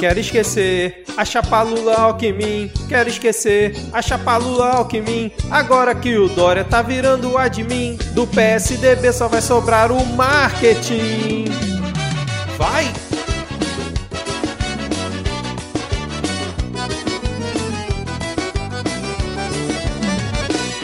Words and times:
Quero 0.00 0.18
esquecer 0.18 1.04
a 1.14 1.26
chapa 1.26 1.60
Lula 1.60 1.94
Alckmin. 1.94 2.70
Quero 2.88 3.10
esquecer 3.10 3.76
a 3.92 4.00
chapa 4.00 4.38
Lula 4.38 4.76
Alckmin. 4.76 5.30
Agora 5.50 5.94
que 5.94 6.16
o 6.16 6.26
Dória 6.26 6.64
tá 6.64 6.80
virando 6.80 7.32
o 7.32 7.36
admin 7.36 7.98
do 8.14 8.26
PSDB, 8.26 9.12
só 9.12 9.28
vai 9.28 9.42
sobrar 9.42 9.92
o 9.92 10.02
marketing. 10.16 11.44
Vai! 12.56 12.90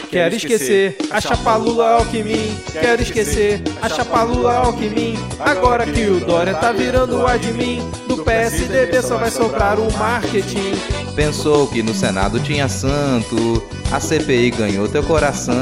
Quero 0.09 0.35
esquecer 0.35 0.97
a 1.11 1.19
chapa 1.19 1.55
Lula 1.55 1.89
Alckmin. 1.95 2.57
Quero 2.71 3.01
esquecer 3.01 3.61
a 3.81 3.89
chapa 3.89 4.23
Lula 4.23 4.53
Alckmin. 4.53 5.17
Agora 5.39 5.85
que 5.85 6.07
o 6.07 6.19
Dória 6.19 6.53
tá 6.53 6.71
virando 6.71 7.17
o 7.17 7.27
admin 7.27 7.81
do 8.07 8.23
PSDB, 8.23 9.01
só 9.01 9.17
vai 9.17 9.29
sobrar 9.29 9.79
o 9.79 9.91
marketing. 9.97 10.73
Pensou 11.15 11.67
que 11.67 11.83
no 11.83 11.93
Senado 11.93 12.39
tinha 12.39 12.69
santo, 12.69 13.61
a 13.91 13.99
CPI 13.99 14.51
ganhou 14.51 14.87
teu 14.87 15.03
coração. 15.03 15.55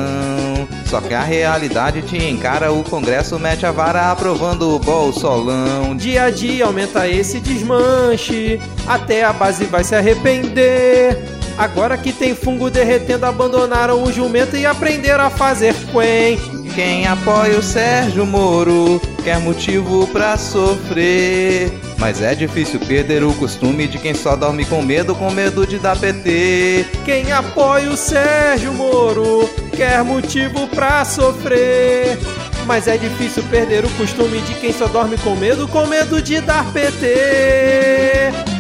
Só 0.86 1.02
que 1.02 1.14
a 1.14 1.24
realidade 1.24 2.04
te 2.04 2.18
encara, 2.18 2.72
o 2.72 2.84
Congresso 2.84 3.40
mete 3.40 3.66
a 3.66 3.72
vara 3.72 4.12
aprovando 4.12 4.76
o 4.76 4.80
bolsolão. 4.80 5.96
Dia 5.96 6.26
a 6.26 6.30
dia 6.30 6.66
aumenta 6.66 7.08
esse 7.08 7.40
desmanche, 7.40 8.60
até 8.88 9.24
a 9.24 9.34
base 9.34 9.66
vai 9.66 9.84
se 9.84 9.96
arrepender. 9.96 11.18
Agora 11.58 11.98
que 11.98 12.12
tem 12.12 12.36
fungo 12.36 12.70
derretendo, 12.70 13.26
abandonaram 13.26 14.04
o 14.04 14.12
jumento 14.12 14.58
e 14.58 14.66
aprenderam 14.66 15.24
a 15.24 15.30
fazer 15.30 15.74
quen. 15.92 16.38
Quem 16.76 17.08
apoia 17.08 17.58
o 17.58 17.64
Sérgio 17.64 18.26
Moro 18.26 19.02
quer 19.24 19.40
motivo 19.40 20.06
pra 20.08 20.38
sofrer. 20.38 21.72
Mas 21.98 22.22
é 22.22 22.36
difícil 22.36 22.82
perder 22.82 23.24
o 23.24 23.34
costume 23.36 23.88
de 23.88 23.98
quem 23.98 24.14
só 24.14 24.36
dorme 24.36 24.66
com 24.66 24.82
medo, 24.82 25.16
com 25.16 25.32
medo 25.32 25.66
de 25.66 25.80
dar 25.80 25.98
PT. 25.98 26.86
Quem 27.06 27.32
apoia 27.32 27.90
o 27.90 27.96
Sérgio 27.96 28.74
Moro 28.74 29.50
quer 29.76 30.04
motivo 30.04 30.68
pra 30.68 31.06
sofrer. 31.06 32.20
Mas 32.66 32.88
é 32.88 32.98
difícil 32.98 33.44
perder 33.44 33.86
o 33.86 33.90
costume 33.92 34.40
de 34.42 34.56
quem 34.56 34.74
só 34.74 34.88
dorme 34.88 35.18
com 35.20 35.36
medo, 35.36 35.70
com 35.70 35.86
medo 35.88 36.22
de 36.22 36.42
dar 36.42 36.66
PT. 36.74 38.55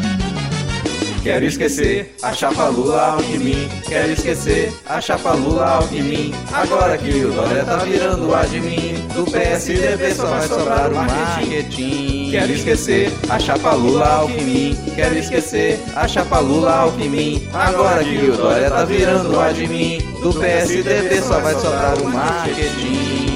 Quero 1.25 1.43
esquecer 1.43 2.13
a 2.21 2.33
chapa 2.33 2.67
Lula 2.67 3.01
Alckmin. 3.13 3.67
Quero 3.87 4.11
esquecer 4.11 4.71
a 4.85 5.01
chapa 5.01 5.33
Lula 5.33 5.65
Alckmin. 5.77 6.31
Agora 6.53 6.99
que 6.99 7.25
o 7.25 7.33
Dória 7.33 7.65
tá 7.65 7.77
virando 7.77 8.29
o 8.29 8.35
admin 8.35 8.93
do 9.15 9.25
PSDB 9.25 10.13
só 10.13 10.27
vai 10.27 10.47
sobrar 10.47 10.91
o 10.91 10.95
marketing. 10.95 12.29
Quero 12.29 12.51
esquecer 12.53 13.11
a 13.27 13.39
chapa 13.39 13.73
Lula 13.73 14.07
Alckmin. 14.07 14.77
Quero 14.93 15.17
esquecer 15.17 15.79
a 15.95 16.07
chapa 16.07 16.37
Lula 16.37 16.71
Alckmin. 16.71 17.49
Agora 17.51 18.03
que 18.03 18.17
o 18.17 18.37
Dória 18.37 18.69
tá 18.69 18.85
virando 18.85 19.35
o 19.35 19.39
admin 19.39 19.97
do 20.21 20.31
PSDB 20.31 21.23
só 21.23 21.39
vai 21.39 21.55
sobrar 21.55 21.97
o 22.03 22.07
marketing. 22.07 23.34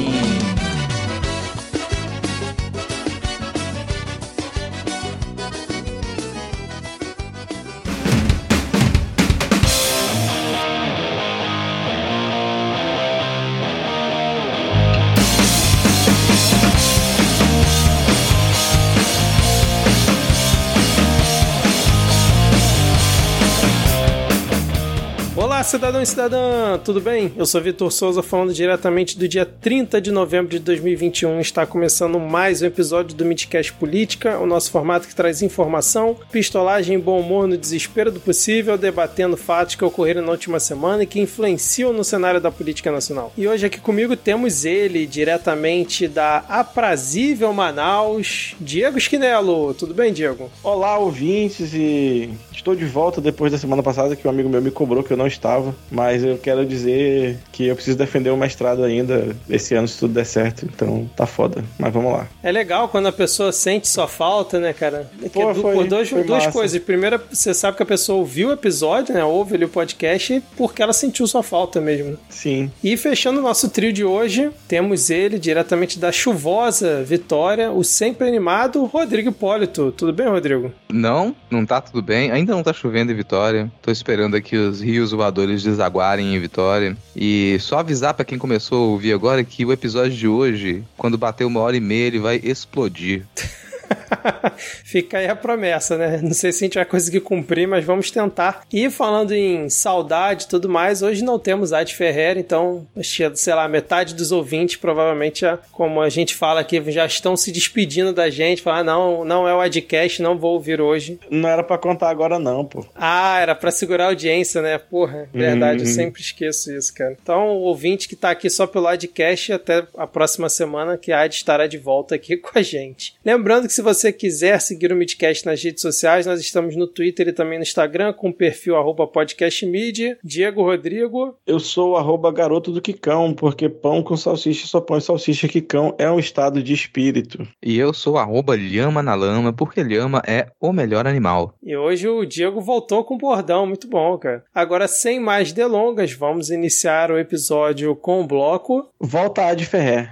Cidadão 25.70 26.02
e 26.02 26.06
cidadã, 26.06 26.80
tudo 26.84 27.00
bem? 27.00 27.32
Eu 27.38 27.46
sou 27.46 27.62
Vitor 27.62 27.92
Souza, 27.92 28.24
falando 28.24 28.52
diretamente 28.52 29.16
do 29.16 29.28
dia 29.28 29.46
30 29.46 30.02
de 30.02 30.10
novembro 30.10 30.50
de 30.50 30.58
2021. 30.58 31.40
Está 31.40 31.64
começando 31.64 32.20
mais 32.20 32.64
um 32.64 32.66
episódio 32.66 33.16
do 33.16 33.24
Midcast 33.24 33.72
Política, 33.74 34.40
o 34.40 34.48
nosso 34.48 34.72
formato 34.72 35.08
que 35.08 35.14
traz 35.14 35.44
informação, 35.44 36.16
pistolagem 36.32 37.00
bom 37.00 37.20
humor 37.20 37.48
no 37.48 37.56
desespero 37.56 38.12
do 38.12 38.20
possível, 38.20 38.80
debatendo 38.80 39.38
fatos 39.38 39.76
que 39.76 39.86
ocorreram 39.86 40.24
na 40.24 40.32
última 40.32 40.60
semana 40.60 41.04
e 41.04 41.06
que 41.06 41.20
influenciam 41.20 41.94
no 41.94 42.04
cenário 42.04 42.42
da 42.42 42.50
política 42.50 42.92
nacional. 42.92 43.32
E 43.38 43.48
hoje 43.48 43.68
aqui 43.68 43.80
comigo 43.80 44.16
temos 44.18 44.66
ele, 44.66 45.06
diretamente 45.06 46.08
da 46.08 46.38
aprazível 46.50 47.54
Manaus, 47.54 48.56
Diego 48.60 48.98
Esquinelo. 48.98 49.76
Tudo 49.76 49.94
bem, 49.94 50.12
Diego? 50.12 50.50
Olá, 50.64 50.98
ouvintes, 50.98 51.76
e 51.76 52.32
estou 52.52 52.76
de 52.76 52.86
volta 52.86 53.22
depois 53.22 53.52
da 53.52 53.60
semana 53.60 53.84
passada 53.84 54.16
que 54.16 54.28
um 54.28 54.32
amigo 54.32 54.50
meu 54.50 54.64
me 54.64 54.72
cobrou 54.72 55.04
que 55.04 55.14
eu 55.14 55.18
não 55.18 55.28
estava 55.28 55.59
mas 55.92 56.24
eu 56.24 56.38
quero 56.38 56.66
dizer 56.66 57.38
que 57.52 57.68
eu 57.68 57.76
preciso 57.76 57.98
defender 57.98 58.30
o 58.30 58.38
mestrado 58.38 58.84
ainda 58.84 59.36
esse 59.50 59.76
ano, 59.76 59.88
se 59.88 60.00
tudo 60.00 60.14
der 60.14 60.26
certo. 60.26 60.66
Então 60.66 61.10
tá 61.16 61.26
foda. 61.26 61.64
Mas 61.78 61.94
vamos 61.94 62.14
lá. 62.14 62.28
É 62.44 62.52
legal 62.52 62.90
quando 62.90 63.08
a 63.08 63.12
pessoa 63.12 63.52
sente 63.52 63.88
sua 63.88 64.08
falta, 64.08 64.60
né, 64.60 64.74
cara? 64.74 65.10
É 65.24 65.30
Pô, 65.30 65.54
foi, 65.54 65.74
por 65.74 65.88
dois, 65.88 66.10
duas 66.10 66.28
massa. 66.28 66.52
coisas. 66.52 66.82
Primeiro, 66.82 67.20
você 67.32 67.54
sabe 67.54 67.78
que 67.78 67.84
a 67.84 67.86
pessoa 67.86 68.20
ouviu 68.20 68.50
o 68.50 68.52
episódio, 68.52 69.14
né? 69.14 69.24
Ouve 69.24 69.56
ali 69.56 69.66
o 69.66 69.70
podcast 69.70 70.42
porque 70.56 70.82
ela 70.82 70.94
sentiu 70.94 71.28
sua 71.28 71.44
falta 71.44 71.82
mesmo. 71.82 72.18
Sim. 72.30 72.72
E 72.84 72.96
fechando 72.98 73.40
o 73.40 73.44
nosso 73.44 73.70
trio 73.70 73.92
de 73.92 74.04
hoje, 74.04 74.50
temos 74.68 75.10
ele 75.10 75.40
diretamente 75.40 76.00
da 76.00 76.12
chuvosa 76.12 77.04
Vitória, 77.04 77.72
o 77.72 77.84
sempre 77.84 78.28
animado 78.28 78.86
Rodrigo 78.86 79.30
Hipólito. 79.30 79.92
Tudo 79.92 80.14
bem, 80.14 80.28
Rodrigo? 80.28 80.72
Não, 80.92 81.36
não 81.50 81.66
tá 81.66 81.82
tudo 81.82 82.02
bem. 82.02 82.32
Ainda 82.32 82.54
não 82.54 82.64
tá 82.64 82.74
chovendo 82.74 83.12
em 83.12 83.16
Vitória. 83.16 83.72
Tô 83.82 83.92
esperando 83.92 84.36
aqui 84.36 84.56
os 84.56 84.82
rios 84.82 85.12
voadores 85.12 85.49
eles 85.50 85.64
desaguarem 85.64 86.36
em 86.36 86.40
Vitória. 86.40 86.96
E 87.16 87.58
só 87.60 87.80
avisar 87.80 88.14
para 88.14 88.26
quem 88.26 88.38
começou 88.38 88.84
a 88.84 88.88
ouvir 88.88 89.14
agora 89.14 89.44
que 89.44 89.66
o 89.66 89.72
episódio 89.72 90.18
de 90.18 90.28
hoje, 90.28 90.84
quando 90.98 91.18
bater 91.18 91.46
uma 91.46 91.60
hora 91.60 91.78
e 91.78 91.82
meia, 91.82 92.08
ele 92.08 92.20
vai 92.20 92.40
explodir. 92.44 93.26
Fica 94.84 95.18
aí 95.18 95.28
a 95.28 95.36
promessa, 95.36 95.98
né? 95.98 96.20
Não 96.22 96.34
sei 96.34 96.52
se 96.52 96.64
a 96.64 96.68
gente 96.68 96.76
vai 96.76 96.86
conseguir 96.86 97.22
cumprir, 97.22 97.68
mas 97.68 97.86
vamos 97.86 98.12
tentar. 98.12 98.64
E 98.72 98.90
falando 98.90 99.34
em 99.34 99.70
saudade 99.70 100.44
e 100.44 100.48
tudo 100.48 100.70
mais, 100.70 101.02
hoje 101.02 101.24
não 101.24 101.40
temos 101.40 101.74
Ad 101.74 101.94
Ferreira, 101.94 102.40
então, 102.40 102.88
sei 103.02 103.54
lá, 103.54 103.68
metade 103.68 104.14
dos 104.14 104.32
ouvintes 104.32 104.76
provavelmente, 104.76 105.42
já, 105.42 105.58
como 105.72 106.02
a 106.02 106.10
gente 106.10 106.36
fala 106.36 106.62
aqui, 106.62 106.82
já 106.92 107.06
estão 107.06 107.36
se 107.36 107.52
despedindo 107.52 108.14
da 108.14 108.30
gente, 108.30 108.62
falar, 108.62 108.80
ah, 108.80 108.84
não, 108.84 109.26
não 109.26 109.48
é 109.48 109.54
o 109.54 109.60
Adcast, 109.60 110.22
não 110.22 110.38
vou 110.38 110.54
ouvir 110.54 110.82
hoje. 110.82 111.20
Não 111.30 111.48
era 111.50 111.64
para 111.64 111.78
contar 111.78 112.10
agora 112.10 112.40
não, 112.40 112.66
pô. 112.66 112.86
Ah, 112.96 113.40
era 113.40 113.56
para 113.56 113.72
segurar 113.72 114.06
a 114.06 114.08
audiência, 114.08 114.62
né? 114.62 114.78
Porra, 114.78 115.30
verdade, 115.34 115.84
uhum. 115.84 115.88
eu 115.90 115.94
sempre 115.94 116.22
esqueço 116.22 116.72
isso, 116.72 116.94
cara. 116.94 117.16
Então, 117.22 117.50
o 117.50 117.62
ouvinte 117.62 118.08
que 118.08 118.16
tá 118.16 118.32
aqui 118.32 118.50
só 118.50 118.66
pelo 118.66 118.88
Adcast, 118.88 119.54
até 119.54 119.86
a 119.98 120.08
próxima 120.08 120.50
semana 120.50 120.98
que 120.98 121.12
a 121.12 121.22
Ad 121.22 121.36
estará 121.36 121.68
de 121.68 121.78
volta 121.78 122.16
aqui 122.16 122.36
com 122.38 122.58
a 122.58 122.62
gente. 122.62 123.16
Lembrando 123.24 123.68
que 123.68 123.74
se 123.80 123.84
você 123.84 124.12
quiser 124.12 124.60
seguir 124.60 124.92
o 124.92 124.96
Midcast 124.96 125.46
nas 125.46 125.64
redes 125.64 125.82
sociais, 125.82 126.26
nós 126.26 126.42
estamos 126.42 126.76
no 126.76 126.86
Twitter 126.86 127.30
e 127.30 127.32
também 127.32 127.58
no 127.58 127.64
Instagram 127.64 128.12
com 128.12 128.28
o 128.28 128.34
perfil 128.34 128.76
arroba 128.76 129.08
podcastmedia. 129.08 130.18
Diego 130.22 130.62
Rodrigo. 130.62 131.38
Eu 131.48 131.62
sou 131.62 131.96
arroba 131.96 132.30
garoto 132.30 132.74
do 132.74 132.82
Quicão, 132.82 133.34
porque 133.34 133.70
pão 133.70 134.04
com 134.04 134.18
salsicha 134.18 134.68
só 134.68 134.82
põe 134.82 135.00
salsicha 135.00 135.48
Quicão 135.48 135.96
é 135.98 136.12
um 136.12 136.20
estado 136.20 136.62
de 136.62 136.74
espírito. 136.74 137.48
E 137.64 137.80
eu 137.80 137.94
sou 137.94 138.18
arroba 138.18 138.54
lhama 138.54 139.02
na 139.02 139.16
lama, 139.16 139.54
porque 139.54 139.82
lhama 139.82 140.22
é 140.28 140.48
o 140.60 140.74
melhor 140.74 141.08
animal. 141.08 141.56
E 141.64 141.74
hoje 141.74 142.06
o 142.10 142.26
Diego 142.26 142.60
voltou 142.60 143.06
com 143.06 143.16
o 143.16 143.18
bordão, 143.18 143.66
muito 143.66 143.88
bom, 143.88 144.18
cara. 144.18 144.44
Agora, 144.54 144.90
sem 144.90 145.22
mais 145.22 145.54
delongas, 145.54 146.12
vamos 146.12 146.50
iniciar 146.50 147.12
o 147.12 147.18
episódio 147.18 147.96
com 147.96 148.20
o 148.20 148.28
bloco... 148.28 148.90
Volta 149.00 149.46
a 149.46 149.54
de 149.54 149.66
Ferrer. 149.66 150.12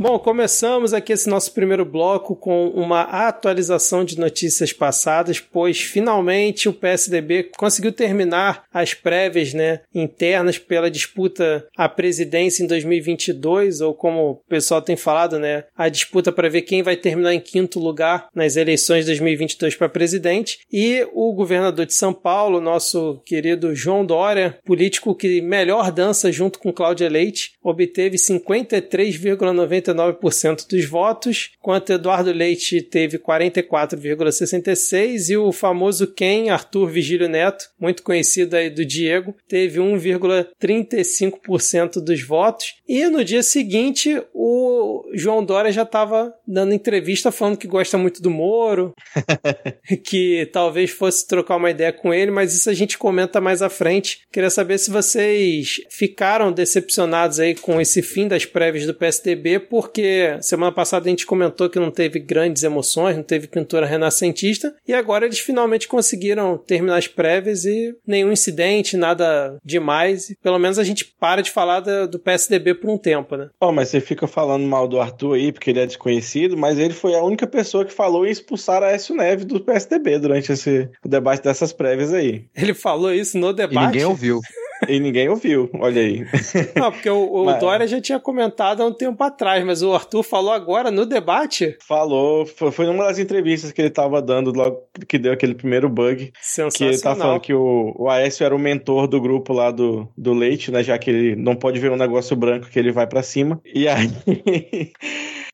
Bom, 0.00 0.16
começamos 0.16 0.94
aqui 0.94 1.12
esse 1.12 1.28
nosso 1.28 1.52
primeiro 1.52 1.84
bloco 1.84 2.36
com 2.36 2.68
uma 2.68 3.00
atualização 3.00 4.04
de 4.04 4.16
notícias 4.16 4.72
passadas, 4.72 5.40
pois 5.40 5.80
finalmente 5.80 6.68
o 6.68 6.72
PSDB 6.72 7.50
conseguiu 7.56 7.90
terminar 7.90 8.62
as 8.72 8.94
prévias 8.94 9.52
né, 9.52 9.80
internas 9.92 10.56
pela 10.56 10.88
disputa 10.88 11.66
à 11.76 11.88
presidência 11.88 12.62
em 12.62 12.68
2022, 12.68 13.80
ou 13.80 13.92
como 13.92 14.30
o 14.30 14.34
pessoal 14.48 14.80
tem 14.80 14.94
falado, 14.94 15.36
né, 15.36 15.64
a 15.76 15.88
disputa 15.88 16.30
para 16.30 16.48
ver 16.48 16.62
quem 16.62 16.80
vai 16.80 16.96
terminar 16.96 17.34
em 17.34 17.40
quinto 17.40 17.80
lugar 17.80 18.28
nas 18.32 18.54
eleições 18.54 19.00
de 19.00 19.06
2022 19.06 19.74
para 19.74 19.88
presidente. 19.88 20.60
E 20.72 21.04
o 21.12 21.32
governador 21.32 21.84
de 21.84 21.94
São 21.94 22.14
Paulo, 22.14 22.60
nosso 22.60 23.20
querido 23.26 23.74
João 23.74 24.06
Dória, 24.06 24.60
político 24.64 25.12
que 25.12 25.42
melhor 25.42 25.90
dança 25.90 26.30
junto 26.30 26.60
com 26.60 26.72
Cláudia 26.72 27.08
Leite, 27.08 27.54
obteve 27.64 28.16
53,99 28.16 29.87
49% 29.88 30.68
dos 30.68 30.84
votos, 30.84 31.52
enquanto 31.58 31.92
Eduardo 31.92 32.30
Leite 32.32 32.82
teve 32.82 33.18
44,66% 33.18 35.30
e 35.30 35.36
o 35.36 35.50
famoso 35.52 36.12
Ken, 36.14 36.50
Arthur 36.50 36.88
Vigílio 36.88 37.28
Neto, 37.28 37.68
muito 37.80 38.02
conhecido 38.02 38.56
aí 38.56 38.68
do 38.70 38.84
Diego, 38.84 39.32
teve 39.46 39.78
1,35% 39.80 42.00
dos 42.00 42.20
votos. 42.22 42.74
E 42.86 43.08
no 43.08 43.24
dia 43.24 43.42
seguinte, 43.42 44.22
o 44.32 45.04
João 45.14 45.44
Dória 45.44 45.72
já 45.72 45.82
estava 45.82 46.32
dando 46.46 46.74
entrevista 46.74 47.32
falando 47.32 47.58
que 47.58 47.66
gosta 47.66 47.98
muito 47.98 48.22
do 48.22 48.30
Moro, 48.30 48.94
que 50.04 50.48
talvez 50.52 50.90
fosse 50.90 51.26
trocar 51.26 51.56
uma 51.56 51.70
ideia 51.70 51.92
com 51.92 52.14
ele, 52.14 52.30
mas 52.30 52.54
isso 52.54 52.70
a 52.70 52.74
gente 52.74 52.96
comenta 52.96 53.40
mais 53.40 53.60
à 53.62 53.68
frente. 53.68 54.20
Queria 54.32 54.50
saber 54.50 54.78
se 54.78 54.90
vocês 54.90 55.80
ficaram 55.90 56.52
decepcionados 56.52 57.40
aí 57.40 57.54
com 57.54 57.80
esse 57.80 58.02
fim 58.02 58.28
das 58.28 58.44
prévias 58.44 58.84
do 58.86 58.94
PSDB, 58.94 59.58
porque 59.78 60.36
semana 60.40 60.72
passada 60.72 61.06
a 61.06 61.08
gente 61.08 61.24
comentou 61.24 61.70
que 61.70 61.78
não 61.78 61.88
teve 61.88 62.18
grandes 62.18 62.64
emoções, 62.64 63.16
não 63.16 63.22
teve 63.22 63.46
pintura 63.46 63.86
renascentista, 63.86 64.74
e 64.84 64.92
agora 64.92 65.24
eles 65.24 65.38
finalmente 65.38 65.86
conseguiram 65.86 66.58
terminar 66.58 66.96
as 66.96 67.06
prévias 67.06 67.64
e 67.64 67.94
nenhum 68.04 68.32
incidente, 68.32 68.96
nada 68.96 69.56
demais. 69.64 70.30
E 70.30 70.36
pelo 70.42 70.58
menos 70.58 70.80
a 70.80 70.82
gente 70.82 71.04
para 71.04 71.42
de 71.42 71.52
falar 71.52 71.78
do, 71.78 72.08
do 72.08 72.18
PSDB 72.18 72.74
por 72.74 72.90
um 72.90 72.98
tempo, 72.98 73.36
né? 73.36 73.50
Oh, 73.60 73.70
mas 73.70 73.88
você 73.88 74.00
fica 74.00 74.26
falando 74.26 74.66
mal 74.66 74.88
do 74.88 75.00
Arthur 75.00 75.36
aí, 75.36 75.52
porque 75.52 75.70
ele 75.70 75.78
é 75.78 75.86
desconhecido, 75.86 76.56
mas 76.56 76.76
ele 76.76 76.92
foi 76.92 77.14
a 77.14 77.22
única 77.22 77.46
pessoa 77.46 77.84
que 77.84 77.92
falou 77.92 78.26
em 78.26 78.30
expulsar 78.30 78.82
a 78.82 78.88
Aécio 78.88 79.14
Neves 79.14 79.44
do 79.44 79.60
PSDB 79.60 80.18
durante 80.18 80.50
esse 80.50 80.90
o 81.04 81.08
debate 81.08 81.44
dessas 81.44 81.72
prévias 81.72 82.12
aí. 82.12 82.46
Ele 82.56 82.74
falou 82.74 83.14
isso 83.14 83.38
no 83.38 83.52
debate. 83.52 83.84
E 83.84 83.86
ninguém 83.86 84.04
ouviu. 84.04 84.40
E 84.86 85.00
ninguém 85.00 85.28
ouviu, 85.28 85.68
olha 85.74 86.00
aí. 86.02 86.24
Não, 86.76 86.92
porque 86.92 87.08
o, 87.08 87.32
o 87.32 87.44
mas... 87.46 87.58
Dória 87.58 87.86
já 87.86 88.00
tinha 88.00 88.20
comentado 88.20 88.82
há 88.82 88.86
um 88.86 88.92
tempo 88.92 89.22
atrás, 89.24 89.64
mas 89.64 89.82
o 89.82 89.92
Arthur 89.92 90.22
falou 90.22 90.52
agora 90.52 90.90
no 90.90 91.04
debate. 91.04 91.76
Falou, 91.86 92.46
foi, 92.46 92.86
numa 92.86 93.04
das 93.04 93.18
entrevistas 93.18 93.72
que 93.72 93.80
ele 93.80 93.88
estava 93.88 94.22
dando 94.22 94.52
logo 94.52 94.82
que 95.08 95.18
deu 95.18 95.32
aquele 95.32 95.54
primeiro 95.54 95.88
bug. 95.88 96.32
Que 96.76 96.84
ele 96.84 96.98
tá 96.98 97.16
falando 97.16 97.40
que 97.40 97.54
o, 97.54 97.94
o 97.96 98.08
Aécio 98.08 98.44
era 98.44 98.54
o 98.54 98.58
mentor 98.58 99.06
do 99.06 99.20
grupo 99.20 99.52
lá 99.52 99.70
do, 99.70 100.08
do 100.16 100.32
Leite, 100.32 100.70
né? 100.70 100.82
Já 100.82 100.98
que 100.98 101.10
ele 101.10 101.36
não 101.36 101.56
pode 101.56 101.80
ver 101.80 101.90
um 101.90 101.96
negócio 101.96 102.36
branco 102.36 102.68
que 102.68 102.78
ele 102.78 102.92
vai 102.92 103.06
para 103.06 103.22
cima. 103.22 103.60
E 103.64 103.88
aí. 103.88 104.10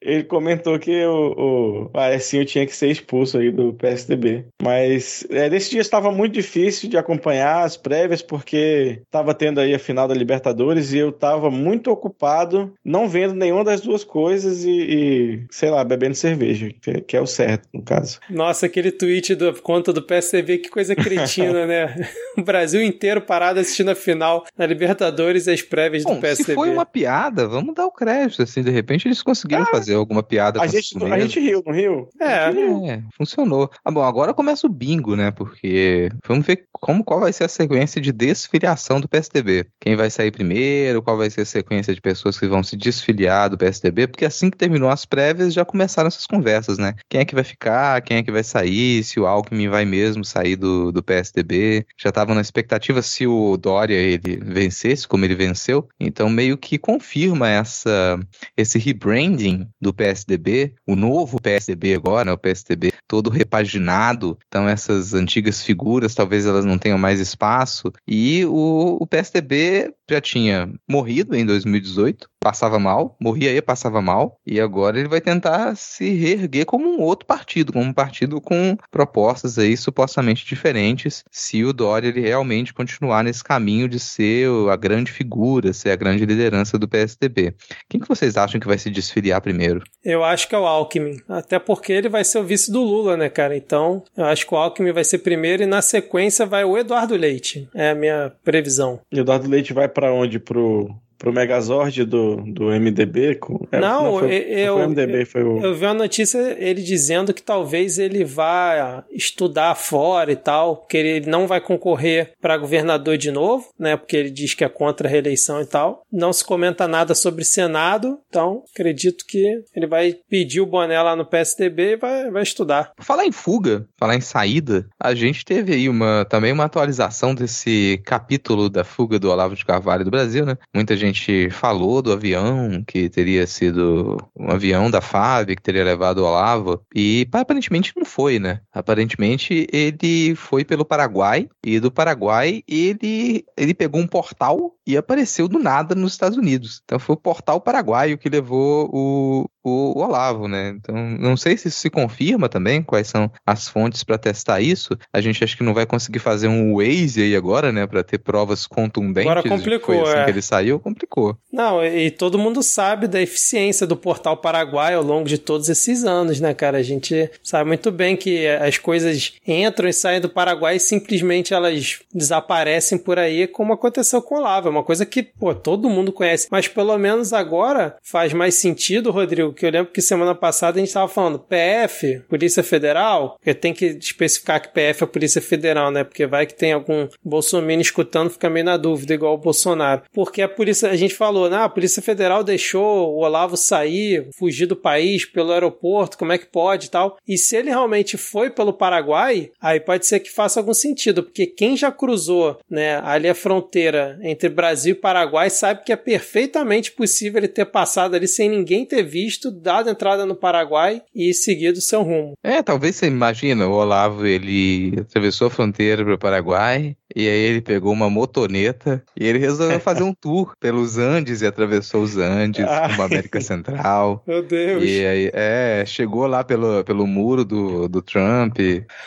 ele 0.04 0.24
comentou 0.24 0.78
que 0.78 1.04
o, 1.04 1.90
o 1.92 1.98
Aécio 1.98 2.44
tinha 2.44 2.66
que 2.66 2.76
ser 2.76 2.90
expulso 2.90 3.38
aí 3.38 3.50
do 3.50 3.72
PSDB. 3.72 4.44
Mas 4.62 5.26
é, 5.30 5.48
nesse 5.48 5.70
dia 5.70 5.80
estava 5.80 6.12
muito 6.12 6.34
difícil 6.34 6.88
de 6.88 6.96
acompanhar 6.96 7.64
as 7.64 7.76
prévias, 7.76 8.20
porque 8.20 9.00
estava 9.02 9.34
tendo 9.34 9.60
aí 9.60 9.74
a 9.74 9.78
final 9.78 10.06
da 10.06 10.14
Libertadores 10.14 10.92
e 10.92 10.98
eu 10.98 11.08
estava 11.08 11.50
muito 11.50 11.90
ocupado, 11.90 12.72
não 12.84 13.08
vendo 13.08 13.34
nenhuma 13.34 13.64
das 13.64 13.80
duas 13.80 14.04
coisas 14.04 14.64
e, 14.64 14.70
e 14.70 15.44
sei 15.50 15.70
lá, 15.70 15.82
bebendo 15.82 16.14
cerveja, 16.14 16.68
que, 16.80 17.00
que, 17.00 17.16
é 17.16 17.20
o 17.20 17.26
certo, 17.26 17.66
no 17.72 17.82
caso. 17.82 18.20
Nossa, 18.28 18.66
aquele 18.66 18.92
tweet 18.92 19.34
da 19.34 19.52
conta 19.54 19.92
do 19.92 20.02
PSDB, 20.02 20.58
que 20.58 20.68
coisa 20.68 20.94
cretina, 20.94 21.66
né? 21.66 21.94
O 22.36 22.42
Brasil 22.42 22.82
inteiro 22.82 23.20
parado 23.20 23.60
assistindo 23.60 23.90
a 23.90 23.94
final 23.94 24.44
da 24.56 24.66
Libertadores 24.66 25.46
e 25.46 25.52
as 25.52 25.62
prévias 25.62 26.02
Bom, 26.02 26.16
do 26.16 26.20
PSDB. 26.20 26.50
Se 26.50 26.54
foi 26.54 26.68
uma 26.68 26.84
piada, 26.84 27.46
vamos 27.46 27.76
dar 27.76 27.86
o 27.86 27.92
crédito, 27.92 28.42
assim, 28.42 28.60
de 28.60 28.72
repente 28.72 29.06
eles 29.06 29.22
conseguiram 29.22 29.62
ah, 29.62 29.66
fazer 29.66 29.93
alguma 29.94 30.22
piada. 30.22 30.60
A 30.60 30.66
gente, 30.66 31.02
a 31.04 31.18
gente 31.18 31.40
riu, 31.40 31.62
não 31.64 31.72
riu? 31.72 32.08
É, 32.20 32.90
é, 32.90 33.02
funcionou. 33.16 33.70
Ah, 33.84 33.90
bom, 33.90 34.02
agora 34.02 34.34
começa 34.34 34.66
o 34.66 34.70
bingo, 34.70 35.16
né? 35.16 35.30
Porque 35.30 36.10
vamos 36.26 36.46
ver 36.46 36.66
como 36.72 37.04
qual 37.04 37.20
vai 37.20 37.32
ser 37.32 37.44
a 37.44 37.48
sequência 37.48 38.00
de 38.00 38.12
desfiliação 38.12 39.00
do 39.00 39.08
PSDB. 39.08 39.66
Quem 39.80 39.96
vai 39.96 40.10
sair 40.10 40.30
primeiro, 40.30 41.02
qual 41.02 41.16
vai 41.16 41.30
ser 41.30 41.42
a 41.42 41.46
sequência 41.46 41.94
de 41.94 42.00
pessoas 42.00 42.38
que 42.38 42.46
vão 42.46 42.62
se 42.62 42.76
desfiliar 42.76 43.48
do 43.48 43.58
PSDB, 43.58 44.06
porque 44.06 44.24
assim 44.24 44.50
que 44.50 44.56
terminou 44.56 44.90
as 44.90 45.04
prévias 45.04 45.54
já 45.54 45.64
começaram 45.64 46.08
essas 46.08 46.26
conversas, 46.26 46.78
né? 46.78 46.94
Quem 47.08 47.20
é 47.20 47.24
que 47.24 47.34
vai 47.34 47.44
ficar, 47.44 48.02
quem 48.02 48.18
é 48.18 48.22
que 48.22 48.32
vai 48.32 48.44
sair, 48.44 49.02
se 49.02 49.18
o 49.18 49.26
Alckmin 49.26 49.68
vai 49.68 49.84
mesmo 49.84 50.24
sair 50.24 50.56
do, 50.56 50.92
do 50.92 51.02
PSDB. 51.02 51.86
Já 51.98 52.10
estavam 52.10 52.34
na 52.34 52.40
expectativa 52.40 53.02
se 53.02 53.26
o 53.26 53.56
Dória 53.56 53.94
ele 53.94 54.36
vencesse, 54.42 55.08
como 55.08 55.24
ele 55.24 55.34
venceu. 55.34 55.88
Então 55.98 56.28
meio 56.28 56.56
que 56.58 56.78
confirma 56.78 57.48
essa 57.48 58.18
esse 58.56 58.78
rebranding 58.78 59.66
do 59.84 59.94
PSDB, 59.94 60.74
o 60.86 60.96
novo 60.96 61.40
PSDB 61.40 61.94
agora, 61.94 62.24
né? 62.24 62.32
O 62.32 62.38
PSDB 62.38 62.92
todo 63.06 63.30
repaginado. 63.30 64.36
Então 64.48 64.68
essas 64.68 65.14
antigas 65.14 65.62
figuras 65.62 66.14
talvez 66.14 66.46
elas 66.46 66.64
não 66.64 66.78
tenham 66.78 66.98
mais 66.98 67.20
espaço 67.20 67.92
e 68.08 68.44
o 68.46 68.74
o, 69.00 69.06
PSDB 69.06 69.94
já 70.08 70.20
tinha 70.20 70.70
morrido 70.88 71.34
em 71.34 71.44
2018, 71.44 72.28
passava 72.40 72.78
mal, 72.78 73.16
morria 73.18 73.50
e 73.54 73.62
passava 73.62 74.02
mal, 74.02 74.38
e 74.46 74.60
agora 74.60 74.98
ele 74.98 75.08
vai 75.08 75.20
tentar 75.20 75.74
se 75.76 76.10
reerguer 76.10 76.66
como 76.66 76.86
um 76.86 77.00
outro 77.00 77.26
partido, 77.26 77.72
como 77.72 77.86
um 77.86 77.92
partido 77.92 78.38
com 78.40 78.76
propostas 78.90 79.58
aí 79.58 79.76
supostamente 79.76 80.44
diferentes, 80.44 81.24
se 81.30 81.64
o 81.64 81.72
Dória 81.72 82.08
ele 82.08 82.20
realmente 82.20 82.74
continuar 82.74 83.24
nesse 83.24 83.42
caminho 83.42 83.88
de 83.88 83.98
ser 83.98 84.48
a 84.70 84.76
grande 84.76 85.10
figura, 85.10 85.72
ser 85.72 85.90
a 85.90 85.96
grande 85.96 86.26
liderança 86.26 86.78
do 86.78 86.86
PSDB. 86.86 87.54
Quem 87.88 87.98
que 87.98 88.08
vocês 88.08 88.36
acham 88.36 88.60
que 88.60 88.66
vai 88.66 88.76
se 88.76 88.90
desfiliar 88.90 89.40
primeiro? 89.40 89.82
Eu 90.04 90.22
acho 90.22 90.46
que 90.46 90.54
é 90.54 90.58
o 90.58 90.66
Alckmin, 90.66 91.16
até 91.26 91.58
porque 91.58 91.92
ele 91.92 92.10
vai 92.10 92.24
ser 92.24 92.38
o 92.38 92.44
vice 92.44 92.70
do 92.70 92.82
Lula, 92.82 93.16
né, 93.16 93.30
cara? 93.30 93.56
Então, 93.56 94.02
eu 94.14 94.26
acho 94.26 94.46
que 94.46 94.54
o 94.54 94.58
Alckmin 94.58 94.92
vai 94.92 95.04
ser 95.04 95.18
primeiro 95.18 95.62
e 95.62 95.66
na 95.66 95.80
sequência 95.80 96.44
vai 96.44 96.62
o 96.62 96.76
Eduardo 96.76 97.16
Leite. 97.16 97.68
É 97.74 97.90
a 97.90 97.94
minha 97.94 98.32
previsão. 98.44 99.00
Eduardo 99.10 99.48
Leite 99.48 99.72
vai 99.72 99.88
para 99.94 100.12
onde? 100.12 100.38
Pro 100.38 101.00
pro 101.24 101.32
Megazord 101.32 102.04
do, 102.04 102.36
do 102.36 102.64
MDB? 102.66 103.36
Com... 103.36 103.66
É, 103.72 103.80
não, 103.80 104.04
não, 104.04 104.18
foi, 104.18 104.34
eu, 104.34 104.76
foi 104.76 104.84
o 104.84 104.88
MDB, 104.90 105.24
foi 105.24 105.42
o... 105.42 105.64
eu 105.64 105.74
vi 105.74 105.86
uma 105.86 105.94
notícia 105.94 106.38
ele 106.58 106.82
dizendo 106.82 107.32
que 107.32 107.42
talvez 107.42 107.98
ele 107.98 108.24
vá 108.24 109.02
estudar 109.10 109.74
fora 109.74 110.30
e 110.30 110.36
tal, 110.36 110.76
porque 110.76 110.98
ele 110.98 111.30
não 111.30 111.46
vai 111.46 111.62
concorrer 111.62 112.32
para 112.42 112.58
governador 112.58 113.16
de 113.16 113.30
novo, 113.30 113.68
né? 113.78 113.96
Porque 113.96 114.16
ele 114.16 114.30
diz 114.30 114.52
que 114.52 114.64
é 114.64 114.68
contra 114.68 115.08
a 115.08 115.10
reeleição 115.10 115.62
e 115.62 115.66
tal. 115.66 116.02
Não 116.12 116.30
se 116.30 116.44
comenta 116.44 116.86
nada 116.86 117.14
sobre 117.14 117.42
Senado, 117.42 118.18
então 118.28 118.62
acredito 118.74 119.24
que 119.26 119.62
ele 119.74 119.86
vai 119.86 120.16
pedir 120.28 120.60
o 120.60 120.66
boné 120.66 121.00
lá 121.00 121.16
no 121.16 121.24
PSDB 121.24 121.92
e 121.92 121.96
vai, 121.96 122.30
vai 122.30 122.42
estudar. 122.42 122.92
Falar 122.98 123.24
em 123.24 123.32
fuga, 123.32 123.86
falar 123.96 124.14
em 124.14 124.20
saída, 124.20 124.86
a 125.00 125.14
gente 125.14 125.42
teve 125.42 125.72
aí 125.72 125.88
uma 125.88 126.26
também 126.28 126.52
uma 126.52 126.64
atualização 126.64 127.34
desse 127.34 127.98
capítulo 128.04 128.68
da 128.68 128.84
fuga 128.84 129.18
do 129.18 129.30
Olavo 129.30 129.54
de 129.54 129.64
Carvalho 129.64 130.04
do 130.04 130.10
Brasil, 130.10 130.44
né? 130.44 130.58
Muita 130.74 130.94
gente 130.94 131.13
gente 131.14 131.48
falou 131.50 132.02
do 132.02 132.12
avião 132.12 132.82
que 132.86 133.08
teria 133.08 133.46
sido 133.46 134.18
um 134.36 134.50
avião 134.50 134.90
da 134.90 135.00
FAB 135.00 135.54
que 135.54 135.62
teria 135.62 135.84
levado 135.84 136.18
o 136.18 136.24
Olavo 136.24 136.82
e 136.94 137.26
aparentemente 137.32 137.92
não 137.96 138.04
foi, 138.04 138.38
né? 138.38 138.60
Aparentemente 138.72 139.66
ele 139.72 140.34
foi 140.34 140.64
pelo 140.64 140.84
Paraguai 140.84 141.48
e 141.64 141.78
do 141.78 141.90
Paraguai 141.90 142.62
ele 142.68 143.44
ele 143.56 143.72
pegou 143.72 144.00
um 144.00 144.06
portal 144.06 144.74
e 144.86 144.96
apareceu 144.96 145.48
do 145.48 145.58
nada 145.58 145.94
nos 145.94 146.12
Estados 146.12 146.36
Unidos. 146.36 146.82
Então 146.84 146.98
foi 146.98 147.14
o 147.14 147.18
portal 147.18 147.60
paraguaio 147.60 148.18
que 148.18 148.28
levou 148.28 148.90
o, 148.92 149.48
o, 149.62 149.98
Olavo, 149.98 150.46
né? 150.46 150.74
Então 150.76 150.94
não 150.94 151.36
sei 151.36 151.56
se 151.56 151.68
isso 151.68 151.78
se 151.78 151.88
confirma 151.88 152.48
também, 152.48 152.82
quais 152.82 153.06
são 153.06 153.30
as 153.46 153.66
fontes 153.66 154.04
para 154.04 154.18
testar 154.18 154.60
isso. 154.60 154.96
A 155.12 155.20
gente 155.20 155.42
acha 155.42 155.56
que 155.56 155.62
não 155.62 155.72
vai 155.72 155.86
conseguir 155.86 156.18
fazer 156.18 156.48
um 156.48 156.74
Waze 156.76 157.22
aí 157.22 157.34
agora, 157.34 157.72
né, 157.72 157.86
para 157.86 158.02
ter 158.02 158.18
provas 158.18 158.66
contundentes. 158.66 159.30
Agora 159.30 159.48
complicou, 159.48 159.94
foi 159.94 160.02
assim 160.02 160.18
é. 160.18 160.24
que 160.24 160.30
ele 160.30 160.42
saiu, 160.42 160.78
complicou. 160.78 161.03
Não, 161.52 161.84
e 161.84 162.10
todo 162.10 162.38
mundo 162.38 162.62
sabe 162.62 163.06
da 163.06 163.20
eficiência 163.20 163.86
do 163.86 163.96
portal 163.96 164.36
Paraguai 164.36 164.94
ao 164.94 165.02
longo 165.02 165.28
de 165.28 165.38
todos 165.38 165.68
esses 165.68 166.04
anos, 166.04 166.40
né, 166.40 166.52
cara? 166.52 166.78
A 166.78 166.82
gente 166.82 167.30
sabe 167.42 167.68
muito 167.68 167.90
bem 167.90 168.16
que 168.16 168.46
as 168.46 168.78
coisas 168.78 169.34
entram 169.46 169.88
e 169.88 169.92
saem 169.92 170.20
do 170.20 170.28
Paraguai 170.28 170.76
e 170.76 170.80
simplesmente 170.80 171.54
elas 171.54 172.00
desaparecem 172.12 172.98
por 172.98 173.18
aí, 173.18 173.46
como 173.46 173.72
aconteceu 173.72 174.20
com 174.20 174.34
o 174.34 174.38
Olavo 174.38 174.68
uma 174.68 174.82
coisa 174.82 175.06
que, 175.06 175.22
pô, 175.22 175.54
todo 175.54 175.88
mundo 175.88 176.12
conhece. 176.12 176.48
Mas 176.50 176.68
pelo 176.68 176.96
menos 176.98 177.32
agora 177.32 177.96
faz 178.02 178.32
mais 178.32 178.54
sentido, 178.54 179.10
Rodrigo, 179.10 179.52
que 179.52 179.64
eu 179.64 179.70
lembro 179.70 179.92
que 179.92 180.02
semana 180.02 180.34
passada 180.34 180.78
a 180.78 180.80
gente 180.80 180.88
estava 180.88 181.08
falando 181.08 181.38
PF, 181.38 182.22
Polícia 182.28 182.62
Federal, 182.62 183.36
porque 183.36 183.54
tem 183.54 183.72
que 183.72 183.86
especificar 183.86 184.60
que 184.60 184.68
PF 184.68 185.04
é 185.04 185.06
Polícia 185.06 185.40
Federal, 185.40 185.90
né? 185.90 186.04
Porque 186.04 186.26
vai 186.26 186.46
que 186.46 186.54
tem 186.54 186.72
algum 186.72 187.08
Bolsonaro 187.24 187.54
escutando, 187.80 188.30
fica 188.30 188.50
meio 188.50 188.66
na 188.66 188.76
dúvida, 188.76 189.14
igual 189.14 189.34
o 189.34 189.38
Bolsonaro. 189.38 190.02
Porque 190.12 190.42
a 190.42 190.48
polícia, 190.48 190.83
a 190.84 190.96
gente 190.96 191.14
falou, 191.14 191.48
né? 191.48 191.58
A 191.58 191.68
Polícia 191.68 192.02
Federal 192.02 192.44
deixou 192.44 193.14
o 193.14 193.18
Olavo 193.18 193.56
sair, 193.56 194.28
fugir 194.36 194.66
do 194.66 194.76
país 194.76 195.24
pelo 195.24 195.52
aeroporto, 195.52 196.18
como 196.18 196.32
é 196.32 196.38
que 196.38 196.46
pode 196.46 196.86
e 196.86 196.90
tal. 196.90 197.16
E 197.26 197.36
se 197.38 197.56
ele 197.56 197.70
realmente 197.70 198.16
foi 198.16 198.50
pelo 198.50 198.72
Paraguai, 198.72 199.50
aí 199.60 199.80
pode 199.80 200.06
ser 200.06 200.20
que 200.20 200.30
faça 200.30 200.60
algum 200.60 200.74
sentido, 200.74 201.22
porque 201.22 201.46
quem 201.46 201.76
já 201.76 201.90
cruzou, 201.90 202.58
né, 202.70 203.00
ali 203.04 203.28
a 203.28 203.34
fronteira 203.34 204.18
entre 204.22 204.48
Brasil 204.48 204.92
e 204.92 204.98
Paraguai, 204.98 205.50
sabe 205.50 205.84
que 205.84 205.92
é 205.92 205.96
perfeitamente 205.96 206.92
possível 206.92 207.38
ele 207.38 207.48
ter 207.48 207.66
passado 207.66 208.14
ali 208.14 208.28
sem 208.28 208.48
ninguém 208.48 208.84
ter 208.84 209.02
visto, 209.02 209.50
dado 209.50 209.90
entrada 209.90 210.26
no 210.26 210.34
Paraguai 210.34 211.02
e 211.14 211.32
seguido 211.32 211.80
seu 211.80 212.02
rumo. 212.02 212.34
É, 212.42 212.62
talvez 212.62 212.96
você 212.96 213.06
imagina, 213.06 213.66
o 213.66 213.72
Olavo 213.72 214.26
ele 214.26 214.94
atravessou 215.00 215.48
a 215.48 215.50
fronteira 215.50 216.04
para 216.04 216.14
o 216.14 216.18
Paraguai, 216.18 216.96
e 217.14 217.28
aí 217.28 217.38
ele 217.38 217.60
pegou 217.60 217.92
uma 217.92 218.10
motoneta 218.10 219.02
e 219.18 219.26
ele 219.26 219.38
resolveu 219.38 219.78
fazer 219.78 220.02
um 220.02 220.12
tour 220.12 220.52
pelos 220.74 220.98
Andes 220.98 221.40
e 221.40 221.46
atravessou 221.46 222.02
os 222.02 222.16
Andes, 222.16 222.64
como 222.64 223.02
a 223.02 223.04
América 223.04 223.40
Central. 223.40 224.22
Meu 224.26 224.42
Deus. 224.42 224.82
E 224.82 225.06
aí, 225.06 225.30
é, 225.32 225.84
chegou 225.86 226.26
lá 226.26 226.42
pelo, 226.42 226.82
pelo 226.82 227.06
muro 227.06 227.44
do, 227.44 227.88
do 227.88 228.02
Trump, 228.02 228.58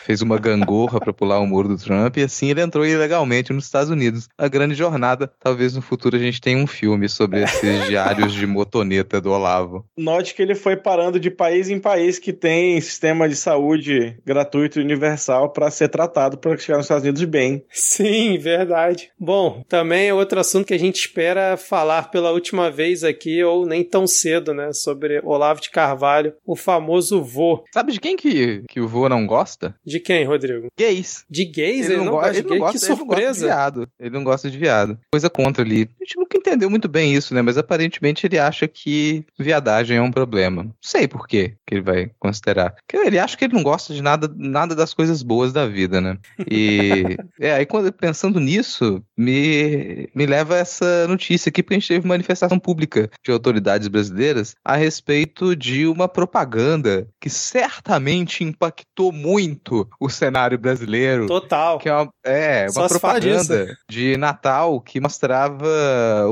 fez 0.06 0.22
uma 0.22 0.38
gangorra 0.38 0.98
pra 0.98 1.12
pular 1.12 1.38
o 1.38 1.46
muro 1.46 1.68
do 1.68 1.76
Trump, 1.76 2.16
e 2.16 2.22
assim 2.22 2.50
ele 2.50 2.62
entrou 2.62 2.86
ilegalmente 2.86 3.52
nos 3.52 3.64
Estados 3.64 3.90
Unidos. 3.90 4.28
A 4.38 4.48
grande 4.48 4.74
jornada, 4.74 5.30
talvez 5.38 5.74
no 5.76 5.82
futuro 5.82 6.16
a 6.16 6.18
gente 6.18 6.40
tenha 6.40 6.56
um 6.56 6.66
filme 6.66 7.06
sobre 7.06 7.42
esses 7.42 7.84
diários 7.86 8.32
de 8.32 8.46
motoneta 8.46 9.20
do 9.20 9.30
Olavo. 9.30 9.84
Note 9.94 10.34
que 10.34 10.40
ele 10.40 10.54
foi 10.54 10.74
parando 10.74 11.20
de 11.20 11.30
país 11.30 11.68
em 11.68 11.78
país 11.78 12.18
que 12.18 12.32
tem 12.32 12.80
sistema 12.80 13.28
de 13.28 13.36
saúde 13.36 14.16
gratuito 14.24 14.80
e 14.80 14.82
universal 14.82 15.50
para 15.50 15.70
ser 15.70 15.88
tratado 15.88 16.38
para 16.38 16.56
chegar 16.56 16.78
nos 16.78 16.86
Estados 16.86 17.04
Unidos 17.04 17.24
bem. 17.24 17.62
Sim, 17.70 18.38
verdade. 18.38 19.10
Bom, 19.18 19.62
também 19.68 20.08
é 20.08 20.14
outro 20.14 20.40
assunto 20.40 20.66
que 20.66 20.74
a 20.74 20.78
gente 20.78 20.96
espera 20.96 21.57
falar 21.58 22.10
pela 22.10 22.30
última 22.32 22.70
vez 22.70 23.04
aqui, 23.04 23.42
ou 23.44 23.66
nem 23.66 23.84
tão 23.84 24.06
cedo, 24.06 24.54
né? 24.54 24.72
Sobre 24.72 25.20
Olavo 25.24 25.60
de 25.60 25.70
Carvalho, 25.70 26.32
o 26.46 26.56
famoso 26.56 27.22
vô. 27.22 27.64
Sabe 27.72 27.92
de 27.92 28.00
quem 28.00 28.16
que, 28.16 28.62
que 28.68 28.80
o 28.80 28.88
vô 28.88 29.08
não 29.08 29.26
gosta? 29.26 29.74
De 29.84 30.00
quem, 30.00 30.24
Rodrigo? 30.24 30.68
Gays. 30.78 31.24
De 31.28 31.44
gays? 31.44 31.86
Ele, 31.86 31.94
Ele, 31.94 31.96
não, 31.98 32.04
não 32.06 32.12
go- 32.12 32.18
gosta 32.20 32.34
de 32.42 32.48
gay? 32.48 32.58
gosta, 32.58 32.78
que 32.78 32.84
ele 32.84 32.88
não 32.94 33.06
gosta 33.06 33.18
de 33.18 33.24
surpresa. 33.26 33.46
viado. 33.46 33.88
Ele 33.98 34.10
não 34.10 34.24
gosta 34.24 34.50
de 34.50 34.58
viado. 34.58 34.98
Coisa 35.12 35.28
contra 35.28 35.62
ali. 35.64 35.88
A 36.00 36.04
gente 36.04 36.16
nunca 36.16 36.36
entendeu 36.38 36.70
muito 36.70 36.88
bem 36.88 37.12
isso, 37.14 37.34
né? 37.34 37.42
Mas 37.42 37.58
aparentemente 37.58 38.26
ele 38.26 38.38
acha 38.38 38.66
que 38.68 39.24
viadagem 39.38 39.96
é 39.96 40.02
um 40.02 40.10
problema. 40.10 40.62
Não 40.64 40.74
sei 40.80 41.06
por 41.08 41.26
quê 41.26 41.54
que 41.66 41.74
ele 41.74 41.82
vai 41.82 42.10
considerar. 42.18 42.74
Porque 42.86 42.96
ele 43.06 43.18
acha 43.18 43.36
que 43.36 43.44
ele 43.44 43.54
não 43.54 43.62
gosta 43.62 43.92
de 43.92 44.02
nada, 44.02 44.30
nada 44.36 44.74
das 44.74 44.94
coisas 44.94 45.22
boas 45.22 45.52
da 45.52 45.66
vida, 45.66 46.00
né? 46.00 46.16
E 46.50 47.16
é, 47.40 47.52
aí 47.52 47.66
quando 47.66 47.92
pensando 47.92 48.38
nisso, 48.40 49.02
me, 49.16 50.08
me 50.14 50.26
leva 50.26 50.54
a 50.54 50.58
essa 50.58 51.06
notícia 51.08 51.47
aqui, 51.48 51.62
porque 51.62 51.74
a 51.74 51.78
gente 51.78 51.88
teve 51.88 52.06
manifestação 52.06 52.58
pública 52.58 53.10
de 53.24 53.32
autoridades 53.32 53.88
brasileiras 53.88 54.54
a 54.64 54.76
respeito 54.76 55.54
de 55.56 55.86
uma 55.86 56.08
propaganda 56.08 57.06
que 57.20 57.30
certamente 57.30 58.44
impactou 58.44 59.12
muito 59.12 59.88
o 60.00 60.08
cenário 60.08 60.58
brasileiro. 60.58 61.26
Total. 61.26 61.78
Que 61.78 61.88
é 61.88 61.94
uma, 61.94 62.08
é, 62.24 62.66
uma 62.74 62.88
propaganda 62.88 63.76
de 63.88 64.16
Natal 64.16 64.80
que 64.80 65.00
mostrava 65.00 65.66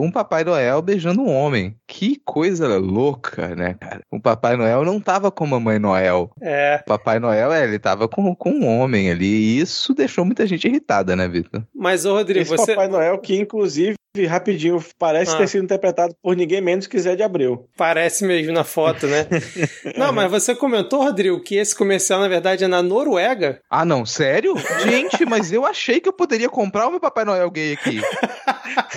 um 0.01 0.11
Papai 0.11 0.45
Noel 0.45 0.83
beijando 0.83 1.23
um 1.23 1.31
homem. 1.31 1.77
Que 1.87 2.21
coisa 2.25 2.77
louca, 2.79 3.55
né, 3.55 3.75
cara? 3.75 4.01
O 4.11 4.21
Papai 4.21 4.57
Noel 4.57 4.85
não 4.85 5.01
tava 5.01 5.31
com 5.31 5.45
a 5.45 5.49
Mamãe 5.49 5.79
Noel. 5.79 6.31
É, 6.41 6.81
O 6.83 6.89
Papai 6.89 7.19
Noel, 7.19 7.53
é, 7.53 7.65
ele 7.65 7.79
tava 7.79 8.09
com, 8.09 8.35
com 8.35 8.51
um 8.51 8.67
homem 8.67 9.11
ali. 9.11 9.27
E 9.27 9.61
isso 9.61 9.95
deixou 9.95 10.25
muita 10.25 10.47
gente 10.47 10.67
irritada, 10.67 11.15
né, 11.15 11.29
Vitor? 11.29 11.63
mas 11.75 12.05
ô 12.05 12.15
Rodrigo, 12.15 12.41
Esse 12.41 12.51
você 12.57 12.75
Papai 12.75 12.89
Noel 12.89 13.19
que, 13.19 13.39
inclusive, 13.39 13.97
rapidinho, 14.27 14.81
parece 15.07 15.35
Ah. 15.35 15.39
ter 15.39 15.49
sido 15.49 15.63
interpretado 15.65 16.15
por 16.21 16.35
ninguém 16.37 16.61
menos 16.61 16.87
que 16.89 16.99
Zé 16.99 17.15
de 17.15 17.23
Abreu. 17.23 17.69
parece 17.77 18.25
mesmo 18.25 18.53
na 18.53 18.65
foto, 18.65 19.07
né? 19.07 19.27
Não, 19.97 20.13
mas 20.13 20.29
você 20.31 20.53
comentou, 20.55 21.03
Rodrigo, 21.05 21.41
que 21.41 21.55
esse 21.57 21.75
comercial, 21.77 22.19
na 22.19 22.27
verdade, 22.29 22.65
é 22.65 22.67
na 22.69 22.83
Noruega. 22.83 23.61
Ah, 23.71 23.85
não, 23.85 24.05
sério? 24.05 24.55
Gente, 24.85 25.25
mas 25.25 25.53
eu 25.53 25.65
achei 25.65 26.01
que 26.01 26.09
eu 26.09 26.13
poderia 26.13 26.49
comprar 26.49 26.89
o 26.89 26.91
meu 26.91 26.99
Papai 27.01 27.25
Noel 27.25 27.51
gay 27.51 27.73
aqui. 27.75 28.01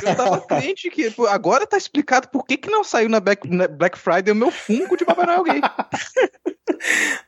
Eu 0.03 0.15
tava 0.15 0.41
crente 0.41 0.89
que 0.89 1.13
agora 1.29 1.67
tá 1.67 1.77
explicado 1.77 2.27
por 2.29 2.45
que, 2.45 2.57
que 2.57 2.69
não 2.71 2.83
saiu 2.83 3.07
na 3.09 3.19
Black, 3.19 3.47
na 3.47 3.67
Black 3.67 3.97
Friday 3.97 4.31
o 4.31 4.35
meu 4.35 4.49
Funko 4.51 4.97
de 4.97 5.05
Papai 5.05 5.25
Noel 5.27 5.43
gay. 5.43 5.61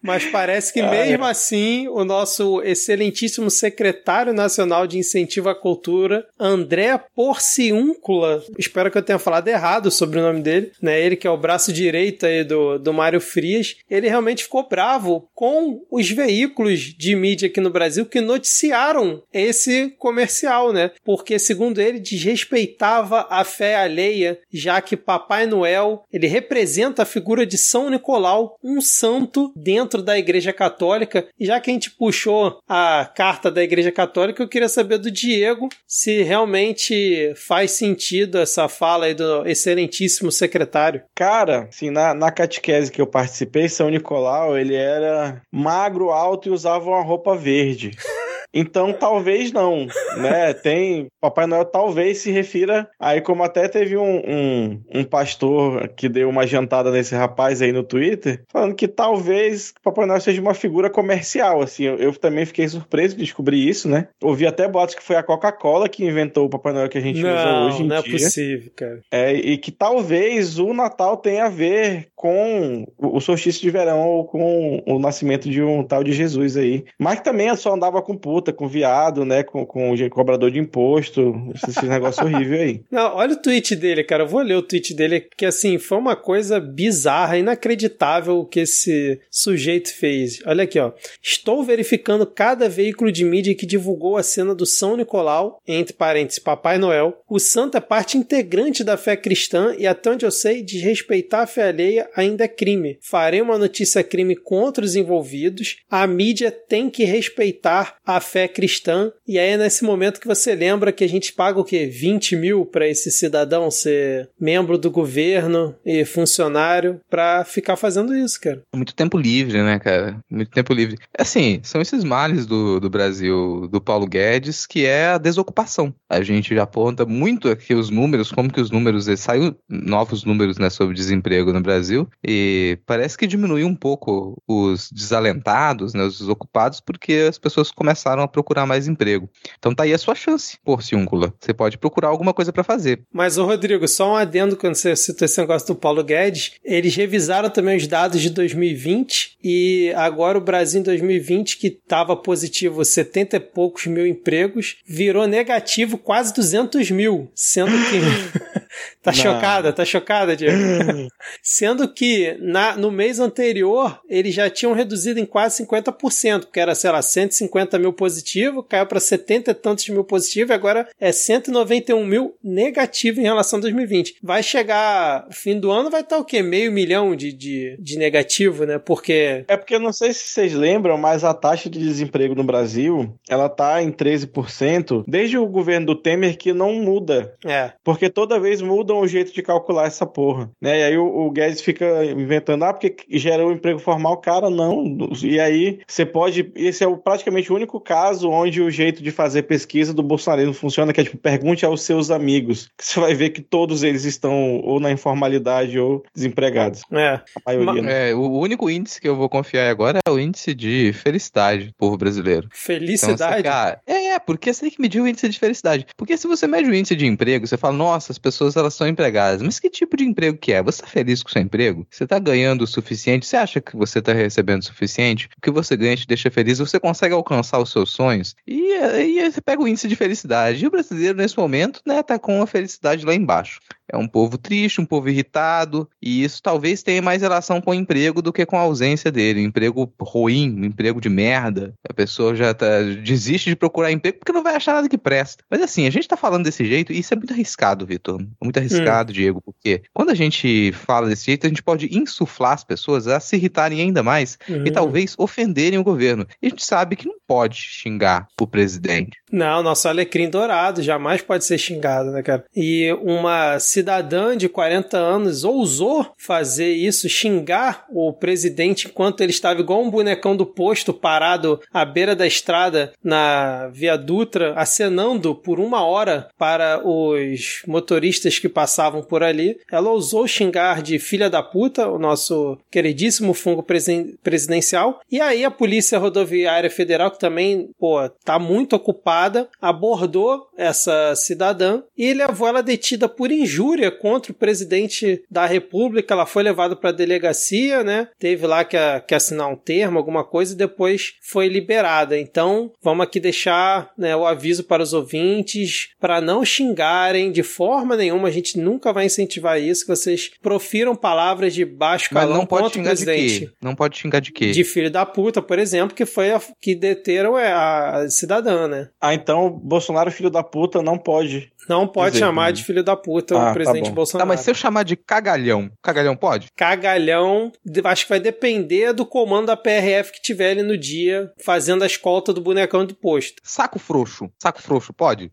Mas 0.01 0.25
parece 0.25 0.73
que 0.73 0.79
Ah, 0.79 0.89
mesmo 0.89 1.25
assim, 1.25 1.87
o 1.87 2.03
nosso 2.03 2.61
excelentíssimo 2.63 3.49
secretário 3.49 4.33
nacional 4.33 4.87
de 4.87 4.97
incentivo 4.97 5.49
à 5.49 5.55
cultura, 5.55 6.25
André 6.39 6.99
Porciúncula, 7.15 8.43
espero 8.57 8.89
que 8.89 8.97
eu 8.97 9.03
tenha 9.03 9.19
falado 9.19 9.47
errado 9.47 9.91
sobre 9.91 10.19
o 10.19 10.21
nome 10.21 10.41
dele, 10.41 10.71
né? 10.81 10.99
Ele 10.99 11.15
que 11.15 11.27
é 11.27 11.29
o 11.29 11.37
braço 11.37 11.71
direito 11.71 12.25
aí 12.25 12.43
do, 12.43 12.77
do 12.77 12.93
Mário 12.93 13.21
Frias, 13.21 13.75
ele 13.89 14.07
realmente 14.07 14.43
ficou 14.43 14.67
bravo 14.67 15.29
com 15.33 15.81
os 15.89 16.09
veículos 16.09 16.79
de 16.79 17.15
mídia 17.15 17.47
aqui 17.47 17.61
no 17.61 17.69
Brasil 17.69 18.05
que 18.05 18.21
noticiaram 18.21 19.21
esse 19.33 19.89
comercial, 19.97 20.73
né? 20.73 20.91
Porque, 21.03 21.37
segundo 21.37 21.79
ele, 21.79 21.99
desrespeitava 21.99 23.27
a 23.29 23.43
fé 23.43 23.75
alheia, 23.75 24.39
já 24.51 24.81
que 24.81 24.97
Papai 24.97 25.45
Noel, 25.45 26.03
ele 26.11 26.27
representa 26.27 27.03
a 27.03 27.05
figura 27.05 27.45
de 27.45 27.57
São 27.57 27.89
Nicolau, 27.89 28.57
um 28.63 28.81
santo 28.81 29.30
dentro 29.55 30.01
da 30.01 30.17
Igreja 30.17 30.51
Católica. 30.51 31.27
E 31.39 31.45
já 31.45 31.59
que 31.59 31.69
a 31.69 31.73
gente 31.73 31.91
puxou 31.91 32.59
a 32.67 33.09
carta 33.15 33.51
da 33.51 33.63
Igreja 33.63 33.91
Católica, 33.91 34.41
eu 34.41 34.47
queria 34.47 34.69
saber 34.69 34.97
do 34.97 35.11
Diego 35.11 35.69
se 35.87 36.23
realmente 36.23 37.33
faz 37.35 37.71
sentido 37.71 38.37
essa 38.37 38.67
fala 38.67 39.05
aí 39.05 39.13
do 39.13 39.47
excelentíssimo 39.47 40.31
secretário. 40.31 41.03
Cara, 41.15 41.67
assim, 41.69 41.89
na, 41.89 42.13
na 42.13 42.31
catequese 42.31 42.91
que 42.91 43.01
eu 43.01 43.07
participei, 43.07 43.69
São 43.69 43.89
Nicolau, 43.89 44.57
ele 44.57 44.75
era 44.75 45.41
magro, 45.51 46.09
alto 46.09 46.49
e 46.49 46.51
usava 46.51 46.89
uma 46.89 47.03
roupa 47.03 47.35
verde. 47.35 47.91
Então, 48.53 48.91
talvez 48.91 49.51
não, 49.51 49.87
né? 50.17 50.53
Tem. 50.53 51.07
Papai 51.21 51.45
Noel 51.45 51.65
talvez 51.65 52.17
se 52.17 52.31
refira. 52.31 52.89
Aí, 52.99 53.21
como 53.21 53.43
até 53.43 53.67
teve 53.67 53.95
um, 53.95 54.17
um, 54.17 54.81
um 54.93 55.03
pastor 55.03 55.87
que 55.89 56.09
deu 56.09 56.27
uma 56.27 56.47
jantada 56.47 56.91
nesse 56.91 57.15
rapaz 57.15 57.61
aí 57.61 57.71
no 57.71 57.83
Twitter, 57.83 58.43
falando 58.51 58.75
que 58.75 58.87
talvez 58.87 59.73
Papai 59.83 60.05
Noel 60.05 60.19
seja 60.19 60.41
uma 60.41 60.53
figura 60.53 60.89
comercial. 60.89 61.61
Assim, 61.61 61.83
eu, 61.83 61.97
eu 61.97 62.13
também 62.13 62.45
fiquei 62.45 62.67
surpreso 62.67 63.15
de 63.15 63.23
descobrir 63.23 63.67
isso, 63.67 63.87
né? 63.87 64.07
Ouvi 64.21 64.47
até 64.47 64.67
boatos 64.67 64.95
que 64.95 65.03
foi 65.03 65.15
a 65.15 65.23
Coca-Cola 65.23 65.87
que 65.87 66.03
inventou 66.03 66.45
o 66.45 66.49
Papai 66.49 66.73
Noel 66.73 66.89
que 66.89 66.97
a 66.97 67.01
gente 67.01 67.19
usa 67.19 67.45
Não, 67.45 67.67
hoje 67.67 67.83
em 67.83 67.87
não 67.87 67.95
é 67.97 68.01
dia. 68.01 68.11
possível, 68.13 68.71
cara. 68.75 68.99
É, 69.11 69.33
e 69.33 69.57
que 69.57 69.71
talvez 69.71 70.57
o 70.57 70.73
Natal 70.73 71.17
tenha 71.17 71.45
a 71.45 71.49
ver 71.49 72.07
com 72.15 72.85
o 72.97 73.21
o 73.21 73.23
solstício 73.23 73.61
de 73.61 73.69
verão 73.69 74.07
ou 74.07 74.25
com 74.25 74.81
o 74.87 74.97
nascimento 74.97 75.47
de 75.49 75.61
um 75.61 75.83
tal 75.83 76.03
de 76.03 76.11
Jesus 76.11 76.57
aí. 76.57 76.85
Mas 76.99 77.19
que 77.19 77.25
também 77.25 77.55
só 77.55 77.73
andava 77.73 78.01
com 78.01 78.17
puta, 78.17 78.40
com 78.53 78.65
viado, 78.65 79.25
né? 79.25 79.43
Com, 79.43 79.65
com 79.65 79.93
gente- 79.97 80.09
cobrador 80.09 80.49
de 80.49 80.59
imposto. 80.59 81.33
Esse 81.67 81.85
negócio 81.85 82.23
horrível 82.23 82.61
aí. 82.61 82.81
Não, 82.89 83.15
olha 83.17 83.33
o 83.33 83.41
tweet 83.41 83.75
dele, 83.75 84.05
cara. 84.05 84.23
Eu 84.23 84.27
vou 84.27 84.41
ler 84.41 84.55
o 84.55 84.61
tweet 84.61 84.93
dele, 84.93 85.27
que 85.35 85.45
assim, 85.45 85.77
foi 85.77 85.97
uma 85.97 86.15
coisa 86.15 86.61
bizarra, 86.61 87.37
inacreditável 87.37 88.37
o 88.37 88.45
que 88.45 88.61
esse 88.61 89.19
sujeito 89.29 89.93
fez. 89.93 90.39
Olha 90.45 90.63
aqui, 90.63 90.79
ó. 90.79 90.93
Estou 91.21 91.61
verificando 91.63 92.25
cada 92.25 92.69
veículo 92.69 93.11
de 93.11 93.25
mídia 93.25 93.53
que 93.55 93.65
divulgou 93.65 94.15
a 94.15 94.23
cena 94.23 94.55
do 94.55 94.65
São 94.65 94.95
Nicolau, 94.95 95.59
entre 95.67 95.93
parênteses, 95.93 96.39
Papai 96.39 96.77
Noel. 96.77 97.21
O 97.27 97.39
santo 97.39 97.75
é 97.75 97.81
parte 97.81 98.17
integrante 98.17 98.83
da 98.83 98.95
fé 98.95 99.17
cristã 99.17 99.75
e, 99.77 99.85
até 99.87 100.11
onde 100.11 100.25
eu 100.25 100.31
sei, 100.31 100.61
desrespeitar 100.61 101.41
a 101.41 101.47
fé 101.47 101.63
alheia 101.63 102.09
ainda 102.15 102.43
é 102.43 102.47
crime. 102.47 102.97
Farei 103.01 103.41
uma 103.41 103.57
notícia 103.57 104.03
crime 104.03 104.35
contra 104.35 104.85
os 104.85 104.95
envolvidos. 104.95 105.77
A 105.89 106.05
mídia 106.07 106.51
tem 106.51 106.89
que 106.89 107.03
respeitar 107.03 107.95
a 108.05 108.19
fé 108.19 108.30
cristã. 108.47 109.11
E 109.27 109.37
aí 109.37 109.51
é 109.51 109.57
nesse 109.57 109.83
momento 109.83 110.19
que 110.19 110.27
você 110.27 110.55
lembra 110.55 110.91
que 110.91 111.03
a 111.03 111.09
gente 111.09 111.33
paga 111.33 111.59
o 111.59 111.63
quê? 111.63 111.85
20 111.85 112.35
mil 112.35 112.65
para 112.65 112.87
esse 112.87 113.11
cidadão 113.11 113.69
ser 113.69 114.29
membro 114.39 114.77
do 114.77 114.91
governo 114.91 115.75
e 115.85 116.05
funcionário 116.05 116.99
para 117.09 117.43
ficar 117.43 117.75
fazendo 117.75 118.15
isso, 118.15 118.39
cara. 118.39 118.61
Muito 118.75 118.95
tempo 118.95 119.17
livre, 119.17 119.61
né, 119.61 119.79
cara? 119.79 120.17
Muito 120.29 120.51
tempo 120.51 120.73
livre. 120.73 120.97
Assim, 121.17 121.59
são 121.63 121.81
esses 121.81 122.03
males 122.03 122.45
do, 122.45 122.79
do 122.79 122.89
Brasil, 122.89 123.67
do 123.71 123.81
Paulo 123.81 124.07
Guedes, 124.07 124.65
que 124.65 124.85
é 124.85 125.07
a 125.07 125.17
desocupação. 125.17 125.93
A 126.09 126.21
gente 126.21 126.55
já 126.55 126.63
aponta 126.63 127.05
muito 127.05 127.49
aqui 127.49 127.73
os 127.73 127.89
números, 127.89 128.31
como 128.31 128.51
que 128.51 128.61
os 128.61 128.71
números, 128.71 129.07
eh, 129.07 129.15
saiu 129.15 129.55
novos 129.69 130.23
números, 130.23 130.57
né, 130.57 130.69
sobre 130.69 130.95
desemprego 130.95 131.53
no 131.53 131.61
Brasil, 131.61 132.07
e 132.23 132.77
parece 132.85 133.17
que 133.17 133.27
diminuiu 133.27 133.67
um 133.67 133.75
pouco 133.75 134.41
os 134.47 134.89
desalentados, 134.91 135.93
né, 135.93 136.03
os 136.03 136.19
desocupados, 136.19 136.79
porque 136.79 137.27
as 137.29 137.37
pessoas 137.37 137.71
começaram 137.71 138.20
a 138.21 138.27
procurar 138.27 138.65
mais 138.65 138.87
emprego. 138.87 139.29
Então 139.57 139.73
tá 139.73 139.83
aí 139.83 139.93
a 139.93 139.97
sua 139.97 140.15
chance, 140.15 140.57
porciúncula. 140.63 141.33
Você 141.39 141.53
pode 141.53 141.77
procurar 141.77 142.09
alguma 142.09 142.33
coisa 142.33 142.51
pra 142.51 142.63
fazer. 142.63 143.01
Mas, 143.11 143.37
ô 143.37 143.45
Rodrigo, 143.45 143.87
só 143.87 144.13
um 144.13 144.15
adendo 144.15 144.55
quando 144.55 144.75
você 144.75 144.95
citou 144.95 145.25
esse 145.25 145.39
negócio 145.39 145.67
do 145.67 145.75
Paulo 145.75 146.03
Guedes. 146.03 146.53
Eles 146.63 146.95
revisaram 146.95 147.49
também 147.49 147.77
os 147.77 147.87
dados 147.87 148.21
de 148.21 148.29
2020 148.29 149.37
e 149.43 149.91
agora 149.95 150.37
o 150.37 150.41
Brasil 150.41 150.79
em 150.79 150.83
2020, 150.83 151.57
que 151.57 151.67
estava 151.67 152.15
positivo 152.15 152.83
70 152.83 153.37
e 153.37 153.39
poucos 153.39 153.85
mil 153.87 154.05
empregos, 154.05 154.77
virou 154.85 155.27
negativo 155.27 155.97
quase 155.97 156.33
200 156.33 156.91
mil, 156.91 157.29
sendo 157.35 157.71
que 157.71 158.60
Tá 159.01 159.11
chocada? 159.11 159.73
Tá 159.73 159.83
chocada, 159.85 160.35
Diego? 160.35 160.57
Sendo 161.41 161.91
que 161.91 162.37
na, 162.39 162.75
no 162.75 162.91
mês 162.91 163.19
anterior 163.19 163.99
eles 164.09 164.33
já 164.33 164.49
tinham 164.49 164.73
reduzido 164.73 165.19
em 165.19 165.25
quase 165.25 165.63
50%, 165.65 166.41
porque 166.41 166.59
era, 166.59 166.75
sei 166.75 166.91
lá, 166.91 167.01
150 167.01 167.79
mil 167.79 167.93
positivo, 167.93 168.63
caiu 168.63 168.85
para 168.85 168.99
70 168.99 169.51
e 169.51 169.53
tantos 169.53 169.87
mil 169.89 170.03
positivo 170.03 170.51
e 170.51 170.53
agora 170.53 170.87
é 170.99 171.11
191 171.11 172.05
mil 172.05 172.35
negativo 172.43 173.19
em 173.19 173.23
relação 173.23 173.59
a 173.59 173.61
2020. 173.61 174.17
Vai 174.21 174.43
chegar 174.43 175.27
fim 175.31 175.59
do 175.59 175.71
ano, 175.71 175.89
vai 175.89 176.01
estar 176.01 176.17
o 176.17 176.25
quê? 176.25 176.41
Meio 176.41 176.71
milhão 176.71 177.15
de, 177.15 177.33
de, 177.33 177.77
de 177.79 177.97
negativo, 177.97 178.65
né? 178.65 178.77
Porque. 178.77 179.43
É 179.47 179.57
porque 179.57 179.75
eu 179.75 179.79
não 179.79 179.91
sei 179.93 180.13
se 180.13 180.27
vocês 180.27 180.53
lembram, 180.53 180.97
mas 180.97 181.23
a 181.23 181.33
taxa 181.33 181.69
de 181.69 181.79
desemprego 181.79 182.35
no 182.35 182.43
Brasil 182.43 183.13
ela 183.29 183.49
tá 183.49 183.81
em 183.81 183.91
13% 183.91 185.03
desde 185.07 185.37
o 185.37 185.45
governo 185.47 185.87
do 185.87 185.95
Temer 185.95 186.37
que 186.37 186.53
não 186.53 186.73
muda. 186.73 187.35
É. 187.45 187.71
Porque 187.83 188.09
toda 188.09 188.39
vez 188.39 188.60
mudam 188.61 188.99
o 188.99 189.07
jeito 189.07 189.33
de 189.33 189.41
calcular 189.41 189.87
essa 189.87 190.05
porra. 190.05 190.49
Né? 190.61 190.79
E 190.79 190.83
aí 190.83 190.97
o, 190.97 191.05
o 191.05 191.31
Guedes 191.31 191.61
fica 191.61 192.05
inventando, 192.05 192.63
ah, 192.63 192.73
porque 192.73 192.95
gerou 193.09 193.51
emprego 193.51 193.79
formal, 193.79 194.17
cara, 194.17 194.49
não. 194.49 195.09
E 195.23 195.39
aí 195.39 195.79
você 195.87 196.05
pode. 196.05 196.51
Esse 196.55 196.83
é 196.83 196.95
praticamente 196.95 197.51
o 197.51 197.55
único 197.55 197.79
caso 197.79 198.29
onde 198.29 198.61
o 198.61 198.69
jeito 198.69 199.01
de 199.01 199.11
fazer 199.11 199.43
pesquisa 199.43 199.93
do 199.93 200.03
bolsonarismo 200.03 200.53
funciona, 200.53 200.93
que 200.93 201.01
é 201.01 201.03
tipo, 201.03 201.17
pergunte 201.17 201.65
aos 201.65 201.81
seus 201.81 202.11
amigos. 202.11 202.69
Que 202.77 202.85
você 202.85 202.99
vai 202.99 203.13
ver 203.13 203.29
que 203.29 203.41
todos 203.41 203.83
eles 203.83 204.05
estão 204.05 204.59
ou 204.63 204.79
na 204.79 204.91
informalidade 204.91 205.79
ou 205.79 206.03
desempregados. 206.13 206.81
É. 206.91 207.21
A 207.45 207.53
maioria. 207.53 207.81
né? 207.81 208.09
É, 208.09 208.15
o 208.15 208.29
único 208.31 208.69
índice 208.69 208.99
que 208.99 209.07
eu 209.07 209.15
vou 209.15 209.29
confiar 209.29 209.69
agora 209.69 209.99
é 210.05 210.11
o 210.11 210.19
índice 210.19 210.53
de 210.53 210.93
felicidade 210.93 211.67
do 211.67 211.73
povo 211.73 211.97
brasileiro. 211.97 212.47
Então, 212.47 212.57
Felicidade. 212.57 213.35
você, 213.37 213.43
cara, 213.43 213.81
é, 213.85 214.19
porque 214.19 214.53
você 214.53 214.61
tem 214.61 214.71
que 214.71 214.81
medir 214.81 215.01
o 215.01 215.07
índice 215.07 215.27
de 215.29 215.39
felicidade. 215.39 215.85
Porque 215.97 216.17
se 216.17 216.27
você 216.27 216.47
mede 216.47 216.69
o 216.69 216.75
índice 216.75 216.95
de 216.95 217.05
emprego, 217.05 217.47
você 217.47 217.57
fala, 217.57 217.75
nossa, 217.75 218.11
as 218.11 218.17
pessoas 218.17 218.50
elas 218.55 218.73
são 218.73 218.87
empregadas. 218.87 219.41
Mas 219.41 219.59
que 219.59 219.69
tipo 219.69 219.97
de 219.97 220.03
emprego 220.03 220.37
que 220.37 220.53
é? 220.53 220.61
Você 220.61 220.81
tá 220.81 220.87
feliz 220.87 221.23
com 221.23 221.29
o 221.29 221.31
seu 221.31 221.41
emprego? 221.41 221.85
Você 221.89 222.07
tá 222.07 222.19
ganhando 222.19 222.63
o 222.63 222.67
suficiente? 222.67 223.25
Você 223.25 223.37
acha 223.37 223.61
que 223.61 223.75
você 223.75 224.01
tá 224.01 224.13
recebendo 224.13 224.61
o 224.61 224.65
suficiente? 224.65 225.29
O 225.37 225.41
que 225.41 225.51
você 225.51 225.75
ganha 225.75 225.95
te 225.95 226.07
deixa 226.07 226.29
feliz? 226.31 226.59
Você 226.59 226.79
consegue 226.79 227.13
alcançar 227.13 227.59
os 227.59 227.71
seus 227.71 227.91
sonhos? 227.91 228.35
E, 228.47 228.73
aí 228.73 229.31
você 229.31 229.41
pega 229.41 229.61
o 229.61 229.67
índice 229.67 229.87
de 229.87 229.95
felicidade. 229.95 230.63
E 230.63 230.67
o 230.67 230.71
brasileiro, 230.71 231.17
nesse 231.17 231.37
momento, 231.37 231.81
né, 231.85 232.01
tá 232.03 232.17
com 232.19 232.41
a 232.41 232.47
felicidade 232.47 233.05
lá 233.05 233.13
embaixo. 233.13 233.59
É 233.91 233.97
um 233.97 234.07
povo 234.07 234.37
triste, 234.37 234.79
um 234.79 234.85
povo 234.85 235.09
irritado, 235.09 235.89
e 236.01 236.23
isso 236.23 236.41
talvez 236.41 236.81
tenha 236.83 237.01
mais 237.01 237.21
relação 237.21 237.59
com 237.61 237.71
o 237.71 237.73
emprego 237.73 238.21
do 238.21 238.31
que 238.31 238.45
com 238.45 238.57
a 238.57 238.61
ausência 238.61 239.11
dele. 239.11 239.41
Um 239.41 239.47
emprego 239.47 239.91
ruim, 239.99 240.55
um 240.61 240.65
emprego 240.65 241.01
de 241.01 241.09
merda. 241.09 241.73
A 241.87 241.93
pessoa 241.93 242.35
já 242.35 242.53
tá, 242.53 242.81
desiste 243.03 243.49
de 243.49 243.55
procurar 243.55 243.91
emprego 243.91 244.19
porque 244.19 244.31
não 244.31 244.43
vai 244.43 244.55
achar 244.55 244.75
nada 244.75 244.89
que 244.89 244.97
presta. 244.97 245.43
Mas 245.49 245.61
assim, 245.61 245.85
a 245.85 245.89
gente 245.89 246.07
tá 246.07 246.15
falando 246.17 246.45
desse 246.45 246.65
jeito, 246.65 246.93
e 246.93 246.99
isso 246.99 247.13
é 247.13 247.17
muito 247.17 247.33
arriscado, 247.33 247.85
Vitor. 247.85 248.21
É 248.21 248.43
muito 248.45 248.57
arriscado, 248.57 249.11
Diego, 249.13 249.41
porque 249.41 249.81
quando 249.93 250.09
a 250.09 250.15
gente 250.15 250.71
fala 250.71 251.07
desse 251.07 251.25
jeito, 251.25 251.45
a 251.45 251.49
gente 251.49 251.63
pode 251.63 251.89
insuflar 251.97 252.53
as 252.53 252.63
pessoas 252.63 253.07
a 253.07 253.19
se 253.19 253.35
irritarem 253.35 253.81
ainda 253.81 254.01
mais 254.03 254.37
Uhum. 254.49 254.65
e 254.65 254.71
talvez 254.71 255.15
ofenderem 255.17 255.79
o 255.79 255.83
governo. 255.83 256.25
E 256.41 256.47
a 256.47 256.49
gente 256.49 256.63
sabe 256.65 256.95
que 256.95 257.05
não 257.07 257.15
pode 257.27 257.55
xingar 257.57 258.27
o 258.39 258.47
presidente. 258.47 259.17
Não, 259.31 259.63
nosso 259.63 259.87
alecrim 259.87 260.29
dourado 260.29 260.81
jamais 260.81 261.21
pode 261.21 261.45
ser 261.45 261.57
xingado, 261.57 262.11
né, 262.11 262.21
cara? 262.21 262.43
E 262.55 262.91
uma 263.01 263.59
cidadã 263.81 264.37
de 264.37 264.47
40 264.47 264.95
anos 264.95 265.43
ousou 265.43 266.05
fazer 266.15 266.71
isso, 266.71 267.09
xingar 267.09 267.85
o 267.89 268.13
presidente 268.13 268.87
enquanto 268.87 269.21
ele 269.21 269.31
estava 269.31 269.59
igual 269.59 269.81
um 269.81 269.89
bonecão 269.89 270.35
do 270.35 270.45
posto 270.45 270.93
parado 270.93 271.59
à 271.73 271.83
beira 271.83 272.15
da 272.15 272.27
estrada 272.27 272.93
na 273.03 273.69
Via 273.73 273.97
Dutra, 273.97 274.53
acenando 274.55 275.33
por 275.33 275.59
uma 275.59 275.83
hora 275.83 276.29
para 276.37 276.79
os 276.87 277.63
motoristas 277.65 278.37
que 278.37 278.47
passavam 278.47 279.01
por 279.01 279.23
ali. 279.23 279.57
Ela 279.71 279.89
ousou 279.89 280.27
xingar 280.27 280.83
de 280.83 280.99
filha 280.99 281.27
da 281.29 281.41
puta 281.41 281.87
o 281.89 281.97
nosso 281.97 282.57
queridíssimo 282.69 283.33
fungo 283.33 283.63
presen- 283.63 284.15
presidencial. 284.21 285.01
E 285.11 285.19
aí 285.19 285.43
a 285.43 285.49
Polícia 285.49 285.97
Rodoviária 285.97 286.69
Federal, 286.69 287.09
que 287.09 287.19
também, 287.19 287.71
pô, 287.79 288.07
tá 288.23 288.37
muito 288.37 288.75
ocupada, 288.75 289.49
abordou 289.59 290.47
essa 290.55 291.15
cidadã 291.15 291.81
e 291.97 292.13
levou 292.13 292.47
ela 292.47 292.61
detida 292.61 293.09
por 293.09 293.31
injúria 293.31 293.60
contra 293.99 294.31
o 294.31 294.35
presidente 294.35 295.23
da 295.29 295.45
República. 295.45 296.13
Ela 296.13 296.25
foi 296.25 296.43
levada 296.43 296.75
para 296.75 296.89
a 296.89 296.93
delegacia, 296.93 297.83
né? 297.83 298.07
Teve 298.19 298.45
lá 298.47 298.63
que, 298.63 298.77
a- 298.77 298.99
que 298.99 299.13
assinar 299.15 299.47
um 299.47 299.55
termo, 299.55 299.97
alguma 299.97 300.23
coisa, 300.23 300.53
e 300.53 300.57
depois 300.57 301.13
foi 301.21 301.47
liberada. 301.47 302.17
Então, 302.17 302.71
vamos 302.81 303.03
aqui 303.03 303.19
deixar 303.19 303.91
né, 303.97 304.15
o 304.15 304.25
aviso 304.25 304.63
para 304.63 304.83
os 304.83 304.93
ouvintes 304.93 305.89
para 305.99 306.21
não 306.21 306.43
xingarem 306.43 307.31
de 307.31 307.43
forma 307.43 307.95
nenhuma. 307.95 308.27
A 308.27 308.31
gente 308.31 308.57
nunca 308.59 308.91
vai 308.93 309.05
incentivar 309.05 309.59
isso, 309.61 309.83
que 309.85 309.89
vocês 309.95 310.31
profiram 310.41 310.95
palavras 310.95 311.53
de 311.53 311.65
baixo 311.65 312.09
Mas 312.11 312.23
calão 312.23 312.37
não 312.39 312.45
pode 312.45 312.63
contra 312.63 312.79
o 312.79 312.83
xingar 312.83 312.95
de 312.95 313.05
presidente 313.05 313.39
quê? 313.47 313.53
Não 313.61 313.75
pode 313.75 313.97
xingar 313.97 314.19
de 314.19 314.31
quê? 314.31 314.51
de 314.51 314.63
filho 314.63 314.89
da 314.91 315.05
puta, 315.05 315.41
por 315.41 315.59
exemplo, 315.59 315.95
que 315.95 316.05
foi 316.05 316.31
a, 316.31 316.41
que 316.59 316.75
deteram 316.75 317.37
é, 317.37 317.51
a 317.51 318.05
cidadã, 318.09 318.67
né? 318.67 318.89
Ah, 318.99 319.13
então 319.13 319.49
Bolsonaro, 319.49 320.11
filho 320.11 320.29
da 320.29 320.43
puta, 320.43 320.81
não 320.81 320.97
pode. 320.97 321.51
Não 321.69 321.87
pode 321.87 322.13
Dizer, 322.13 322.25
chamar 322.25 322.49
hum. 322.49 322.53
de 322.53 322.63
filho 322.63 322.83
da 322.83 322.95
puta 322.95 323.37
Ah, 323.37 323.50
tá 323.53 323.59
o 323.59 323.63
presidente 323.63 323.89
bom. 323.89 323.95
Bolsonaro. 323.95 324.27
Tá, 324.27 324.33
mas 324.33 324.41
se 324.41 324.49
eu 324.49 324.55
chamar 324.55 324.83
de 324.83 324.95
cagalhão, 324.95 325.71
cagalhão 325.81 326.15
pode? 326.15 326.47
Cagalhão, 326.55 327.51
acho 327.85 328.03
que 328.03 328.09
vai 328.09 328.19
depender 328.19 328.93
do 328.93 329.05
comando 329.05 329.47
da 329.47 329.57
PRF 329.57 330.11
que 330.11 330.21
tiver 330.21 330.51
ali 330.51 330.63
no 330.63 330.77
dia, 330.77 331.31
fazendo 331.43 331.83
a 331.83 331.87
escolta 331.87 332.33
do 332.33 332.41
bonecão 332.41 332.85
do 332.85 332.95
posto. 332.95 333.41
Saco 333.43 333.79
frouxo. 333.79 334.29
Saco 334.41 334.61
frouxo 334.61 334.93
pode? 334.93 335.31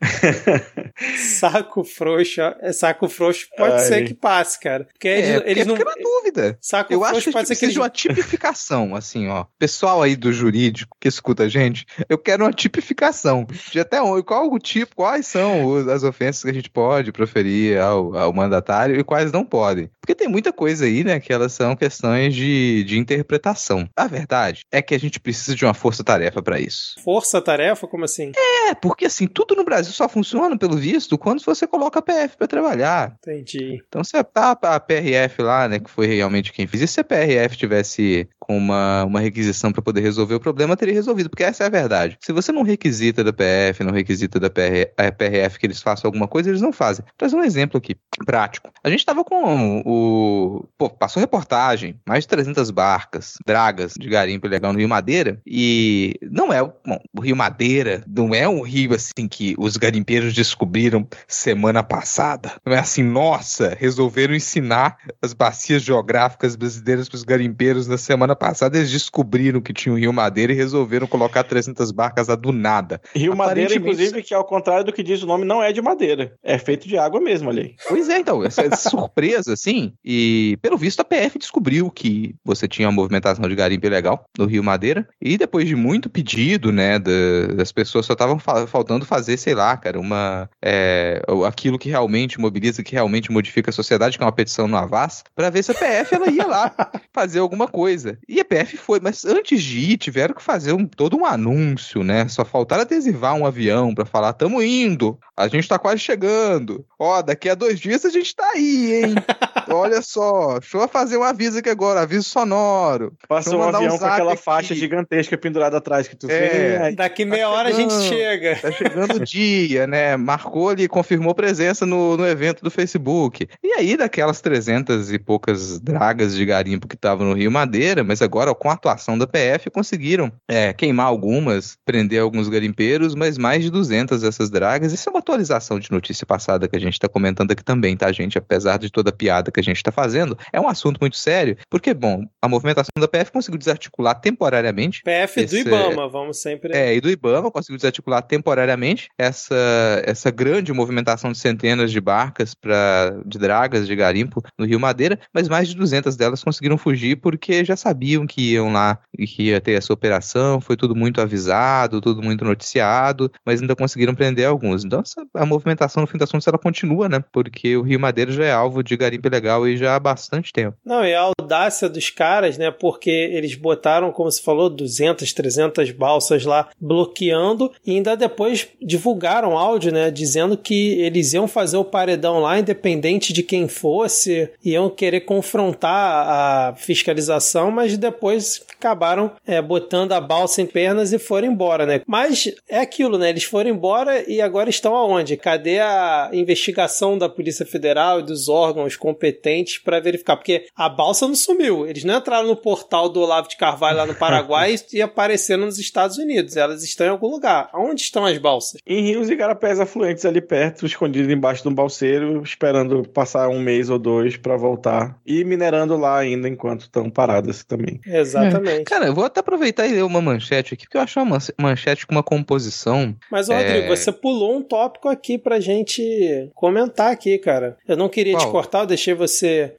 Saco 1.16 1.84
frouxo, 1.84 2.40
é 2.60 2.72
saco 2.72 3.08
frouxo 3.08 3.46
pode 3.56 3.74
Ai. 3.74 3.80
ser 3.80 4.04
que 4.04 4.14
passe, 4.14 4.60
cara. 4.60 4.84
Porque 4.84 5.08
eles, 5.08 5.28
é, 5.28 5.34
porque 5.34 5.50
eles 5.50 5.66
não. 5.66 5.74
na 5.74 5.94
dúvida. 6.30 6.58
Saco 6.60 6.92
Eu 6.92 7.04
acho 7.04 7.20
que 7.20 7.32
pode 7.32 7.48
ser 7.48 7.54
que 7.54 7.60
precisa 7.60 7.72
de 7.72 7.78
uma 7.78 7.90
tipificação, 7.90 8.94
assim, 8.96 9.28
ó. 9.28 9.44
Pessoal 9.58 10.02
aí 10.02 10.16
do 10.16 10.32
jurídico 10.32 10.96
que 11.00 11.08
escuta 11.08 11.44
a 11.44 11.48
gente, 11.48 11.84
eu 12.08 12.16
quero 12.16 12.44
uma 12.44 12.52
tipificação 12.52 13.46
de 13.70 13.80
até 13.80 14.00
onde, 14.00 14.22
qual 14.22 14.50
o 14.50 14.58
tipo, 14.58 14.96
quais 14.96 15.26
são 15.26 15.76
as 15.90 16.02
ofensas 16.02 16.42
que 16.42 16.50
a 16.50 16.54
gente 16.54 16.70
pode 16.70 17.12
proferir 17.12 17.78
ao, 17.78 18.16
ao 18.16 18.32
mandatário 18.32 18.98
e 18.98 19.04
quais 19.04 19.32
não 19.32 19.44
podem. 19.44 19.90
Porque 20.00 20.14
tem 20.14 20.28
muita 20.28 20.52
coisa 20.52 20.84
aí, 20.84 21.04
né, 21.04 21.20
que 21.20 21.32
elas 21.32 21.52
são 21.52 21.76
questões 21.76 22.34
de, 22.34 22.84
de 22.84 22.98
interpretação. 22.98 23.88
A 23.96 24.06
verdade 24.06 24.62
é 24.70 24.80
que 24.80 24.94
a 24.94 24.98
gente 24.98 25.20
precisa 25.20 25.56
de 25.56 25.64
uma 25.64 25.74
força-tarefa 25.74 26.42
para 26.42 26.60
isso. 26.60 26.94
Força-tarefa? 27.02 27.86
Como 27.86 28.04
assim? 28.04 28.32
É, 28.36 28.74
porque 28.74 29.06
assim, 29.06 29.26
tudo 29.26 29.54
no 29.54 29.64
Brasil 29.64 29.92
só 29.92 30.08
funciona, 30.08 30.56
pelo 30.58 30.76
visto, 30.76 31.18
quando 31.18 31.42
você 31.42 31.66
coloca 31.66 31.98
a 31.98 32.02
PF 32.02 32.36
para 32.36 32.46
trabalhar. 32.46 33.16
Entendi. 33.18 33.82
Então, 33.88 34.02
a, 34.14 34.54
tá 34.54 34.74
a 34.74 34.80
PRF 34.80 35.42
lá, 35.42 35.68
né, 35.68 35.78
que 35.78 35.90
foi 35.90 36.06
realmente 36.20 36.52
quem 36.52 36.66
fez, 36.66 36.82
e 36.82 36.86
se 36.86 37.00
a 37.00 37.04
PRF 37.04 37.56
tivesse 37.56 38.28
com 38.50 38.58
uma, 38.58 39.04
uma 39.04 39.20
requisição 39.20 39.70
para 39.70 39.80
poder 39.80 40.00
resolver 40.00 40.34
o 40.34 40.40
problema, 40.40 40.76
teria 40.76 40.92
resolvido, 40.92 41.30
porque 41.30 41.44
essa 41.44 41.62
é 41.62 41.66
a 41.68 41.70
verdade. 41.70 42.18
Se 42.20 42.32
você 42.32 42.50
não 42.50 42.64
requisita 42.64 43.22
da 43.22 43.32
PF, 43.32 43.84
não 43.84 43.92
requisita 43.92 44.40
da 44.40 44.50
PR, 44.50 44.90
PRF 45.16 45.56
que 45.56 45.66
eles 45.66 45.80
façam 45.80 46.08
alguma 46.08 46.26
coisa, 46.26 46.48
eles 46.48 46.60
não 46.60 46.72
fazem. 46.72 47.04
Vou 47.04 47.14
trazer 47.16 47.36
um 47.36 47.44
exemplo 47.44 47.78
aqui, 47.78 47.94
prático. 48.26 48.68
A 48.82 48.90
gente 48.90 49.06
tava 49.06 49.22
com 49.22 49.82
o. 49.86 50.64
Pô, 50.76 50.90
passou 50.90 51.20
reportagem, 51.20 52.00
mais 52.04 52.24
de 52.24 52.28
300 52.28 52.72
barcas, 52.72 53.34
dragas 53.46 53.94
de 53.96 54.08
garimpo 54.08 54.48
ilegal 54.48 54.72
no 54.72 54.80
Rio 54.80 54.88
Madeira, 54.88 55.40
e 55.46 56.18
não 56.22 56.52
é. 56.52 56.60
Bom, 56.60 57.00
o 57.16 57.20
Rio 57.20 57.36
Madeira 57.36 58.02
não 58.04 58.34
é 58.34 58.48
um 58.48 58.62
rio 58.62 58.94
assim 58.94 59.28
que 59.28 59.54
os 59.58 59.76
garimpeiros 59.76 60.34
descobriram 60.34 61.06
semana 61.28 61.84
passada. 61.84 62.54
Não 62.66 62.72
é 62.72 62.80
assim, 62.80 63.04
nossa, 63.04 63.76
resolveram 63.78 64.34
ensinar 64.34 64.96
as 65.22 65.32
bacias 65.32 65.82
geográficas 65.82 66.56
brasileiras 66.56 67.08
para 67.08 67.16
os 67.16 67.22
garimpeiros 67.22 67.86
na 67.86 67.96
semana 67.96 68.34
passada. 68.40 68.78
Eles 68.78 68.90
descobriram 68.90 69.60
que 69.60 69.72
tinha 69.72 69.92
o 69.94 69.98
Rio 69.98 70.12
Madeira 70.12 70.52
e 70.52 70.56
resolveram 70.56 71.06
colocar 71.06 71.44
300 71.44 71.90
barcas 71.92 72.28
lá 72.28 72.34
do 72.34 72.50
nada. 72.52 73.00
Rio 73.14 73.36
Madeira, 73.36 73.68
inclusive, 73.74 74.22
que 74.22 74.34
ao 74.34 74.44
contrário 74.44 74.84
do 74.84 74.92
que 74.92 75.02
diz 75.02 75.22
o 75.22 75.26
nome, 75.26 75.44
não 75.44 75.62
é 75.62 75.72
de 75.72 75.82
madeira. 75.82 76.32
É 76.42 76.56
feito 76.58 76.88
de 76.88 76.96
água 76.96 77.20
mesmo 77.20 77.50
ali. 77.50 77.76
Pois 77.86 78.08
é, 78.08 78.18
então, 78.18 78.42
essa, 78.42 78.62
essa 78.62 78.88
surpresa, 78.90 79.52
assim, 79.52 79.92
e 80.04 80.56
pelo 80.62 80.78
visto 80.78 81.00
a 81.00 81.04
PF 81.04 81.38
descobriu 81.38 81.90
que 81.90 82.34
você 82.44 82.66
tinha 82.66 82.88
uma 82.88 82.94
movimentação 82.94 83.46
de 83.48 83.54
garimpo 83.54 83.86
ilegal 83.86 84.24
no 84.38 84.46
Rio 84.46 84.64
Madeira, 84.64 85.06
e 85.20 85.36
depois 85.36 85.68
de 85.68 85.76
muito 85.76 86.08
pedido, 86.08 86.72
né, 86.72 86.98
da- 86.98 87.10
das 87.54 87.70
pessoas 87.72 88.06
só 88.06 88.14
estavam 88.14 88.38
fa- 88.38 88.66
faltando 88.66 89.04
fazer, 89.04 89.36
sei 89.36 89.54
lá, 89.54 89.76
cara, 89.76 90.00
uma, 90.00 90.48
é, 90.64 91.20
aquilo 91.46 91.78
que 91.78 91.88
realmente 91.90 92.40
mobiliza, 92.40 92.82
que 92.82 92.92
realmente 92.92 93.30
modifica 93.30 93.70
a 93.70 93.72
sociedade, 93.72 94.16
que 94.16 94.22
é 94.22 94.26
uma 94.26 94.32
petição 94.32 94.66
no 94.66 94.76
Avaz, 94.76 95.22
pra 95.34 95.50
ver 95.50 95.62
se 95.62 95.72
a 95.72 95.74
PF, 95.74 96.14
ela 96.14 96.30
ia 96.30 96.46
lá 96.46 96.72
fazer 97.12 97.40
alguma 97.40 97.68
coisa. 97.68 98.18
E 98.32 98.38
a 98.38 98.44
PF 98.44 98.76
foi, 98.76 99.00
mas 99.02 99.24
antes 99.24 99.60
de 99.60 99.80
ir, 99.80 99.96
tiveram 99.96 100.32
que 100.32 100.40
fazer 100.42 100.72
um- 100.72 100.86
todo 100.86 101.16
um 101.16 101.26
anúncio, 101.26 102.04
né, 102.04 102.28
só 102.28 102.44
faltaram 102.44 102.82
adesivar 102.82 103.34
um 103.34 103.44
avião 103.44 103.92
pra 103.92 104.06
falar, 104.06 104.32
tamo 104.34 104.62
indo, 104.62 105.18
a 105.36 105.48
gente 105.48 105.66
tá 105.66 105.80
quase 105.80 105.98
chegando, 105.98 106.86
ó, 106.96 107.22
daqui 107.22 107.48
a 107.48 107.56
dois 107.56 107.80
dias 107.80 108.04
a 108.04 108.08
gente 108.08 108.32
tá 108.36 108.48
aí, 108.54 109.02
hein. 109.02 109.14
olha 109.72 110.02
só, 110.02 110.58
deixa 110.58 110.78
eu 110.78 110.88
fazer 110.88 111.16
um 111.16 111.22
aviso 111.22 111.58
aqui 111.58 111.68
agora, 111.68 112.00
aviso 112.02 112.24
sonoro. 112.24 113.12
Passa 113.28 113.56
um 113.56 113.62
avião 113.62 113.94
um 113.94 113.98
com 113.98 114.04
aquela 114.04 114.32
aqui. 114.32 114.42
faixa 114.42 114.74
gigantesca 114.74 115.36
pendurada 115.38 115.76
atrás 115.76 116.08
que 116.08 116.16
tu 116.16 116.28
é, 116.30 116.48
fez. 116.48 116.96
Daqui 116.96 117.24
meia 117.24 117.44
tá 117.44 117.50
hora 117.50 117.72
chegando, 117.72 117.92
a 117.92 118.00
gente 118.00 118.08
chega. 118.08 118.56
Tá 118.56 118.72
chegando 118.72 119.14
o 119.16 119.20
dia, 119.20 119.86
né? 119.86 120.16
Marcou 120.16 120.70
ali, 120.70 120.88
confirmou 120.88 121.34
presença 121.34 121.86
no, 121.86 122.16
no 122.16 122.26
evento 122.26 122.62
do 122.62 122.70
Facebook. 122.70 123.48
E 123.62 123.72
aí, 123.72 123.96
daquelas 123.96 124.40
300 124.40 125.12
e 125.12 125.18
poucas 125.18 125.80
dragas 125.80 126.34
de 126.34 126.44
garimpo 126.44 126.88
que 126.88 126.94
estavam 126.94 127.26
no 127.26 127.34
Rio 127.34 127.50
Madeira, 127.50 128.02
mas 128.02 128.20
agora 128.22 128.54
com 128.54 128.68
a 128.68 128.74
atuação 128.74 129.16
da 129.16 129.26
PF 129.26 129.70
conseguiram 129.70 130.32
é, 130.48 130.72
queimar 130.72 131.06
algumas, 131.06 131.78
prender 131.84 132.20
alguns 132.20 132.48
garimpeiros, 132.48 133.14
mas 133.14 133.38
mais 133.38 133.62
de 133.62 133.70
200 133.70 134.22
dessas 134.22 134.50
dragas. 134.50 134.92
Isso 134.92 135.08
é 135.08 135.12
uma 135.12 135.20
atualização 135.20 135.78
de 135.78 135.90
notícia 135.90 136.26
passada 136.26 136.68
que 136.68 136.76
a 136.76 136.80
gente 136.80 136.94
está 136.94 137.08
comentando 137.08 137.52
aqui 137.52 137.64
também, 137.64 137.96
tá, 137.96 138.10
gente? 138.12 138.36
Apesar 138.36 138.78
de 138.78 138.90
toda 138.90 139.10
a 139.10 139.12
piada 139.12 139.50
que 139.50 139.59
a 139.60 139.62
gente 139.62 139.76
está 139.76 139.92
fazendo, 139.92 140.36
é 140.52 140.60
um 140.60 140.68
assunto 140.68 140.98
muito 141.00 141.16
sério, 141.16 141.56
porque, 141.68 141.94
bom, 141.94 142.24
a 142.42 142.48
movimentação 142.48 142.90
da 142.98 143.08
PF 143.08 143.32
conseguiu 143.32 143.58
desarticular 143.58 144.14
temporariamente. 144.14 145.02
PF 145.02 145.40
esse, 145.40 145.62
do 145.62 145.68
Ibama, 145.68 146.08
vamos 146.08 146.40
sempre. 146.40 146.72
É, 146.74 146.94
e 146.94 147.00
do 147.00 147.10
Ibama 147.10 147.50
conseguiu 147.50 147.76
desarticular 147.76 148.22
temporariamente 148.22 149.08
essa, 149.18 150.02
essa 150.04 150.30
grande 150.30 150.72
movimentação 150.72 151.32
de 151.32 151.38
centenas 151.38 151.90
de 151.90 152.00
barcas 152.00 152.54
pra, 152.54 153.14
de 153.24 153.38
dragas 153.38 153.86
de 153.86 153.94
garimpo 153.96 154.42
no 154.58 154.64
Rio 154.64 154.80
Madeira, 154.80 155.18
mas 155.32 155.48
mais 155.48 155.68
de 155.68 155.76
200 155.76 156.16
delas 156.16 156.42
conseguiram 156.42 156.78
fugir 156.78 157.16
porque 157.16 157.64
já 157.64 157.76
sabiam 157.76 158.26
que 158.26 158.52
iam 158.52 158.72
lá 158.72 158.98
e 159.18 159.26
que 159.26 159.44
ia 159.44 159.60
ter 159.60 159.72
essa 159.72 159.92
operação, 159.92 160.60
foi 160.60 160.76
tudo 160.76 160.94
muito 160.94 161.20
avisado, 161.20 162.00
tudo 162.00 162.22
muito 162.22 162.44
noticiado, 162.44 163.30
mas 163.44 163.60
ainda 163.60 163.76
conseguiram 163.76 164.14
prender 164.14 164.46
alguns. 164.46 164.84
Então, 164.84 165.00
essa, 165.00 165.24
a 165.34 165.46
movimentação, 165.46 166.02
no 166.02 166.06
fim 166.06 166.18
das 166.18 166.30
contas, 166.30 166.46
ela 166.46 166.58
continua, 166.58 167.08
né? 167.08 167.22
Porque 167.32 167.76
o 167.76 167.82
Rio 167.82 168.00
Madeira 168.00 168.32
já 168.32 168.44
é 168.44 168.52
alvo 168.52 168.82
de 168.82 168.96
garimpo 168.96 169.28
ilegal 169.28 169.49
e 169.68 169.76
já 169.76 169.96
há 169.96 170.00
bastante 170.00 170.52
tempo. 170.52 170.76
Não, 170.84 171.04
e 171.04 171.14
a 171.14 171.30
audácia 171.40 171.88
dos 171.88 172.10
caras, 172.10 172.56
né? 172.56 172.70
Porque 172.70 173.10
eles 173.10 173.54
botaram, 173.54 174.12
como 174.12 174.30
se 174.30 174.42
falou, 174.42 174.70
200, 174.70 175.32
300 175.32 175.90
balsas 175.90 176.44
lá 176.44 176.68
bloqueando 176.80 177.72
e 177.84 177.92
ainda 177.92 178.16
depois 178.16 178.68
divulgaram 178.80 179.58
áudio, 179.58 179.92
né? 179.92 180.10
Dizendo 180.10 180.56
que 180.56 181.00
eles 181.00 181.32
iam 181.32 181.48
fazer 181.48 181.76
o 181.76 181.84
paredão 181.84 182.40
lá, 182.40 182.58
independente 182.58 183.32
de 183.32 183.42
quem 183.42 183.66
fosse, 183.66 184.50
iam 184.64 184.88
querer 184.88 185.20
confrontar 185.20 185.90
a 185.90 186.74
fiscalização, 186.76 187.70
mas 187.70 187.96
depois 187.96 188.62
acabaram 188.78 189.32
é, 189.46 189.60
botando 189.60 190.12
a 190.12 190.20
balsa 190.20 190.62
em 190.62 190.66
pernas 190.66 191.12
e 191.12 191.18
foram 191.18 191.48
embora, 191.48 191.84
né? 191.84 192.00
Mas 192.06 192.52
é 192.68 192.78
aquilo, 192.78 193.18
né? 193.18 193.28
Eles 193.28 193.44
foram 193.44 193.70
embora 193.70 194.28
e 194.30 194.40
agora 194.40 194.70
estão 194.70 194.94
aonde? 194.94 195.36
Cadê 195.36 195.80
a 195.80 196.30
investigação 196.32 197.18
da 197.18 197.28
Polícia 197.28 197.66
Federal 197.66 198.20
e 198.20 198.24
dos 198.24 198.48
órgãos 198.48 198.96
competentes 198.96 199.39
para 199.82 200.00
verificar? 200.00 200.36
Porque 200.36 200.66
a 200.76 200.88
balsa 200.88 201.26
não 201.26 201.34
sumiu. 201.34 201.86
Eles 201.86 202.04
não 202.04 202.18
entraram 202.18 202.46
no 202.46 202.56
portal 202.56 203.08
do 203.08 203.20
Olavo 203.20 203.48
de 203.48 203.56
Carvalho 203.56 203.98
lá 203.98 204.06
no 204.06 204.14
Paraguai 204.14 204.76
e 204.92 205.02
apareceram 205.02 205.64
nos 205.64 205.78
Estados 205.78 206.18
Unidos. 206.18 206.56
Elas 206.56 206.82
estão 206.82 207.06
em 207.06 207.10
algum 207.10 207.28
lugar. 207.28 207.68
Aonde 207.72 208.02
estão 208.02 208.24
as 208.24 208.38
balsas? 208.38 208.80
Em 208.86 209.02
rios 209.02 209.30
e 209.30 209.36
garapés 209.36 209.80
afluentes 209.80 210.24
ali 210.24 210.40
perto, 210.40 210.86
escondidos 210.86 211.30
embaixo 211.30 211.62
de 211.62 211.68
um 211.68 211.74
balseiro, 211.74 212.42
esperando 212.42 213.08
passar 213.08 213.48
um 213.48 213.60
mês 213.60 213.90
ou 213.90 213.98
dois 213.98 214.36
para 214.36 214.56
voltar 214.56 215.18
e 215.26 215.44
minerando 215.44 215.96
lá 215.96 216.18
ainda 216.18 216.48
enquanto 216.48 216.82
estão 216.82 217.10
paradas 217.10 217.64
também. 217.64 218.00
Exatamente. 218.06 218.80
É. 218.80 218.84
Cara, 218.84 219.06
eu 219.06 219.14
vou 219.14 219.24
até 219.24 219.40
aproveitar 219.40 219.86
e 219.86 219.92
ler 219.92 220.04
uma 220.04 220.20
manchete 220.20 220.74
aqui, 220.74 220.84
porque 220.84 220.96
eu 220.96 221.02
acho 221.02 221.20
uma 221.20 221.38
manchete 221.58 222.06
com 222.06 222.14
uma 222.14 222.22
composição. 222.22 223.14
Mas, 223.30 223.48
Rodrigo, 223.48 223.92
é... 223.92 223.96
você 223.96 224.12
pulou 224.12 224.56
um 224.56 224.62
tópico 224.62 225.08
aqui 225.08 225.38
pra 225.38 225.60
gente 225.60 226.50
comentar 226.54 227.12
aqui, 227.12 227.38
cara. 227.38 227.76
Eu 227.86 227.96
não 227.96 228.08
queria 228.08 228.34
Qual? 228.34 228.46
te 228.46 228.50
cortar, 228.50 228.80
eu 228.80 228.86
deixei 228.86 229.14
você 229.14 229.29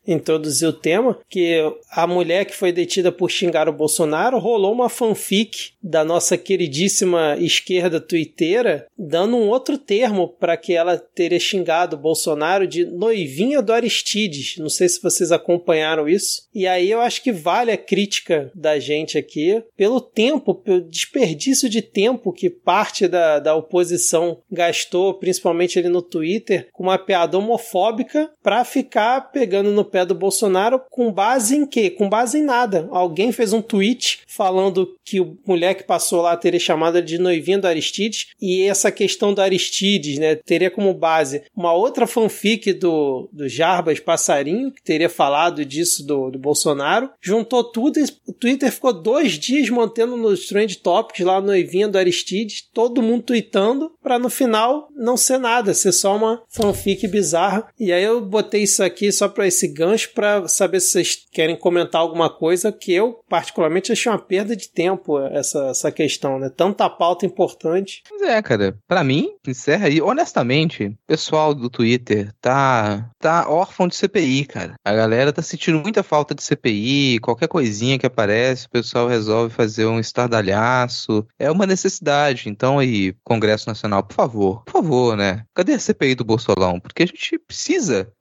introduzir 0.07 0.67
o 0.67 0.73
tema, 0.73 1.19
que 1.29 1.59
a 1.91 2.07
mulher 2.07 2.45
que 2.45 2.55
foi 2.55 2.71
detida 2.71 3.11
por 3.11 3.29
xingar 3.29 3.67
o 3.67 3.73
Bolsonaro 3.73 4.39
rolou 4.39 4.73
uma 4.73 4.89
fanfic 4.89 5.71
da 5.81 6.03
nossa 6.03 6.37
queridíssima 6.37 7.35
esquerda 7.39 7.99
twitteira, 7.99 8.87
dando 8.97 9.35
um 9.35 9.49
outro 9.49 9.77
termo 9.77 10.27
para 10.27 10.57
que 10.57 10.73
ela 10.73 10.97
teria 10.97 11.39
xingado 11.39 11.95
o 11.95 11.99
Bolsonaro 11.99 12.67
de 12.67 12.85
noivinha 12.85 13.61
do 13.61 13.73
Aristides. 13.73 14.57
Não 14.57 14.69
sei 14.69 14.87
se 14.87 15.01
vocês 15.01 15.31
acompanharam 15.31 16.07
isso. 16.07 16.47
E 16.53 16.67
aí 16.67 16.89
eu 16.89 17.01
acho 17.01 17.23
que 17.23 17.31
vale 17.31 17.71
a 17.71 17.77
crítica 17.77 18.51
da 18.53 18.79
gente 18.79 19.17
aqui 19.17 19.63
pelo 19.75 19.99
tempo, 19.99 20.55
pelo 20.55 20.81
desperdício 20.81 21.69
de 21.69 21.81
tempo 21.81 22.31
que 22.31 22.49
parte 22.49 23.07
da, 23.07 23.39
da 23.39 23.55
oposição 23.55 24.39
gastou, 24.51 25.13
principalmente 25.15 25.79
ali 25.79 25.89
no 25.89 26.01
Twitter, 26.01 26.67
com 26.71 26.83
uma 26.83 26.97
piada 26.97 27.37
homofóbica 27.37 28.31
para 28.43 28.63
ficar 28.63 29.31
pegando 29.41 29.71
no 29.71 29.83
pé 29.83 30.05
do 30.05 30.13
Bolsonaro 30.13 30.79
com 30.91 31.11
base 31.11 31.55
em 31.55 31.65
quê? 31.65 31.89
Com 31.89 32.07
base 32.07 32.37
em 32.37 32.43
nada. 32.43 32.87
Alguém 32.91 33.31
fez 33.31 33.53
um 33.53 33.61
tweet 33.61 34.19
falando 34.27 34.95
que 35.03 35.19
o 35.19 35.35
mulher 35.47 35.73
que 35.73 35.83
passou 35.83 36.21
lá 36.21 36.37
teria 36.37 36.59
chamado 36.59 37.01
de 37.01 37.17
noivinha 37.17 37.57
do 37.57 37.67
Aristides 37.67 38.27
e 38.39 38.61
essa 38.61 38.91
questão 38.91 39.33
do 39.33 39.41
Aristides, 39.41 40.19
né, 40.19 40.35
teria 40.35 40.69
como 40.69 40.93
base 40.93 41.41
uma 41.55 41.73
outra 41.73 42.05
fanfic 42.05 42.71
do, 42.73 43.27
do 43.33 43.49
Jarbas 43.49 43.99
Passarinho, 43.99 44.71
que 44.71 44.83
teria 44.83 45.09
falado 45.09 45.65
disso 45.65 46.05
do, 46.05 46.29
do 46.29 46.37
Bolsonaro, 46.37 47.09
juntou 47.19 47.63
tudo 47.63 47.99
e 47.99 48.03
o 48.27 48.33
Twitter 48.33 48.71
ficou 48.71 48.93
dois 48.93 49.39
dias 49.39 49.67
mantendo 49.71 50.15
nos 50.15 50.45
Trend 50.45 50.77
Topics 50.77 51.25
lá 51.25 51.41
noivinha 51.41 51.87
do 51.87 51.97
Aristides, 51.97 52.61
todo 52.71 53.01
mundo 53.01 53.23
tweetando, 53.23 53.91
para 54.03 54.19
no 54.19 54.29
final 54.29 54.87
não 54.95 55.17
ser 55.17 55.39
nada, 55.39 55.73
ser 55.73 55.91
só 55.91 56.15
uma 56.15 56.43
fanfic 56.47 57.07
bizarra. 57.07 57.67
E 57.79 57.91
aí 57.91 58.03
eu 58.03 58.21
botei 58.21 58.63
isso 58.63 58.83
aqui 58.83 59.11
só 59.21 59.29
para 59.29 59.45
esse 59.45 59.67
gancho 59.67 60.09
para 60.15 60.47
saber 60.47 60.79
se 60.79 60.93
vocês 60.93 61.27
querem 61.31 61.55
comentar 61.55 62.01
alguma 62.01 62.27
coisa 62.27 62.71
que 62.71 62.91
eu 62.91 63.19
particularmente 63.29 63.91
achei 63.91 64.11
uma 64.11 64.17
perda 64.17 64.55
de 64.55 64.67
tempo 64.67 65.19
essa, 65.19 65.67
essa 65.67 65.91
questão, 65.91 66.39
né? 66.39 66.49
Tanta 66.49 66.89
pauta 66.89 67.23
importante. 67.23 68.01
Pois 68.09 68.23
é, 68.23 68.41
cara. 68.41 68.75
Para 68.87 69.03
mim, 69.03 69.29
encerra 69.47 69.85
aí. 69.85 70.01
Honestamente, 70.01 70.85
o 70.87 70.97
pessoal 71.05 71.53
do 71.53 71.69
Twitter 71.69 72.31
tá 72.41 73.11
tá 73.19 73.47
órfão 73.47 73.87
de 73.87 73.95
CPI, 73.95 74.45
cara. 74.45 74.73
A 74.83 74.93
galera 74.93 75.31
tá 75.31 75.43
sentindo 75.43 75.79
muita 75.79 76.01
falta 76.01 76.33
de 76.33 76.41
CPI, 76.41 77.19
qualquer 77.19 77.47
coisinha 77.47 77.99
que 77.99 78.05
aparece, 78.07 78.65
o 78.65 78.71
pessoal 78.71 79.07
resolve 79.07 79.53
fazer 79.53 79.85
um 79.85 79.99
estardalhaço. 79.99 81.25
É 81.37 81.51
uma 81.51 81.67
necessidade. 81.67 82.49
Então 82.49 82.79
aí, 82.79 83.13
Congresso 83.23 83.69
Nacional, 83.69 84.01
por 84.03 84.15
favor, 84.15 84.63
por 84.63 84.71
favor, 84.71 85.15
né? 85.15 85.43
Cadê 85.53 85.73
a 85.73 85.79
CPI 85.79 86.15
do 86.15 86.25
Bolsolão? 86.25 86.79
Porque 86.79 87.03
a 87.03 87.05
gente 87.05 87.37
precisa. 87.37 88.11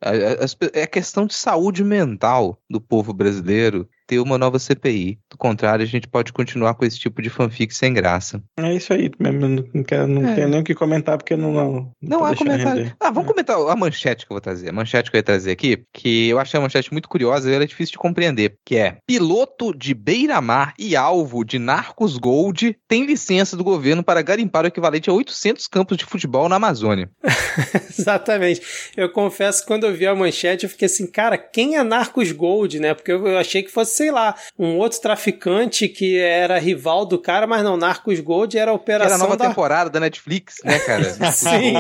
É 0.75 0.87
questão 0.91 1.27
de 1.27 1.35
saúde 1.35 1.83
mental 1.85 2.61
do 2.69 2.81
povo 2.81 3.13
brasileiro 3.13 3.89
ter 4.11 4.19
uma 4.19 4.37
nova 4.37 4.59
CPI. 4.59 5.21
Do 5.31 5.39
contrário, 5.39 5.85
a 5.85 5.87
gente 5.87 6.09
pode 6.09 6.33
continuar 6.33 6.75
com 6.75 6.85
esse 6.85 6.99
tipo 6.99 7.23
de 7.23 7.31
fanfic 7.31 7.73
sem 7.73 7.95
graça. 7.95 8.43
É 8.59 8.75
isso 8.75 8.93
aí, 8.93 9.09
não, 9.21 9.85
quero, 9.85 10.09
não 10.09 10.29
é. 10.29 10.35
tenho 10.35 10.49
nem 10.49 10.61
o 10.61 10.65
que 10.65 10.75
comentar, 10.75 11.17
porque 11.17 11.37
não. 11.37 11.53
Não, 11.53 11.93
não 12.03 12.25
há 12.25 12.35
comentário. 12.35 12.93
Ah, 12.99 13.11
vamos 13.13 13.29
é. 13.29 13.33
comentar 13.33 13.57
a 13.57 13.77
manchete 13.77 14.27
que 14.27 14.33
eu 14.33 14.35
vou 14.35 14.41
trazer. 14.41 14.71
A 14.71 14.73
manchete 14.73 15.13
que 15.13 15.17
eu 15.17 15.21
ia 15.21 15.23
trazer 15.23 15.53
aqui, 15.53 15.85
que 15.93 16.29
eu 16.29 16.41
achei 16.41 16.59
a 16.59 16.61
manchete 16.61 16.91
muito 16.91 17.09
curiosa 17.09 17.49
e 17.49 17.55
ela 17.55 17.63
é 17.63 17.67
difícil 17.69 17.93
de 17.93 17.99
compreender. 17.99 18.57
Que 18.67 18.77
é: 18.77 18.97
piloto 19.07 19.73
de 19.77 19.95
beira-mar 19.95 20.75
e 20.77 20.97
alvo 20.97 21.45
de 21.45 21.61
Narcos 21.61 22.19
Gold 22.19 22.77
tem 22.89 23.07
licença 23.07 23.57
do 23.57 23.63
governo 23.63 24.03
para 24.03 24.23
garimpar 24.23 24.65
o 24.65 24.69
equivalente 24.69 25.09
a 25.09 25.13
800 25.13 25.69
campos 25.69 25.97
de 25.97 26.05
futebol 26.05 26.49
na 26.49 26.57
Amazônia. 26.57 27.09
Exatamente. 27.97 28.61
Eu 28.97 29.09
confesso 29.11 29.61
que 29.61 29.69
quando 29.69 29.85
eu 29.85 29.95
vi 29.95 30.07
a 30.07 30.15
manchete, 30.17 30.65
eu 30.65 30.71
fiquei 30.71 30.87
assim, 30.87 31.07
cara, 31.07 31.39
quem 31.39 31.77
é 31.77 31.83
Narcos 31.85 32.33
Gold, 32.33 32.81
né? 32.81 32.93
Porque 32.93 33.13
eu 33.13 33.39
achei 33.39 33.63
que 33.63 33.71
fosse 33.71 34.00
sei 34.01 34.11
lá, 34.11 34.35
um 34.59 34.79
outro 34.79 34.99
traficante 34.99 35.87
que 35.87 36.19
era 36.19 36.59
rival 36.59 37.05
do 37.05 37.19
cara, 37.19 37.47
mas 37.47 37.63
não, 37.63 37.77
Narcos 37.77 38.19
Gold 38.21 38.57
era 38.57 38.71
a 38.71 38.75
operação. 38.75 39.15
Era 39.15 39.17
a 39.17 39.19
nova 39.19 39.37
da... 39.37 39.49
temporada 39.49 39.91
da 39.91 40.01
Netflix, 40.01 40.57
né, 40.65 40.79
cara? 40.79 41.05
Sim, 41.33 41.75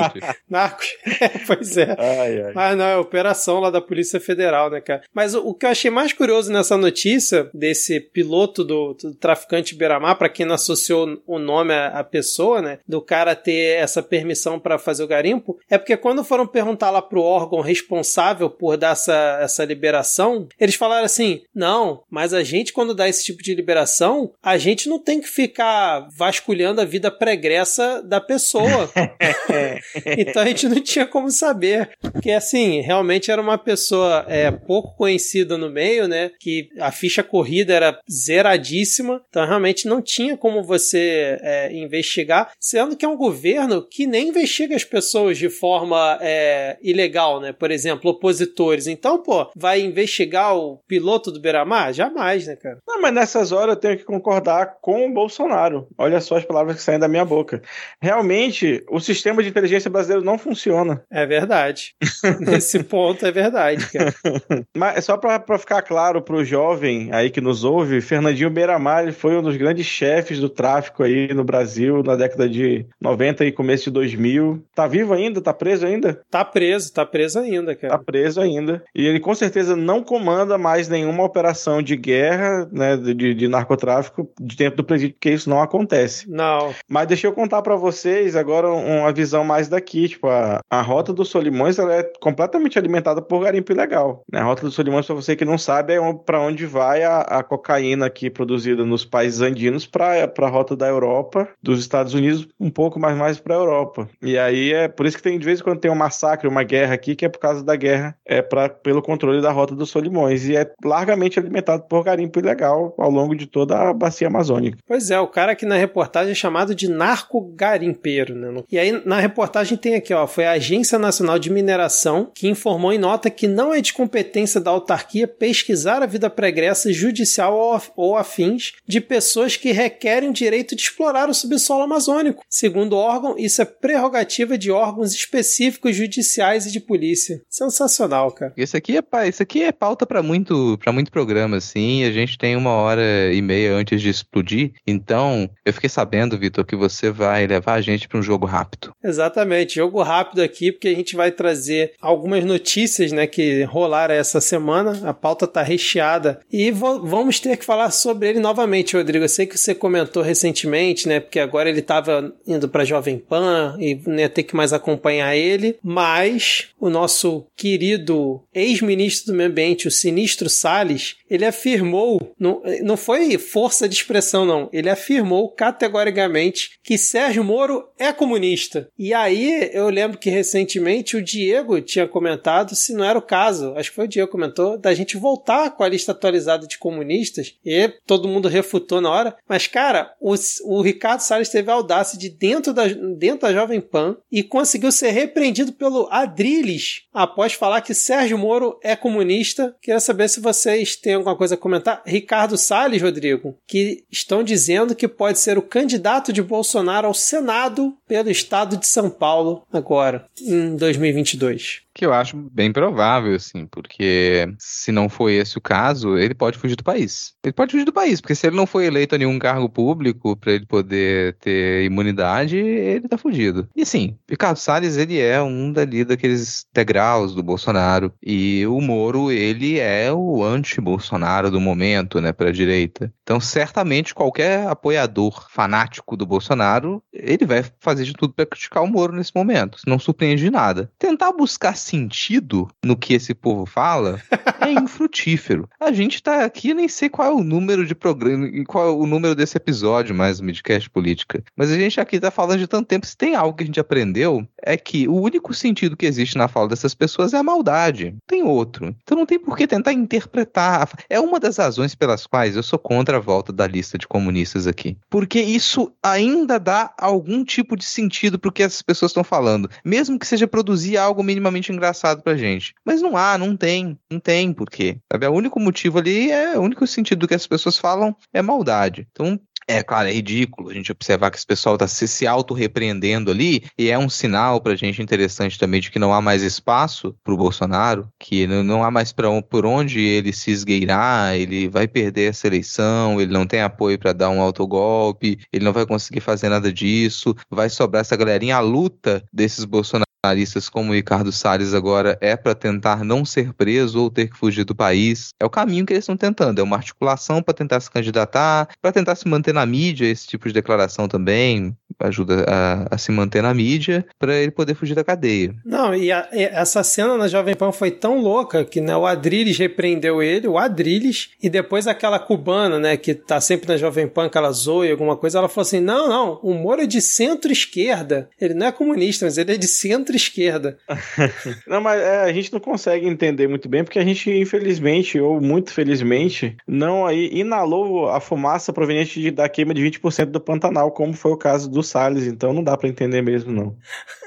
Narcos. 0.48 0.86
É, 1.20 1.28
pois 1.46 1.76
é. 1.76 1.96
Ai, 1.98 2.42
ai. 2.42 2.52
Mas 2.54 2.78
não, 2.78 2.84
é 2.84 2.94
a 2.94 3.00
operação 3.00 3.60
lá 3.60 3.70
da 3.70 3.80
Polícia 3.80 4.18
Federal, 4.18 4.70
né, 4.70 4.80
cara? 4.80 5.02
Mas 5.14 5.34
o, 5.34 5.48
o 5.48 5.54
que 5.54 5.66
eu 5.66 5.70
achei 5.70 5.90
mais 5.90 6.12
curioso 6.12 6.50
nessa 6.50 6.76
notícia, 6.76 7.50
desse 7.52 8.00
piloto 8.00 8.64
do, 8.64 8.94
do 8.94 9.14
traficante 9.14 9.74
Beramar, 9.74 10.16
para 10.16 10.28
quem 10.28 10.46
não 10.46 10.54
associou 10.54 11.20
o 11.26 11.38
nome 11.38 11.74
à, 11.74 11.88
à, 11.88 12.04
pessoa, 12.04 12.62
né, 12.62 12.78
do 12.88 13.02
cara 13.02 13.34
ter 13.34 13.76
essa 13.78 14.02
permissão 14.02 14.58
para 14.58 14.78
fazer 14.78 15.02
o 15.02 15.08
garimpo, 15.08 15.58
é 15.68 15.76
porque 15.76 15.96
quando 15.96 16.24
foram 16.24 16.46
perguntar 16.46 16.90
lá 16.90 17.02
pro 17.02 17.22
órgão 17.22 17.60
responsável 17.60 18.48
por 18.48 18.76
dar 18.76 18.92
essa, 18.92 19.38
essa 19.42 19.64
liberação, 19.64 20.48
eles 20.58 20.74
falaram 20.74 21.04
assim: 21.04 21.42
não, 21.54 22.02
Mas 22.10 22.34
a 22.34 22.42
gente, 22.42 22.72
quando 22.72 22.94
dá 22.94 23.08
esse 23.08 23.24
tipo 23.24 23.42
de 23.42 23.54
liberação, 23.54 24.32
a 24.42 24.58
gente 24.58 24.88
não 24.88 24.98
tem 24.98 25.20
que 25.20 25.28
ficar 25.28 26.08
vasculhando 26.16 26.80
a 26.80 26.84
vida 26.84 27.10
pregressa 27.10 28.02
da 28.02 28.20
pessoa. 28.20 28.90
então 30.18 30.42
a 30.42 30.46
gente 30.46 30.68
não 30.68 30.80
tinha 30.80 31.06
como 31.06 31.30
saber. 31.30 31.90
Porque, 32.00 32.30
assim, 32.32 32.80
realmente 32.80 33.30
era 33.30 33.40
uma 33.40 33.58
pessoa 33.58 34.24
é, 34.28 34.50
pouco 34.50 34.96
conhecida 34.96 35.56
no 35.56 35.70
meio, 35.70 36.08
né? 36.08 36.30
Que 36.38 36.68
a 36.78 36.90
ficha 36.90 37.22
corrida 37.22 37.72
era 37.72 38.00
zeradíssima. 38.10 39.22
Então, 39.28 39.46
realmente 39.46 39.86
não 39.86 40.02
tinha 40.02 40.36
como 40.36 40.62
você 40.62 41.38
é, 41.40 41.72
investigar. 41.72 42.52
Sendo 42.58 42.96
que 42.96 43.04
é 43.04 43.08
um 43.08 43.16
governo 43.16 43.86
que 43.86 44.06
nem 44.06 44.28
investiga 44.28 44.74
as 44.74 44.84
pessoas 44.84 45.38
de 45.38 45.48
forma 45.48 46.18
é, 46.20 46.76
ilegal, 46.82 47.40
né? 47.40 47.52
Por 47.52 47.70
exemplo, 47.70 48.10
opositores. 48.10 48.86
Então, 48.86 49.22
pô, 49.22 49.50
vai 49.54 49.80
investigar 49.80 50.56
o 50.56 50.78
piloto 50.88 51.30
do 51.30 51.40
Beramar? 51.40 51.92
Jamais, 52.00 52.46
né, 52.46 52.56
cara? 52.56 52.78
Não, 52.88 52.98
mas 53.02 53.12
nessas 53.12 53.52
horas 53.52 53.74
eu 53.74 53.80
tenho 53.80 53.98
que 53.98 54.04
concordar 54.04 54.78
com 54.80 55.06
o 55.06 55.12
Bolsonaro. 55.12 55.86
Olha 55.98 56.18
só 56.18 56.38
as 56.38 56.44
palavras 56.46 56.76
que 56.76 56.82
saem 56.82 56.98
da 56.98 57.06
minha 57.06 57.26
boca. 57.26 57.60
Realmente, 58.00 58.82
o 58.88 58.98
sistema 58.98 59.42
de 59.42 59.50
inteligência 59.50 59.90
brasileiro 59.90 60.24
não 60.24 60.38
funciona. 60.38 61.02
É 61.10 61.26
verdade. 61.26 61.94
Nesse 62.40 62.82
ponto 62.82 63.26
é 63.26 63.30
verdade, 63.30 63.86
cara. 63.92 64.14
mas 64.74 64.96
é 64.96 65.00
só 65.02 65.18
pra, 65.18 65.38
pra 65.38 65.58
ficar 65.58 65.82
claro 65.82 66.22
pro 66.22 66.42
jovem 66.42 67.10
aí 67.12 67.28
que 67.28 67.40
nos 67.40 67.64
ouve, 67.64 68.00
Fernandinho 68.00 68.48
Beiramar 68.48 69.12
foi 69.12 69.36
um 69.36 69.42
dos 69.42 69.58
grandes 69.58 69.84
chefes 69.84 70.38
do 70.38 70.48
tráfico 70.48 71.02
aí 71.02 71.34
no 71.34 71.44
Brasil 71.44 72.02
na 72.02 72.16
década 72.16 72.48
de 72.48 72.86
90 72.98 73.44
e 73.44 73.52
começo 73.52 73.84
de 73.84 73.90
2000. 73.90 74.64
Tá 74.74 74.86
vivo 74.86 75.12
ainda? 75.12 75.42
Tá 75.42 75.52
preso 75.52 75.84
ainda? 75.84 76.22
Tá 76.30 76.46
preso, 76.46 76.90
tá 76.94 77.04
preso 77.04 77.40
ainda, 77.40 77.76
cara. 77.76 77.98
Tá 77.98 78.02
preso 78.02 78.40
ainda. 78.40 78.82
E 78.94 79.06
ele 79.06 79.20
com 79.20 79.34
certeza 79.34 79.76
não 79.76 80.02
comanda 80.02 80.56
mais 80.56 80.88
nenhuma 80.88 81.24
operação 81.24 81.82
de 81.82 81.89
guerra, 81.96 82.68
né, 82.72 82.96
de, 82.96 83.34
de 83.34 83.48
narcotráfico 83.48 84.30
de 84.40 84.56
tempo 84.56 84.76
do 84.76 84.84
presídio, 84.84 85.14
porque 85.14 85.30
isso 85.30 85.48
não 85.48 85.60
acontece. 85.60 86.28
Não. 86.28 86.74
Mas 86.88 87.06
deixa 87.06 87.26
eu 87.26 87.32
contar 87.32 87.62
para 87.62 87.76
vocês 87.76 88.36
agora 88.36 88.70
uma 88.70 89.12
visão 89.12 89.44
mais 89.44 89.68
daqui, 89.68 90.08
tipo, 90.08 90.28
a, 90.28 90.60
a 90.70 90.82
Rota 90.82 91.12
dos 91.12 91.28
Solimões, 91.28 91.78
ela 91.78 91.94
é 91.94 92.02
completamente 92.20 92.78
alimentada 92.78 93.22
por 93.22 93.42
garimpo 93.42 93.72
ilegal. 93.72 94.22
Né? 94.30 94.40
A 94.40 94.44
Rota 94.44 94.62
dos 94.62 94.74
Solimões, 94.74 95.06
para 95.06 95.14
você 95.14 95.36
que 95.36 95.44
não 95.44 95.58
sabe, 95.58 95.94
é 95.94 96.00
para 96.24 96.40
onde 96.40 96.66
vai 96.66 97.02
a, 97.02 97.20
a, 97.20 97.42
cocaína 97.42 98.06
aqui 98.06 98.30
produzida 98.30 98.84
nos 98.84 99.04
países 99.04 99.40
andinos 99.40 99.86
para 99.86 100.30
a 100.38 100.48
rota 100.48 100.76
da 100.76 100.88
Europa, 100.88 101.48
dos 101.62 101.80
Estados 101.80 102.14
Unidos, 102.14 102.48
um 102.58 102.70
pouco 102.70 102.98
mais 102.98 103.16
mais 103.16 103.38
para 103.38 103.54
a 103.54 103.58
Europa. 103.58 104.08
E 104.22 104.38
aí 104.38 104.72
é 104.72 104.88
por 104.88 105.06
isso 105.06 105.16
que 105.16 105.22
tem 105.22 105.38
de 105.38 105.44
vez 105.44 105.60
em 105.60 105.62
quando 105.62 105.80
tem 105.80 105.90
um 105.90 105.96
massacre, 105.96 106.48
uma 106.48 106.62
guerra 106.62 106.94
aqui, 106.94 107.14
que 107.14 107.24
é 107.24 107.28
por 107.28 107.38
causa 107.38 107.62
da 107.62 107.76
guerra, 107.76 108.16
é 108.24 108.42
para 108.42 108.68
pelo 108.68 109.02
controle 109.02 109.40
da 109.40 109.50
Rota 109.50 109.74
dos 109.74 109.90
Solimões 109.90 110.48
e 110.48 110.56
é 110.56 110.70
largamente 110.84 111.38
alimentado 111.38 111.79
por 111.88 112.04
garimpo 112.04 112.38
ilegal 112.38 112.94
ao 112.98 113.10
longo 113.10 113.34
de 113.34 113.46
toda 113.46 113.76
a 113.76 113.92
bacia 113.92 114.28
amazônica. 114.28 114.78
Pois 114.86 115.10
é, 115.10 115.18
o 115.18 115.26
cara 115.26 115.52
aqui 115.52 115.66
na 115.66 115.76
reportagem 115.76 116.32
é 116.32 116.34
chamado 116.34 116.74
de 116.74 116.88
narco-garimpeiro, 116.88 118.34
né? 118.34 118.62
E 118.70 118.78
aí 118.78 119.02
na 119.04 119.20
reportagem 119.20 119.76
tem 119.76 119.94
aqui, 119.94 120.12
ó, 120.12 120.26
foi 120.26 120.46
a 120.46 120.52
Agência 120.52 120.98
Nacional 120.98 121.38
de 121.38 121.50
Mineração 121.50 122.30
que 122.34 122.48
informou 122.48 122.92
em 122.92 122.98
nota 122.98 123.30
que 123.30 123.46
não 123.46 123.72
é 123.72 123.80
de 123.80 123.92
competência 123.92 124.60
da 124.60 124.70
autarquia 124.70 125.26
pesquisar 125.26 126.02
a 126.02 126.06
vida 126.06 126.28
pregressa 126.28 126.92
judicial 126.92 127.80
ou 127.96 128.16
afins 128.16 128.72
de 128.86 129.00
pessoas 129.00 129.56
que 129.56 129.72
requerem 129.72 130.30
o 130.30 130.32
direito 130.32 130.74
de 130.74 130.82
explorar 130.82 131.28
o 131.28 131.34
subsolo 131.34 131.82
amazônico. 131.82 132.44
Segundo 132.48 132.94
o 132.94 132.98
órgão, 132.98 133.36
isso 133.38 133.62
é 133.62 133.64
prerrogativa 133.64 134.58
de 134.58 134.70
órgãos 134.70 135.14
específicos 135.14 135.94
judiciais 135.96 136.66
e 136.66 136.72
de 136.72 136.80
polícia. 136.80 137.42
Sensacional, 137.48 138.30
cara. 138.32 138.52
Isso 138.56 138.76
aqui 138.76 138.96
é, 138.96 139.28
isso 139.28 139.42
aqui 139.42 139.62
é 139.62 139.72
pauta 139.72 140.06
para 140.06 140.22
muito, 140.22 140.78
pra 140.78 140.92
muito 140.92 141.10
programa, 141.10 141.56
assim. 141.70 142.04
A 142.04 142.10
gente 142.10 142.36
tem 142.36 142.56
uma 142.56 142.72
hora 142.72 143.32
e 143.32 143.40
meia 143.40 143.74
antes 143.74 144.02
de 144.02 144.08
explodir. 144.08 144.72
Então, 144.86 145.48
eu 145.64 145.72
fiquei 145.72 145.88
sabendo, 145.88 146.38
Vitor, 146.38 146.64
que 146.64 146.76
você 146.76 147.10
vai 147.10 147.46
levar 147.46 147.74
a 147.74 147.80
gente 147.80 148.08
para 148.08 148.18
um 148.18 148.22
jogo 148.22 148.46
rápido. 148.46 148.92
Exatamente, 149.02 149.76
jogo 149.76 150.02
rápido 150.02 150.42
aqui, 150.42 150.72
porque 150.72 150.88
a 150.88 150.94
gente 150.94 151.16
vai 151.16 151.30
trazer 151.30 151.92
algumas 152.00 152.44
notícias, 152.44 153.12
né, 153.12 153.26
que 153.26 153.62
rolaram 153.64 154.14
essa 154.14 154.40
semana. 154.40 155.00
A 155.08 155.14
pauta 155.14 155.46
tá 155.46 155.62
recheada 155.62 156.40
e 156.52 156.70
vamos 156.70 157.40
ter 157.40 157.56
que 157.56 157.64
falar 157.64 157.90
sobre 157.90 158.28
ele 158.28 158.40
novamente, 158.40 158.96
Rodrigo. 158.96 159.24
Eu 159.24 159.28
sei 159.28 159.46
que 159.46 159.58
você 159.58 159.74
comentou 159.74 160.22
recentemente, 160.22 161.08
né, 161.08 161.20
porque 161.20 161.38
agora 161.38 161.68
ele 161.68 161.80
estava 161.80 162.32
indo 162.46 162.68
para 162.68 162.84
Jovem 162.84 163.18
Pan 163.18 163.76
e 163.78 164.00
não 164.06 164.18
ia 164.18 164.28
ter 164.28 164.42
que 164.42 164.56
mais 164.56 164.72
acompanhar 164.72 165.36
ele, 165.36 165.76
mas 165.82 166.68
o 166.78 166.90
nosso 166.90 167.46
querido 167.56 168.42
ex-ministro 168.54 169.32
do 169.32 169.36
Meio 169.36 169.50
Ambiente, 169.50 169.88
o 169.88 169.90
Sinistro 169.90 170.48
Salles, 170.48 171.16
ele 171.30 171.44
afirmou, 171.50 172.32
não, 172.38 172.62
não 172.82 172.96
foi 172.96 173.36
força 173.38 173.88
de 173.88 173.94
expressão 173.94 174.44
não, 174.44 174.68
ele 174.72 174.88
afirmou 174.88 175.50
categoricamente 175.50 176.70
que 176.82 176.96
Sérgio 176.96 177.44
Moro 177.44 177.88
é 177.98 178.12
comunista. 178.12 178.88
E 178.98 179.12
aí 179.12 179.70
eu 179.72 179.88
lembro 179.90 180.18
que 180.18 180.30
recentemente 180.30 181.16
o 181.16 181.22
Diego 181.22 181.80
tinha 181.80 182.08
comentado, 182.08 182.74
se 182.74 182.94
não 182.94 183.04
era 183.04 183.18
o 183.18 183.22
caso, 183.22 183.74
acho 183.76 183.90
que 183.90 183.96
foi 183.96 184.04
o 184.06 184.08
Diego 184.08 184.28
que 184.28 184.32
comentou, 184.32 184.78
da 184.78 184.94
gente 184.94 185.16
voltar 185.16 185.70
com 185.70 185.82
a 185.82 185.88
lista 185.88 186.12
atualizada 186.12 186.66
de 186.66 186.78
comunistas, 186.78 187.54
e 187.64 187.88
todo 188.06 188.28
mundo 188.28 188.48
refutou 188.48 189.00
na 189.00 189.10
hora, 189.10 189.36
mas 189.48 189.66
cara, 189.66 190.14
o, 190.20 190.34
o 190.64 190.80
Ricardo 190.80 191.20
Salles 191.20 191.48
teve 191.48 191.70
a 191.70 191.74
audácia 191.74 192.18
de 192.18 192.30
dentro 192.30 192.72
da, 192.72 192.86
dentro 192.86 193.40
da 193.40 193.52
Jovem 193.52 193.80
Pan 193.80 194.16
e 194.30 194.42
conseguiu 194.42 194.92
ser 194.92 195.10
repreendido 195.10 195.72
pelo 195.72 196.08
Adriles 196.10 197.02
após 197.12 197.52
falar 197.52 197.80
que 197.80 197.94
Sérgio 197.94 198.38
Moro 198.38 198.78
é 198.82 198.94
comunista. 198.94 199.74
Queria 199.80 200.00
saber 200.00 200.28
se 200.28 200.40
vocês 200.40 200.96
têm 200.96 201.14
alguma 201.14 201.36
coisa 201.40 201.54
a 201.54 201.58
comentar. 201.58 202.02
Ricardo 202.04 202.58
Salles, 202.58 203.00
Rodrigo, 203.00 203.56
que 203.66 204.04
estão 204.12 204.44
dizendo 204.44 204.94
que 204.94 205.08
pode 205.08 205.38
ser 205.38 205.56
o 205.56 205.62
candidato 205.62 206.34
de 206.34 206.42
Bolsonaro 206.42 207.06
ao 207.06 207.14
Senado 207.14 207.96
pelo 208.06 208.30
estado 208.30 208.76
de 208.76 208.86
São 208.86 209.08
Paulo 209.08 209.62
agora, 209.72 210.26
em 210.38 210.76
2022 210.76 211.80
que 212.00 212.06
eu 212.06 212.14
acho 212.14 212.34
bem 212.50 212.72
provável, 212.72 213.34
assim, 213.34 213.66
porque 213.66 214.50
se 214.58 214.90
não 214.90 215.06
for 215.06 215.28
esse 215.28 215.58
o 215.58 215.60
caso, 215.60 216.16
ele 216.16 216.32
pode 216.32 216.56
fugir 216.56 216.74
do 216.74 216.82
país. 216.82 217.34
Ele 217.44 217.52
pode 217.52 217.72
fugir 217.72 217.84
do 217.84 217.92
país, 217.92 218.22
porque 218.22 218.34
se 218.34 218.46
ele 218.46 218.56
não 218.56 218.66
foi 218.66 218.86
eleito 218.86 219.14
a 219.14 219.18
nenhum 219.18 219.38
cargo 219.38 219.68
público 219.68 220.34
para 220.34 220.52
ele 220.52 220.64
poder 220.64 221.36
ter 221.40 221.84
imunidade, 221.84 222.56
ele 222.56 223.06
tá 223.06 223.18
fugido. 223.18 223.68
E 223.76 223.84
sim, 223.84 224.16
Ricardo 224.26 224.56
Salles, 224.56 224.96
ele 224.96 225.18
é 225.20 225.42
um 225.42 225.70
dali 225.70 226.02
daqueles 226.02 226.64
degraus 226.72 227.34
do 227.34 227.42
Bolsonaro, 227.42 228.14
e 228.24 228.66
o 228.66 228.80
Moro, 228.80 229.30
ele 229.30 229.78
é 229.78 230.10
o 230.10 230.42
anti-Bolsonaro 230.42 231.50
do 231.50 231.60
momento, 231.60 232.18
né, 232.18 232.32
pra 232.32 232.50
direita. 232.50 233.12
Então, 233.22 233.38
certamente, 233.38 234.14
qualquer 234.14 234.66
apoiador 234.66 235.50
fanático 235.50 236.16
do 236.16 236.24
Bolsonaro, 236.24 237.02
ele 237.12 237.44
vai 237.44 237.62
fazer 237.78 238.04
de 238.04 238.14
tudo 238.14 238.32
para 238.32 238.46
criticar 238.46 238.82
o 238.82 238.88
Moro 238.88 239.14
nesse 239.14 239.32
momento. 239.34 239.78
Não 239.86 239.98
surpreende 239.98 240.42
de 240.42 240.50
nada. 240.50 240.90
Tentar 240.98 241.32
buscar 241.32 241.76
sentido 241.90 242.68
no 242.84 242.96
que 242.96 243.14
esse 243.14 243.34
povo 243.34 243.66
fala 243.66 244.20
é 244.60 244.70
infrutífero. 244.72 245.68
A 245.80 245.90
gente 245.90 246.22
tá 246.22 246.44
aqui, 246.44 246.72
nem 246.72 246.88
sei 246.88 247.08
qual 247.08 247.28
é 247.28 247.34
o 247.34 247.42
número 247.42 247.84
de 247.84 247.94
programa, 247.94 248.48
qual 248.66 248.88
é 248.88 248.92
o 248.92 249.06
número 249.06 249.34
desse 249.34 249.56
episódio 249.56 250.14
mais 250.14 250.38
do 250.38 250.44
Midcast 250.44 250.88
Política, 250.88 251.42
mas 251.56 251.70
a 251.70 251.76
gente 251.76 252.00
aqui 252.00 252.20
tá 252.20 252.30
falando 252.30 252.60
de 252.60 252.66
tanto 252.66 252.86
tempo. 252.86 253.06
Se 253.06 253.16
tem 253.16 253.34
algo 253.34 253.56
que 253.56 253.64
a 253.64 253.66
gente 253.66 253.80
aprendeu, 253.80 254.46
é 254.62 254.76
que 254.76 255.08
o 255.08 255.20
único 255.20 255.52
sentido 255.52 255.96
que 255.96 256.06
existe 256.06 256.38
na 256.38 256.48
fala 256.48 256.68
dessas 256.68 256.94
pessoas 256.94 257.34
é 257.34 257.38
a 257.38 257.42
maldade. 257.42 258.14
Tem 258.26 258.42
outro. 258.42 258.94
Então 259.02 259.18
não 259.18 259.26
tem 259.26 259.38
por 259.38 259.56
que 259.56 259.66
tentar 259.66 259.92
interpretar. 259.92 260.88
É 261.08 261.18
uma 261.18 261.40
das 261.40 261.56
razões 261.56 261.94
pelas 261.94 262.26
quais 262.26 262.56
eu 262.56 262.62
sou 262.62 262.78
contra 262.78 263.16
a 263.16 263.20
volta 263.20 263.52
da 263.52 263.66
lista 263.66 263.98
de 263.98 264.06
comunistas 264.06 264.66
aqui. 264.66 264.96
Porque 265.08 265.40
isso 265.40 265.92
ainda 266.02 266.58
dá 266.58 266.92
algum 266.98 267.44
tipo 267.44 267.76
de 267.76 267.84
sentido 267.84 268.38
pro 268.38 268.52
que 268.52 268.62
essas 268.62 268.82
pessoas 268.82 269.10
estão 269.10 269.24
falando. 269.24 269.68
Mesmo 269.84 270.18
que 270.18 270.26
seja 270.26 270.46
produzir 270.46 270.96
algo 270.96 271.22
minimamente 271.22 271.72
engraçado 271.80 272.22
pra 272.22 272.36
gente. 272.36 272.74
Mas 272.84 273.00
não 273.00 273.16
há, 273.16 273.38
não 273.38 273.56
tem. 273.56 273.98
Não 274.10 274.20
tem 274.20 274.52
porquê. 274.52 274.98
Sabe? 275.10 275.26
O 275.26 275.32
único 275.32 275.58
motivo 275.58 275.98
ali 275.98 276.30
é. 276.30 276.58
O 276.58 276.62
único 276.62 276.86
sentido 276.86 277.20
do 277.20 277.28
que 277.28 277.34
as 277.34 277.46
pessoas 277.46 277.78
falam 277.78 278.14
é 278.32 278.42
maldade. 278.42 279.08
Então, 279.10 279.40
é, 279.70 279.84
claro, 279.84 280.08
é 280.08 280.12
ridículo 280.12 280.68
a 280.68 280.74
gente 280.74 280.90
observar 280.90 281.30
que 281.30 281.36
esse 281.36 281.46
pessoal 281.46 281.76
está 281.76 281.86
se, 281.86 282.08
se 282.08 282.26
auto-repreendendo 282.26 283.30
ali, 283.30 283.62
e 283.78 283.88
é 283.88 283.96
um 283.96 284.08
sinal 284.08 284.60
para 284.60 284.72
a 284.72 284.76
gente 284.76 285.00
interessante 285.00 285.56
também 285.56 285.80
de 285.80 285.92
que 285.92 285.98
não 285.98 286.12
há 286.12 286.20
mais 286.20 286.42
espaço 286.42 287.14
para 287.22 287.32
o 287.32 287.36
Bolsonaro, 287.36 288.08
que 288.18 288.48
não, 288.48 288.64
não 288.64 288.82
há 288.82 288.90
mais 288.90 289.12
pra, 289.12 289.28
por 289.42 289.64
onde 289.64 290.00
ele 290.00 290.32
se 290.32 290.50
esgueirar, 290.50 291.36
ele 291.36 291.68
vai 291.68 291.86
perder 291.86 292.30
essa 292.30 292.48
eleição, 292.48 293.20
ele 293.20 293.32
não 293.32 293.46
tem 293.46 293.60
apoio 293.60 293.96
para 293.96 294.12
dar 294.12 294.30
um 294.30 294.40
autogolpe, 294.40 295.38
ele 295.52 295.64
não 295.64 295.72
vai 295.72 295.86
conseguir 295.86 296.20
fazer 296.20 296.48
nada 296.48 296.72
disso, 296.72 297.32
vai 297.48 297.70
sobrar 297.70 298.00
essa 298.00 298.16
galerinha. 298.16 298.56
A 298.56 298.60
luta 298.60 299.22
desses 299.32 299.64
bolsonaristas 299.64 300.09
bolsonaristas 300.24 300.68
como 300.68 300.92
Ricardo 300.92 301.32
Salles 301.32 301.72
agora 301.72 302.16
é 302.20 302.36
para 302.36 302.54
tentar 302.54 303.04
não 303.04 303.24
ser 303.24 303.52
preso 303.54 304.02
ou 304.02 304.10
ter 304.10 304.28
que 304.28 304.36
fugir 304.36 304.64
do 304.64 304.74
país. 304.74 305.30
É 305.40 305.44
o 305.44 305.50
caminho 305.50 305.86
que 305.86 305.92
eles 305.92 306.04
estão 306.04 306.16
tentando. 306.16 306.60
É 306.60 306.62
uma 306.62 306.76
articulação 306.76 307.42
para 307.42 307.54
tentar 307.54 307.80
se 307.80 307.90
candidatar, 307.90 308.68
para 308.80 308.92
tentar 308.92 309.14
se 309.14 309.26
manter 309.26 309.54
na 309.54 309.64
mídia, 309.64 310.06
esse 310.06 310.26
tipo 310.26 310.46
de 310.46 310.54
declaração 310.54 311.08
também 311.08 311.74
ajuda 311.98 312.44
a, 312.48 312.94
a 312.94 312.98
se 312.98 313.10
manter 313.10 313.42
na 313.42 313.52
mídia 313.52 314.04
para 314.18 314.34
ele 314.34 314.50
poder 314.50 314.74
fugir 314.74 314.94
da 314.94 315.04
cadeia. 315.04 315.54
Não, 315.64 315.94
e, 315.94 316.10
a, 316.12 316.28
e, 316.32 316.44
essa 316.44 316.82
cena 316.82 317.16
na 317.16 317.28
Jovem 317.28 317.54
Pan 317.54 317.72
foi 317.72 317.90
tão 317.90 318.20
louca 318.20 318.64
que 318.64 318.80
né, 318.80 318.96
o 318.96 319.06
Adriles 319.06 319.58
repreendeu 319.58 320.22
ele, 320.22 320.48
o 320.48 320.58
Adriles, 320.58 321.30
e 321.42 321.48
depois 321.50 321.86
aquela 321.86 322.18
cubana, 322.18 322.78
né, 322.78 322.96
que 322.96 323.14
tá 323.14 323.40
sempre 323.40 323.68
na 323.68 323.76
Jovem 323.76 324.08
Pan, 324.08 324.26
aquela 324.26 324.50
Zoe, 324.52 324.90
alguma 324.90 325.16
coisa, 325.16 325.38
ela 325.38 325.48
falou 325.48 325.66
assim: 325.66 325.80
não, 325.80 326.08
não, 326.08 326.40
o 326.42 326.54
Moro 326.54 326.82
é 326.82 326.86
de 326.86 327.00
centro-esquerda. 327.00 328.28
Ele 328.40 328.54
não 328.54 328.66
é 328.66 328.72
comunista, 328.72 329.26
mas 329.26 329.36
ele 329.36 329.54
é 329.54 329.56
de 329.56 329.66
centro-esquerda. 330.10 330.78
não, 331.66 331.80
mas 331.80 332.00
é, 332.00 332.20
a 332.22 332.32
gente 332.32 332.52
não 332.52 332.60
consegue 332.60 333.06
entender 333.06 333.48
muito 333.48 333.68
bem, 333.68 333.84
porque 333.84 333.98
a 333.98 334.04
gente, 334.04 334.30
infelizmente, 334.30 335.18
ou 335.18 335.40
muito 335.40 335.72
felizmente, 335.72 336.56
não 336.66 337.06
aí 337.06 337.30
inalou 337.32 338.08
a 338.08 338.20
fumaça 338.20 338.72
proveniente 338.72 339.20
de, 339.20 339.30
da 339.30 339.48
queima 339.48 339.72
de 339.72 339.82
20% 339.82 340.26
do 340.26 340.40
Pantanal, 340.40 340.90
como 340.90 341.12
foi 341.12 341.32
o 341.32 341.36
caso 341.36 341.70
do 341.70 341.82
Salles, 341.82 342.26
então 342.26 342.52
não 342.52 342.62
dá 342.62 342.76
para 342.76 342.88
entender 342.88 343.22
mesmo, 343.22 343.52
não. 343.52 343.76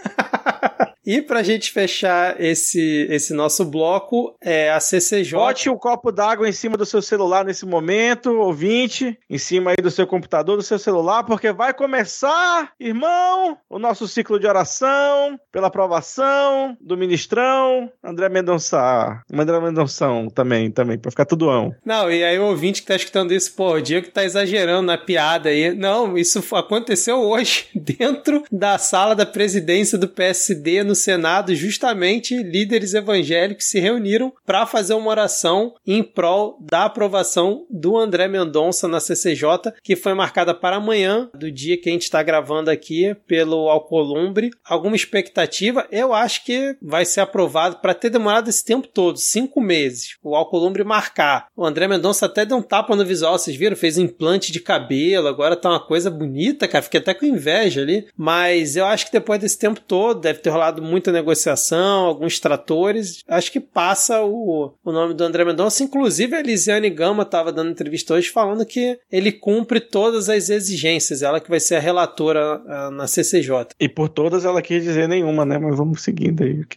E 1.05 1.21
pra 1.21 1.43
gente 1.43 1.71
fechar 1.71 2.39
esse, 2.39 3.07
esse 3.09 3.33
nosso 3.33 3.65
bloco, 3.65 4.35
é 4.41 4.71
a 4.71 4.79
CCJ. 4.79 5.37
Bote 5.37 5.69
um 5.69 5.77
copo 5.77 6.11
d'água 6.11 6.47
em 6.47 6.53
cima 6.53 6.77
do 6.77 6.85
seu 6.85 7.01
celular 7.01 7.43
nesse 7.43 7.65
momento, 7.65 8.31
ouvinte, 8.39 9.17
em 9.29 9.37
cima 9.37 9.71
aí 9.71 9.83
do 9.83 9.91
seu 9.91 10.07
computador, 10.07 10.55
do 10.55 10.63
seu 10.63 10.79
celular, 10.79 11.23
porque 11.23 11.51
vai 11.51 11.73
começar, 11.73 12.71
irmão, 12.79 13.57
o 13.69 13.77
nosso 13.77 14.07
ciclo 14.07 14.39
de 14.39 14.47
oração, 14.47 15.37
pela 15.51 15.67
aprovação 15.67 16.77
do 16.79 16.95
ministrão, 16.95 17.91
André 18.03 18.29
Mendonça. 18.29 19.21
André 19.31 19.59
Mendonção 19.59 20.29
também, 20.29 20.71
também, 20.71 20.97
pra 20.97 21.11
ficar 21.11 21.25
tudo 21.25 21.49
ão. 21.49 21.75
Não, 21.85 22.09
e 22.09 22.23
aí 22.23 22.39
o 22.39 22.45
ouvinte 22.45 22.81
que 22.81 22.87
tá 22.87 22.95
escutando 22.95 23.33
isso, 23.33 23.53
pô, 23.55 23.73
o 23.73 23.81
Diego 23.81 24.09
tá 24.09 24.23
exagerando 24.23 24.87
na 24.87 24.97
piada 24.97 25.49
aí. 25.49 25.73
Não, 25.75 26.17
isso 26.17 26.43
aconteceu 26.55 27.19
hoje, 27.19 27.67
dentro 27.75 28.43
da 28.49 28.77
sala 28.77 29.15
da 29.15 29.25
presidência 29.25 29.97
do 29.97 30.07
PSD 30.07 30.83
no 30.83 30.92
no 30.93 30.95
Senado, 30.95 31.55
justamente 31.55 32.43
líderes 32.43 32.93
evangélicos 32.93 33.65
se 33.65 33.79
reuniram 33.79 34.31
para 34.45 34.67
fazer 34.67 34.93
uma 34.93 35.09
oração 35.09 35.73
em 35.87 36.03
prol 36.03 36.59
da 36.61 36.85
aprovação 36.85 37.65
do 37.67 37.97
André 37.97 38.27
Mendonça 38.27 38.87
na 38.87 38.99
CCJ, 38.99 39.73
que 39.81 39.95
foi 39.95 40.13
marcada 40.13 40.53
para 40.53 40.75
amanhã, 40.75 41.31
do 41.33 41.51
dia 41.51 41.81
que 41.81 41.89
a 41.89 41.91
gente 41.91 42.03
está 42.03 42.21
gravando 42.21 42.69
aqui, 42.69 43.15
pelo 43.25 43.69
Alcolumbre. 43.69 44.51
Alguma 44.63 44.95
expectativa? 44.95 45.87
Eu 45.91 46.13
acho 46.13 46.45
que 46.45 46.77
vai 46.79 47.05
ser 47.05 47.21
aprovado 47.21 47.77
para 47.77 47.95
ter 47.95 48.11
demorado 48.11 48.51
esse 48.51 48.63
tempo 48.63 48.87
todo 48.87 49.17
cinco 49.17 49.59
meses. 49.59 50.17
O 50.21 50.35
Alcolumbre 50.35 50.83
marcar. 50.83 51.47
O 51.55 51.65
André 51.65 51.87
Mendonça 51.87 52.27
até 52.27 52.45
deu 52.45 52.57
um 52.57 52.61
tapa 52.61 52.95
no 52.95 53.03
visual, 53.03 53.39
vocês 53.39 53.57
viram? 53.57 53.75
Fez 53.75 53.97
implante 53.97 54.51
de 54.51 54.59
cabelo, 54.59 55.27
agora 55.27 55.55
tá 55.55 55.71
uma 55.71 55.83
coisa 55.83 56.11
bonita, 56.11 56.67
cara. 56.67 56.83
Fiquei 56.83 56.99
até 56.99 57.15
com 57.15 57.25
inveja 57.25 57.81
ali. 57.81 58.05
Mas 58.15 58.75
eu 58.75 58.85
acho 58.85 59.07
que 59.07 59.11
depois 59.11 59.39
desse 59.39 59.57
tempo 59.57 59.79
todo, 59.79 60.21
deve 60.21 60.37
ter 60.37 60.51
rolado 60.51 60.82
muita 60.83 61.11
negociação, 61.11 62.05
alguns 62.05 62.39
tratores. 62.39 63.23
Acho 63.27 63.51
que 63.51 63.59
passa 63.59 64.21
o, 64.21 64.73
o 64.83 64.91
nome 64.91 65.13
do 65.13 65.23
André 65.23 65.45
Mendonça. 65.45 65.83
Inclusive, 65.83 66.35
a 66.35 66.39
Elisiane 66.39 66.89
Gama 66.89 67.23
estava 67.23 67.51
dando 67.51 67.71
entrevista 67.71 68.13
hoje 68.13 68.29
falando 68.29 68.65
que 68.65 68.97
ele 69.11 69.31
cumpre 69.31 69.79
todas 69.79 70.29
as 70.29 70.49
exigências. 70.49 71.21
Ela 71.21 71.39
que 71.39 71.49
vai 71.49 71.59
ser 71.59 71.75
a 71.75 71.79
relatora 71.79 72.61
a, 72.67 72.91
na 72.91 73.07
CCJ. 73.07 73.67
E 73.79 73.89
por 73.89 74.09
todas 74.09 74.45
ela 74.45 74.61
quis 74.61 74.83
dizer 74.83 75.07
nenhuma, 75.07 75.45
né? 75.45 75.57
Mas 75.57 75.77
vamos 75.77 76.01
seguindo 76.01 76.43
aí. 76.43 76.63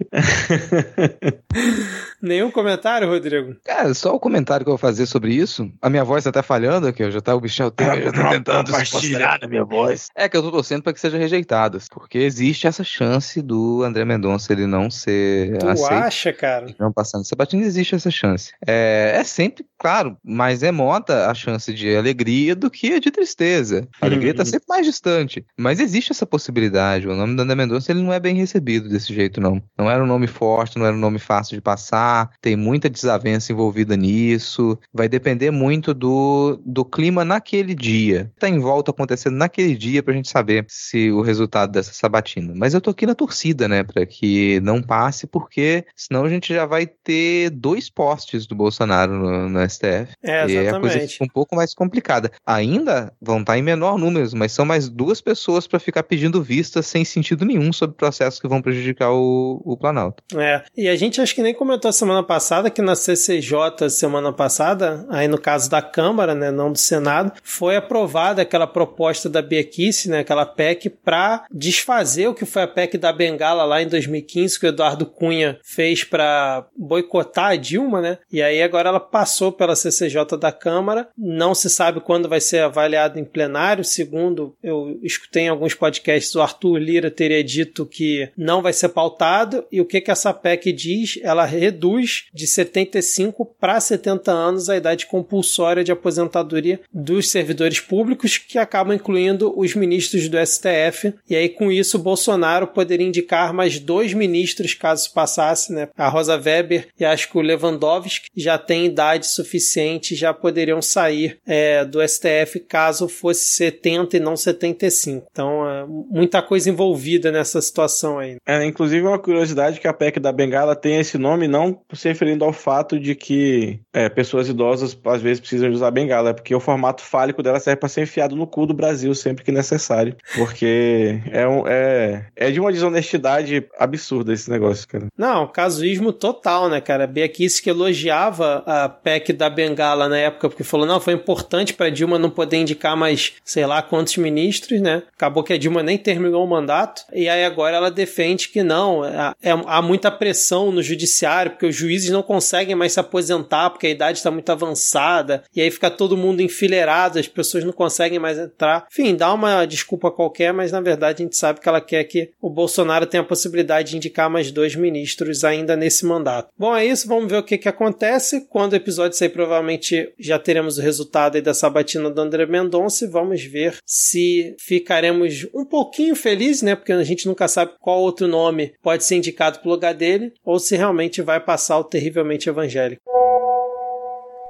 Nenhum 2.20 2.50
comentário, 2.50 3.08
Rodrigo? 3.08 3.56
É, 3.66 3.92
só 3.94 4.14
o 4.14 4.20
comentário 4.20 4.64
que 4.64 4.68
eu 4.68 4.72
vou 4.72 4.78
fazer 4.78 5.06
sobre 5.06 5.34
isso. 5.34 5.70
A 5.80 5.90
minha 5.90 6.04
voz 6.04 6.24
tá 6.24 6.30
até 6.30 6.42
falhando 6.42 6.86
aqui, 6.86 7.02
eu 7.02 7.10
já 7.10 7.20
tá 7.20 7.34
o 7.34 7.40
eu 7.40 7.48
já 7.48 7.70
tô 7.70 8.30
tentando 8.30 8.72
compartilhar 8.72 9.38
a 9.42 9.48
minha 9.48 9.64
voz. 9.64 10.08
É 10.14 10.28
que 10.28 10.36
eu 10.36 10.42
tô 10.42 10.50
torcendo 10.50 10.82
para 10.82 10.92
que 10.92 11.00
seja 11.00 11.18
rejeitado, 11.18 11.78
porque 11.90 12.18
existe 12.18 12.66
essa 12.66 12.82
chance 12.82 13.40
do 13.40 13.82
André 13.82 14.04
Mendonça 14.04 14.52
ele 14.52 14.66
não 14.66 14.90
ser 14.90 15.58
tu 15.58 15.68
aceito. 15.68 15.92
acha, 15.92 16.32
cara? 16.32 16.66
Não 16.78 16.92
passando 16.92 17.26
sabatina, 17.26 17.64
existe 17.64 17.94
essa 17.94 18.10
chance. 18.10 18.52
É, 18.66 19.14
é 19.16 19.24
sempre, 19.24 19.64
claro, 19.78 20.16
mas 20.24 20.62
é 20.62 20.72
mota 20.72 21.30
a 21.30 21.34
chance 21.34 21.72
de 21.72 21.94
alegria 21.94 22.54
do 22.54 22.70
que 22.70 22.94
a 22.94 22.98
de 22.98 23.10
tristeza. 23.10 23.86
A 24.00 24.06
alegria 24.06 24.34
tá 24.34 24.42
uhum. 24.42 24.46
sempre 24.46 24.66
mais 24.68 24.86
distante. 24.86 25.44
Mas 25.56 25.80
existe 25.80 26.12
essa 26.12 26.26
possibilidade. 26.26 27.08
O 27.08 27.14
nome 27.14 27.36
do 27.36 27.42
André 27.42 27.54
Mendonça 27.54 27.92
ele 27.92 28.02
não 28.02 28.12
é 28.12 28.20
bem 28.20 28.34
recebido 28.34 28.88
desse 28.88 29.14
jeito, 29.14 29.40
não. 29.40 29.62
Não 29.78 29.90
era 29.90 30.02
um 30.02 30.06
nome 30.06 30.26
forte, 30.26 30.78
não 30.78 30.86
era 30.86 30.94
um 30.94 31.00
nome 31.00 31.18
fácil 31.18 31.56
de 31.56 31.60
passar. 31.60 32.05
Tem 32.40 32.56
muita 32.56 32.88
desavença 32.88 33.52
envolvida 33.52 33.96
nisso. 33.96 34.78
Vai 34.92 35.08
depender 35.08 35.50
muito 35.50 35.92
do, 35.92 36.60
do 36.64 36.84
clima 36.84 37.24
naquele 37.24 37.74
dia. 37.74 38.30
Tá 38.38 38.48
em 38.48 38.58
volta 38.58 38.90
acontecendo 38.90 39.36
naquele 39.36 39.74
dia 39.74 40.02
pra 40.02 40.14
gente 40.14 40.28
saber 40.28 40.64
se 40.68 41.10
o 41.10 41.20
resultado 41.20 41.72
dessa 41.72 41.92
sabatina. 41.92 42.52
Mas 42.54 42.74
eu 42.74 42.80
tô 42.80 42.90
aqui 42.90 43.06
na 43.06 43.14
torcida, 43.14 43.68
né? 43.68 43.82
Pra 43.82 44.04
que 44.06 44.60
não 44.60 44.82
passe, 44.82 45.26
porque 45.26 45.84
senão 45.94 46.24
a 46.24 46.28
gente 46.28 46.52
já 46.52 46.66
vai 46.66 46.86
ter 46.86 47.50
dois 47.50 47.90
postes 47.90 48.46
do 48.46 48.54
Bolsonaro 48.54 49.12
no, 49.12 49.48
no 49.48 49.70
STF. 49.70 50.14
É, 50.22 50.44
exatamente. 50.44 50.54
E 50.54 50.68
a 50.68 50.80
coisa 50.80 51.08
fica 51.08 51.24
um 51.24 51.28
pouco 51.28 51.56
mais 51.56 51.74
complicada. 51.74 52.30
Ainda 52.44 53.12
vão 53.20 53.40
estar 53.40 53.58
em 53.58 53.62
menor 53.62 53.98
número, 53.98 54.28
mas 54.34 54.52
são 54.52 54.64
mais 54.64 54.88
duas 54.88 55.20
pessoas 55.20 55.66
para 55.66 55.78
ficar 55.78 56.02
pedindo 56.02 56.42
vista 56.42 56.82
sem 56.82 57.04
sentido 57.04 57.44
nenhum 57.44 57.72
sobre 57.72 57.96
processos 57.96 58.40
que 58.40 58.48
vão 58.48 58.62
prejudicar 58.62 59.12
o, 59.12 59.60
o 59.64 59.76
Planalto. 59.76 60.22
É, 60.36 60.62
e 60.76 60.88
a 60.88 60.96
gente 60.96 61.20
acho 61.20 61.34
que 61.34 61.42
nem 61.42 61.54
comentou 61.54 61.92
semana 61.96 62.22
passada 62.22 62.70
que 62.70 62.82
na 62.82 62.94
CCJ 62.94 63.88
semana 63.90 64.32
passada, 64.32 65.06
aí 65.08 65.28
no 65.28 65.38
caso 65.38 65.70
da 65.70 65.82
Câmara, 65.82 66.34
né, 66.34 66.50
não 66.50 66.72
do 66.72 66.78
Senado, 66.78 67.32
foi 67.42 67.76
aprovada 67.76 68.42
aquela 68.42 68.66
proposta 68.66 69.28
da 69.28 69.42
Bia 69.42 69.66
né, 70.06 70.20
aquela 70.20 70.46
PEC 70.46 70.90
para 70.90 71.44
desfazer 71.50 72.28
o 72.28 72.34
que 72.34 72.44
foi 72.44 72.62
a 72.62 72.68
PEC 72.68 72.98
da 72.98 73.12
Bengala 73.12 73.64
lá 73.64 73.82
em 73.82 73.88
2015 73.88 74.60
que 74.60 74.66
o 74.66 74.68
Eduardo 74.68 75.06
Cunha 75.06 75.58
fez 75.62 76.04
para 76.04 76.66
boicotar 76.76 77.52
a 77.52 77.56
Dilma, 77.56 78.00
né? 78.00 78.18
E 78.30 78.42
aí 78.42 78.62
agora 78.62 78.88
ela 78.88 79.00
passou 79.00 79.50
pela 79.50 79.76
CCJ 79.76 80.36
da 80.38 80.52
Câmara, 80.52 81.08
não 81.16 81.54
se 81.54 81.68
sabe 81.70 82.00
quando 82.00 82.28
vai 82.28 82.40
ser 82.40 82.62
avaliado 82.62 83.18
em 83.18 83.24
plenário, 83.24 83.84
segundo 83.84 84.54
eu 84.62 84.98
escutei 85.02 85.44
em 85.44 85.48
alguns 85.48 85.74
podcasts, 85.74 86.34
o 86.34 86.42
Arthur 86.42 86.78
Lira 86.78 87.10
teria 87.10 87.42
dito 87.42 87.86
que 87.86 88.30
não 88.36 88.62
vai 88.62 88.72
ser 88.72 88.90
pautado, 88.90 89.64
e 89.70 89.80
o 89.80 89.86
que 89.86 90.00
que 90.00 90.10
essa 90.10 90.32
PEC 90.32 90.72
diz? 90.72 91.18
Ela 91.22 91.44
reduz 91.44 91.85
de 92.32 92.46
75 92.46 93.44
para 93.58 93.80
70 93.80 94.32
anos 94.32 94.68
a 94.68 94.76
idade 94.76 95.06
compulsória 95.06 95.84
de 95.84 95.92
aposentadoria 95.92 96.80
dos 96.92 97.30
servidores 97.30 97.80
públicos, 97.80 98.38
que 98.38 98.58
acaba 98.58 98.94
incluindo 98.94 99.52
os 99.58 99.74
ministros 99.74 100.28
do 100.28 100.38
STF, 100.44 101.14
e 101.28 101.36
aí 101.36 101.48
com 101.48 101.70
isso 101.70 101.98
Bolsonaro 101.98 102.66
poderia 102.66 103.06
indicar 103.06 103.52
mais 103.52 103.78
dois 103.78 104.12
ministros, 104.12 104.74
caso 104.74 105.12
passasse, 105.12 105.72
né? 105.72 105.88
A 105.96 106.08
Rosa 106.08 106.36
Weber 106.36 106.88
e 106.98 107.04
acho 107.04 107.30
que 107.30 107.38
o 107.38 107.40
Lewandowski 107.40 108.28
já 108.36 108.58
têm 108.58 108.86
idade 108.86 109.26
suficiente, 109.26 110.14
já 110.14 110.32
poderiam 110.32 110.80
sair 110.80 111.38
é, 111.46 111.84
do 111.84 112.06
STF 112.06 112.60
caso 112.68 113.08
fosse 113.08 113.46
70 113.54 114.16
e 114.16 114.20
não 114.20 114.36
75. 114.36 115.26
Então, 115.30 115.68
é, 115.68 115.84
muita 115.86 116.42
coisa 116.42 116.70
envolvida 116.70 117.30
nessa 117.30 117.60
situação 117.60 118.18
aí. 118.18 118.36
É, 118.46 118.64
inclusive, 118.64 119.06
uma 119.06 119.18
curiosidade 119.18 119.80
que 119.80 119.88
a 119.88 119.92
PEC 119.92 120.20
da 120.20 120.32
Bengala 120.32 120.76
tem 120.76 120.98
esse 120.98 121.18
nome 121.18 121.48
não 121.48 121.75
se 121.92 122.08
referindo 122.08 122.44
ao 122.44 122.52
fato 122.52 122.98
de 122.98 123.14
que 123.14 123.80
é, 123.92 124.08
pessoas 124.08 124.48
idosas 124.48 124.96
às 125.04 125.22
vezes 125.22 125.40
precisam 125.40 125.70
usar 125.70 125.90
bengala, 125.90 126.30
é 126.30 126.32
porque 126.32 126.54
o 126.54 126.60
formato 126.60 127.02
fálico 127.02 127.42
dela 127.42 127.60
serve 127.60 127.80
para 127.80 127.88
ser 127.88 128.02
enfiado 128.02 128.36
no 128.36 128.46
cu 128.46 128.66
do 128.66 128.74
Brasil 128.74 129.14
sempre 129.14 129.44
que 129.44 129.52
necessário. 129.52 130.16
Porque 130.34 131.20
é, 131.30 131.46
um, 131.46 131.66
é, 131.66 132.26
é 132.34 132.50
de 132.50 132.60
uma 132.60 132.72
desonestidade 132.72 133.66
absurdo 133.78 134.32
esse 134.32 134.50
negócio, 134.50 134.86
cara. 134.88 135.06
Não, 135.16 135.46
casuísmo 135.46 136.12
total, 136.12 136.68
né, 136.68 136.80
cara? 136.80 137.06
Kicis 137.28 137.60
que 137.60 137.70
elogiava 137.70 138.62
a 138.66 138.88
PEC 138.88 139.32
da 139.32 139.48
Bengala 139.50 140.08
na 140.08 140.18
época, 140.18 140.48
porque 140.48 140.64
falou, 140.64 140.86
não, 140.86 141.00
foi 141.00 141.14
importante 141.14 141.74
para 141.74 141.90
Dilma 141.90 142.18
não 142.18 142.30
poder 142.30 142.58
indicar 142.58 142.96
mais, 142.96 143.34
sei 143.44 143.66
lá, 143.66 143.82
quantos 143.82 144.16
ministros, 144.16 144.80
né? 144.80 145.02
Acabou 145.14 145.42
que 145.42 145.52
a 145.52 145.58
Dilma 145.58 145.82
nem 145.82 145.98
terminou 145.98 146.44
o 146.44 146.48
mandato, 146.48 147.02
e 147.12 147.28
aí 147.28 147.44
agora 147.44 147.76
ela 147.76 147.90
defende 147.90 148.48
que 148.48 148.62
não, 148.62 149.04
é, 149.04 149.32
é, 149.42 149.50
há 149.66 149.82
muita 149.82 150.10
pressão 150.10 150.70
no 150.70 150.82
judiciário, 150.82 151.52
porque 151.52 151.65
os 151.66 151.74
juízes 151.74 152.10
não 152.10 152.22
conseguem 152.22 152.74
mais 152.74 152.92
se 152.92 153.00
aposentar, 153.00 153.70
porque 153.70 153.86
a 153.86 153.90
idade 153.90 154.18
está 154.18 154.30
muito 154.30 154.50
avançada, 154.50 155.44
e 155.54 155.60
aí 155.60 155.70
fica 155.70 155.90
todo 155.90 156.16
mundo 156.16 156.40
enfileirado, 156.40 157.18
as 157.18 157.28
pessoas 157.28 157.64
não 157.64 157.72
conseguem 157.72 158.18
mais 158.18 158.38
entrar. 158.38 158.86
Enfim, 158.90 159.14
dá 159.14 159.32
uma 159.32 159.64
desculpa 159.64 160.10
qualquer, 160.10 160.52
mas 160.52 160.72
na 160.72 160.80
verdade 160.80 161.22
a 161.22 161.24
gente 161.24 161.36
sabe 161.36 161.60
que 161.60 161.68
ela 161.68 161.80
quer 161.80 162.04
que 162.04 162.30
o 162.40 162.50
Bolsonaro 162.50 163.06
tenha 163.06 163.22
a 163.22 163.26
possibilidade 163.26 163.90
de 163.90 163.96
indicar 163.96 164.30
mais 164.30 164.50
dois 164.50 164.74
ministros 164.74 165.44
ainda 165.44 165.76
nesse 165.76 166.04
mandato. 166.06 166.48
Bom, 166.58 166.74
é 166.74 166.84
isso, 166.84 167.08
vamos 167.08 167.30
ver 167.30 167.38
o 167.38 167.42
que, 167.42 167.58
que 167.58 167.68
acontece. 167.68 168.46
Quando 168.48 168.72
o 168.72 168.76
episódio 168.76 169.16
sair, 169.16 169.28
provavelmente 169.28 170.12
já 170.18 170.38
teremos 170.38 170.78
o 170.78 170.82
resultado 170.82 171.36
aí 171.36 171.42
da 171.42 171.54
sabatina 171.54 172.10
do 172.10 172.20
André 172.20 172.46
Mendonça 172.46 173.04
e 173.04 173.08
vamos 173.08 173.42
ver 173.42 173.78
se 173.84 174.54
ficaremos 174.58 175.46
um 175.54 175.64
pouquinho 175.64 176.14
felizes, 176.14 176.62
né? 176.62 176.74
Porque 176.74 176.92
a 176.92 177.04
gente 177.04 177.26
nunca 177.26 177.48
sabe 177.48 177.72
qual 177.80 178.00
outro 178.00 178.26
nome 178.26 178.74
pode 178.82 179.04
ser 179.04 179.16
indicado 179.16 179.58
para 179.58 179.68
o 179.68 179.72
lugar 179.72 179.94
dele, 179.94 180.32
ou 180.44 180.58
se 180.58 180.76
realmente 180.76 181.22
vai 181.22 181.40
passar 181.40 181.55
o 181.56 181.84
terrivelmente 181.84 182.48
evangélico. 182.48 183.02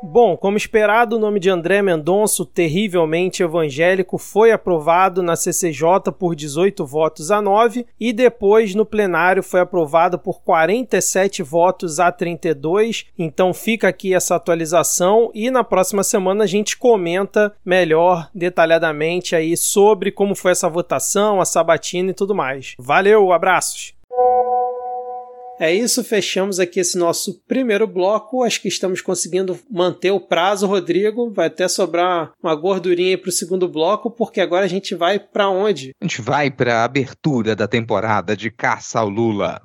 Bom, 0.03 0.37
como 0.37 0.57
esperado, 0.57 1.17
o 1.17 1.19
nome 1.19 1.41
de 1.41 1.51
André 1.51 1.83
Mendonça, 1.83 2.45
terrivelmente 2.45 3.43
evangélico, 3.43 4.19
foi 4.19 4.53
aprovado 4.53 5.23
na 5.23 5.35
CCJ 5.35 6.13
por 6.17 6.37
18 6.37 6.85
votos 6.87 7.31
a 7.31 7.43
9 7.43 7.87
e 7.99 8.13
depois 8.13 8.75
no 8.75 8.87
plenário 8.87 9.43
foi 9.43 9.61
aprovado 9.61 10.19
por 10.19 10.43
47 10.43 11.43
votos 11.43 11.99
a 11.99 12.13
32. 12.13 13.07
Então 13.19 13.53
fica 13.53 13.89
aqui 13.89 14.15
essa 14.15 14.37
atualização 14.37 15.31
e 15.35 15.51
na 15.51 15.65
próxima 15.65 16.05
semana 16.05 16.45
a 16.45 16.47
gente 16.47 16.77
comenta 16.77 17.53
melhor, 17.65 18.31
detalhadamente 18.35 19.35
aí 19.35 19.57
sobre 19.57 20.13
como 20.13 20.35
foi 20.35 20.53
essa 20.53 20.69
votação, 20.69 21.41
a 21.41 21.45
sabatina 21.45 22.11
e 22.11 22.15
tudo 22.15 22.35
mais. 22.35 22.75
Valeu, 22.79 23.33
abraços! 23.33 23.96
É 25.59 25.75
isso, 25.75 26.05
fechamos 26.05 26.61
aqui 26.61 26.81
esse 26.81 26.99
nosso 26.99 27.41
primeiro 27.49 27.87
bloco. 27.87 28.43
Acho 28.43 28.61
que 28.61 28.69
estamos 28.69 29.01
conseguindo 29.01 29.59
manter 29.71 30.11
o 30.11 30.21
prazo, 30.21 30.67
Rodrigo. 30.67 31.33
Vai 31.33 31.47
até 31.47 31.67
sobrar 31.67 32.33
uma 32.43 32.55
gordurinha 32.55 33.11
aí 33.11 33.17
pro 33.17 33.33
segundo 33.33 33.67
bloco, 33.67 34.11
porque 34.11 34.43
agora 34.43 34.67
a 34.67 34.69
gente 34.69 34.95
vai 34.95 35.19
para 35.19 35.49
onde? 35.49 35.93
A 35.99 36.05
gente 36.05 36.21
vai 36.21 36.51
para 36.51 36.81
a 36.81 36.85
abertura 36.85 37.57
da 37.57 37.67
temporada 37.67 38.37
de 38.37 38.51
Caça 38.51 39.01
ao 39.01 39.09
Lula. 39.09 39.63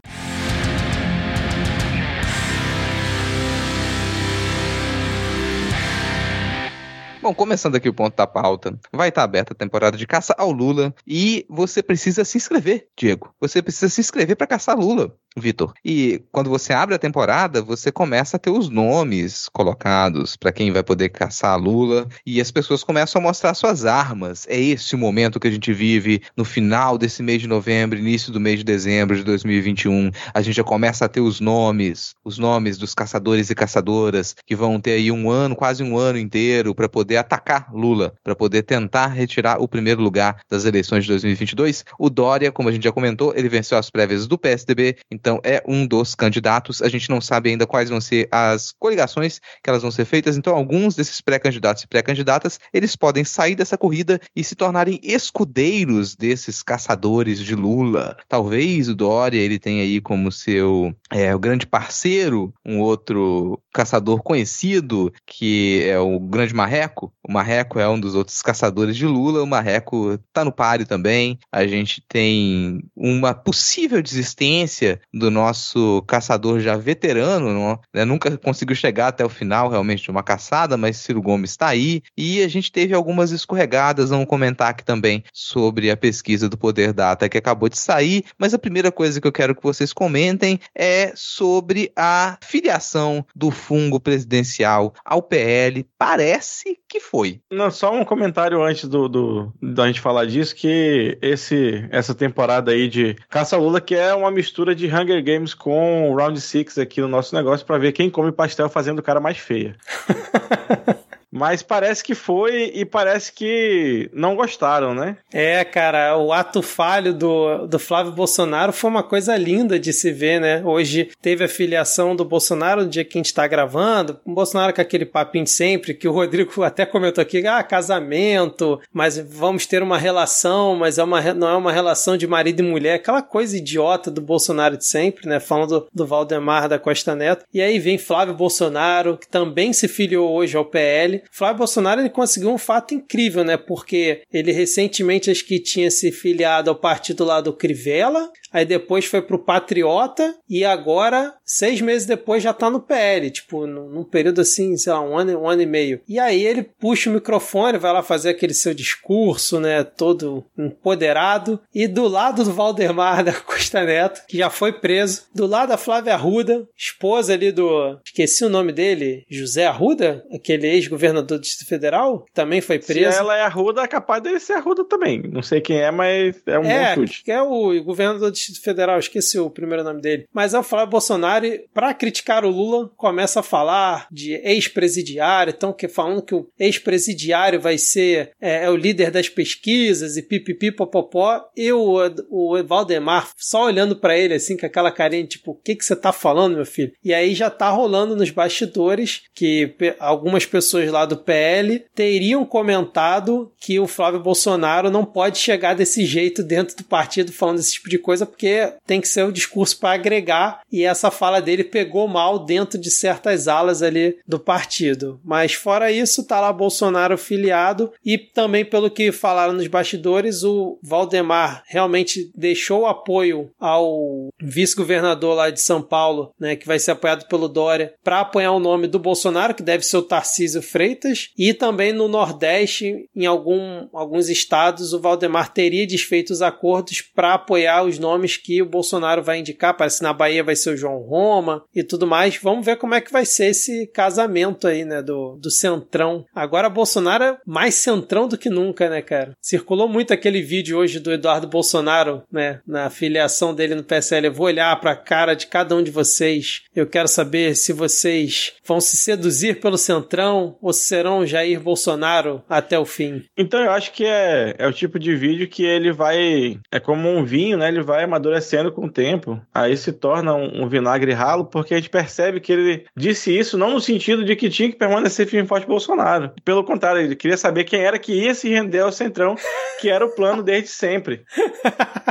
Bom, 7.22 7.36
começando 7.36 7.76
aqui 7.76 7.88
o 7.88 7.94
ponto 7.94 8.16
da 8.16 8.26
pauta, 8.26 8.76
vai 8.92 9.10
estar 9.10 9.22
aberta 9.22 9.54
a 9.54 9.56
temporada 9.56 9.96
de 9.96 10.08
caça 10.08 10.34
ao 10.40 10.52
Lula 10.52 10.92
e 11.06 11.46
você 11.48 11.84
precisa 11.84 12.26
se 12.26 12.36
inscrever, 12.36 12.88
Diego. 12.98 13.32
Você 13.40 13.62
precisa 13.62 13.90
se 13.90 14.02
inscrever 14.02 14.36
para 14.36 14.48
caçar 14.48 14.76
Lula. 14.76 15.16
Vitor. 15.38 15.74
E 15.84 16.22
quando 16.30 16.50
você 16.50 16.74
abre 16.74 16.94
a 16.94 17.00
temporada, 17.00 17.62
você 17.62 17.90
começa 17.90 18.36
a 18.36 18.40
ter 18.40 18.50
os 18.50 18.68
nomes 18.68 19.48
colocados 19.50 20.36
para 20.36 20.52
quem 20.52 20.72
vai 20.72 20.84
poder 20.84 21.10
caçar 21.10 21.58
Lula 21.58 22.08
e 22.26 22.42
as 22.42 22.52
pessoas 22.52 22.84
começam 22.84 23.22
a 23.22 23.24
mostrar 23.24 23.54
suas 23.54 23.86
armas. 23.86 24.46
É 24.50 24.60
esse 24.60 24.94
o 24.94 24.98
momento 24.98 25.40
que 25.40 25.48
a 25.48 25.52
gente 25.52 25.72
vive 25.72 26.22
no 26.36 26.44
final 26.44 26.98
desse 26.98 27.24
mês 27.24 27.42
de 27.42 27.48
novembro, 27.48 27.98
início 27.98 28.32
do 28.32 28.42
mês 28.42 28.60
de 28.60 28.66
dezembro 28.66 29.16
de 29.16 29.24
2021. 29.24 30.12
A 30.34 30.42
gente 30.42 30.56
já 30.56 30.64
começa 30.64 31.06
a 31.06 31.10
ter 31.10 31.22
os 31.22 31.40
nomes, 31.40 32.14
os 32.26 32.38
nomes 32.38 32.78
dos 32.78 32.94
caçadores 32.94 33.50
e 33.50 33.56
caçadoras 33.56 34.36
que 34.46 34.56
vão 34.56 34.82
ter 34.82 34.92
aí 34.92 35.12
um 35.12 35.32
ano, 35.32 35.56
quase 35.56 35.82
um 35.82 35.98
ano 35.98 36.18
inteiro 36.18 36.76
para 36.76 36.90
poder 36.90 37.18
atacar 37.18 37.74
Lula, 37.74 38.14
para 38.22 38.36
poder 38.36 38.64
tentar 38.64 39.08
retirar 39.08 39.62
o 39.62 39.68
primeiro 39.68 40.02
lugar 40.02 40.42
das 40.50 40.66
eleições 40.66 41.06
de 41.06 41.10
2022. 41.10 41.86
O 41.98 42.10
Dória, 42.10 42.52
como 42.52 42.68
a 42.68 42.72
gente 42.72 42.84
já 42.84 42.92
comentou, 42.92 43.34
ele 43.34 43.48
venceu 43.48 43.78
as 43.78 43.90
prévias 43.90 44.28
do 44.28 44.38
PSDB, 44.38 44.98
então 45.22 45.40
é 45.44 45.64
um 45.68 45.86
dos 45.86 46.16
candidatos. 46.16 46.82
A 46.82 46.90
gente 46.90 47.10
não 47.10 47.22
sabe 47.22 47.50
ainda 47.52 47.68
quais 47.68 47.90
vão 47.90 48.02
ser 48.02 48.28
as 48.32 48.74
coligações 48.78 49.40
que 49.64 49.70
elas 49.70 49.84
vão 49.84 49.92
ser 49.92 50.06
feitas, 50.06 50.36
então 50.36 50.56
alguns 50.56 50.96
desses 50.96 51.22
pré-candidatos 51.22 51.84
e 51.84 51.88
pré-candidatas, 51.88 52.60
eles 52.74 52.96
podem 52.96 53.24
sair 53.24 53.56
dessa 53.56 53.78
corrida 53.78 54.20
e 54.36 54.44
se 54.44 54.56
tornarem 54.56 55.00
escudeiros 55.04 56.16
desses 56.16 56.64
caçadores 56.64 57.40
de 57.40 57.56
Lula. 57.56 58.18
Talvez 58.28 58.90
o 58.90 58.96
Dória 58.96 59.40
ele 59.40 59.60
tenha 59.60 59.84
aí 59.84 60.02
como 60.02 60.32
seu 60.32 60.94
é, 61.12 61.34
o 61.34 61.40
grande 61.40 61.68
parceiro 61.68 62.54
um 62.66 62.80
outro 62.80 63.62
caçador 63.74 64.24
conhecido 64.24 65.14
que 65.26 65.84
é 65.84 66.00
o 66.00 66.20
Grande 66.20 66.54
Marreco. 66.54 67.14
O 67.24 67.32
Marreco 67.32 67.80
é 67.80 67.88
um 67.88 68.00
dos 68.00 68.16
outros 68.16 68.42
caçadores 68.42 68.96
de 68.96 69.06
Lula. 69.06 69.44
O 69.44 69.48
Marreco 69.48 70.18
tá 70.34 70.44
no 70.44 70.52
páreo 70.52 70.86
também. 70.86 71.38
A 71.52 71.66
gente 71.68 72.04
tem 72.08 72.84
uma 72.96 73.34
possível 73.34 74.02
desistência 74.02 75.00
do 75.14 75.30
nosso 75.30 76.02
caçador 76.08 76.60
já 76.60 76.78
veterano, 76.78 77.54
não, 77.54 77.80
né? 77.94 78.06
nunca 78.06 78.38
conseguiu 78.38 78.76
chegar 78.76 79.08
até 79.08 79.26
o 79.26 79.30
final 79.30 79.70
realmente 79.70 80.04
de 80.04 80.12
uma 80.12 80.24
caçada, 80.24 80.78
mas 80.78 80.98
Ciro 80.98 81.22
Gomes 81.22 81.52
está 81.52 81.68
aí. 81.68 82.02
E 82.18 82.42
a 82.44 82.48
gente 82.48 82.72
teve 82.72 82.94
algumas 82.94 83.32
escorregadas, 83.32 84.10
vamos 84.10 84.28
comentar 84.28 84.70
aqui 84.70 84.84
também 84.84 85.24
sobre 85.34 85.92
a 85.92 85.98
pesquisa 85.98 86.48
do 86.48 86.58
Poder 86.58 86.94
Data 86.94 87.28
que 87.28 87.38
acabou 87.38 87.70
de 87.70 87.78
sair. 87.78 88.24
Mas 88.38 88.54
a 88.54 88.60
primeira 88.60 88.92
coisa 88.92 89.20
que 89.20 89.28
eu 89.28 89.32
quero 89.32 89.56
que 89.56 89.64
vocês 89.64 89.94
comentem 89.94 90.60
é 90.76 91.12
sobre 91.16 91.92
a 91.96 92.38
filiação 92.42 93.26
do 93.36 93.52
fungo 93.52 94.00
presidencial 94.00 94.94
ao 95.04 95.22
PL. 95.22 95.86
Parece 95.98 96.78
que 96.88 97.00
foi. 97.00 97.40
Não, 97.52 97.72
só 97.72 97.94
um 97.94 98.04
comentário 98.04 98.62
antes 98.62 98.88
do, 98.88 99.08
do 99.08 99.54
da 99.62 99.88
gente 99.88 100.02
falar 100.02 100.26
disso, 100.26 100.56
que 100.56 101.18
esse 101.22 101.88
essa 101.90 102.14
temporada 102.14 102.72
aí 102.72 102.88
de 102.88 103.16
Caça 103.30 103.58
Lula, 103.58 103.80
que 103.80 103.96
é 103.96 104.14
uma 104.14 104.32
mistura 104.32 104.76
de 104.76 104.88
Hunger 105.02 105.24
Games 105.24 105.54
com 105.54 106.14
Round 106.16 106.40
6 106.40 106.78
aqui 106.78 107.02
no 107.02 107.08
nosso 107.08 107.36
negócio 107.36 107.66
para 107.66 107.78
ver 107.78 107.92
quem 107.92 108.10
come 108.10 108.32
pastel 108.32 108.70
fazendo 108.70 109.00
o 109.00 109.04
cara 109.04 109.20
mais 109.20 109.38
feia. 109.38 109.76
Mas 111.32 111.64
parece 111.64 112.04
que 112.04 112.14
foi 112.14 112.72
e 112.76 112.84
parece 112.84 113.32
que 113.32 114.10
não 114.14 114.36
gostaram, 114.36 114.94
né? 114.94 115.18
É, 115.32 115.64
cara, 115.64 116.18
o 116.18 116.34
ato 116.34 116.62
falho 116.62 117.14
do, 117.14 117.68
do 117.68 117.80
Flávio 117.80 118.12
Bolsonaro 118.12 118.74
foi 118.74 118.90
uma 118.90 119.04
coisa 119.04 119.36
linda 119.38 119.80
de 119.80 119.94
se 119.94 120.12
ver, 120.12 120.42
né? 120.42 120.62
Hoje 120.66 121.10
teve 121.22 121.46
a 121.46 121.48
filiação 121.48 122.16
do 122.16 122.26
Bolsonaro 122.26 122.84
no 122.84 122.90
dia 122.90 123.06
que 123.06 123.18
a 123.18 123.20
gente 123.20 123.34
tá 123.34 123.48
gravando. 123.48 124.20
O 124.26 124.34
Bolsonaro 124.34 124.74
com 124.74 124.82
aquele 124.82 125.06
papinho 125.06 125.46
de 125.46 125.52
sempre, 125.52 125.94
que 125.94 126.08
o 126.08 126.12
Rodrigo 126.12 126.52
até 126.64 126.86
comentou 126.86 127.22
aqui, 127.22 127.46
ah, 127.48 127.64
casamento, 127.64 128.80
mas 128.92 129.18
vamos 129.18 129.66
ter 129.66 129.82
uma 129.82 129.98
relação, 129.98 130.76
mas 130.76 130.98
é 130.98 131.04
uma, 131.04 131.22
não 131.34 131.48
é 131.48 131.56
uma 131.56 131.72
relação 131.72 132.18
de 132.18 132.28
marido 132.28 132.60
e 132.60 132.64
mulher, 132.64 132.96
aquela 132.96 133.22
coisa 133.22 133.56
idiota 133.56 134.12
do 134.12 134.22
Bolsonaro 134.22 134.76
de 134.76 134.86
sempre, 134.86 135.30
né? 135.30 135.40
Falando 135.40 135.62
do, 135.62 135.88
do 135.94 136.06
Valdemar 136.06 136.68
da 136.68 136.78
Costa 136.78 137.16
Neto. 137.16 137.46
E 137.54 137.62
aí 137.62 137.80
vem 137.80 137.98
Flávio 137.98 138.34
Bolsonaro, 138.34 139.18
que 139.18 139.28
também 139.28 139.72
se 139.72 139.88
filiou 139.88 140.30
hoje 140.30 140.58
ao 140.58 140.66
PL. 140.66 141.21
Flávio 141.32 141.60
Bolsonaro 141.60 142.02
ele 142.02 142.10
conseguiu 142.10 142.52
um 142.52 142.58
fato 142.58 142.94
incrível, 142.94 143.44
né? 143.44 143.58
Porque 143.58 144.22
ele 144.32 144.52
recentemente 144.52 145.30
acho 145.30 145.46
que 145.46 145.60
tinha 145.60 145.90
se 145.92 146.12
filiado 146.12 146.70
ao 146.70 146.76
partido 146.76 147.24
lá 147.24 147.42
do 147.42 147.54
Crivella, 147.54 148.30
aí 148.52 148.66
depois 148.66 149.06
foi 149.06 149.22
pro 149.22 149.44
Patriota 149.44 150.36
e 150.50 150.64
agora, 150.64 151.34
seis 151.46 151.82
meses 151.82 152.08
depois, 152.08 152.44
já 152.44 152.54
tá 152.54 152.70
no 152.70 152.82
PL, 152.82 153.30
tipo, 153.32 153.66
num 153.66 154.04
período 154.04 154.42
assim, 154.42 154.76
sei 154.78 154.94
lá, 154.94 155.02
um 155.02 155.18
ano, 155.18 155.40
um 155.40 155.50
ano 155.50 155.62
e 155.62 155.66
meio. 155.66 156.02
E 156.08 156.20
aí 156.20 156.44
ele 156.46 156.64
puxa 156.64 157.10
o 157.10 157.14
microfone, 157.14 157.78
vai 157.78 157.94
lá 157.94 158.04
fazer 158.04 158.30
aquele 158.30 158.54
seu 158.54 158.74
discurso, 158.74 159.60
né? 159.60 159.84
Todo 159.84 160.44
empoderado. 160.58 161.60
E 161.74 161.88
do 161.88 162.08
lado 162.08 162.44
do 162.44 162.54
Valdemar 162.54 163.24
da 163.26 163.34
Costa 163.34 163.84
Neto, 163.84 164.22
que 164.28 164.38
já 164.38 164.50
foi 164.50 164.74
preso, 164.74 165.24
do 165.34 165.46
lado 165.46 165.70
da 165.70 165.78
Flávia 165.78 166.14
Arruda, 166.14 166.68
esposa 166.78 167.34
ali 167.34 167.52
do. 167.52 168.00
Esqueci 168.06 168.44
o 168.44 168.50
nome 168.50 168.72
dele, 168.72 169.26
José 169.30 169.66
Arruda, 169.66 170.24
aquele 170.34 170.68
ex-governador 170.68 171.11
governador 171.12 171.38
do 171.38 171.42
Distrito 171.42 171.68
Federal, 171.68 172.26
também 172.34 172.62
foi 172.62 172.80
preso. 172.80 173.12
Se 173.12 173.20
ela 173.20 173.38
é 173.38 173.42
arruda, 173.42 173.82
é 173.82 173.88
capaz 173.88 174.24
dele 174.24 174.40
ser 174.40 174.54
arruda 174.54 174.84
também. 174.86 175.22
Não 175.22 175.42
sei 175.42 175.62
quem 175.62 175.78
é, 175.78 175.92
mas 175.92 176.42
é 176.46 176.58
um 176.58 176.64
é, 176.64 176.96
bom 176.96 177.02
chute. 177.02 177.24
É 177.28 177.42
o 177.42 177.84
governador 177.84 178.30
do 178.30 178.32
Distrito 178.32 178.64
Federal, 178.64 179.00
esqueci 179.00 179.38
o 179.40 179.50
primeiro 179.50 179.84
nome 179.84 180.02
dele. 180.02 180.28
Mas 180.34 180.54
ao 180.54 180.64
falar 180.64 180.86
Bolsonaro, 180.86 181.48
para 181.74 181.94
criticar 181.94 182.46
o 182.46 182.50
Lula, 182.50 182.90
começa 182.96 183.40
a 183.40 183.44
falar 183.44 184.08
de 184.12 184.34
ex-presidiário, 184.34 185.54
então 185.56 185.74
que 185.74 185.88
falando 185.88 186.22
que 186.22 186.36
o 186.36 186.48
ex-presidiário 186.58 187.60
vai 187.60 187.78
ser 187.78 188.32
é, 188.40 188.66
é, 188.66 188.70
o 188.70 188.76
líder 188.76 189.12
das 189.12 189.30
pesquisas 189.30 190.18
e 190.18 190.22
pipipi 190.22 190.72
popopó, 190.72 191.44
e 191.56 191.72
o, 191.72 191.98
o 192.30 192.64
Valdemar 192.64 193.30
só 193.38 193.66
olhando 193.66 193.96
para 193.96 194.18
ele 194.18 194.34
assim 194.34 194.58
com 194.58 194.66
aquela 194.66 194.92
carinha 194.92 195.26
tipo, 195.26 195.52
o 195.52 195.56
que 195.56 195.76
que 195.76 195.86
você 195.86 195.96
tá 195.96 196.12
falando, 196.12 196.56
meu 196.56 196.66
filho? 196.66 196.92
E 197.04 197.14
aí 197.14 197.34
já 197.34 197.50
tá 197.50 197.70
rolando 197.70 198.16
nos 198.16 198.30
bastidores 198.30 199.24
que 199.34 199.76
algumas 200.00 200.46
pessoas 200.46 200.90
lá 200.92 201.01
lá 201.02 201.06
do 201.06 201.18
PL 201.18 201.84
teriam 201.96 202.46
comentado 202.46 203.52
que 203.60 203.80
o 203.80 203.88
Flávio 203.88 204.20
Bolsonaro 204.20 204.90
não 204.90 205.04
pode 205.04 205.38
chegar 205.38 205.74
desse 205.74 206.06
jeito 206.06 206.44
dentro 206.44 206.78
do 206.78 206.84
partido 206.84 207.32
falando 207.32 207.60
esse 207.60 207.74
tipo 207.74 207.90
de 207.90 207.98
coisa, 207.98 208.26
porque 208.26 208.74
tem 208.86 209.02
que 209.02 209.08
ser 209.08 209.24
o 209.24 209.32
discurso 209.32 209.80
para 209.80 209.94
agregar, 209.94 210.62
e 210.72 210.84
essa 210.84 211.12
fala 211.12 211.42
dele 211.42 211.64
pegou 211.64 212.08
mal 212.08 212.40
dentro 212.40 212.80
de 212.80 212.92
certas 212.92 213.48
alas 213.48 213.82
ali 213.82 214.18
do 214.28 214.40
partido. 214.40 215.20
Mas 215.24 215.54
fora 215.54 215.92
isso, 215.92 216.26
tá 216.26 216.40
lá 216.40 216.54
Bolsonaro 216.54 217.18
filiado, 217.18 217.92
e 218.06 218.18
também 218.18 218.64
pelo 218.64 218.90
que 218.90 219.12
falaram 219.12 219.54
nos 219.54 219.68
bastidores, 219.68 220.44
o 220.44 220.78
Valdemar 220.84 221.64
realmente 221.68 222.32
deixou 222.36 222.86
apoio 222.86 223.50
ao 223.60 224.30
vice-governador 224.40 225.36
lá 225.36 225.50
de 225.50 225.62
São 225.62 225.82
Paulo, 225.82 226.32
né, 226.40 226.56
que 226.56 226.68
vai 226.68 226.78
ser 226.78 226.92
apoiado 226.92 227.28
pelo 227.28 227.48
Dória, 227.48 227.94
para 228.04 228.22
apoiar 228.22 228.52
o 228.52 228.60
nome 228.60 228.88
do 228.88 229.00
Bolsonaro, 229.00 229.54
que 229.54 229.64
deve 229.64 229.84
ser 229.84 229.98
o 229.98 230.04
Tarcísio 230.04 230.62
Freitas 230.62 230.91
feitas 230.92 231.30
e 231.38 231.54
também 231.54 231.94
no 231.94 232.08
Nordeste, 232.08 233.10
em 233.16 233.26
algum, 233.26 233.88
alguns 233.94 234.30
estados, 234.30 234.94
o 234.94 235.00
Valdemar 235.00 235.54
teria 235.54 235.88
desfeito 235.88 236.34
os 236.34 236.42
acordos 236.42 237.02
para 237.02 237.34
apoiar 237.34 237.84
os 237.84 237.98
nomes 237.98 238.38
que 238.38 238.62
o 238.62 238.66
Bolsonaro 238.66 239.24
vai 239.24 239.40
indicar. 239.40 239.76
Parece 239.76 239.98
que 239.98 240.04
na 240.04 240.14
Bahia 240.14 240.44
vai 240.44 240.56
ser 240.56 240.72
o 240.72 240.78
João 240.78 241.00
Roma 241.00 241.64
e 241.74 241.84
tudo 241.84 242.06
mais. 242.06 242.38
Vamos 242.38 242.66
ver 242.66 242.78
como 242.78 242.96
é 242.96 243.02
que 243.02 243.12
vai 243.12 243.26
ser 243.26 243.48
esse 243.48 243.88
casamento 243.88 244.68
aí, 244.68 244.84
né, 244.84 245.02
do, 245.02 245.38
do 245.38 245.50
Centrão. 245.50 246.26
Agora 246.34 246.70
Bolsonaro 246.70 247.24
é 247.24 247.38
mais 247.46 247.76
centrão 247.76 248.28
do 248.28 248.38
que 248.38 248.50
nunca, 248.50 248.90
né, 248.90 249.02
cara? 249.02 249.36
Circulou 249.42 249.88
muito 249.88 250.14
aquele 250.14 250.42
vídeo 250.42 250.78
hoje 250.78 251.00
do 251.00 251.12
Eduardo 251.12 251.48
Bolsonaro, 251.48 252.24
né, 252.32 252.60
na 252.68 252.90
filiação 252.90 253.54
dele 253.54 253.76
no 253.76 253.84
PSL. 253.84 254.28
Eu 254.28 254.34
vou 254.34 254.48
olhar 254.48 254.80
pra 254.80 254.96
cara 254.96 255.34
de 255.34 255.48
cada 255.48 255.76
um 255.76 255.84
de 255.84 255.92
vocês. 255.92 256.64
Eu 256.76 256.88
quero 256.88 257.08
saber 257.08 257.56
se 257.56 257.74
vocês 257.74 258.54
vão 258.66 258.82
se 258.82 258.98
seduzir 258.98 259.60
pelo 259.60 259.78
Centrão 259.78 260.58
ou 260.62 260.71
serão 260.74 261.26
Jair 261.26 261.60
Bolsonaro 261.60 262.44
até 262.50 262.78
o 262.78 262.86
fim. 262.86 263.24
Então 263.38 263.60
eu 263.60 263.72
acho 263.72 263.92
que 263.92 264.06
é, 264.06 264.56
é 264.58 264.68
o 264.68 264.74
tipo 264.74 265.00
de 265.00 265.16
vídeo 265.16 265.48
que 265.48 265.64
ele 265.64 265.92
vai. 265.92 266.60
É 266.72 266.80
como 266.80 267.10
um 267.10 267.24
vinho, 267.24 267.58
né? 267.58 267.68
Ele 267.68 267.82
vai 267.82 268.04
amadurecendo 268.04 268.72
com 268.72 268.86
o 268.86 268.92
tempo. 268.92 269.42
Aí 269.54 269.76
se 269.76 269.92
torna 269.92 270.34
um, 270.34 270.64
um 270.64 270.70
vinagre 270.70 271.14
ralo, 271.14 271.46
porque 271.46 271.74
a 271.74 271.78
gente 271.78 271.90
percebe 271.90 272.40
que 272.40 272.52
ele 272.52 272.86
disse 272.96 273.38
isso 273.38 273.58
não 273.58 273.72
no 273.72 273.82
sentido 273.82 274.24
de 274.24 274.36
que 274.36 274.50
tinha 274.50 274.70
que 274.70 274.78
permanecer 274.78 275.28
firme 275.28 275.48
forte 275.48 275.68
Bolsonaro. 275.68 276.32
Pelo 276.44 276.64
contrário, 276.64 277.02
ele 277.02 277.16
queria 277.16 277.38
saber 277.38 277.64
quem 277.64 277.82
era 277.82 278.00
que 278.00 278.14
ia 278.14 278.34
se 278.34 278.50
render 278.50 278.80
ao 278.80 278.92
Centrão, 278.92 279.36
que 279.80 279.90
era 279.90 280.06
o 280.06 280.16
plano 280.16 280.44
desde 280.44 280.70
sempre. 280.70 281.24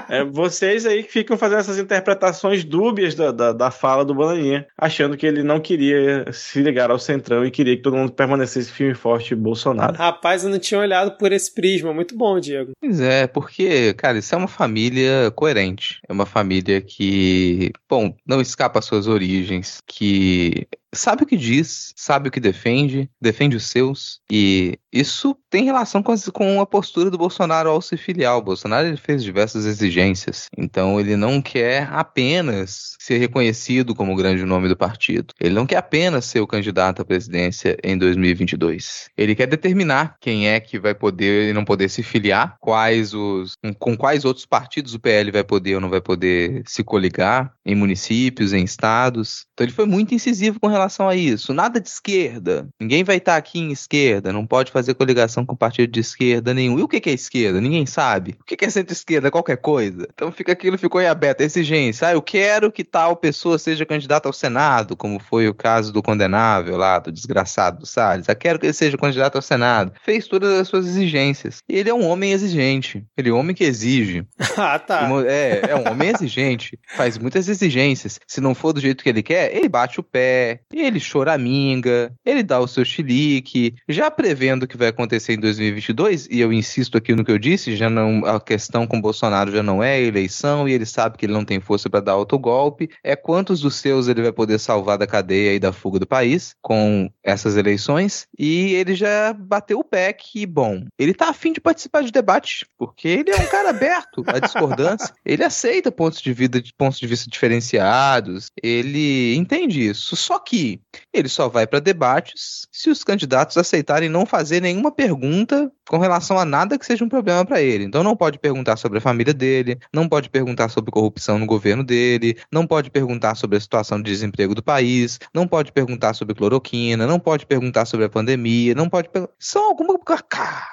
É, 0.09 0.25
vocês 0.25 0.85
aí 0.87 1.05
que 1.05 1.13
ficam 1.13 1.39
fazendo 1.39 1.61
essas 1.61 1.79
interpretações 1.79 2.65
dúbias 2.65 3.15
da, 3.15 3.31
da, 3.31 3.53
da 3.53 3.71
fala 3.71 4.05
do 4.05 4.13
Bananinha, 4.13 4.67
achando 4.77 5.17
que 5.17 5.25
ele 5.25 5.45
não 5.45 5.61
queria 5.61 6.25
se 6.33 6.61
ligar 6.61 6.91
ao 6.91 6.99
Centrão 6.99 7.45
e 7.45 7.51
queria 7.51 7.77
que 7.77 7.83
todo 7.83 7.97
mundo 7.97 8.13
permanecesse 8.13 8.50
firme 8.73 8.93
e 8.93 8.97
forte 8.97 9.35
Bolsonaro. 9.35 9.97
Rapaz, 9.97 10.45
eu 10.45 10.51
não 10.51 10.59
tinha 10.59 10.81
olhado 10.81 11.17
por 11.17 11.33
esse 11.33 11.55
prisma. 11.55 11.93
Muito 11.93 12.17
bom, 12.17 12.39
Diego. 12.41 12.73
Pois 12.81 13.01
é, 13.01 13.27
porque, 13.27 13.95
cara, 13.95 14.19
isso 14.19 14.35
é 14.35 14.39
uma 14.39 14.49
família 14.49 15.31
coerente. 15.35 16.01
É 16.09 16.13
uma 16.13 16.27
família 16.27 16.81
que, 16.81 17.71
bom, 17.89 18.15
não 18.27 18.41
escapa 18.41 18.79
às 18.79 18.85
suas 18.85 19.07
origens, 19.07 19.81
que 19.87 20.67
sabe 20.95 21.23
o 21.23 21.27
que 21.27 21.37
diz, 21.37 21.93
sabe 21.97 22.29
o 22.29 22.33
que 22.33 22.41
defende, 22.41 23.09
defende 23.21 23.57
os 23.57 23.65
seus, 23.65 24.21
e 24.31 24.79
isso 24.93 25.37
tem 25.49 25.65
relação 25.65 26.03
com, 26.03 26.15
com 26.33 26.61
a 26.61 26.67
postura 26.67 27.11
do 27.11 27.19
Bolsonaro 27.19 27.71
ao 27.71 27.81
se 27.81 27.97
filiar. 27.97 28.37
O 28.37 28.43
Bolsonaro 28.43 28.89
ele 28.89 28.97
fez 28.97 29.23
diversas 29.23 29.67
exigências, 29.67 30.49
então 30.57 30.99
ele 30.99 31.17
não 31.17 31.41
quer 31.41 31.89
apenas 31.93 32.97
ser 32.99 33.19
reconhecido 33.19 33.95
como 33.95 34.13
o 34.13 34.17
grande 34.17 34.45
nome 34.45 34.69
do 34.69 34.77
partido, 34.77 35.35
ele 35.41 35.55
não 35.55 35.67
quer 35.67 35.77
apenas 35.77 36.25
ser 36.25 36.41
o 36.41 36.47
candidato 36.47 37.03
à 37.03 37.05
presidência 37.05 37.77
em 37.83 37.97
2022. 37.97 39.09
Ele 39.17 39.35
quer 39.35 39.47
determinar 39.47 40.17
quem 40.21 40.49
é 40.49 40.59
que 40.59 40.79
vai 40.79 40.95
poder 40.95 41.51
e 41.51 41.53
não 41.53 41.65
poder 41.65 41.89
se 41.89 42.03
filiar, 42.03 42.57
quais 42.61 43.15
os, 43.15 43.55
com 43.79 43.97
quais 43.97 44.25
outros 44.25 44.47
partidos 44.47 44.95
o 44.95 45.01
PL 45.01 45.31
vai 45.31 45.45
poder 45.45 45.77
ou 45.77 45.81
não 45.81 45.91
vai 45.91 46.01
poder 46.01 46.63
se 46.67 46.83
coligar 46.83 47.53
em 47.65 47.75
municípios, 47.75 48.53
em 48.53 48.65
estados. 48.65 49.47
Então 49.61 49.67
ele 49.67 49.75
foi 49.75 49.85
muito 49.85 50.15
incisivo 50.15 50.59
com 50.59 50.69
relação 50.69 51.07
a 51.07 51.15
isso. 51.15 51.53
Nada 51.53 51.79
de 51.79 51.87
esquerda. 51.87 52.67
Ninguém 52.81 53.05
vai 53.05 53.19
estar 53.19 53.37
aqui 53.37 53.59
em 53.59 53.71
esquerda. 53.71 54.33
Não 54.33 54.47
pode 54.47 54.73
fazer 54.73 54.95
coligação 54.95 55.45
com 55.45 55.55
partido 55.55 55.93
de 55.93 56.01
esquerda 56.01 56.55
nenhum. 56.55 56.79
E 56.79 56.83
o 56.83 56.89
que 56.89 57.11
é 57.11 57.13
esquerda? 57.13 57.61
Ninguém 57.61 57.85
sabe. 57.85 58.39
O 58.41 58.45
que 58.45 58.65
é 58.65 58.71
centro-esquerda? 58.71 59.31
Qualquer 59.31 59.59
coisa. 59.59 60.09
Então 60.15 60.33
fica 60.33 60.53
aquilo, 60.53 60.79
ficou 60.79 60.99
em 60.99 61.07
aberto. 61.07 61.43
Exigência. 61.43 62.09
Ah, 62.09 62.13
eu 62.13 62.23
quero 62.23 62.73
que 62.73 62.83
tal 62.83 63.15
pessoa 63.15 63.59
seja 63.59 63.85
candidata 63.85 64.27
ao 64.27 64.33
Senado, 64.33 64.97
como 64.97 65.21
foi 65.21 65.47
o 65.47 65.53
caso 65.53 65.93
do 65.93 66.03
condenável 66.03 66.79
lá, 66.79 66.99
do 66.99 67.13
desgraçado 67.13 67.81
do 67.81 67.87
Salles. 67.87 68.29
Eu 68.29 68.37
quero 68.37 68.59
que 68.59 68.65
ele 68.65 68.73
seja 68.73 68.97
candidato 68.97 69.37
ao 69.37 69.43
Senado. 69.43 69.93
Fez 70.03 70.27
todas 70.27 70.59
as 70.59 70.69
suas 70.69 70.87
exigências. 70.87 71.63
E 71.69 71.77
ele 71.77 71.91
é 71.91 71.95
um 71.95 72.07
homem 72.07 72.33
exigente. 72.33 73.05
Ele 73.15 73.29
é 73.29 73.33
um 73.33 73.37
homem 73.37 73.55
que 73.55 73.65
exige. 73.65 74.25
ah, 74.57 74.79
tá. 74.79 75.07
É, 75.27 75.73
é 75.73 75.77
um 75.77 75.93
homem 75.93 76.09
exigente. 76.09 76.79
Faz 76.97 77.19
muitas 77.19 77.47
exigências. 77.47 78.19
Se 78.27 78.41
não 78.41 78.55
for 78.55 78.73
do 78.73 78.81
jeito 78.81 79.05
que 79.05 79.11
ele 79.11 79.23
quer, 79.23 79.50
ele 79.53 79.69
bate 79.69 80.01
o 80.01 80.03
pé, 80.03 80.61
ele 80.73 81.01
choraminga, 81.01 82.13
ele 82.25 82.43
dá 82.43 82.59
o 82.61 82.69
seu 82.69 82.85
chilique, 82.85 83.75
já 83.89 84.11
prevendo 84.11 84.65
o 84.65 84.67
que 84.67 84.77
vai 84.77 84.89
acontecer 84.89 85.35
em 85.35 85.41
2022, 85.41 86.29
e 86.31 86.41
eu 86.41 86.53
insisto 86.53 86.97
aqui 86.97 87.15
no 87.15 87.25
que 87.25 87.33
eu 87.33 87.39
disse, 87.39 87.77
já 87.77 87.91
não 87.91 88.25
a 88.25 88.41
questão 88.41 88.87
com 88.87 89.01
Bolsonaro 89.01 89.53
já 89.53 89.63
não 89.63 89.83
é 89.83 90.01
eleição 90.01 90.69
e 90.69 90.73
ele 90.73 90.87
sabe 90.87 91.17
que 91.17 91.27
ele 91.27 91.33
não 91.33 91.45
tem 91.45 91.61
força 91.61 91.89
para 91.89 92.01
dar 92.01 92.13
autogolpe, 92.13 92.91
é 93.03 93.17
quantos 93.17 93.61
dos 93.61 93.77
seus 93.77 94.09
ele 94.09 94.23
vai 94.23 94.33
poder 94.33 94.59
salvar 94.59 94.99
da 94.99 95.07
cadeia 95.07 95.55
e 95.55 95.59
da 95.59 95.73
fuga 95.73 95.99
do 95.99 96.07
país 96.07 96.55
com 96.61 97.11
essas 97.23 97.57
eleições, 97.57 98.27
e 98.39 98.75
ele 98.75 98.95
já 98.95 99.33
bateu 99.33 99.79
o 99.79 99.85
pé 99.85 100.13
que, 100.13 100.47
bom, 100.47 100.85
ele 100.99 101.15
tá 101.15 101.29
afim 101.29 101.53
de 101.53 101.61
participar 101.61 102.03
de 102.03 102.13
debate, 102.13 102.67
porque 102.79 103.09
ele 103.09 103.31
é 103.31 103.37
um 103.37 103.47
cara 103.47 103.71
aberto 103.71 104.25
à 104.27 104.39
discordância, 104.41 105.15
ele 105.25 105.45
aceita 105.45 105.93
pontos 105.93 106.21
de, 106.21 106.33
vida, 106.33 106.63
pontos 106.77 106.99
de 106.99 107.07
vista 107.07 107.29
diferenciados, 107.31 108.51
ele 108.63 109.35
entende 109.41 109.87
isso, 109.87 110.17
só 110.17 110.39
que 110.39 110.81
ele 111.13 111.29
só 111.29 111.49
vai 111.49 111.67
para 111.67 111.81
debates 111.81 112.67
se 112.71 112.91
os 112.91 113.03
candidatos 113.03 113.57
aceitarem 113.57 114.09
não 114.09 114.27
fazer 114.27 114.61
nenhuma 114.61 114.93
pergunta 114.93 115.71
com 115.89 115.99
relação 115.99 116.39
a 116.39 116.45
nada 116.45 116.79
que 116.79 116.87
seja 116.87 117.05
um 117.05 117.09
problema 117.09 117.45
para 117.45 117.61
ele. 117.61 117.85
Então 117.85 118.05
não 118.05 118.17
pode 118.17 118.39
perguntar 118.39 118.77
sobre 118.77 118.99
a 118.99 119.01
família 119.01 119.35
dele, 119.35 119.79
não 119.93 120.09
pode 120.09 120.31
perguntar 120.31 120.69
sobre 120.69 120.91
corrupção 120.91 121.39
no 121.39 121.47
governo 121.47 121.83
dele, 121.83 122.37
não 122.53 122.67
pode 122.67 122.91
perguntar 122.91 123.35
sobre 123.35 123.57
a 123.57 123.61
situação 123.61 124.01
de 124.01 124.11
desemprego 124.11 124.55
do 124.55 124.63
país, 124.63 125.19
não 125.35 125.49
pode 125.49 125.73
perguntar 125.73 126.15
sobre 126.15 126.35
cloroquina, 126.35 127.07
não 127.07 127.19
pode 127.19 127.47
perguntar 127.47 127.87
sobre 127.87 128.07
a 128.07 128.09
pandemia, 128.09 128.75
não 128.75 128.89
pode 128.89 129.09
per... 129.09 129.29
são 129.39 129.65
alguma 129.65 129.99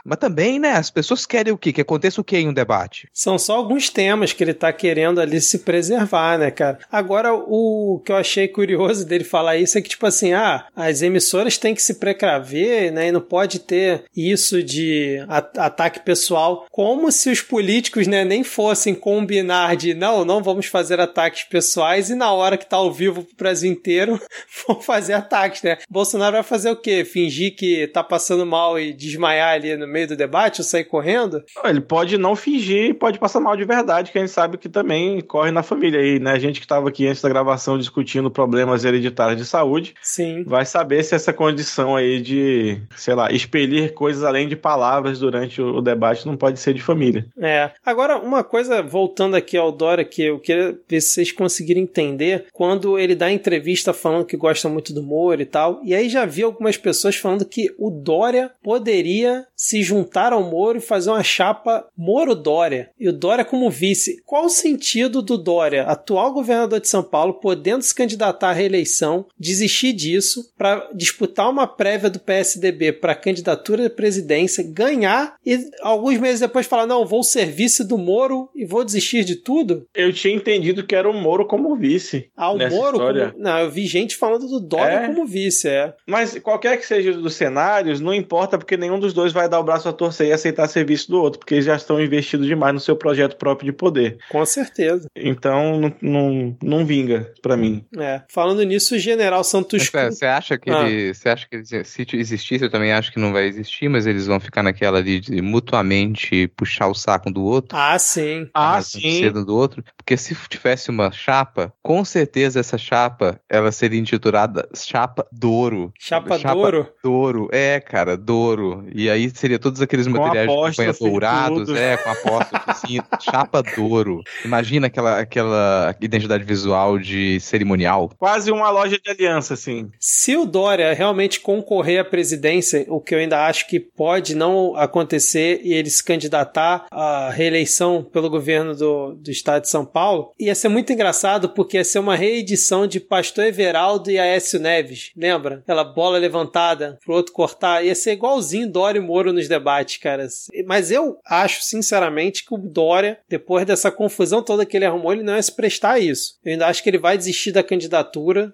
mas 0.05 0.17
também, 0.19 0.59
né, 0.59 0.71
as 0.73 0.89
pessoas 0.89 1.25
querem 1.25 1.53
o 1.53 1.57
quê? 1.57 1.71
Que 1.71 1.81
aconteça 1.81 2.19
o 2.19 2.23
quê 2.23 2.37
em 2.37 2.49
um 2.49 2.53
debate? 2.53 3.07
São 3.13 3.37
só 3.37 3.55
alguns 3.55 3.89
temas 3.89 4.33
que 4.33 4.43
ele 4.43 4.53
tá 4.53 4.71
querendo 4.73 5.19
ali 5.19 5.39
se 5.39 5.59
preservar, 5.59 6.37
né, 6.37 6.51
cara? 6.51 6.79
Agora 6.91 7.33
o 7.33 8.01
que 8.05 8.11
eu 8.11 8.15
achei 8.15 8.47
curioso 8.57 9.05
dele 9.05 9.23
falar 9.23 9.57
isso 9.57 9.77
é 9.77 9.81
que 9.81 9.89
tipo 9.89 10.07
assim, 10.07 10.33
ah, 10.33 10.65
as 10.75 11.03
emissoras 11.03 11.59
têm 11.59 11.75
que 11.75 11.81
se 11.81 11.99
precaver, 11.99 12.91
né, 12.91 13.09
e 13.09 13.11
não 13.11 13.21
pode 13.21 13.59
ter 13.59 14.05
isso 14.15 14.63
de 14.63 15.23
ataque 15.55 15.99
pessoal, 15.99 16.65
como 16.71 17.11
se 17.11 17.29
os 17.29 17.39
políticos 17.39 18.07
né, 18.07 18.25
nem 18.25 18.43
fossem 18.43 18.95
combinar 18.95 19.75
de 19.75 19.93
não, 19.93 20.25
não 20.25 20.41
vamos 20.41 20.65
fazer 20.65 20.99
ataques 20.99 21.43
pessoais 21.43 22.09
e 22.09 22.15
na 22.15 22.31
hora 22.31 22.57
que 22.57 22.65
tá 22.65 22.77
ao 22.77 22.91
vivo 22.91 23.23
pro 23.23 23.35
Brasil 23.37 23.71
inteiro 23.71 24.19
vão 24.67 24.81
fazer 24.81 25.13
ataques, 25.13 25.61
né? 25.61 25.77
Bolsonaro 25.87 26.33
vai 26.33 26.43
fazer 26.43 26.71
o 26.71 26.75
quê? 26.75 27.05
Fingir 27.05 27.55
que 27.55 27.85
tá 27.87 28.03
passando 28.03 28.43
mal 28.43 28.79
e 28.79 28.91
desmaiar 28.91 29.53
ali 29.53 29.77
no 29.77 29.87
meio 29.87 30.07
do 30.07 30.15
debate 30.15 30.61
ou 30.61 30.65
sair 30.65 30.85
correndo? 30.85 31.43
Ele 31.63 31.81
pode 31.81 32.17
não 32.17 32.35
fingir, 32.35 32.95
pode 32.95 33.19
passar 33.19 33.39
mal 33.39 33.55
de 33.55 33.65
verdade, 33.65 34.11
que 34.11 34.17
a 34.17 34.21
gente 34.21 34.33
sabe 34.33 34.57
que 34.57 34.67
também 34.67 35.21
corre 35.21 35.51
na 35.51 35.61
família 35.61 35.99
aí, 35.99 36.19
né? 36.19 36.31
A 36.31 36.39
gente 36.39 36.59
que 36.59 36.65
tava 36.65 36.89
aqui 36.89 37.05
antes 37.05 37.21
da 37.21 37.29
gravação 37.29 37.77
discutindo 37.77 38.31
problemas 38.37 38.85
hereditários 38.85 39.39
de 39.39 39.45
saúde, 39.45 39.95
Sim. 39.99 40.43
vai 40.43 40.63
saber 40.63 41.03
se 41.03 41.15
essa 41.15 41.33
condição 41.33 41.95
aí 41.95 42.21
de, 42.21 42.77
sei 42.95 43.15
lá, 43.15 43.31
expelir 43.31 43.95
coisas 43.95 44.23
além 44.23 44.47
de 44.47 44.55
palavras 44.55 45.17
durante 45.17 45.59
o 45.59 45.81
debate 45.81 46.27
não 46.27 46.37
pode 46.37 46.59
ser 46.59 46.75
de 46.75 46.81
família. 46.83 47.25
É. 47.39 47.71
Agora, 47.83 48.19
uma 48.19 48.43
coisa, 48.43 48.83
voltando 48.83 49.35
aqui 49.35 49.57
ao 49.57 49.71
Dória, 49.71 50.05
que 50.05 50.21
eu 50.21 50.39
queria 50.39 50.77
ver 50.87 51.01
se 51.01 51.15
vocês 51.15 51.31
conseguirem 51.31 51.81
entender, 51.81 52.45
quando 52.53 52.99
ele 52.99 53.15
dá 53.15 53.31
entrevista 53.31 53.91
falando 53.91 54.25
que 54.25 54.37
gosta 54.37 54.69
muito 54.69 54.93
do 54.93 55.01
Moro 55.01 55.41
e 55.41 55.45
tal, 55.45 55.81
e 55.83 55.95
aí 55.95 56.07
já 56.07 56.23
vi 56.23 56.43
algumas 56.43 56.77
pessoas 56.77 57.15
falando 57.15 57.43
que 57.43 57.73
o 57.79 57.89
Dória 57.89 58.51
poderia 58.61 59.47
se 59.55 59.81
juntar 59.81 60.31
ao 60.31 60.43
Moro 60.43 60.77
e 60.77 60.81
fazer 60.81 61.09
uma 61.09 61.23
chapa 61.23 61.87
Moro-Dória, 61.97 62.91
e 62.99 63.09
o 63.09 63.13
Dória 63.13 63.43
como 63.43 63.71
vice. 63.71 64.21
Qual 64.27 64.45
o 64.45 64.49
sentido 64.49 65.23
do 65.23 65.39
Dória, 65.39 65.85
atual 65.85 66.31
governador 66.31 66.79
de 66.79 66.87
São 66.87 67.01
Paulo, 67.01 67.33
podendo 67.33 67.81
se 67.81 67.95
candidatar 67.95 68.26
à 68.29 68.51
reeleição, 68.51 69.25
desistir 69.39 69.93
disso 69.93 70.51
para 70.57 70.89
disputar 70.93 71.49
uma 71.49 71.67
prévia 71.67 72.09
do 72.09 72.19
PSDB 72.19 72.93
para 72.93 73.15
candidatura 73.15 73.87
à 73.87 73.89
presidência, 73.89 74.63
ganhar 74.63 75.35
e 75.45 75.57
alguns 75.81 76.17
meses 76.17 76.39
depois 76.39 76.65
falar: 76.65 76.85
não, 76.85 77.05
vou 77.05 77.23
ser 77.23 77.45
vice 77.45 77.87
do 77.87 77.97
Moro 77.97 78.49
e 78.55 78.65
vou 78.65 78.83
desistir 78.83 79.23
de 79.23 79.35
tudo? 79.35 79.85
Eu 79.95 80.11
tinha 80.13 80.33
entendido 80.33 80.85
que 80.85 80.95
era 80.95 81.09
o 81.09 81.13
Moro 81.13 81.45
como 81.45 81.75
vice. 81.75 82.29
Ah, 82.35 82.51
o 82.51 82.57
Moro? 82.69 82.99
Como... 82.99 83.33
Não, 83.37 83.59
eu 83.59 83.71
vi 83.71 83.85
gente 83.85 84.15
falando 84.15 84.47
do 84.47 84.59
Dória 84.59 84.93
é? 84.93 85.07
como 85.07 85.25
vice, 85.25 85.67
é. 85.67 85.93
Mas 86.05 86.37
qualquer 86.39 86.77
que 86.77 86.85
seja 86.85 87.13
dos 87.13 87.35
cenários, 87.35 87.99
não 87.99 88.13
importa, 88.13 88.57
porque 88.57 88.77
nenhum 88.77 88.99
dos 88.99 89.13
dois 89.13 89.31
vai 89.31 89.47
dar 89.47 89.59
o 89.59 89.63
braço 89.63 89.87
a 89.87 89.93
torcer 89.93 90.27
e 90.27 90.31
aceitar 90.31 90.67
ser 90.67 90.85
vice 90.85 91.09
do 91.09 91.21
outro, 91.21 91.39
porque 91.39 91.55
eles 91.55 91.65
já 91.65 91.75
estão 91.75 92.01
investidos 92.01 92.47
demais 92.47 92.73
no 92.73 92.79
seu 92.79 92.95
projeto 92.95 93.35
próprio 93.37 93.71
de 93.71 93.77
poder. 93.77 94.17
Com 94.29 94.45
certeza. 94.45 95.09
Então, 95.15 95.79
não, 95.79 95.93
não, 96.01 96.57
não 96.61 96.85
vinga 96.85 97.31
para 97.41 97.57
mim. 97.57 97.85
É. 97.97 98.16
Falando 98.29 98.63
nisso, 98.63 98.95
o 98.95 98.99
general 98.99 99.43
Santos 99.43 99.89
Cruz. 99.89 100.17
Você 100.17 100.25
acha 100.25 100.57
que 100.57 100.69
ah. 100.69 100.87
ele. 100.87 101.13
Você 101.13 101.29
acha 101.29 101.47
que 101.47 101.55
ele, 101.57 101.65
se 101.65 102.07
existisse, 102.13 102.63
eu 102.63 102.69
também 102.69 102.91
acho 102.91 103.11
que 103.11 103.19
não 103.19 103.33
vai 103.33 103.45
existir, 103.45 103.89
mas 103.89 104.05
eles 104.05 104.27
vão 104.27 104.39
ficar 104.39 104.63
naquela 104.63 104.97
ali 104.97 105.19
de 105.19 105.41
mutuamente 105.41 106.47
puxar 106.49 106.87
o 106.87 106.93
saco 106.93 107.29
um 107.29 107.31
do 107.31 107.43
outro. 107.43 107.77
Ah, 107.77 107.97
sim. 107.99 108.49
Ah, 108.53 108.81
sim. 108.81 109.29
do 109.31 109.55
outro. 109.55 109.83
Porque 109.95 110.17
se 110.17 110.35
tivesse 110.49 110.89
uma 110.89 111.11
chapa, 111.11 111.73
com 111.81 112.03
certeza 112.03 112.59
essa 112.59 112.77
chapa 112.77 113.39
ela 113.49 113.71
seria 113.71 113.99
intitulada 113.99 114.67
Chapa 114.73 115.25
Douro. 115.31 115.91
Chapa, 115.99 116.37
chapa 116.37 116.53
Douro? 116.53 116.89
Douro. 117.03 117.49
É, 117.51 117.79
cara, 117.79 118.17
Douro. 118.17 118.85
E 118.93 119.09
aí 119.09 119.29
seria 119.29 119.59
todos 119.59 119.81
aqueles 119.81 120.07
com 120.07 120.13
materiais 120.13 120.49
de 120.49 120.55
campanha 120.55 120.93
dourados, 120.99 121.69
é, 121.69 121.97
com 121.97 122.09
apóstolos, 122.09 122.63
assim, 122.67 122.99
chapa 123.21 123.61
Douro. 123.75 124.21
Imagina 124.45 124.87
aquela, 124.87 125.19
aquela 125.19 125.95
identidade 125.99 126.43
visual 126.43 126.97
de 126.97 127.39
cerimonial. 127.39 128.06
Quase 128.17 128.51
uma 128.51 128.69
loja 128.69 128.97
de 128.97 129.09
aliança, 129.09 129.53
assim. 129.53 129.89
Se 129.99 130.35
o 130.35 130.45
Dória 130.45 130.93
realmente 130.93 131.39
concorrer 131.39 131.99
à 131.99 132.05
presidência, 132.05 132.85
o 132.87 133.01
que 133.01 133.13
eu 133.13 133.19
ainda 133.19 133.45
acho 133.45 133.67
que 133.67 133.79
pode 133.79 134.35
não 134.35 134.75
acontecer 134.75 135.61
e 135.63 135.73
ele 135.73 135.89
se 135.89 136.03
candidatar 136.03 136.85
à 136.91 137.29
reeleição 137.29 138.03
pelo 138.03 138.29
governo 138.29 138.75
do, 138.75 139.15
do 139.15 139.31
estado 139.31 139.63
de 139.63 139.69
São 139.69 139.85
Paulo, 139.85 140.31
ia 140.39 140.55
ser 140.55 140.69
muito 140.69 140.91
engraçado 140.93 141.49
porque 141.49 141.77
ia 141.77 141.83
ser 141.83 141.99
uma 141.99 142.15
reedição 142.15 142.87
de 142.87 142.99
Pastor 142.99 143.45
Everaldo 143.45 144.09
e 144.09 144.19
Aécio 144.19 144.59
Neves. 144.59 145.11
Lembra? 145.15 145.59
Aquela 145.63 145.83
bola 145.83 146.17
levantada 146.17 146.97
pro 147.03 147.15
outro 147.15 147.33
cortar. 147.33 147.83
Ia 147.83 147.95
ser 147.95 148.13
igualzinho 148.13 148.71
Dória 148.71 148.99
e 148.99 149.01
Moro 149.01 149.33
nos 149.33 149.47
debates, 149.47 149.97
cara. 149.97 150.27
Mas 150.65 150.91
eu 150.91 151.17
acho, 151.25 151.63
sinceramente, 151.63 152.45
que 152.45 152.53
o 152.53 152.57
Dória, 152.57 153.19
depois 153.29 153.65
dessa 153.65 153.91
confusão 153.91 154.41
toda 154.41 154.65
que 154.65 154.77
ele 154.77 154.85
arrumou, 154.85 155.13
ele 155.13 155.23
não 155.23 155.35
ia 155.35 155.41
se 155.41 155.55
prestar 155.55 155.93
a 155.93 155.99
isso. 155.99 156.37
Eu 156.43 156.53
ainda 156.53 156.67
acho 156.67 156.81
que 156.81 156.89
ele 156.89 156.97
vai 156.97 157.17
desistir 157.17 157.51
da 157.51 157.63
candidatura 157.63 157.96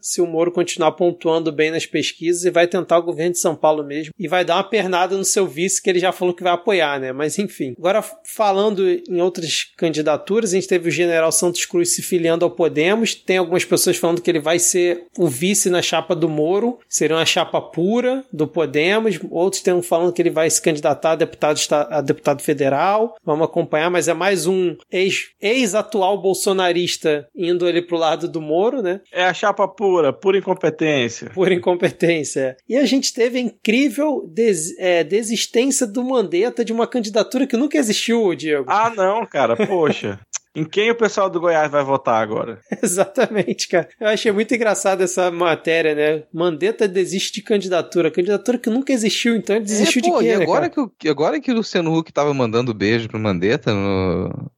se 0.02 0.22
o 0.22 0.28
Moro 0.28 0.52
continuar 0.52 0.94
pontuando 0.94 1.52
bem 1.52 1.72
nas 1.72 1.86
pesquisas 1.86 2.46
e 2.46 2.52
vai 2.52 2.68
tentar 2.68 2.98
o 2.98 3.04
governo 3.04 3.34
de 3.34 3.40
São 3.40 3.56
Paulo 3.56 3.84
mesmo 3.84 4.14
e 4.18 4.28
vai 4.28 4.46
dar 4.46 4.56
uma 4.56 4.64
pernada 4.64 5.18
no 5.18 5.26
seu 5.26 5.48
vice 5.48 5.82
que 5.82 5.90
ele 5.90 6.00
já 6.00 6.12
falou 6.12 6.34
que 6.34 6.44
vai 6.44 6.54
apoiar, 6.54 7.00
né? 7.00 7.12
Mas 7.12 7.38
enfim. 7.38 7.74
Agora, 7.78 8.04
falando 8.24 8.88
em 8.88 9.22
outras 9.22 9.66
candidaturas, 9.78 10.52
a 10.52 10.56
gente 10.56 10.68
teve 10.68 10.90
o 10.90 10.92
general 10.92 11.32
Santos 11.32 11.66
Cruz 11.66 11.94
se 11.96 12.02
filiando 12.02 12.46
ao 12.46 12.52
Podemos. 12.52 13.16
Tem 13.16 13.38
algumas 13.38 13.66
pessoas 13.66 13.98
falando 13.98 14.22
que 14.22 14.30
ele 14.30 14.40
vai 14.40 14.60
ser 14.60 15.06
o 15.18 15.28
vice 15.28 15.70
na 15.70 15.82
chapa 15.82 16.16
do 16.16 16.30
Moro, 16.30 16.80
seria 16.88 17.16
uma 17.16 17.26
chapa 17.26 17.62
pura 17.62 18.24
do 18.32 18.48
Podemos. 18.48 19.20
Outros 19.30 19.60
estão 19.60 19.82
falando 19.82 20.14
que 20.14 20.22
ele 20.22 20.30
vai 20.30 20.50
se 20.50 20.62
candidatar 20.62 21.12
a 21.12 21.16
deputado, 21.16 21.60
a 21.90 22.02
deputado 22.02 22.42
federal. 22.42 23.16
Vamos 23.24 23.46
acompanhar, 23.46 23.90
mas 23.90 24.08
é 24.08 24.14
mais 24.14 24.48
um 24.48 24.76
ex-atual 24.92 26.16
ex 26.16 26.22
bolsonarista 26.22 27.28
indo 27.36 27.66
ali 27.66 27.82
pro 27.82 27.98
lado 27.98 28.28
do 28.28 28.42
Moro, 28.42 28.82
né? 28.82 29.02
É 29.12 29.24
a 29.24 29.33
chapa 29.34 29.68
pura, 29.68 30.14
pura 30.14 30.38
incompetência. 30.38 31.30
Pura 31.32 31.54
incompetência. 31.54 32.56
E 32.68 32.76
a 32.76 32.86
gente 32.86 33.14
teve 33.14 33.38
a 33.38 33.42
incrível 33.42 34.26
des, 34.28 34.78
é, 34.78 35.04
desistência 35.04 35.86
do 35.88 36.04
Mandetta 36.04 36.64
de 36.64 36.74
uma 36.74 36.88
candidatura 36.88 37.48
que 37.48 37.58
nunca 37.58 37.78
existiu, 37.78 38.34
Diego. 38.36 38.66
Ah, 38.68 38.92
não, 38.96 39.26
cara, 39.26 39.56
poxa. 39.56 40.20
Em 40.56 40.64
quem 40.64 40.92
o 40.92 40.96
pessoal 40.96 41.32
do 41.32 41.40
Goiás 41.40 41.72
vai 41.72 41.84
votar 41.84 42.22
agora? 42.22 42.60
Exatamente, 42.84 43.68
cara. 43.68 43.90
Eu 44.00 44.08
achei 44.08 44.32
muito 44.32 44.54
engraçado 44.54 45.02
essa 45.02 45.32
matéria, 45.32 45.96
né? 45.96 46.24
Mandetta 46.32 46.88
desiste 46.88 47.34
de 47.34 47.42
candidatura. 47.42 48.12
Candidatura 48.12 48.60
que 48.60 48.70
nunca 48.70 48.94
existiu, 48.94 49.36
então 49.36 49.56
ele 49.56 49.66
desistiu 49.66 50.00
é, 50.06 50.10
pô, 50.10 50.20
de 50.20 50.24
quê, 50.24 50.32
e 50.32 50.38
né, 50.38 50.44
agora, 50.44 50.66
né, 50.68 50.72
que, 51.00 51.10
agora 51.10 51.42
que 51.42 51.52
o 51.52 51.56
Luciano 51.56 51.98
Huck 51.98 52.14
tava 52.14 52.32
mandando 52.36 52.72
beijo 52.72 53.10
pro 53.10 53.20
Mandetta 53.20 53.74
no, 53.74 54.52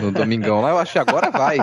no 0.00 0.12
Domingão 0.12 0.60
lá, 0.60 0.70
eu 0.70 0.78
achei 0.78 1.00
agora 1.00 1.30
vai. 1.30 1.58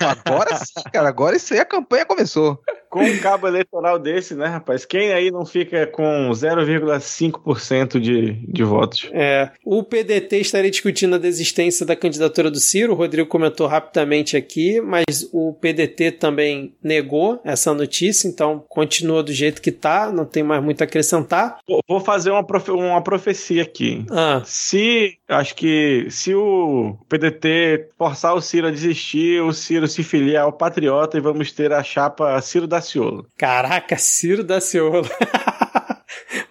Agora 0.00 0.56
sim, 0.56 0.82
cara. 0.92 1.08
Agora 1.08 1.36
isso 1.36 1.52
aí 1.52 1.60
a 1.60 1.64
campanha 1.64 2.06
começou. 2.06 2.60
Com 2.88 3.02
um 3.02 3.18
cabo 3.18 3.48
eleitoral 3.48 3.98
desse, 3.98 4.36
né, 4.36 4.46
rapaz? 4.46 4.84
Quem 4.84 5.12
aí 5.12 5.30
não 5.30 5.44
fica 5.44 5.84
com 5.86 6.30
0,5% 6.30 7.98
de, 7.98 8.32
de 8.46 8.62
votos? 8.62 9.10
É. 9.12 9.50
O 9.64 9.82
PDT 9.82 10.38
estaria 10.38 10.70
discutindo 10.70 11.16
a 11.16 11.18
desistência 11.18 11.84
da 11.84 11.96
candidatura 11.96 12.50
do 12.52 12.60
Ciro. 12.60 12.92
O 12.92 12.96
Rodrigo 12.96 13.28
comentou 13.28 13.66
rapidamente 13.66 14.36
aqui, 14.36 14.80
mas 14.80 15.04
o 15.32 15.52
PDT 15.54 16.12
também 16.12 16.76
negou 16.80 17.40
essa 17.44 17.74
notícia, 17.74 18.28
então 18.28 18.64
continua 18.68 19.24
do 19.24 19.32
jeito 19.32 19.60
que 19.60 19.72
tá, 19.72 20.12
não 20.12 20.24
tem 20.24 20.44
mais 20.44 20.62
muito 20.62 20.80
a 20.82 20.84
acrescentar. 20.84 21.58
Vou 21.88 21.98
fazer 21.98 22.30
uma, 22.30 22.46
profe 22.46 22.70
uma 22.70 23.02
profecia 23.02 23.62
aqui. 23.62 24.06
Ah. 24.10 24.40
Se, 24.44 25.18
acho 25.28 25.54
que, 25.54 26.06
se 26.10 26.34
o 26.34 26.96
PDT 27.08 27.90
forçar 27.96 28.34
o 28.34 28.40
Ciro 28.40 28.68
a 28.68 28.70
desistir, 28.70 29.42
o 29.42 29.52
Ciro 29.52 29.88
se 29.88 30.02
filiar 30.02 30.44
ao 30.44 30.52
Patriota 30.52 31.16
e 31.16 31.20
vamos 31.20 31.52
ter 31.52 31.72
a 31.72 31.82
chapa 31.82 32.40
Ciro 32.40 32.66
da 32.66 32.76
Daciolo. 32.76 33.26
Caraca, 33.38 33.96
Ciro 33.96 34.44
Daciolo. 34.44 35.08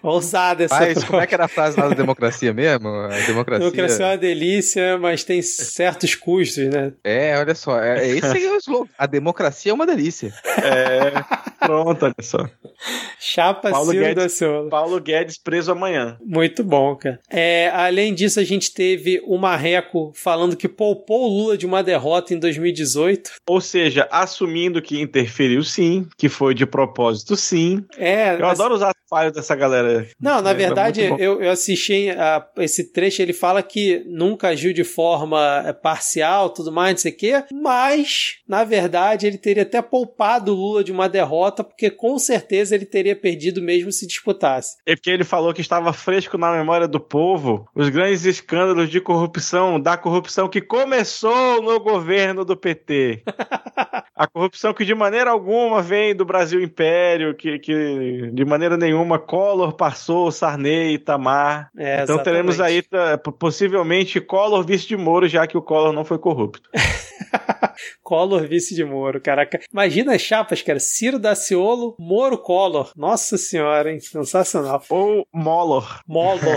Ousada 0.02 0.64
essa 0.64 0.78
Mas 0.78 1.02
como 1.02 1.20
é 1.20 1.26
que 1.26 1.34
era 1.34 1.46
a 1.46 1.48
frase 1.48 1.80
lá 1.80 1.88
da 1.88 1.94
democracia 1.94 2.52
mesmo? 2.52 2.88
A 2.88 3.08
democracia... 3.26 3.70
democracia 3.70 4.04
é 4.04 4.08
uma 4.10 4.18
delícia, 4.18 4.98
mas 4.98 5.24
tem 5.24 5.40
certos 5.40 6.14
custos, 6.14 6.66
né? 6.68 6.92
É, 7.02 7.38
olha 7.38 7.54
só, 7.54 7.80
é, 7.80 8.06
é 8.06 8.08
esse 8.08 8.44
é 8.46 8.50
o 8.50 8.56
slogan. 8.58 8.90
A 8.98 9.06
democracia 9.06 9.72
é 9.72 9.74
uma 9.74 9.86
delícia. 9.86 10.32
É, 10.62 11.10
pronto, 11.58 12.04
olha 12.04 12.14
só. 12.20 12.46
Chapa 13.18 13.70
Paulo 13.70 13.92
Guedes, 13.92 14.14
da 14.14 14.28
Silva. 14.28 14.68
Paulo 14.68 15.00
Guedes 15.00 15.38
preso 15.38 15.72
amanhã. 15.72 16.18
Muito 16.24 16.62
bom, 16.62 16.94
cara. 16.96 17.20
É, 17.30 17.70
além 17.74 18.14
disso, 18.14 18.40
a 18.40 18.44
gente 18.44 18.72
teve 18.72 19.22
o 19.24 19.38
Marreco 19.38 20.12
falando 20.14 20.56
que 20.56 20.68
poupou 20.68 21.24
o 21.24 21.38
Lula 21.38 21.58
de 21.58 21.66
uma 21.66 21.82
derrota 21.82 22.34
em 22.34 22.38
2018. 22.38 23.32
Ou 23.46 23.60
seja, 23.60 24.08
assumindo 24.10 24.82
que 24.82 25.00
interferiu 25.00 25.62
sim, 25.62 26.06
que 26.16 26.28
foi 26.28 26.54
de 26.54 26.66
propósito 26.66 27.36
sim. 27.36 27.84
É, 27.96 28.34
Eu 28.34 28.40
mas... 28.40 28.60
adoro 28.60 28.74
usar 28.74 28.94
falhas 29.08 29.32
dessa 29.32 29.54
galera. 29.54 30.08
Não, 30.20 30.42
na 30.42 30.50
é, 30.50 30.54
verdade, 30.54 31.02
é 31.02 31.12
eu, 31.18 31.40
eu 31.40 31.50
assisti 31.50 32.10
a, 32.10 32.44
esse 32.58 32.92
trecho, 32.92 33.22
ele 33.22 33.32
fala 33.32 33.62
que 33.62 34.02
nunca 34.06 34.48
agiu 34.48 34.72
de 34.72 34.82
forma 34.82 35.62
é, 35.66 35.72
parcial, 35.72 36.50
tudo 36.50 36.72
mais, 36.72 36.94
não 36.94 36.98
sei 36.98 37.12
o 37.12 37.16
quê, 37.16 37.44
mas, 37.52 38.36
na 38.48 38.64
verdade, 38.64 39.26
ele 39.26 39.38
teria 39.38 39.62
até 39.62 39.80
poupado 39.80 40.52
o 40.52 40.56
Lula 40.56 40.82
de 40.82 40.90
uma 40.90 41.08
derrota, 41.08 41.62
porque 41.62 41.90
com 41.90 42.18
certeza 42.18 42.73
ele 42.74 42.86
teria 42.86 43.16
perdido 43.16 43.62
mesmo 43.62 43.90
se 43.92 44.06
disputasse. 44.06 44.76
É 44.86 44.94
porque 44.94 45.10
ele 45.10 45.24
falou 45.24 45.54
que 45.54 45.60
estava 45.60 45.92
fresco 45.92 46.36
na 46.36 46.52
memória 46.52 46.88
do 46.88 47.00
povo 47.00 47.68
os 47.74 47.88
grandes 47.88 48.24
escândalos 48.24 48.90
de 48.90 49.00
corrupção, 49.00 49.80
da 49.80 49.96
corrupção 49.96 50.48
que 50.48 50.60
começou 50.60 51.62
no 51.62 51.80
governo 51.80 52.44
do 52.44 52.56
PT. 52.56 53.22
a 54.16 54.26
corrupção 54.26 54.72
que 54.72 54.84
de 54.84 54.94
maneira 54.94 55.30
alguma 55.30 55.82
vem 55.82 56.14
do 56.14 56.24
Brasil 56.24 56.62
Império, 56.62 57.34
que, 57.34 57.58
que 57.58 58.30
de 58.32 58.44
maneira 58.44 58.76
nenhuma 58.76 59.18
Collor 59.18 59.72
passou, 59.72 60.30
Sarney, 60.30 60.94
Itamar. 60.94 61.70
É, 61.76 62.02
então 62.02 62.16
exatamente. 62.16 62.24
teremos 62.24 62.60
aí 62.60 62.82
possivelmente 63.38 64.20
Collor 64.20 64.64
vice 64.64 64.86
de 64.86 64.96
Moro, 64.96 65.26
já 65.28 65.46
que 65.46 65.58
o 65.58 65.62
Collor 65.62 65.92
não 65.92 66.04
foi 66.04 66.18
corrupto. 66.18 66.70
Collor 68.02 68.46
vice 68.46 68.74
de 68.74 68.84
Moro, 68.84 69.20
caraca. 69.20 69.60
Imagina 69.72 70.14
as 70.14 70.20
chapas, 70.20 70.62
cara. 70.62 70.78
Ciro 70.78 71.18
Daciolo, 71.18 71.96
Moro 71.98 72.38
Collor. 72.38 72.92
Nossa 72.96 73.36
senhora, 73.36 73.90
hein? 73.90 73.98
Sensacional. 73.98 74.82
Ou 74.88 75.26
Molor. 75.32 76.00
Molor. 76.06 76.38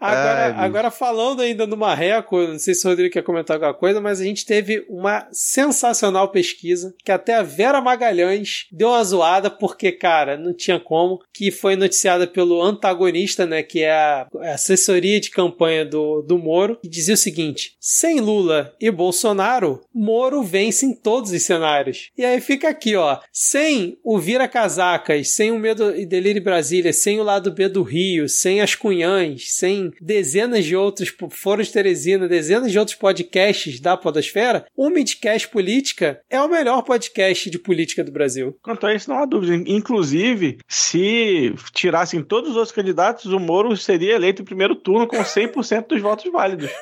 agora, 0.00 0.54
agora, 0.56 0.90
falando 0.90 1.40
ainda 1.40 1.66
no 1.66 1.76
Marreco, 1.76 2.36
não 2.38 2.58
sei 2.58 2.74
se 2.74 2.86
o 2.86 2.90
Rodrigo 2.90 3.12
quer 3.12 3.22
comentar 3.22 3.56
alguma 3.56 3.74
coisa, 3.74 4.00
mas 4.00 4.20
a 4.20 4.24
gente 4.24 4.44
teve 4.44 4.84
uma 4.90 5.28
sensacional 5.30 6.28
pesquisa 6.30 6.92
que 7.04 7.12
até 7.12 7.34
a 7.34 7.42
Vera 7.42 7.80
Magalhães 7.80 8.66
deu 8.72 8.88
uma 8.88 9.04
zoada 9.04 9.48
porque, 9.48 9.92
cara, 9.92 10.36
não 10.36 10.52
tinha 10.52 10.80
como, 10.80 11.20
que 11.32 11.52
foi 11.52 11.76
noticiada 11.76 12.26
pelo 12.26 12.60
antagonista, 12.60 13.46
né, 13.46 13.62
que 13.62 13.84
é 13.84 13.92
a 13.92 14.26
assessoria 14.52 15.20
de 15.20 15.30
campanha 15.30 15.84
do, 15.84 16.22
do 16.22 16.36
Moro, 16.36 16.76
que 16.82 16.88
dizia 16.88 17.14
o 17.14 17.18
seguinte: 17.18 17.76
sem 17.78 18.20
Lula 18.20 18.74
e 18.80 18.90
Bolsonaro, 18.90 19.80
Moro 19.94 20.42
vence 20.42 20.84
em 20.84 20.92
todos 20.92 21.30
os 21.30 21.42
cenários. 21.42 22.10
E 22.18 22.24
aí 22.24 22.40
fica 22.40 22.68
aqui, 22.68 22.96
ó, 22.96 23.18
sem 23.32 23.96
o 24.02 24.18
Vira 24.18 24.48
Casacas, 24.48 25.30
sem 25.30 25.52
o 25.52 25.58
Medo 25.58 25.94
e 25.94 26.04
Delírio 26.04 26.42
Brasília, 26.42 26.92
sem 26.92 27.20
o 27.20 27.24
lado 27.24 27.52
B 27.52 27.68
do 27.68 27.82
Rio, 27.82 28.28
sem 28.28 28.60
as 28.60 28.74
Cunhãs, 28.74 29.52
sem 29.52 29.92
dezenas 30.00 30.64
de 30.64 30.74
outros 30.74 31.14
foros 31.30 31.68
de 31.68 31.74
Teresina, 31.74 32.26
dezenas 32.26 32.72
de 32.72 32.78
outros 32.78 32.96
podcasts 32.96 33.78
da 33.78 33.96
Podosfera, 33.96 34.66
o 34.80 34.88
Midcast 34.88 35.46
Política 35.48 36.22
é 36.30 36.40
o 36.40 36.48
melhor 36.48 36.80
podcast 36.80 37.50
de 37.50 37.58
política 37.58 38.02
do 38.02 38.10
Brasil. 38.10 38.56
Quanto 38.62 38.86
a 38.86 38.94
isso, 38.94 39.10
não 39.10 39.18
há 39.18 39.26
dúvida. 39.26 39.62
Inclusive, 39.70 40.56
se 40.66 41.54
tirassem 41.74 42.22
todos 42.22 42.52
os 42.52 42.56
outros 42.56 42.72
candidatos, 42.72 43.26
o 43.26 43.38
Moro 43.38 43.76
seria 43.76 44.14
eleito 44.14 44.40
em 44.40 44.44
primeiro 44.46 44.74
turno 44.74 45.06
com 45.06 45.18
100% 45.18 45.86
dos 45.86 46.00
votos 46.00 46.32
válidos. 46.32 46.70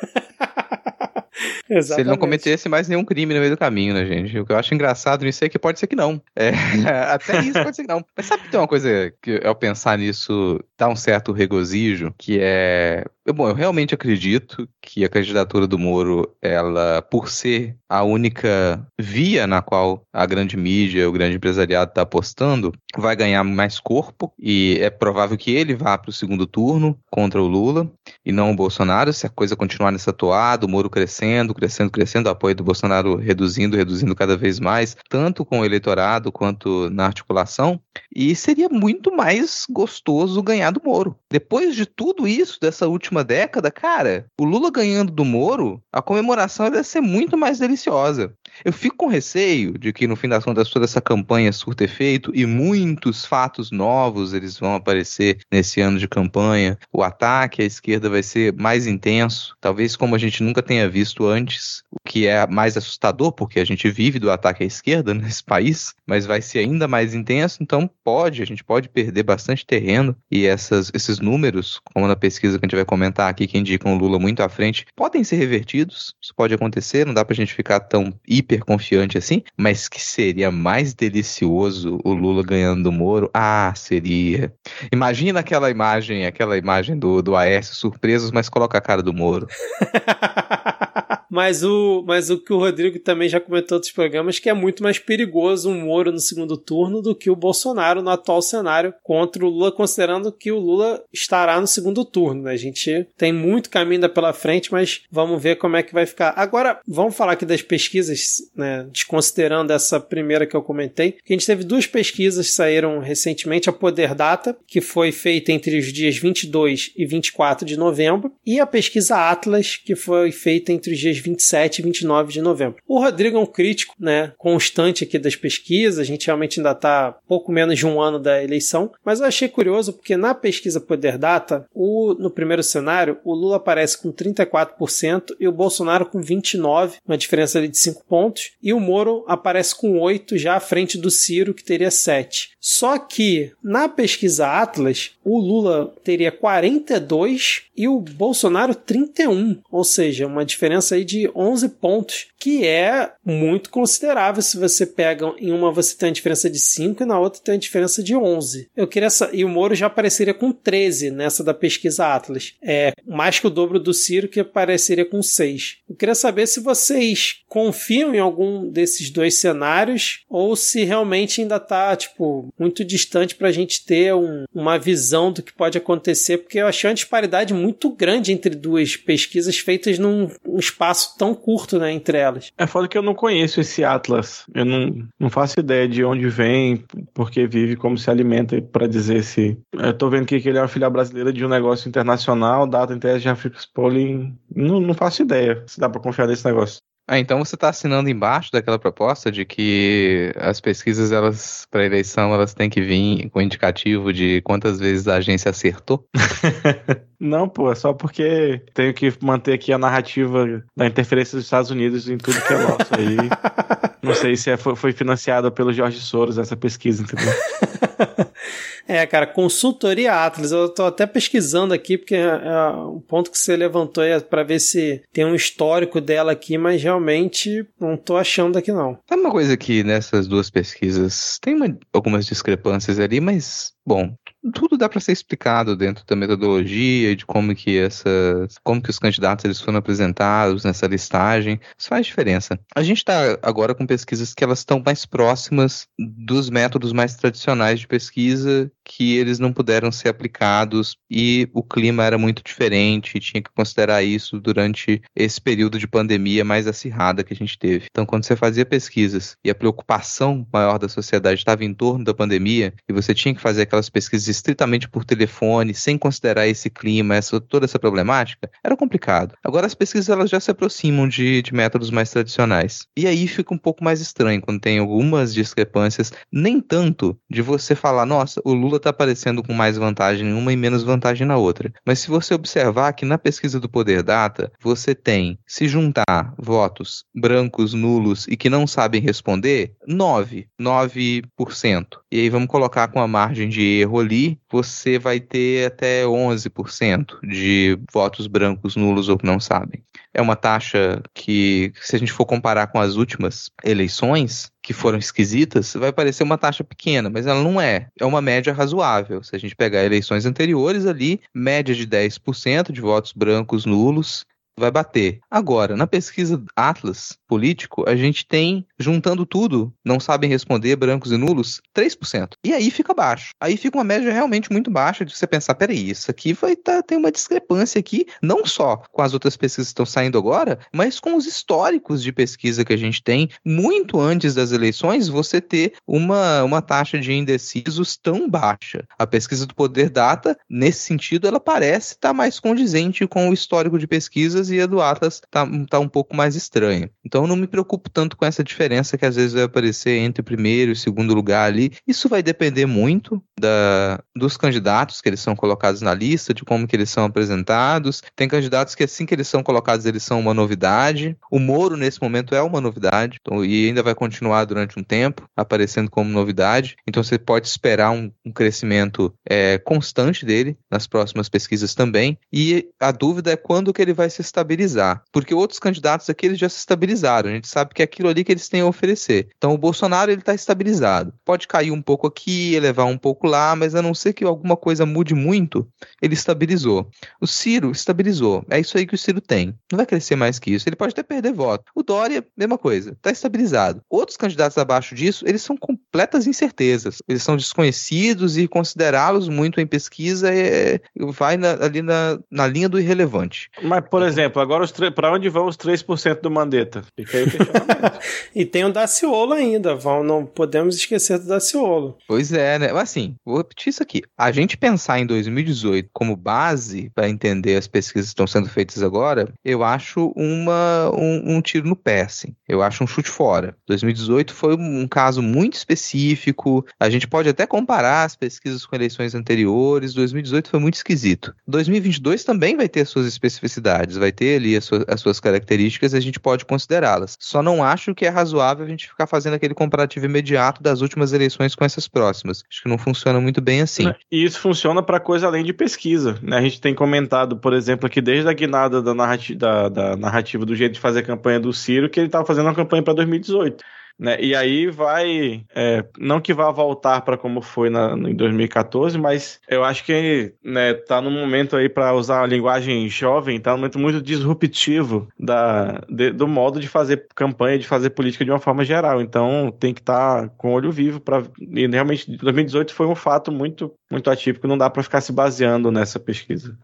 Se 1.82 2.00
ele 2.00 2.08
não 2.08 2.16
cometesse 2.16 2.68
mais 2.68 2.88
nenhum 2.88 3.04
crime 3.04 3.32
no 3.34 3.40
meio 3.40 3.52
do 3.52 3.58
caminho, 3.58 3.94
né, 3.94 4.04
gente? 4.04 4.38
O 4.38 4.46
que 4.46 4.52
eu 4.52 4.56
acho 4.56 4.74
engraçado 4.74 5.24
nisso 5.24 5.44
é 5.44 5.48
que 5.48 5.58
pode 5.58 5.78
ser 5.78 5.86
que 5.86 5.94
não. 5.94 6.20
É, 6.34 6.50
até 7.12 7.40
isso 7.40 7.62
pode 7.62 7.76
ser 7.76 7.82
que 7.82 7.88
não. 7.88 8.04
Mas 8.16 8.26
sabe 8.26 8.42
que 8.42 8.50
tem 8.50 8.58
uma 8.58 8.66
coisa 8.66 9.12
que 9.22 9.40
ao 9.44 9.54
pensar 9.54 9.98
nisso 9.98 10.58
dá 10.76 10.88
um 10.88 10.96
certo 10.96 11.30
regozijo, 11.30 12.12
que 12.18 12.38
é 12.40 13.04
bom, 13.32 13.48
eu 13.48 13.54
realmente 13.54 13.94
acredito 13.94 14.68
que 14.80 15.04
a 15.04 15.08
candidatura 15.08 15.66
do 15.66 15.78
Moro, 15.78 16.34
ela, 16.40 17.02
por 17.02 17.28
ser 17.28 17.76
a 17.88 18.02
única 18.02 18.86
via 18.98 19.46
na 19.46 19.62
qual 19.62 20.02
a 20.12 20.26
grande 20.26 20.56
mídia, 20.56 21.08
o 21.08 21.12
grande 21.12 21.36
empresariado 21.36 21.90
está 21.90 22.02
apostando, 22.02 22.72
vai 22.96 23.16
ganhar 23.16 23.42
mais 23.44 23.80
corpo 23.80 24.32
e 24.38 24.78
é 24.80 24.90
provável 24.90 25.36
que 25.36 25.50
ele 25.50 25.74
vá 25.74 25.96
para 25.96 26.10
o 26.10 26.12
segundo 26.12 26.46
turno 26.46 26.98
contra 27.10 27.42
o 27.42 27.46
Lula 27.46 27.90
e 28.24 28.32
não 28.32 28.50
o 28.50 28.56
Bolsonaro. 28.56 29.12
Se 29.12 29.26
a 29.26 29.30
coisa 29.30 29.56
continuar 29.56 29.90
nessa 29.90 30.12
toada, 30.12 30.66
o 30.66 30.68
Moro 30.68 30.90
crescendo, 30.90 31.54
crescendo, 31.54 31.90
crescendo, 31.90 32.26
o 32.26 32.30
apoio 32.30 32.54
do 32.54 32.64
Bolsonaro 32.64 33.16
reduzindo, 33.16 33.76
reduzindo 33.76 34.14
cada 34.14 34.36
vez 34.36 34.60
mais, 34.60 34.96
tanto 35.08 35.44
com 35.44 35.60
o 35.60 35.64
eleitorado 35.64 36.30
quanto 36.30 36.90
na 36.90 37.06
articulação. 37.06 37.80
E 38.14 38.34
seria 38.34 38.68
muito 38.68 39.14
mais 39.14 39.64
gostoso 39.70 40.42
ganhar 40.42 40.70
do 40.70 40.82
Moro. 40.84 41.16
Depois 41.30 41.74
de 41.74 41.86
tudo 41.86 42.26
isso, 42.26 42.58
dessa 42.60 42.88
última 43.18 43.24
década, 43.24 43.70
cara, 43.70 44.26
o 44.40 44.44
Lula 44.44 44.70
ganhando 44.70 45.12
do 45.12 45.24
Moro, 45.24 45.82
a 45.92 46.00
comemoração 46.00 46.70
deve 46.70 46.84
ser 46.84 47.00
muito 47.00 47.36
mais 47.36 47.58
deliciosa. 47.58 48.34
Eu 48.64 48.72
fico 48.72 48.96
com 48.96 49.06
receio 49.06 49.78
de 49.78 49.92
que 49.92 50.06
no 50.06 50.16
fim 50.16 50.28
das 50.28 50.44
contas 50.44 50.70
toda 50.70 50.84
essa 50.84 51.00
campanha 51.00 51.52
surta 51.52 51.84
efeito 51.84 52.32
e 52.34 52.44
muitos 52.46 53.24
fatos 53.24 53.70
novos 53.70 54.32
eles 54.34 54.58
vão 54.58 54.74
aparecer 54.74 55.38
nesse 55.50 55.80
ano 55.80 55.98
de 55.98 56.08
campanha. 56.08 56.78
O 56.92 57.02
ataque 57.02 57.62
à 57.62 57.64
esquerda 57.64 58.08
vai 58.08 58.22
ser 58.22 58.52
mais 58.54 58.86
intenso, 58.86 59.56
talvez 59.60 59.96
como 59.96 60.14
a 60.14 60.18
gente 60.18 60.42
nunca 60.42 60.62
tenha 60.62 60.88
visto 60.88 61.26
antes, 61.26 61.82
o 61.90 61.98
que 62.04 62.26
é 62.26 62.46
mais 62.46 62.76
assustador 62.76 63.32
porque 63.32 63.60
a 63.60 63.64
gente 63.64 63.88
vive 63.90 64.18
do 64.18 64.30
ataque 64.30 64.62
à 64.62 64.66
esquerda 64.66 65.14
nesse 65.14 65.42
país, 65.42 65.94
mas 66.06 66.26
vai 66.26 66.40
ser 66.40 66.60
ainda 66.60 66.88
mais 66.88 67.14
intenso, 67.14 67.58
então 67.62 67.88
pode, 68.04 68.42
a 68.42 68.46
gente 68.46 68.64
pode 68.64 68.88
perder 68.88 69.22
bastante 69.22 69.66
terreno 69.66 70.16
e 70.30 70.46
essas, 70.46 70.90
esses 70.94 71.18
números, 71.18 71.80
como 71.92 72.06
na 72.06 72.16
pesquisa 72.16 72.58
que 72.58 72.64
a 72.64 72.66
gente 72.66 72.76
vai 72.76 72.84
comentar 72.84 73.30
aqui, 73.30 73.46
que 73.46 73.58
indicam 73.58 73.94
o 73.94 73.98
Lula 73.98 74.18
muito 74.18 74.42
à 74.42 74.48
frente, 74.48 74.86
podem 74.94 75.24
ser 75.24 75.36
revertidos, 75.36 76.14
isso 76.20 76.34
pode 76.34 76.54
acontecer, 76.54 77.06
não 77.06 77.14
dá 77.14 77.24
pra 77.24 77.34
gente 77.34 77.54
ficar 77.54 77.80
tão 77.80 78.12
hiper 78.38 78.64
confiante 78.64 79.18
assim, 79.18 79.42
mas 79.56 79.88
que 79.88 80.00
seria 80.00 80.50
mais 80.50 80.94
delicioso 80.94 82.00
o 82.04 82.12
Lula 82.12 82.42
ganhando 82.42 82.84
do 82.84 82.92
Moro? 82.92 83.30
Ah, 83.34 83.72
seria. 83.76 84.52
Imagina 84.92 85.40
aquela 85.40 85.70
imagem, 85.70 86.26
aquela 86.26 86.56
imagem 86.56 86.98
do, 86.98 87.22
do 87.22 87.36
Aécio 87.36 87.74
surpresos, 87.74 88.30
mas 88.30 88.48
coloca 88.48 88.78
a 88.78 88.80
cara 88.80 89.02
do 89.02 89.12
Moro. 89.12 89.46
Mas 91.30 91.62
o, 91.62 92.04
mas 92.06 92.30
o 92.30 92.38
que 92.38 92.52
o 92.52 92.58
Rodrigo 92.58 92.98
também 92.98 93.28
já 93.28 93.40
comentou 93.40 93.76
outros 93.76 93.92
programas, 93.92 94.38
que 94.38 94.48
é 94.48 94.54
muito 94.54 94.82
mais 94.82 94.98
perigoso 94.98 95.70
um 95.70 95.84
Moro 95.84 96.12
no 96.12 96.20
segundo 96.20 96.56
turno 96.56 97.02
do 97.02 97.14
que 97.14 97.30
o 97.30 97.36
Bolsonaro 97.36 98.02
no 98.02 98.10
atual 98.10 98.42
cenário 98.42 98.94
contra 99.02 99.44
o 99.44 99.48
Lula, 99.48 99.72
considerando 99.72 100.32
que 100.32 100.50
o 100.50 100.58
Lula 100.58 101.02
estará 101.12 101.60
no 101.60 101.66
segundo 101.66 102.04
turno. 102.04 102.42
Né? 102.42 102.52
A 102.52 102.56
gente 102.56 103.06
tem 103.16 103.32
muito 103.32 103.70
caminho 103.70 103.94
ainda 103.94 104.08
pela 104.08 104.32
frente, 104.32 104.72
mas 104.72 105.02
vamos 105.10 105.42
ver 105.42 105.56
como 105.56 105.76
é 105.76 105.82
que 105.82 105.92
vai 105.92 106.06
ficar. 106.06 106.34
Agora, 106.36 106.80
vamos 106.86 107.16
falar 107.16 107.32
aqui 107.32 107.44
das 107.44 107.62
pesquisas, 107.62 108.42
né? 108.54 108.86
desconsiderando 108.92 109.72
essa 109.72 110.00
primeira 110.00 110.46
que 110.46 110.56
eu 110.56 110.62
comentei, 110.62 111.12
que 111.12 111.32
a 111.32 111.36
gente 111.36 111.46
teve 111.46 111.64
duas 111.64 111.86
pesquisas 111.86 112.46
que 112.46 112.52
saíram 112.52 112.98
recentemente, 113.00 113.68
a 113.68 113.72
Poder 113.72 114.14
Data, 114.14 114.56
que 114.66 114.80
foi 114.80 115.12
feita 115.12 115.52
entre 115.52 115.78
os 115.78 115.92
dias 115.92 116.16
22 116.16 116.92
e 116.96 117.06
24 117.06 117.66
de 117.66 117.76
novembro, 117.76 118.32
e 118.44 118.60
a 118.60 118.66
pesquisa 118.66 119.30
Atlas, 119.30 119.76
que 119.76 119.94
foi 119.94 120.32
feita 120.32 120.72
entre 120.72 120.92
os 120.92 120.98
dias 120.98 121.17
27 121.20 121.78
e 121.78 121.82
29 121.82 122.32
de 122.32 122.40
novembro. 122.40 122.82
O 122.86 123.00
Rodrigo 123.00 123.36
é 123.36 123.40
um 123.40 123.46
crítico 123.46 123.94
né, 123.98 124.32
constante 124.38 125.04
aqui 125.04 125.18
das 125.18 125.36
pesquisas, 125.36 125.98
a 125.98 126.04
gente 126.04 126.26
realmente 126.26 126.60
ainda 126.60 126.72
está 126.72 127.16
pouco 127.26 127.52
menos 127.52 127.78
de 127.78 127.86
um 127.86 128.00
ano 128.00 128.18
da 128.18 128.42
eleição, 128.42 128.92
mas 129.04 129.20
eu 129.20 129.26
achei 129.26 129.48
curioso 129.48 129.92
porque 129.92 130.16
na 130.16 130.34
pesquisa 130.34 130.80
Poder 130.80 131.18
Data, 131.18 131.66
o, 131.74 132.14
no 132.14 132.30
primeiro 132.30 132.62
cenário, 132.62 133.18
o 133.24 133.34
Lula 133.34 133.56
aparece 133.56 133.98
com 133.98 134.12
34% 134.12 135.36
e 135.38 135.48
o 135.48 135.52
Bolsonaro 135.52 136.06
com 136.06 136.20
29%, 136.20 136.94
uma 137.06 137.18
diferença 137.18 137.66
de 137.66 137.76
5 137.76 138.04
pontos, 138.06 138.52
e 138.62 138.72
o 138.72 138.80
Moro 138.80 139.24
aparece 139.26 139.74
com 139.74 139.98
8% 139.98 140.36
já 140.36 140.56
à 140.56 140.60
frente 140.60 140.98
do 140.98 141.10
Ciro, 141.10 141.54
que 141.54 141.64
teria 141.64 141.88
7%. 141.88 142.48
Só 142.60 142.98
que 142.98 143.52
na 143.62 143.88
pesquisa 143.88 144.46
Atlas, 144.46 145.12
o 145.24 145.38
Lula 145.38 145.94
teria 146.02 146.32
42 146.32 147.62
e 147.76 147.86
o 147.86 148.00
Bolsonaro 148.00 148.74
31, 148.74 149.60
ou 149.70 149.84
seja, 149.84 150.26
uma 150.26 150.44
diferença 150.44 150.94
aí 150.94 151.04
de 151.08 151.30
11 151.34 151.68
pontos, 151.70 152.28
que 152.38 152.66
é 152.66 153.12
muito 153.24 153.70
considerável 153.70 154.42
se 154.42 154.56
você 154.56 154.86
pega 154.86 155.32
em 155.38 155.50
uma 155.50 155.72
você 155.72 155.96
tem 155.96 156.08
uma 156.08 156.14
diferença 156.14 156.48
de 156.48 156.58
5 156.58 157.02
e 157.02 157.06
na 157.06 157.18
outra 157.18 157.40
tem 157.42 157.54
uma 157.54 157.60
diferença 157.60 158.02
de 158.02 158.14
11. 158.16 158.70
Eu 158.76 158.86
queria 158.86 159.08
e 159.32 159.44
o 159.44 159.48
Moro 159.48 159.74
já 159.74 159.86
apareceria 159.86 160.34
com 160.34 160.52
13 160.52 161.10
nessa 161.10 161.42
da 161.42 161.52
pesquisa 161.52 162.06
Atlas. 162.06 162.54
É 162.62 162.92
mais 163.06 163.38
que 163.38 163.46
o 163.46 163.50
dobro 163.50 163.80
do 163.80 163.92
Ciro 163.92 164.28
que 164.28 164.40
apareceria 164.40 165.04
com 165.04 165.22
6. 165.22 165.78
Eu 165.88 165.96
queria 165.96 166.14
saber 166.14 166.46
se 166.46 166.60
vocês 166.60 167.40
confiam 167.48 168.14
em 168.14 168.18
algum 168.18 168.68
desses 168.68 169.10
dois 169.10 169.34
cenários 169.34 170.24
ou 170.28 170.54
se 170.54 170.84
realmente 170.84 171.40
ainda 171.40 171.58
tá 171.58 171.96
tipo 171.96 172.52
muito 172.58 172.84
distante 172.84 173.34
para 173.34 173.48
a 173.48 173.52
gente 173.52 173.84
ter 173.84 174.14
um, 174.14 174.44
uma 174.54 174.78
visão 174.78 175.32
do 175.32 175.42
que 175.42 175.52
pode 175.52 175.78
acontecer, 175.78 176.38
porque 176.38 176.58
eu 176.58 176.66
achei 176.66 176.88
uma 176.88 176.94
disparidade 176.94 177.54
muito 177.54 177.90
grande 177.90 178.32
entre 178.32 178.54
duas 178.54 178.96
pesquisas 178.96 179.58
feitas 179.58 179.98
num 179.98 180.30
um 180.46 180.58
espaço 180.58 181.16
tão 181.16 181.34
curto 181.34 181.78
né, 181.78 181.92
entre 181.92 182.18
elas. 182.18 182.37
É 182.56 182.66
foda 182.66 182.88
que 182.88 182.96
eu 182.96 183.02
não 183.02 183.14
conheço 183.14 183.60
esse 183.60 183.84
Atlas. 183.84 184.44
Eu 184.54 184.64
não, 184.64 185.08
não 185.18 185.30
faço 185.30 185.60
ideia 185.60 185.88
de 185.88 186.04
onde 186.04 186.28
vem, 186.28 186.84
por 187.14 187.30
que 187.30 187.46
vive, 187.46 187.76
como 187.76 187.98
se 187.98 188.10
alimenta, 188.10 188.60
para 188.60 188.86
dizer 188.86 189.22
se. 189.22 189.58
Eu 189.72 189.96
tô 189.96 190.08
vendo 190.08 190.26
que 190.26 190.36
ele 190.36 190.58
é 190.58 190.60
uma 190.60 190.68
filha 190.68 190.90
brasileira 190.90 191.32
de 191.32 191.44
um 191.44 191.48
negócio 191.48 191.88
internacional, 191.88 192.66
data 192.66 192.92
em 192.92 192.98
tese 192.98 193.20
de 193.20 193.28
Africa 193.28 193.58
Polling. 193.74 194.36
Não, 194.54 194.80
não 194.80 194.94
faço 194.94 195.22
ideia 195.22 195.64
se 195.66 195.80
dá 195.80 195.88
para 195.88 196.00
confiar 196.00 196.26
nesse 196.26 196.44
negócio. 196.44 196.80
Ah, 197.10 197.18
então 197.18 197.38
você 197.38 197.54
está 197.54 197.70
assinando 197.70 198.10
embaixo 198.10 198.52
daquela 198.52 198.78
proposta 198.78 199.32
de 199.32 199.46
que 199.46 200.30
as 200.36 200.60
pesquisas 200.60 201.10
elas 201.10 201.66
para 201.70 201.86
eleição 201.86 202.34
elas 202.34 202.52
têm 202.52 202.68
que 202.68 202.82
vir 202.82 203.30
com 203.30 203.40
indicativo 203.40 204.12
de 204.12 204.42
quantas 204.42 204.78
vezes 204.78 205.08
a 205.08 205.16
agência 205.16 205.50
acertou? 205.50 206.06
Não, 207.18 207.48
pô, 207.48 207.72
é 207.72 207.74
só 207.74 207.94
porque 207.94 208.62
tenho 208.74 208.92
que 208.92 209.10
manter 209.22 209.54
aqui 209.54 209.72
a 209.72 209.78
narrativa 209.78 210.62
da 210.76 210.86
interferência 210.86 211.36
dos 211.36 211.46
Estados 211.46 211.70
Unidos 211.70 212.10
em 212.10 212.18
tudo 212.18 212.40
que 212.42 212.52
é 212.52 212.58
nosso 212.58 212.94
aí. 212.94 213.16
Não 214.02 214.14
sei 214.14 214.36
se 214.36 214.50
é, 214.50 214.58
foi, 214.58 214.92
financiada 214.92 215.50
pelo 215.50 215.72
Jorge 215.72 216.00
Soros 216.00 216.36
essa 216.36 216.56
pesquisa, 216.56 217.02
entendeu? 217.02 217.32
É, 218.90 219.04
cara, 219.06 219.26
consultoria 219.26 220.14
Atlas. 220.14 220.50
Eu 220.50 220.66
tô 220.70 220.86
até 220.86 221.06
pesquisando 221.06 221.74
aqui, 221.74 221.98
porque 221.98 222.14
é, 222.14 222.20
é, 222.20 222.70
o 222.86 223.02
ponto 223.06 223.30
que 223.30 223.36
você 223.36 223.54
levantou 223.54 224.02
é 224.02 224.18
para 224.18 224.42
ver 224.42 224.58
se 224.60 225.02
tem 225.12 225.26
um 225.26 225.34
histórico 225.34 226.00
dela 226.00 226.32
aqui, 226.32 226.56
mas 226.56 226.82
realmente 226.82 227.66
não 227.78 227.98
tô 227.98 228.16
achando 228.16 228.56
aqui 228.56 228.72
não. 228.72 228.98
Tem 229.06 229.18
uma 229.18 229.30
coisa 229.30 229.58
que 229.58 229.84
nessas 229.84 230.26
duas 230.26 230.48
pesquisas 230.48 231.38
tem 231.42 231.54
uma, 231.54 231.78
algumas 231.92 232.24
discrepâncias 232.24 232.98
ali, 232.98 233.20
mas 233.20 233.74
Bom, 233.88 234.14
tudo 234.52 234.76
dá 234.76 234.86
para 234.86 235.00
ser 235.00 235.12
explicado 235.12 235.74
dentro 235.74 236.04
da 236.06 236.14
metodologia 236.14 237.16
de 237.16 237.24
como 237.24 237.54
que 237.54 237.78
essas, 237.78 238.58
como 238.62 238.82
que 238.82 238.90
os 238.90 238.98
candidatos 238.98 239.46
eles 239.46 239.62
foram 239.62 239.78
apresentados 239.78 240.62
nessa 240.62 240.86
listagem. 240.86 241.58
Isso 241.76 241.88
faz 241.88 242.04
diferença. 242.04 242.60
A 242.76 242.82
gente 242.82 242.98
está 242.98 243.38
agora 243.40 243.74
com 243.74 243.86
pesquisas 243.86 244.34
que 244.34 244.44
elas 244.44 244.58
estão 244.58 244.82
mais 244.84 245.06
próximas 245.06 245.86
dos 245.98 246.50
métodos 246.50 246.92
mais 246.92 247.16
tradicionais 247.16 247.80
de 247.80 247.87
pesquisa 247.88 248.70
que 248.84 249.16
eles 249.16 249.38
não 249.38 249.52
puderam 249.52 249.90
ser 249.90 250.08
aplicados 250.08 250.96
e 251.10 251.48
o 251.52 251.62
clima 251.62 252.04
era 252.04 252.16
muito 252.16 252.42
diferente 252.42 253.20
tinha 253.20 253.42
que 253.42 253.50
considerar 253.50 254.02
isso 254.02 254.40
durante 254.40 255.02
esse 255.14 255.40
período 255.40 255.78
de 255.78 255.86
pandemia 255.86 256.44
mais 256.44 256.66
acirrada 256.66 257.22
que 257.22 257.32
a 257.32 257.36
gente 257.36 257.58
teve. 257.58 257.86
Então, 257.90 258.06
quando 258.06 258.24
você 258.24 258.36
fazia 258.36 258.64
pesquisas 258.64 259.36
e 259.44 259.50
a 259.50 259.54
preocupação 259.54 260.46
maior 260.52 260.78
da 260.78 260.88
sociedade 260.88 261.40
estava 261.40 261.64
em 261.64 261.74
torno 261.74 262.04
da 262.04 262.14
pandemia 262.14 262.72
e 262.88 262.92
você 262.92 263.14
tinha 263.14 263.34
que 263.34 263.40
fazer 263.40 263.62
aquelas 263.62 263.88
pesquisas 263.88 264.28
estritamente 264.28 264.88
por 264.88 265.04
telefone, 265.04 265.74
sem 265.74 265.98
considerar 265.98 266.46
esse 266.46 266.70
clima, 266.70 267.14
essa, 267.14 267.40
toda 267.40 267.64
essa 267.64 267.78
problemática, 267.78 268.50
era 268.64 268.76
complicado. 268.76 269.34
Agora 269.44 269.66
as 269.66 269.74
pesquisas 269.74 270.08
elas 270.08 270.30
já 270.30 270.40
se 270.40 270.50
aproximam 270.50 271.08
de, 271.08 271.42
de 271.42 271.54
métodos 271.54 271.90
mais 271.90 272.10
tradicionais. 272.10 272.86
E 272.96 273.06
aí 273.06 273.26
fica 273.26 273.54
um 273.54 273.58
pouco 273.58 273.84
mais 273.84 274.00
estranho 274.00 274.40
quando 274.40 274.60
tem 274.60 274.78
algumas 274.78 275.34
discrepâncias, 275.34 276.12
nem 276.32 276.60
tanto 276.60 277.18
de 277.30 277.42
você 277.42 277.74
falar, 277.78 278.04
nossa, 278.04 278.40
o 278.44 278.52
Lula 278.52 278.76
está 278.76 278.90
aparecendo 278.90 279.42
com 279.42 279.52
mais 279.52 279.76
vantagem 279.76 280.28
em 280.28 280.32
uma 280.32 280.52
e 280.52 280.56
menos 280.56 280.82
vantagem 280.82 281.26
na 281.26 281.36
outra. 281.36 281.72
Mas 281.84 282.00
se 282.00 282.08
você 282.08 282.34
observar 282.34 282.92
que 282.92 283.04
na 283.04 283.18
pesquisa 283.18 283.60
do 283.60 283.68
Poder 283.68 284.02
Data, 284.02 284.52
você 284.60 284.94
tem, 284.94 285.38
se 285.46 285.68
juntar 285.68 286.34
votos 286.38 287.04
brancos, 287.14 287.74
nulos 287.74 288.26
e 288.28 288.36
que 288.36 288.50
não 288.50 288.66
sabem 288.66 289.00
responder, 289.00 289.74
9, 289.86 290.46
9%. 290.60 291.86
E 292.10 292.20
aí 292.20 292.28
vamos 292.28 292.48
colocar 292.48 292.88
com 292.88 293.00
a 293.00 293.08
margem 293.08 293.48
de 293.48 293.62
erro 293.62 294.00
ali 294.00 294.38
você 294.50 294.98
vai 294.98 295.20
ter 295.20 295.66
até 295.66 296.04
11% 296.04 297.18
de 297.22 297.78
votos 297.92 298.26
brancos 298.26 298.76
nulos 298.76 299.08
ou 299.08 299.18
que 299.18 299.26
não 299.26 299.38
sabem. 299.38 299.82
É 300.12 300.22
uma 300.22 300.34
taxa 300.36 301.02
que, 301.14 301.72
se 301.80 301.94
a 301.94 301.98
gente 301.98 302.12
for 302.12 302.24
comparar 302.24 302.68
com 302.68 302.80
as 302.80 302.96
últimas 302.96 303.50
eleições, 303.62 304.50
que 304.68 304.74
foram 304.74 304.98
esquisitas, 304.98 305.72
vai 305.72 305.90
parecer 305.90 306.22
uma 306.22 306.36
taxa 306.36 306.62
pequena, 306.62 307.08
mas 307.08 307.26
ela 307.26 307.42
não 307.42 307.58
é. 307.58 307.88
É 307.98 308.04
uma 308.04 308.20
média 308.20 308.52
razoável. 308.52 309.22
Se 309.22 309.34
a 309.34 309.38
gente 309.38 309.56
pegar 309.56 309.82
eleições 309.82 310.26
anteriores 310.26 310.84
ali, 310.84 311.22
média 311.34 311.74
de 311.74 311.86
10% 311.86 312.70
de 312.70 312.78
votos 312.78 313.14
brancos 313.14 313.64
nulos, 313.64 314.26
vai 314.58 314.70
bater. 314.70 315.20
Agora, 315.30 315.76
na 315.76 315.86
pesquisa 315.86 316.42
Atlas 316.54 317.16
político, 317.26 317.88
a 317.88 317.94
gente 317.94 318.26
tem, 318.26 318.66
juntando 318.78 319.24
tudo, 319.24 319.72
não 319.84 320.00
sabem 320.00 320.28
responder, 320.28 320.76
brancos 320.76 321.12
e 321.12 321.16
nulos, 321.16 321.60
3%. 321.76 322.32
E 322.44 322.52
aí 322.52 322.70
fica 322.70 322.94
baixo. 322.94 323.30
Aí 323.40 323.56
fica 323.56 323.76
uma 323.76 323.84
média 323.84 324.12
realmente 324.12 324.50
muito 324.50 324.70
baixa 324.70 325.04
de 325.04 325.14
você 325.14 325.26
pensar, 325.26 325.54
peraí, 325.54 325.90
isso 325.90 326.10
aqui 326.10 326.32
vai 326.32 326.56
tá, 326.56 326.82
tem 326.82 326.98
uma 326.98 327.12
discrepância 327.12 327.78
aqui, 327.78 328.06
não 328.22 328.44
só 328.44 328.82
com 328.90 329.02
as 329.02 329.14
outras 329.14 329.36
pesquisas 329.36 329.68
que 329.68 329.72
estão 329.72 329.86
saindo 329.86 330.18
agora, 330.18 330.58
mas 330.72 330.98
com 330.98 331.14
os 331.14 331.26
históricos 331.26 332.02
de 332.02 332.12
pesquisa 332.12 332.64
que 332.64 332.72
a 332.72 332.76
gente 332.76 333.02
tem, 333.02 333.28
muito 333.44 334.00
antes 334.00 334.34
das 334.34 334.52
eleições, 334.52 335.08
você 335.08 335.40
ter 335.40 335.74
uma, 335.86 336.42
uma 336.42 336.62
taxa 336.62 336.98
de 336.98 337.12
indecisos 337.12 337.96
tão 337.96 338.28
baixa. 338.28 338.84
A 338.98 339.06
pesquisa 339.06 339.46
do 339.46 339.54
Poder 339.54 339.90
Data, 339.90 340.38
nesse 340.48 340.80
sentido, 340.80 341.26
ela 341.26 341.40
parece 341.40 341.94
estar 341.94 342.08
tá 342.08 342.14
mais 342.14 342.40
condizente 342.40 343.06
com 343.06 343.28
o 343.28 343.32
histórico 343.32 343.78
de 343.78 343.86
pesquisas 343.86 344.47
e 344.50 344.60
a 344.60 344.66
do 344.66 344.80
Atlas 344.80 345.20
tá, 345.30 345.46
tá 345.68 345.78
um 345.78 345.88
pouco 345.88 346.14
mais 346.14 346.36
estranha. 346.36 346.90
Então 347.04 347.22
eu 347.22 347.28
não 347.28 347.36
me 347.36 347.46
preocupo 347.46 347.90
tanto 347.90 348.16
com 348.16 348.24
essa 348.24 348.44
diferença 348.44 348.96
que 348.96 349.06
às 349.06 349.16
vezes 349.16 349.32
vai 349.32 349.44
aparecer 349.44 349.98
entre 349.98 350.22
primeiro 350.22 350.72
e 350.72 350.76
segundo 350.76 351.14
lugar 351.14 351.46
ali. 351.46 351.72
Isso 351.86 352.08
vai 352.08 352.22
depender 352.22 352.66
muito 352.66 353.22
da, 353.38 354.00
dos 354.14 354.36
candidatos 354.36 355.00
que 355.00 355.08
eles 355.08 355.20
são 355.20 355.34
colocados 355.34 355.80
na 355.80 355.94
lista, 355.94 356.34
de 356.34 356.44
como 356.44 356.66
que 356.66 356.76
eles 356.76 356.90
são 356.90 357.04
apresentados. 357.04 358.02
Tem 358.14 358.28
candidatos 358.28 358.74
que 358.74 358.84
assim 358.84 359.06
que 359.06 359.14
eles 359.14 359.28
são 359.28 359.42
colocados, 359.42 359.86
eles 359.86 360.02
são 360.02 360.20
uma 360.20 360.34
novidade. 360.34 361.16
O 361.30 361.38
Moro, 361.38 361.76
nesse 361.76 362.00
momento, 362.02 362.34
é 362.34 362.42
uma 362.42 362.60
novidade. 362.60 363.18
Então, 363.20 363.44
e 363.44 363.66
ainda 363.66 363.82
vai 363.82 363.94
continuar 363.94 364.44
durante 364.44 364.78
um 364.78 364.82
tempo, 364.82 365.28
aparecendo 365.36 365.90
como 365.90 366.10
novidade. 366.10 366.76
Então 366.86 367.02
você 367.02 367.18
pode 367.18 367.46
esperar 367.48 367.90
um, 367.90 368.10
um 368.24 368.32
crescimento 368.32 369.12
é, 369.28 369.58
constante 369.58 370.24
dele 370.24 370.56
nas 370.70 370.86
próximas 370.86 371.28
pesquisas 371.28 371.74
também. 371.74 372.18
E 372.32 372.68
a 372.80 372.90
dúvida 372.90 373.32
é 373.32 373.36
quando 373.36 373.72
que 373.72 373.82
ele 373.82 373.92
vai 373.92 374.10
se 374.10 374.20
estabilizar. 374.38 375.02
Porque 375.12 375.34
outros 375.34 375.58
candidatos 375.58 376.08
aqui 376.08 376.26
eles 376.26 376.38
já 376.38 376.48
se 376.48 376.58
estabilizaram. 376.58 377.30
A 377.30 377.32
gente 377.32 377.48
sabe 377.48 377.74
que 377.74 377.82
é 377.82 377.84
aquilo 377.84 378.08
ali 378.08 378.24
que 378.24 378.32
eles 378.32 378.48
têm 378.48 378.60
a 378.60 378.66
oferecer. 378.66 379.28
Então 379.36 379.52
o 379.52 379.58
Bolsonaro 379.58 380.10
ele 380.10 380.20
está 380.20 380.34
estabilizado. 380.34 381.12
Pode 381.24 381.46
cair 381.46 381.70
um 381.70 381.82
pouco 381.82 382.06
aqui, 382.06 382.54
elevar 382.54 382.86
um 382.86 382.98
pouco 382.98 383.26
lá, 383.26 383.54
mas 383.56 383.74
a 383.74 383.82
não 383.82 383.94
ser 383.94 384.12
que 384.12 384.24
alguma 384.24 384.56
coisa 384.56 384.86
mude 384.86 385.14
muito, 385.14 385.66
ele 386.00 386.14
estabilizou. 386.14 386.90
O 387.20 387.26
Ciro 387.26 387.70
estabilizou. 387.70 388.44
É 388.50 388.60
isso 388.60 388.78
aí 388.78 388.86
que 388.86 388.94
o 388.94 388.98
Ciro 388.98 389.20
tem. 389.20 389.54
Não 389.70 389.76
vai 389.76 389.86
crescer 389.86 390.16
mais 390.16 390.38
que 390.38 390.52
isso. 390.52 390.68
Ele 390.68 390.76
pode 390.76 390.92
até 390.92 391.02
perder 391.02 391.32
voto. 391.32 391.64
O 391.74 391.82
Dória, 391.82 392.24
mesma 392.36 392.58
coisa. 392.58 392.92
Está 392.92 393.10
estabilizado. 393.10 393.82
Outros 393.88 394.16
candidatos 394.16 394.58
abaixo 394.58 394.94
disso, 394.94 395.24
eles 395.26 395.42
são 395.42 395.56
completas 395.56 396.26
incertezas. 396.26 397.02
Eles 397.08 397.22
são 397.22 397.36
desconhecidos 397.36 398.36
e 398.36 398.46
considerá-los 398.46 399.28
muito 399.28 399.60
em 399.60 399.66
pesquisa 399.66 400.32
é, 400.32 400.80
vai 401.12 401.36
na, 401.36 401.52
ali 401.52 401.82
na, 401.82 402.18
na 402.30 402.46
linha 402.46 402.68
do 402.68 402.78
irrelevante. 402.78 403.50
Mas, 403.62 403.84
por 403.88 404.02
exemplo, 404.02 404.17
exemplo, 404.18 404.42
agora 404.42 404.64
para 404.94 405.12
onde 405.12 405.28
vão 405.28 405.46
os 405.46 405.56
3% 405.56 406.20
do 406.20 406.30
Mandetta? 406.30 406.82
Fica 406.96 407.18
aí 407.18 407.24
o 407.24 407.30
questionamento. 407.30 407.98
e 408.34 408.44
tem 408.44 408.64
o 408.64 408.72
Daciolo 408.72 409.32
ainda, 409.32 409.74
vão, 409.74 410.02
não 410.02 410.26
podemos 410.26 410.76
esquecer 410.76 411.18
do 411.18 411.26
Daciolo. 411.26 411.96
Pois 412.06 412.32
é, 412.32 412.58
né? 412.58 412.72
Mas 412.72 412.90
assim, 412.90 413.14
vou 413.24 413.38
repetir 413.38 413.70
isso 413.70 413.82
aqui. 413.82 414.02
A 414.16 414.30
gente 414.32 414.56
pensar 414.56 414.98
em 414.98 415.06
2018 415.06 415.90
como 415.92 416.16
base 416.16 416.90
para 416.94 417.08
entender 417.08 417.56
as 417.56 417.66
pesquisas 417.66 418.08
que 418.08 418.12
estão 418.12 418.26
sendo 418.26 418.48
feitas 418.48 418.82
agora, 418.82 419.32
eu 419.44 419.62
acho 419.62 420.12
uma, 420.16 420.90
um, 420.94 421.36
um 421.36 421.40
tiro 421.40 421.68
no 421.68 421.76
pé, 421.76 422.02
assim. 422.02 422.34
Eu 422.48 422.62
acho 422.62 422.82
um 422.82 422.86
chute 422.86 423.08
fora. 423.08 423.56
2018 423.66 424.34
foi 424.34 424.56
um 424.56 424.86
caso 424.88 425.22
muito 425.22 425.54
específico. 425.54 426.64
A 426.80 426.90
gente 426.90 427.06
pode 427.06 427.28
até 427.28 427.46
comparar 427.46 428.04
as 428.04 428.16
pesquisas 428.16 428.66
com 428.66 428.74
eleições 428.74 429.14
anteriores. 429.14 429.94
2018 429.94 430.50
foi 430.50 430.60
muito 430.60 430.74
esquisito. 430.74 431.34
2022 431.46 432.24
também 432.24 432.56
vai 432.56 432.68
ter 432.68 432.84
suas 432.84 433.06
especificidades, 433.06 433.96
vai 433.96 434.07
ter 434.12 434.36
ali 434.36 434.56
as 434.56 434.64
suas, 434.64 434.84
as 434.88 435.00
suas 435.00 435.20
características 435.20 435.94
a 435.94 436.00
gente 436.00 436.18
pode 436.18 436.44
considerá-las. 436.44 437.16
Só 437.20 437.42
não 437.42 437.62
acho 437.62 437.94
que 437.94 438.06
é 438.06 438.08
razoável 438.08 438.64
a 438.64 438.68
gente 438.68 438.88
ficar 438.88 439.06
fazendo 439.06 439.34
aquele 439.34 439.54
comparativo 439.54 440.06
imediato 440.06 440.62
das 440.62 440.80
últimas 440.80 441.12
eleições 441.12 441.54
com 441.54 441.64
essas 441.64 441.88
próximas. 441.88 442.44
Acho 442.50 442.62
que 442.62 442.68
não 442.68 442.78
funciona 442.78 443.20
muito 443.20 443.40
bem 443.40 443.60
assim. 443.60 443.92
E 444.10 444.24
isso 444.24 444.40
funciona 444.40 444.82
para 444.82 445.00
coisa 445.00 445.26
além 445.26 445.44
de 445.44 445.52
pesquisa. 445.52 446.18
Né? 446.22 446.36
A 446.36 446.42
gente 446.42 446.60
tem 446.60 446.74
comentado, 446.74 447.36
por 447.36 447.52
exemplo, 447.52 447.86
aqui 447.86 448.00
desde 448.00 448.28
a 448.28 448.32
guinada 448.32 448.82
da 448.82 448.94
narrativa, 448.94 449.38
da, 449.38 449.68
da 449.68 449.96
narrativa 449.96 450.44
do 450.44 450.54
jeito 450.54 450.74
de 450.74 450.80
fazer 450.80 451.02
campanha 451.02 451.40
do 451.40 451.52
Ciro, 451.52 451.88
que 451.88 452.00
ele 452.00 452.06
estava 452.06 452.24
fazendo 452.24 452.46
uma 452.46 452.54
campanha 452.54 452.82
para 452.82 452.94
2018. 452.94 453.64
Né? 453.98 454.16
E 454.20 454.34
aí 454.34 454.68
vai, 454.68 455.44
é, 455.54 455.84
não 455.98 456.20
que 456.20 456.32
vá 456.32 456.50
voltar 456.50 457.00
para 457.00 457.16
como 457.16 457.42
foi 457.42 457.68
na, 457.68 457.94
em 457.94 458.14
2014, 458.14 458.96
mas 458.96 459.40
eu 459.48 459.64
acho 459.64 459.84
que 459.84 460.34
né, 460.44 460.74
tá 460.74 461.00
num 461.00 461.10
momento 461.10 461.56
aí 461.56 461.68
para 461.68 461.92
usar 461.92 462.22
a 462.22 462.26
linguagem 462.26 462.88
jovem, 462.88 463.40
tá 463.40 463.50
num 463.50 463.58
momento 463.58 463.78
muito 463.78 464.00
disruptivo 464.00 465.08
da, 465.18 465.82
de, 465.88 466.12
do 466.12 466.28
modo 466.28 466.60
de 466.60 466.68
fazer 466.68 467.06
campanha, 467.14 467.58
de 467.58 467.66
fazer 467.66 467.90
política 467.90 468.24
de 468.24 468.30
uma 468.30 468.38
forma 468.38 468.64
geral. 468.64 469.00
Então 469.00 469.52
tem 469.58 469.74
que 469.74 469.80
estar 469.80 470.22
tá 470.22 470.28
com 470.36 470.52
olho 470.52 470.70
vivo 470.70 471.00
para 471.00 471.24
e 471.40 471.66
realmente 471.66 472.16
2018 472.16 472.72
foi 472.72 472.86
um 472.86 472.94
fato 472.94 473.32
muito 473.32 473.72
muito 473.90 474.10
atípico, 474.10 474.46
não 474.46 474.58
dá 474.58 474.68
para 474.68 474.82
ficar 474.82 475.00
se 475.00 475.10
baseando 475.12 475.70
nessa 475.70 475.98
pesquisa. 475.98 476.56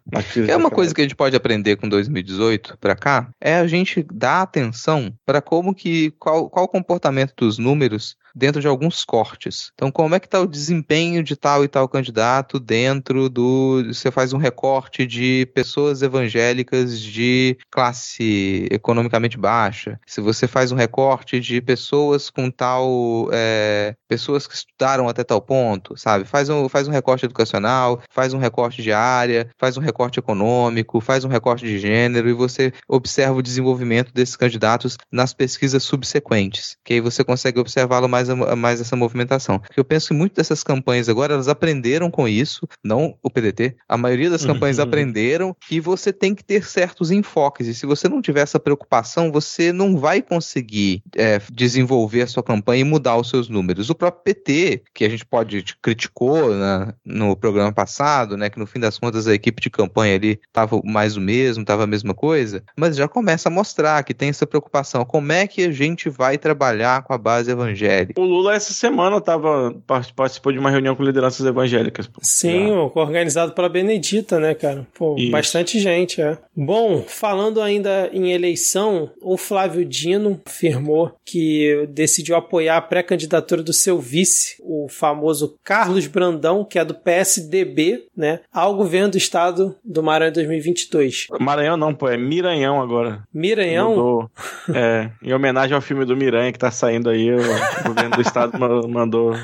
é 0.47 0.57
uma 0.57 0.71
coisa 0.71 0.95
que 0.95 1.01
a 1.01 1.05
gente 1.05 1.17
pode 1.17 1.35
aprender 1.35 1.77
com 1.77 1.89
2018 1.89 2.77
para 2.79 2.95
cá, 2.95 3.31
é 3.41 3.57
a 3.57 3.67
gente 3.67 4.07
dar 4.13 4.43
atenção 4.43 5.13
para 5.25 5.41
como 5.41 5.75
que 5.75 6.11
qual, 6.19 6.51
qual 6.51 6.67
o 6.67 6.69
comportamento 6.69 7.24
dos 7.37 7.59
números 7.59 8.19
dentro 8.35 8.61
de 8.61 8.67
alguns 8.67 9.05
cortes. 9.05 9.71
Então, 9.75 9.91
como 9.91 10.15
é 10.15 10.21
que 10.21 10.27
está 10.27 10.41
o 10.41 10.47
desempenho 10.47 11.23
de 11.23 11.37
tal 11.37 11.65
e 11.65 11.69
tal 11.69 11.89
candidato 11.89 12.59
dentro 12.59 13.29
do. 13.29 13.85
Você 13.87 14.11
faz 14.11 14.33
um 14.33 14.39
recorte 14.39 15.07
de 15.07 15.47
pessoas 15.55 16.03
evangélicas 16.03 17.01
de 17.01 17.57
classe 17.71 18.69
economicamente 18.71 19.39
baixa. 19.39 20.01
Se 20.07 20.21
você 20.21 20.47
faz 20.47 20.73
um 20.73 20.77
recorte 20.77 21.41
de 21.41 21.61
pessoas 21.61 22.31
com 22.31 22.51
tal. 22.51 23.29
É, 23.33 23.95
pessoas 24.09 24.47
que 24.47 24.55
estudaram 24.55 25.09
até 25.09 25.25
tal 25.25 25.41
ponto, 25.41 25.97
sabe? 25.97 26.25
Faz 26.25 26.49
um, 26.49 26.69
faz 26.69 26.87
um 26.87 26.93
recorte 26.93 27.25
educacional, 27.25 28.01
faz 28.11 28.33
um 28.33 28.39
recorte 28.39 28.83
de 28.83 28.93
área, 28.93 29.49
faz 29.59 29.77
um 29.77 29.81
recorte 29.81 30.19
econômico, 30.19 31.01
faz 31.01 31.25
um 31.25 31.29
recorte 31.29 31.65
de 31.65 31.79
gênero 31.79 32.29
e 32.29 32.33
você 32.33 32.73
observa 32.89 33.35
o 33.35 33.43
desenvolvimento 33.43 34.13
desses 34.13 34.37
candidatos 34.37 34.97
nas 35.11 35.35
pesquisas 35.35 35.83
subsequentes. 35.83 36.77
Que 36.85 36.95
aí 36.95 37.01
você 37.01 37.25
consegue 37.25 37.59
observá-lo 37.59 38.09
mais 38.09 38.24
mais, 38.29 38.59
mais 38.59 38.81
essa 38.81 38.97
movimentação. 38.97 39.61
Eu 39.77 39.85
penso 39.85 40.09
que 40.09 40.15
muitas 40.15 40.37
dessas 40.37 40.63
campanhas 40.63 41.09
agora, 41.09 41.35
elas 41.35 41.49
aprenderam 41.49 42.11
com 42.11 42.29
isso, 42.29 42.69
não 42.83 43.17
o 43.23 43.31
PDT, 43.31 43.77
a 43.89 43.97
maioria 43.97 44.31
das 44.31 44.45
campanhas 44.45 44.79
uhum. 44.79 44.85
aprenderam 44.85 45.57
que 45.67 45.81
você 45.81 46.13
tem 46.13 46.35
que 46.35 46.45
ter 46.45 46.65
certos 46.65 47.11
enfoques, 47.11 47.67
e 47.67 47.75
se 47.75 47.87
você 47.87 48.09
não 48.09 48.21
tiver 48.21 48.41
essa 48.41 48.61
preocupação, 48.61 49.33
você 49.33 49.73
não 49.73 49.97
vai 49.97 50.21
conseguir 50.21 51.03
é, 51.17 51.41
desenvolver 51.53 52.23
a 52.23 52.27
sua 52.27 52.43
campanha 52.43 52.83
e 52.83 52.85
mudar 52.85 53.17
os 53.17 53.29
seus 53.29 53.49
números. 53.49 53.91
O 53.91 53.95
próprio 53.95 54.23
PT, 54.23 54.83
que 54.93 55.05
a 55.05 55.09
gente 55.09 55.25
pode 55.25 55.65
criticou 55.81 56.55
né, 56.55 56.93
no 57.05 57.37
programa 57.37 57.73
passado, 57.73 58.37
né, 58.37 58.51
que 58.51 58.59
no 58.59 58.67
fim 58.67 58.81
das 58.81 58.99
contas 58.99 59.27
a 59.27 59.35
equipe 59.35 59.61
de 59.61 59.71
campanha 59.71 60.17
ali 60.17 60.41
estava 60.47 60.81
mais 60.85 61.17
o 61.17 61.21
mesmo, 61.21 61.63
estava 61.63 61.85
a 61.85 61.87
mesma 61.87 62.15
coisa, 62.15 62.63
mas 62.77 62.97
já 62.97 63.09
começa 63.09 63.49
a 63.49 63.53
mostrar 63.53 64.03
que 64.03 64.15
tem 64.15 64.29
essa 64.29 64.47
preocupação. 64.47 65.05
Como 65.05 65.33
é 65.33 65.47
que 65.47 65.65
a 65.65 65.73
gente 65.73 66.09
vai 66.09 66.39
trabalhar 66.39 67.03
com 67.03 67.13
a 67.13 67.19
base 67.19 67.51
evangélica? 67.51 68.14
O 68.17 68.23
Lula 68.23 68.55
essa 68.55 68.73
semana 68.73 69.21
tava, 69.21 69.75
participou 69.87 70.53
de 70.53 70.59
uma 70.59 70.71
reunião 70.71 70.95
com 70.95 71.03
lideranças 71.03 71.45
evangélicas. 71.47 72.07
Pô. 72.07 72.21
Sim, 72.23 72.69
Já. 72.69 73.01
organizado 73.01 73.53
pela 73.53 73.69
Benedita, 73.69 74.39
né, 74.39 74.55
cara? 74.55 74.87
Pô, 74.95 75.17
Isso. 75.19 75.31
bastante 75.31 75.79
gente, 75.79 76.21
é. 76.21 76.39
Bom, 76.57 77.05
falando 77.07 77.61
ainda 77.61 78.09
em 78.13 78.33
eleição, 78.33 79.11
o 79.21 79.37
Flávio 79.37 79.85
Dino 79.85 80.41
afirmou 80.47 81.13
que 81.25 81.87
decidiu 81.91 82.37
apoiar 82.37 82.77
a 82.77 82.83
pré-candidatura 82.83 83.63
do 83.63 83.73
seu 83.73 83.99
vice, 83.99 84.57
o 84.61 84.87
famoso 84.89 85.57
Carlos 85.65 86.07
Brandão, 86.07 86.65
que 86.65 86.79
é 86.79 86.85
do 86.85 86.95
PSDB, 86.95 88.07
né, 88.17 88.41
ao 88.53 88.77
governo 88.77 89.11
do 89.11 89.19
estado 89.19 89.77
do 89.85 90.03
Maranhão 90.03 90.31
em 90.31 90.35
2022. 90.35 91.27
Maranhão 91.41 91.77
não, 91.77 91.95
pô, 91.95 92.09
é 92.09 92.17
Miranhão 92.17 92.81
agora. 92.81 93.23
Miranhão? 93.33 93.91
Mudou. 93.91 94.31
é, 94.75 95.11
em 95.23 95.33
homenagem 95.33 95.75
ao 95.75 95.83
filme 95.83 96.05
do 96.05 96.17
Miranha 96.17 96.53
que 96.53 96.59
tá 96.59 96.71
saindo 96.71 97.11
aí, 97.11 97.31
o 97.31 97.95
governo 98.05 98.17
do 98.17 98.23
estado 98.23 98.59
mandou. 98.89 99.35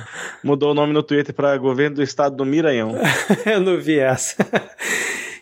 Mudou 0.42 0.72
o 0.72 0.74
nome 0.74 0.92
no 0.92 1.02
Twitter 1.02 1.34
para 1.34 1.56
governo 1.56 1.96
do 1.96 2.02
estado 2.02 2.36
do 2.36 2.44
Miranhão. 2.44 2.94
Eu 3.46 3.60
não 3.60 3.78
vi 3.78 3.98
essa. 3.98 4.36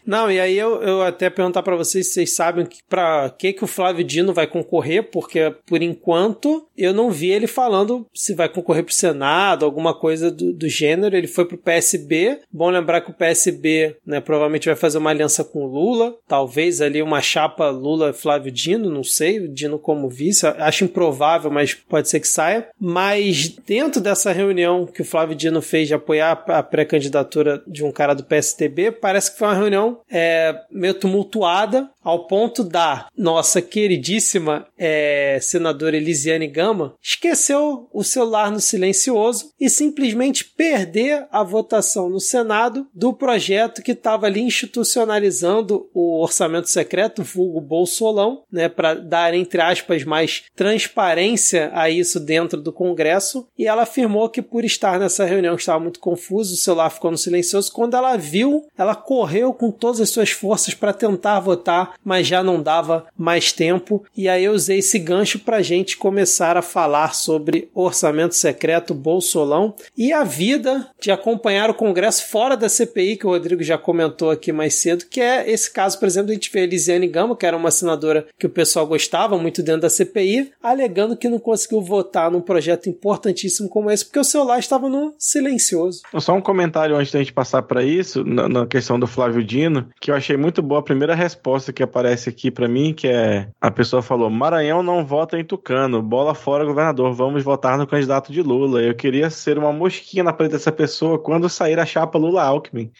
Não, 0.09 0.31
e 0.31 0.41
aí 0.41 0.57
eu, 0.57 0.81
eu 0.81 1.03
até 1.03 1.29
perguntar 1.29 1.63
para 1.63 1.77
vocês 1.77 2.07
se 2.07 2.15
vocês 2.15 2.35
sabem 2.35 2.65
que, 2.65 2.79
para 2.89 3.29
que, 3.29 3.53
que 3.53 3.63
o 3.63 3.67
Flávio 3.67 4.03
Dino 4.03 4.33
vai 4.33 4.47
concorrer, 4.47 5.11
porque 5.11 5.55
por 5.67 5.83
enquanto 5.83 6.67
eu 6.75 6.95
não 6.95 7.11
vi 7.11 7.31
ele 7.31 7.47
falando 7.47 8.07
se 8.15 8.33
vai 8.33 8.49
concorrer 8.49 8.85
pro 8.85 8.95
Senado, 8.95 9.67
alguma 9.67 9.93
coisa 9.93 10.31
do, 10.31 10.55
do 10.55 10.67
gênero. 10.67 11.15
Ele 11.15 11.27
foi 11.27 11.45
pro 11.45 11.59
PSB. 11.59 12.39
Bom 12.51 12.71
lembrar 12.71 13.03
que 13.03 13.11
o 13.11 13.15
PSB 13.15 13.97
né, 14.07 14.19
provavelmente 14.19 14.65
vai 14.65 14.77
fazer 14.77 14.97
uma 14.97 15.11
aliança 15.11 15.45
com 15.45 15.67
Lula, 15.67 16.17
talvez 16.27 16.81
ali 16.81 17.03
uma 17.03 17.21
chapa 17.21 17.69
Lula-Flávio 17.69 18.51
Dino, 18.51 18.89
não 18.89 19.05
sei, 19.05 19.47
Dino 19.47 19.79
como 19.79 20.09
vice, 20.09 20.47
acho 20.47 20.85
improvável, 20.85 21.51
mas 21.51 21.75
pode 21.75 22.09
ser 22.09 22.21
que 22.21 22.29
saia. 22.29 22.69
Mas 22.81 23.49
dentro 23.67 24.01
dessa 24.01 24.33
reunião 24.33 24.87
que 24.87 25.03
o 25.03 25.05
Flávio 25.05 25.37
Dino 25.37 25.61
fez 25.61 25.87
de 25.87 25.93
apoiar 25.93 26.45
a 26.47 26.63
pré-candidatura 26.63 27.63
de 27.67 27.85
um 27.85 27.93
cara 27.93 28.15
do 28.15 28.25
PSDB, 28.25 28.91
parece 28.91 29.33
que 29.33 29.39
foi 29.39 29.49
uma 29.49 29.55
reunião 29.55 29.98
é, 30.11 30.55
meio 30.71 30.95
tumultuada, 30.95 31.91
ao 32.09 32.21
ponto 32.21 32.65
da 32.65 33.07
nossa 33.15 33.61
queridíssima 33.61 34.67
é, 34.79 35.39
senadora 35.43 35.95
Elisiane 35.95 36.47
Gama 36.47 36.95
esqueceu 37.03 37.87
o 37.93 38.03
celular 38.03 38.51
no 38.51 38.61
silencioso 38.61 39.53
e 39.61 39.69
simplesmente 39.69 40.43
perder 40.43 41.27
a 41.31 41.43
votação 41.43 42.09
no 42.09 42.19
Senado 42.19 42.87
do 42.95 43.13
projeto 43.13 43.83
que 43.83 43.93
estava 43.93 44.25
ali 44.25 44.41
institucionalizando 44.41 45.91
o 45.93 46.23
orçamento 46.23 46.71
secreto, 46.71 47.23
vulgo 47.23 47.61
Bolsolão, 47.61 48.43
né, 48.51 48.71
para 48.71 48.95
dar, 48.95 49.35
entre 49.35 49.61
aspas, 49.61 50.03
mais 50.03 50.45
transparência 50.57 51.71
a 51.75 51.91
isso 51.91 52.19
dentro 52.19 52.59
do 52.59 52.73
Congresso. 52.73 53.47
E 53.59 53.67
ela 53.67 53.83
afirmou 53.83 54.31
que 54.31 54.41
por 54.41 54.65
estar 54.65 54.99
nessa 54.99 55.27
reunião 55.27 55.57
estava 55.57 55.79
muito 55.79 56.01
confuso, 56.01 56.55
o 56.55 56.57
celular 56.57 56.89
ficou 56.89 57.11
no 57.11 57.19
silencioso. 57.19 57.71
Quando 57.71 57.99
ela 57.99 58.17
viu, 58.17 58.67
ela 58.79 58.95
correu 58.95 59.53
com 59.53 59.71
todas 59.71 60.01
as 60.01 60.09
suas 60.09 60.31
forças 60.31 60.73
para 60.73 60.95
tentar 60.95 61.39
votar 61.41 61.98
mas 62.05 62.27
já 62.27 62.43
não 62.43 62.63
dava 62.63 63.07
mais 63.17 63.53
tempo. 63.53 64.05
E 64.17 64.29
aí 64.29 64.45
eu 64.45 64.53
usei 64.53 64.79
esse 64.79 64.99
gancho 64.99 65.39
para 65.39 65.59
a 65.59 65.63
gente 65.63 65.97
começar 65.97 66.57
a 66.57 66.63
falar 66.63 67.15
sobre 67.15 67.69
orçamento 67.75 68.35
secreto 68.35 68.95
Bolsolão 68.95 69.75
e 69.97 70.13
a 70.13 70.25
vida 70.25 70.89
de 71.01 71.11
acompanhar 71.11 71.71
o 71.71 71.75
Congresso 71.75 72.29
fora 72.29 72.57
da 72.57 72.69
CPI, 72.69 73.17
que 73.17 73.27
o 73.27 73.31
Rodrigo 73.31 73.63
já 73.63 73.79
comentou 73.79 74.31
aqui 74.31 74.53
mais 74.53 74.75
cedo, 74.75 75.07
que 75.07 75.21
é 75.21 75.51
esse 75.51 75.71
caso, 75.71 75.99
por 75.99 76.07
exemplo, 76.07 76.31
a 76.31 76.35
gente 76.35 76.51
vê 76.53 76.61
a 76.61 76.65
Elisiane 76.65 77.07
Gama, 77.07 77.37
que 77.37 77.47
era 77.47 77.57
uma 77.57 77.71
senadora 77.71 78.27
que 78.39 78.47
o 78.47 78.51
pessoal 78.51 78.87
gostava 78.87 79.39
muito 79.39 79.63
dentro 79.63 79.83
da 79.83 79.91
CPI, 79.91 80.53
alegando 80.63 81.17
que 81.17 81.29
não 81.29 81.39
conseguiu 81.39 81.81
votar 81.81 82.31
num 82.31 82.41
projeto 82.41 82.89
importantíssimo 82.89 83.69
como 83.69 83.91
esse, 83.91 84.05
porque 84.05 84.19
o 84.19 84.25
celular 84.25 84.59
estava 84.59 84.89
no 84.89 85.15
silencioso. 85.19 86.03
Só 86.19 86.35
um 86.35 86.41
comentário 86.41 86.97
antes 86.97 87.13
da 87.13 87.19
gente 87.19 87.33
passar 87.33 87.63
para 87.63 87.83
isso, 87.83 88.25
na, 88.25 88.49
na, 88.49 88.67
questão 88.67 88.99
do 88.99 89.07
Flávio 89.07 89.43
Dino, 89.43 89.89
que 90.01 90.11
eu 90.11 90.15
achei 90.15 90.37
muito 90.37 90.63
boa 90.63 90.81
a 90.81 90.83
primeira 90.83 91.15
resposta 91.15 91.73
que 91.73 91.83
aparece 91.89 92.29
aqui 92.29 92.51
para 92.51 92.69
mim, 92.69 92.95
que 92.95 93.09
é 93.09 93.49
a 93.61 93.71
pessoa 93.71 94.03
falou: 94.03 94.31
Maranhão 94.31 94.83
não 94.83 95.05
vota 95.05 95.39
em 95.39 95.45
Tucano, 95.45 96.03
bola 96.03 96.35
fora 96.35 96.65
governador, 96.65 97.13
vamos 97.13 97.43
votar 97.43 97.77
no 97.77 97.87
candidato 97.87 98.33
de 98.33 98.43
Lula. 98.43 98.81
Eu 98.83 98.95
queria 98.95 99.31
ser 99.31 99.59
uma 99.59 99.73
mosquinha 99.73 100.23
na 100.23 100.33
frente 100.33 100.53
dessa 100.53 100.73
pessoa 100.73 101.19
quando 101.19 101.49
sair 101.49 101.79
a 101.79 101.87
chapa 101.87 102.19
Lula 102.19 102.43
Alckmin. 102.43 102.91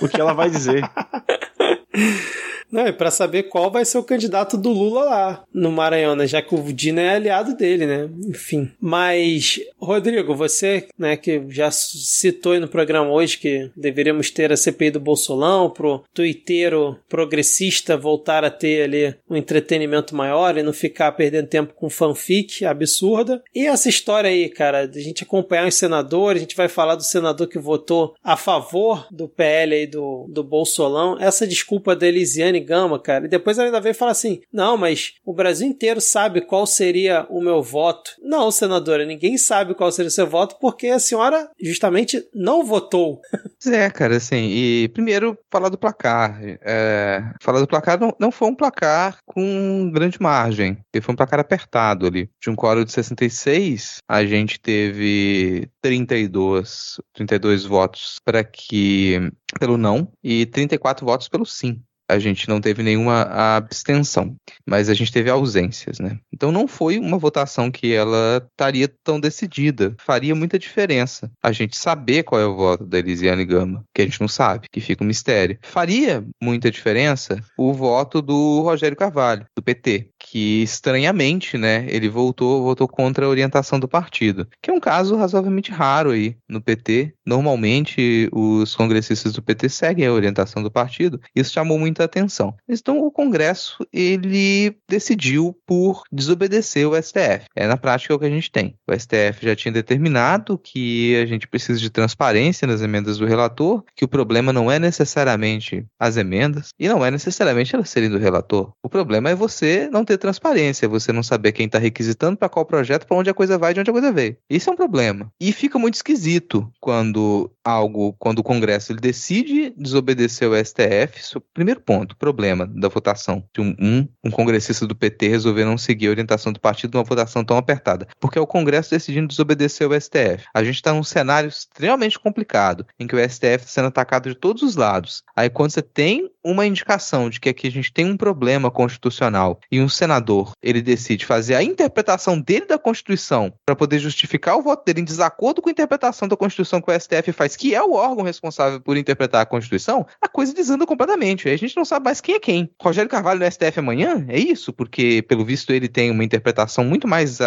O 0.00 0.08
que 0.08 0.20
ela 0.20 0.32
vai 0.32 0.50
dizer? 0.50 0.82
Não, 2.70 2.92
para 2.92 3.10
saber 3.10 3.44
qual 3.44 3.70
vai 3.70 3.84
ser 3.84 3.98
o 3.98 4.04
candidato 4.04 4.56
do 4.56 4.70
Lula 4.70 5.04
lá 5.04 5.44
no 5.52 5.70
Maranhão, 5.70 6.16
né? 6.16 6.26
Já 6.26 6.42
que 6.42 6.54
o 6.54 6.72
Dino 6.72 7.00
é 7.00 7.14
aliado 7.14 7.56
dele, 7.56 7.86
né? 7.86 8.08
Enfim. 8.28 8.70
Mas, 8.80 9.60
Rodrigo, 9.78 10.34
você, 10.34 10.86
né, 10.98 11.16
que 11.16 11.42
já 11.48 11.70
citou 11.70 12.52
aí 12.52 12.60
no 12.60 12.68
programa 12.68 13.10
hoje 13.10 13.38
que 13.38 13.70
deveríamos 13.76 14.30
ter 14.30 14.52
a 14.52 14.56
CPI 14.56 14.90
do 14.90 15.00
Bolsolão 15.00 15.70
pro 15.70 16.02
tuiteiro 16.12 16.98
progressista 17.08 17.96
voltar 17.96 18.44
a 18.44 18.50
ter 18.50 18.82
ali 18.82 19.14
um 19.28 19.36
entretenimento 19.36 20.14
maior 20.14 20.56
e 20.56 20.62
não 20.62 20.72
ficar 20.72 21.12
perdendo 21.12 21.48
tempo 21.48 21.74
com 21.74 21.88
fanfic 21.88 22.64
absurda. 22.64 23.42
E 23.54 23.66
essa 23.66 23.88
história 23.88 24.28
aí, 24.28 24.48
cara, 24.48 24.86
de 24.86 24.98
a 24.98 25.02
gente 25.02 25.22
acompanhar 25.22 25.66
os 25.66 25.74
senadores, 25.74 26.40
a 26.40 26.44
gente 26.44 26.56
vai 26.56 26.68
falar 26.68 26.96
do 26.96 27.02
senador 27.02 27.48
que 27.48 27.58
votou 27.58 28.14
a 28.22 28.36
favor 28.36 29.06
do 29.10 29.28
PL 29.28 29.74
aí 29.74 29.86
do, 29.86 30.26
do 30.28 30.42
Bolsolão. 30.42 31.16
Essa 31.20 31.46
desculpa 31.46 31.94
da 31.94 32.06
Elisiane 32.06 32.55
Gama, 32.60 32.98
cara. 32.98 33.26
E 33.26 33.28
depois 33.28 33.58
ela 33.58 33.68
ainda 33.68 33.80
veio 33.80 33.94
falar 33.94 34.12
assim: 34.12 34.40
não, 34.52 34.76
mas 34.76 35.14
o 35.24 35.32
Brasil 35.32 35.66
inteiro 35.66 36.00
sabe 36.00 36.40
qual 36.40 36.66
seria 36.66 37.26
o 37.28 37.40
meu 37.40 37.62
voto. 37.62 38.12
Não, 38.22 38.50
senadora, 38.50 39.04
ninguém 39.04 39.36
sabe 39.38 39.74
qual 39.74 39.90
seria 39.92 40.08
o 40.08 40.12
seu 40.12 40.26
voto 40.26 40.56
porque 40.60 40.88
a 40.88 40.98
senhora 40.98 41.48
justamente 41.60 42.24
não 42.34 42.64
votou. 42.64 43.20
É, 43.66 43.90
cara, 43.90 44.16
assim, 44.16 44.48
e 44.50 44.88
primeiro 44.90 45.36
falar 45.50 45.68
do 45.68 45.78
placar. 45.78 46.38
É, 46.62 47.20
falar 47.42 47.58
do 47.58 47.66
placar 47.66 47.98
não, 47.98 48.14
não 48.20 48.30
foi 48.30 48.48
um 48.48 48.54
placar 48.54 49.18
com 49.26 49.90
grande 49.92 50.20
margem, 50.20 50.78
foi 51.02 51.12
um 51.12 51.16
placar 51.16 51.40
apertado 51.40 52.06
ali. 52.06 52.30
De 52.40 52.48
um 52.48 52.54
quórum 52.54 52.84
de 52.84 52.92
66, 52.92 53.98
a 54.08 54.24
gente 54.24 54.60
teve 54.60 55.68
32, 55.82 57.00
32 57.12 57.64
votos 57.64 58.16
para 58.24 58.44
que 58.44 59.32
pelo 59.58 59.76
não 59.76 60.10
e 60.22 60.46
34 60.46 61.04
votos 61.04 61.28
pelo 61.28 61.44
sim 61.44 61.82
a 62.08 62.18
gente 62.18 62.48
não 62.48 62.60
teve 62.60 62.82
nenhuma 62.82 63.22
abstenção, 63.56 64.36
mas 64.66 64.88
a 64.88 64.94
gente 64.94 65.12
teve 65.12 65.30
ausências, 65.30 65.98
né? 65.98 66.18
Então 66.32 66.52
não 66.52 66.68
foi 66.68 66.98
uma 66.98 67.18
votação 67.18 67.70
que 67.70 67.92
ela 67.92 68.46
estaria 68.50 68.88
tão 69.02 69.18
decidida. 69.18 69.94
Faria 69.98 70.34
muita 70.34 70.58
diferença 70.58 71.30
a 71.42 71.52
gente 71.52 71.76
saber 71.76 72.22
qual 72.22 72.40
é 72.40 72.46
o 72.46 72.56
voto 72.56 72.84
da 72.84 72.98
Elisiane 72.98 73.44
Gama, 73.44 73.84
que 73.94 74.02
a 74.02 74.04
gente 74.04 74.20
não 74.20 74.28
sabe, 74.28 74.68
que 74.70 74.80
fica 74.80 75.02
um 75.02 75.06
mistério. 75.06 75.58
Faria 75.62 76.24
muita 76.42 76.70
diferença 76.70 77.42
o 77.56 77.72
voto 77.72 78.22
do 78.22 78.60
Rogério 78.62 78.96
Carvalho, 78.96 79.46
do 79.56 79.62
PT, 79.62 80.10
que 80.18 80.62
estranhamente, 80.62 81.56
né, 81.56 81.86
ele 81.88 82.08
voltou, 82.08 82.62
votou 82.62 82.88
contra 82.88 83.26
a 83.26 83.28
orientação 83.28 83.78
do 83.78 83.88
partido, 83.88 84.48
que 84.62 84.70
é 84.70 84.72
um 84.72 84.80
caso 84.80 85.16
razoavelmente 85.16 85.70
raro 85.70 86.10
aí 86.10 86.36
no 86.48 86.60
PT. 86.60 87.14
Normalmente 87.24 88.28
os 88.32 88.74
congressistas 88.74 89.32
do 89.32 89.42
PT 89.42 89.68
seguem 89.68 90.06
a 90.06 90.12
orientação 90.12 90.62
do 90.62 90.70
partido. 90.70 91.20
Isso 91.34 91.52
chamou 91.52 91.78
muita 91.96 92.04
atenção. 92.04 92.54
Então 92.68 92.98
o 92.98 93.10
Congresso 93.10 93.86
ele 93.92 94.76
decidiu 94.88 95.56
por 95.66 96.02
desobedecer 96.12 96.86
o 96.86 97.00
STF. 97.00 97.46
É 97.54 97.66
na 97.66 97.76
prática 97.76 98.14
o 98.14 98.18
que 98.18 98.26
a 98.26 98.30
gente 98.30 98.50
tem. 98.50 98.74
O 98.86 98.92
STF 98.92 99.38
já 99.42 99.56
tinha 99.56 99.72
determinado 99.72 100.58
que 100.58 101.16
a 101.16 101.26
gente 101.26 101.48
precisa 101.48 101.80
de 101.80 101.90
transparência 101.90 102.66
nas 102.66 102.82
emendas 102.82 103.18
do 103.18 103.26
relator, 103.26 103.82
que 103.94 104.04
o 104.04 104.08
problema 104.08 104.52
não 104.52 104.70
é 104.70 104.78
necessariamente 104.78 105.86
as 105.98 106.16
emendas 106.16 106.68
e 106.78 106.88
não 106.88 107.04
é 107.04 107.10
necessariamente 107.10 107.74
elas 107.74 107.88
serem 107.88 108.10
do 108.10 108.18
relator. 108.18 108.72
O 108.82 108.88
problema 108.88 109.30
é 109.30 109.34
você 109.34 109.88
não 109.90 110.04
ter 110.04 110.18
transparência, 110.18 110.88
você 110.88 111.12
não 111.12 111.22
saber 111.22 111.52
quem 111.52 111.66
está 111.66 111.78
requisitando 111.78 112.36
para 112.36 112.48
qual 112.48 112.66
projeto, 112.66 113.06
para 113.06 113.16
onde 113.16 113.30
a 113.30 113.34
coisa 113.34 113.56
vai, 113.56 113.72
de 113.72 113.80
onde 113.80 113.90
a 113.90 113.92
coisa 113.92 114.12
veio. 114.12 114.36
Isso 114.50 114.68
é 114.68 114.72
um 114.72 114.76
problema. 114.76 115.30
E 115.40 115.52
fica 115.52 115.78
muito 115.78 115.94
esquisito 115.94 116.70
quando 116.80 117.50
algo, 117.64 118.14
quando 118.18 118.40
o 118.40 118.44
Congresso 118.44 118.92
ele 118.92 119.00
decide 119.00 119.72
desobedecer 119.76 120.48
o 120.48 120.56
STF. 120.56 121.36
É 121.36 121.40
primeiro 121.54 121.80
ponto, 121.86 122.16
problema 122.16 122.66
da 122.66 122.88
votação 122.88 123.44
de 123.54 123.60
um, 123.60 123.74
um, 123.78 124.08
um 124.24 124.30
congressista 124.30 124.86
do 124.86 124.96
PT 124.96 125.28
resolver 125.28 125.64
não 125.64 125.78
seguir 125.78 126.08
a 126.08 126.10
orientação 126.10 126.52
do 126.52 126.60
partido 126.60 126.94
numa 126.94 127.04
votação 127.04 127.44
tão 127.44 127.56
apertada, 127.56 128.08
porque 128.20 128.38
é 128.38 128.42
o 128.42 128.46
Congresso 128.46 128.90
decidindo 128.90 129.28
desobedecer 129.28 129.88
o 129.88 129.98
STF. 129.98 130.44
A 130.52 130.64
gente 130.64 130.74
está 130.74 130.92
num 130.92 131.04
cenário 131.04 131.48
extremamente 131.48 132.18
complicado, 132.18 132.84
em 132.98 133.06
que 133.06 133.14
o 133.14 133.18
STF 133.18 133.64
está 133.64 133.68
sendo 133.68 133.88
atacado 133.88 134.28
de 134.28 134.34
todos 134.34 134.62
os 134.62 134.74
lados. 134.74 135.22
Aí 135.36 135.48
quando 135.48 135.70
você 135.70 135.82
tem 135.82 136.28
uma 136.44 136.66
indicação 136.66 137.30
de 137.30 137.38
que 137.38 137.48
aqui 137.48 137.68
a 137.68 137.70
gente 137.70 137.92
tem 137.92 138.04
um 138.04 138.16
problema 138.16 138.70
constitucional 138.70 139.60
e 139.70 139.80
um 139.80 139.88
senador 139.88 140.52
ele 140.62 140.82
decide 140.82 141.24
fazer 141.24 141.54
a 141.54 141.62
interpretação 141.62 142.40
dele 142.40 142.66
da 142.66 142.78
Constituição 142.78 143.52
para 143.64 143.76
poder 143.76 143.98
justificar 143.98 144.56
o 144.56 144.62
voto 144.62 144.84
dele 144.84 145.00
em 145.00 145.04
desacordo 145.04 145.62
com 145.62 145.68
a 145.68 145.72
interpretação 145.72 146.26
da 146.26 146.36
Constituição 146.36 146.80
que 146.80 146.90
o 146.90 147.00
STF 147.00 147.32
faz, 147.32 147.56
que 147.56 147.74
é 147.74 147.82
o 147.82 147.92
órgão 147.92 148.24
responsável 148.24 148.80
por 148.80 148.96
interpretar 148.96 149.42
a 149.42 149.46
Constituição, 149.46 150.06
a 150.20 150.28
coisa 150.28 150.52
desanda 150.52 150.86
completamente. 150.86 151.48
Aí 151.48 151.54
a 151.54 151.58
gente 151.58 151.75
não 151.76 151.84
sabe 151.84 152.04
mais 152.04 152.20
quem 152.20 152.34
é 152.34 152.40
quem. 152.40 152.70
Rogério 152.80 153.10
Carvalho 153.10 153.40
no 153.40 153.50
STF 153.50 153.78
amanhã? 153.78 154.24
É 154.28 154.38
isso? 154.38 154.72
Porque, 154.72 155.22
pelo 155.28 155.44
visto, 155.44 155.72
ele 155.72 155.88
tem 155.88 156.10
uma 156.10 156.24
interpretação 156.24 156.84
muito 156.84 157.06
mais 157.06 157.38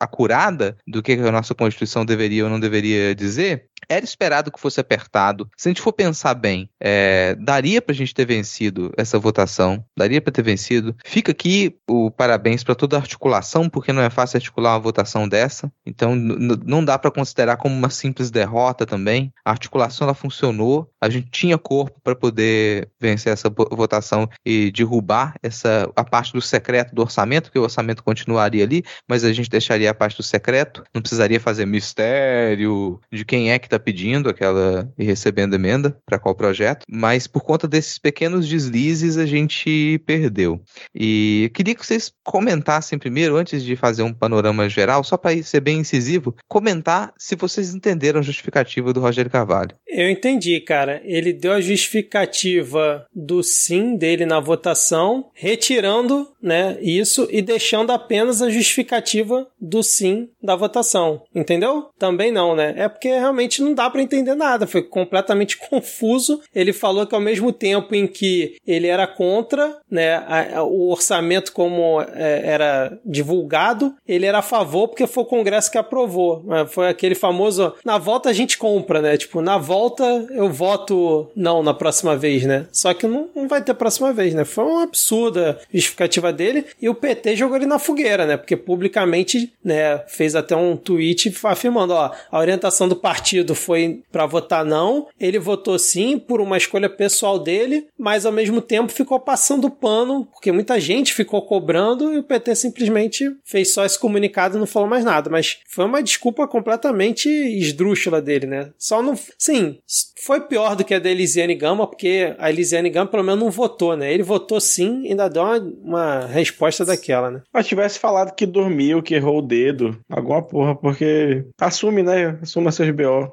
acurada 0.00 0.76
do 0.86 1.02
que 1.02 1.12
a 1.12 1.32
nossa 1.32 1.54
Constituição 1.54 2.04
deveria 2.04 2.44
ou 2.44 2.50
não 2.50 2.60
deveria 2.60 3.14
dizer. 3.14 3.66
Era 3.88 4.04
esperado 4.04 4.50
que 4.50 4.60
fosse 4.60 4.80
apertado. 4.80 5.48
Se 5.56 5.68
a 5.68 5.70
gente 5.70 5.80
for 5.80 5.92
pensar 5.92 6.34
bem, 6.34 6.68
é, 6.80 7.34
daria 7.36 7.80
para 7.80 7.92
a 7.92 7.96
gente 7.96 8.14
ter 8.14 8.26
vencido 8.26 8.92
essa 8.96 9.18
votação, 9.18 9.84
daria 9.96 10.20
para 10.20 10.32
ter 10.32 10.42
vencido. 10.42 10.94
Fica 11.04 11.32
aqui 11.32 11.76
o 11.88 12.10
parabéns 12.10 12.64
para 12.64 12.74
toda 12.74 12.96
a 12.96 13.00
articulação, 13.00 13.68
porque 13.68 13.92
não 13.92 14.02
é 14.02 14.10
fácil 14.10 14.36
articular 14.38 14.74
uma 14.74 14.80
votação 14.80 15.28
dessa. 15.28 15.70
Então 15.84 16.14
não 16.14 16.84
dá 16.84 16.98
para 16.98 17.10
considerar 17.10 17.56
como 17.56 17.74
uma 17.74 17.90
simples 17.90 18.30
derrota 18.30 18.84
também. 18.86 19.32
A 19.44 19.50
articulação 19.50 20.06
ela 20.06 20.14
funcionou, 20.14 20.90
a 21.00 21.08
gente 21.08 21.30
tinha 21.30 21.58
corpo 21.58 22.00
para 22.02 22.16
poder 22.16 22.90
vencer 23.00 23.32
essa 23.32 23.48
votação 23.48 24.28
e 24.44 24.70
derrubar 24.70 25.34
essa 25.42 25.90
a 25.94 26.04
parte 26.04 26.32
do 26.32 26.40
secreto 26.40 26.94
do 26.94 27.02
orçamento, 27.02 27.50
que 27.50 27.58
o 27.58 27.62
orçamento 27.62 28.02
continuaria 28.02 28.64
ali, 28.64 28.84
mas 29.08 29.24
a 29.24 29.32
gente 29.32 29.50
deixaria 29.50 29.90
a 29.90 29.94
parte 29.94 30.16
do 30.16 30.22
secreto, 30.22 30.82
não 30.94 31.02
precisaria 31.02 31.40
fazer 31.40 31.66
mistério 31.66 33.00
de 33.12 33.24
quem 33.24 33.50
é 33.50 33.58
que 33.58 33.66
está 33.66 33.75
está 33.76 33.78
pedindo 33.78 34.28
aquela 34.28 34.92
e 34.98 35.04
recebendo 35.04 35.54
emenda 35.54 35.96
para 36.04 36.18
qual 36.18 36.34
projeto, 36.34 36.84
mas 36.88 37.26
por 37.26 37.42
conta 37.42 37.68
desses 37.68 37.98
pequenos 37.98 38.48
deslizes 38.48 39.16
a 39.18 39.26
gente 39.26 40.00
perdeu. 40.06 40.60
E 40.94 41.50
queria 41.54 41.74
que 41.74 41.84
vocês 41.84 42.12
comentassem 42.24 42.98
primeiro, 42.98 43.36
antes 43.36 43.62
de 43.62 43.76
fazer 43.76 44.02
um 44.02 44.12
panorama 44.12 44.68
geral, 44.68 45.04
só 45.04 45.16
para 45.16 45.40
ser 45.42 45.60
bem 45.60 45.78
incisivo, 45.78 46.34
comentar 46.48 47.12
se 47.18 47.36
vocês 47.36 47.74
entenderam 47.74 48.20
a 48.20 48.22
justificativa 48.22 48.92
do 48.92 49.00
Rogério 49.00 49.30
Carvalho. 49.30 49.74
Eu 49.86 50.10
entendi, 50.10 50.60
cara. 50.60 51.00
Ele 51.04 51.32
deu 51.32 51.52
a 51.52 51.60
justificativa 51.60 53.06
do 53.14 53.42
sim 53.42 53.96
dele 53.96 54.26
na 54.26 54.40
votação, 54.40 55.30
retirando, 55.34 56.28
né, 56.42 56.78
isso 56.80 57.28
e 57.30 57.40
deixando 57.42 57.90
apenas 57.90 58.42
a 58.42 58.50
justificativa 58.50 59.46
do 59.60 59.82
sim 59.82 60.28
da 60.42 60.54
votação. 60.54 61.22
Entendeu? 61.34 61.90
Também 61.98 62.30
não, 62.30 62.54
né? 62.54 62.74
É 62.76 62.88
porque 62.88 63.08
realmente 63.08 63.62
não 63.66 63.74
dá 63.74 63.90
para 63.90 64.02
entender 64.02 64.34
nada. 64.34 64.66
Foi 64.66 64.82
completamente 64.82 65.56
confuso. 65.68 66.40
Ele 66.54 66.72
falou 66.72 67.06
que 67.06 67.14
ao 67.14 67.20
mesmo 67.20 67.52
tempo 67.52 67.94
em 67.94 68.06
que 68.06 68.56
ele 68.66 68.86
era 68.86 69.06
contra, 69.06 69.76
né, 69.90 70.14
a, 70.14 70.58
a, 70.58 70.62
o 70.62 70.90
orçamento 70.90 71.52
como 71.52 72.00
é, 72.00 72.42
era 72.44 72.98
divulgado, 73.04 73.94
ele 74.06 74.26
era 74.26 74.38
a 74.38 74.42
favor 74.42 74.88
porque 74.88 75.06
foi 75.06 75.22
o 75.22 75.26
Congresso 75.26 75.70
que 75.70 75.78
aprovou. 75.78 76.44
É, 76.50 76.66
foi 76.66 76.88
aquele 76.88 77.14
famoso 77.14 77.74
na 77.84 77.98
volta 77.98 78.30
a 78.30 78.32
gente 78.32 78.58
compra, 78.58 79.00
né? 79.00 79.16
Tipo, 79.16 79.40
na 79.40 79.58
volta 79.58 80.04
eu 80.30 80.50
voto 80.50 81.30
não 81.34 81.62
na 81.62 81.74
próxima 81.74 82.16
vez, 82.16 82.44
né? 82.44 82.66
Só 82.72 82.92
que 82.94 83.06
não, 83.06 83.28
não 83.34 83.48
vai 83.48 83.62
ter 83.62 83.74
próxima 83.74 84.12
vez, 84.12 84.34
né? 84.34 84.44
Foi 84.44 84.64
uma 84.64 84.82
absurda 84.84 85.58
justificativa 85.72 86.32
dele 86.32 86.64
e 86.80 86.88
o 86.88 86.94
PT 86.94 87.36
jogou 87.36 87.56
ele 87.56 87.66
na 87.66 87.78
fogueira, 87.78 88.26
né? 88.26 88.36
Porque 88.36 88.56
publicamente, 88.56 89.52
né, 89.64 89.98
fez 90.06 90.34
até 90.34 90.54
um 90.56 90.76
tweet 90.76 91.32
afirmando, 91.44 91.94
ó, 91.94 92.10
a 92.30 92.38
orientação 92.38 92.88
do 92.88 92.96
partido 92.96 93.54
foi 93.56 94.02
para 94.12 94.26
votar 94.26 94.64
não, 94.64 95.08
ele 95.18 95.38
votou 95.38 95.78
sim 95.78 96.18
por 96.18 96.40
uma 96.40 96.56
escolha 96.56 96.88
pessoal 96.88 97.38
dele, 97.38 97.86
mas 97.98 98.24
ao 98.24 98.32
mesmo 98.32 98.60
tempo 98.60 98.92
ficou 98.92 99.18
passando 99.18 99.70
pano, 99.70 100.26
porque 100.26 100.52
muita 100.52 100.78
gente 100.78 101.14
ficou 101.14 101.42
cobrando 101.42 102.12
e 102.12 102.18
o 102.18 102.22
PT 102.22 102.54
simplesmente 102.54 103.24
fez 103.44 103.72
só 103.72 103.84
esse 103.84 103.98
comunicado 103.98 104.56
e 104.56 104.60
não 104.60 104.66
falou 104.66 104.88
mais 104.88 105.04
nada, 105.04 105.30
mas 105.30 105.58
foi 105.68 105.84
uma 105.84 106.02
desculpa 106.02 106.46
completamente 106.46 107.28
esdrúxula 107.28 108.20
dele, 108.20 108.46
né? 108.46 108.70
Só 108.78 109.02
não, 109.02 109.18
sim, 109.38 109.78
foi 110.24 110.40
pior 110.40 110.76
do 110.76 110.84
que 110.84 110.94
a 110.94 110.98
da 110.98 111.10
Elisiane 111.10 111.54
Gama, 111.54 111.86
porque 111.86 112.34
a 112.38 112.50
Elisiane 112.50 112.90
Gama 112.90 113.10
pelo 113.10 113.22
menos 113.22 113.40
não 113.40 113.50
votou, 113.50 113.96
né? 113.96 114.12
Ele 114.12 114.22
votou 114.22 114.60
sim, 114.60 115.06
ainda 115.08 115.28
deu 115.28 115.42
uma, 115.42 115.58
uma 115.82 116.26
resposta 116.26 116.84
daquela, 116.84 117.30
né? 117.30 117.42
Mas 117.52 117.66
tivesse 117.66 117.98
falado 117.98 118.34
que 118.34 118.46
dormiu, 118.46 119.02
que 119.02 119.14
errou 119.14 119.38
o 119.38 119.42
dedo, 119.42 119.98
alguma 120.08 120.42
porra, 120.42 120.74
porque 120.74 121.44
assume, 121.60 122.02
né? 122.02 122.38
Assuma 122.42 122.72
seus 122.72 122.90
BO. 122.90 123.32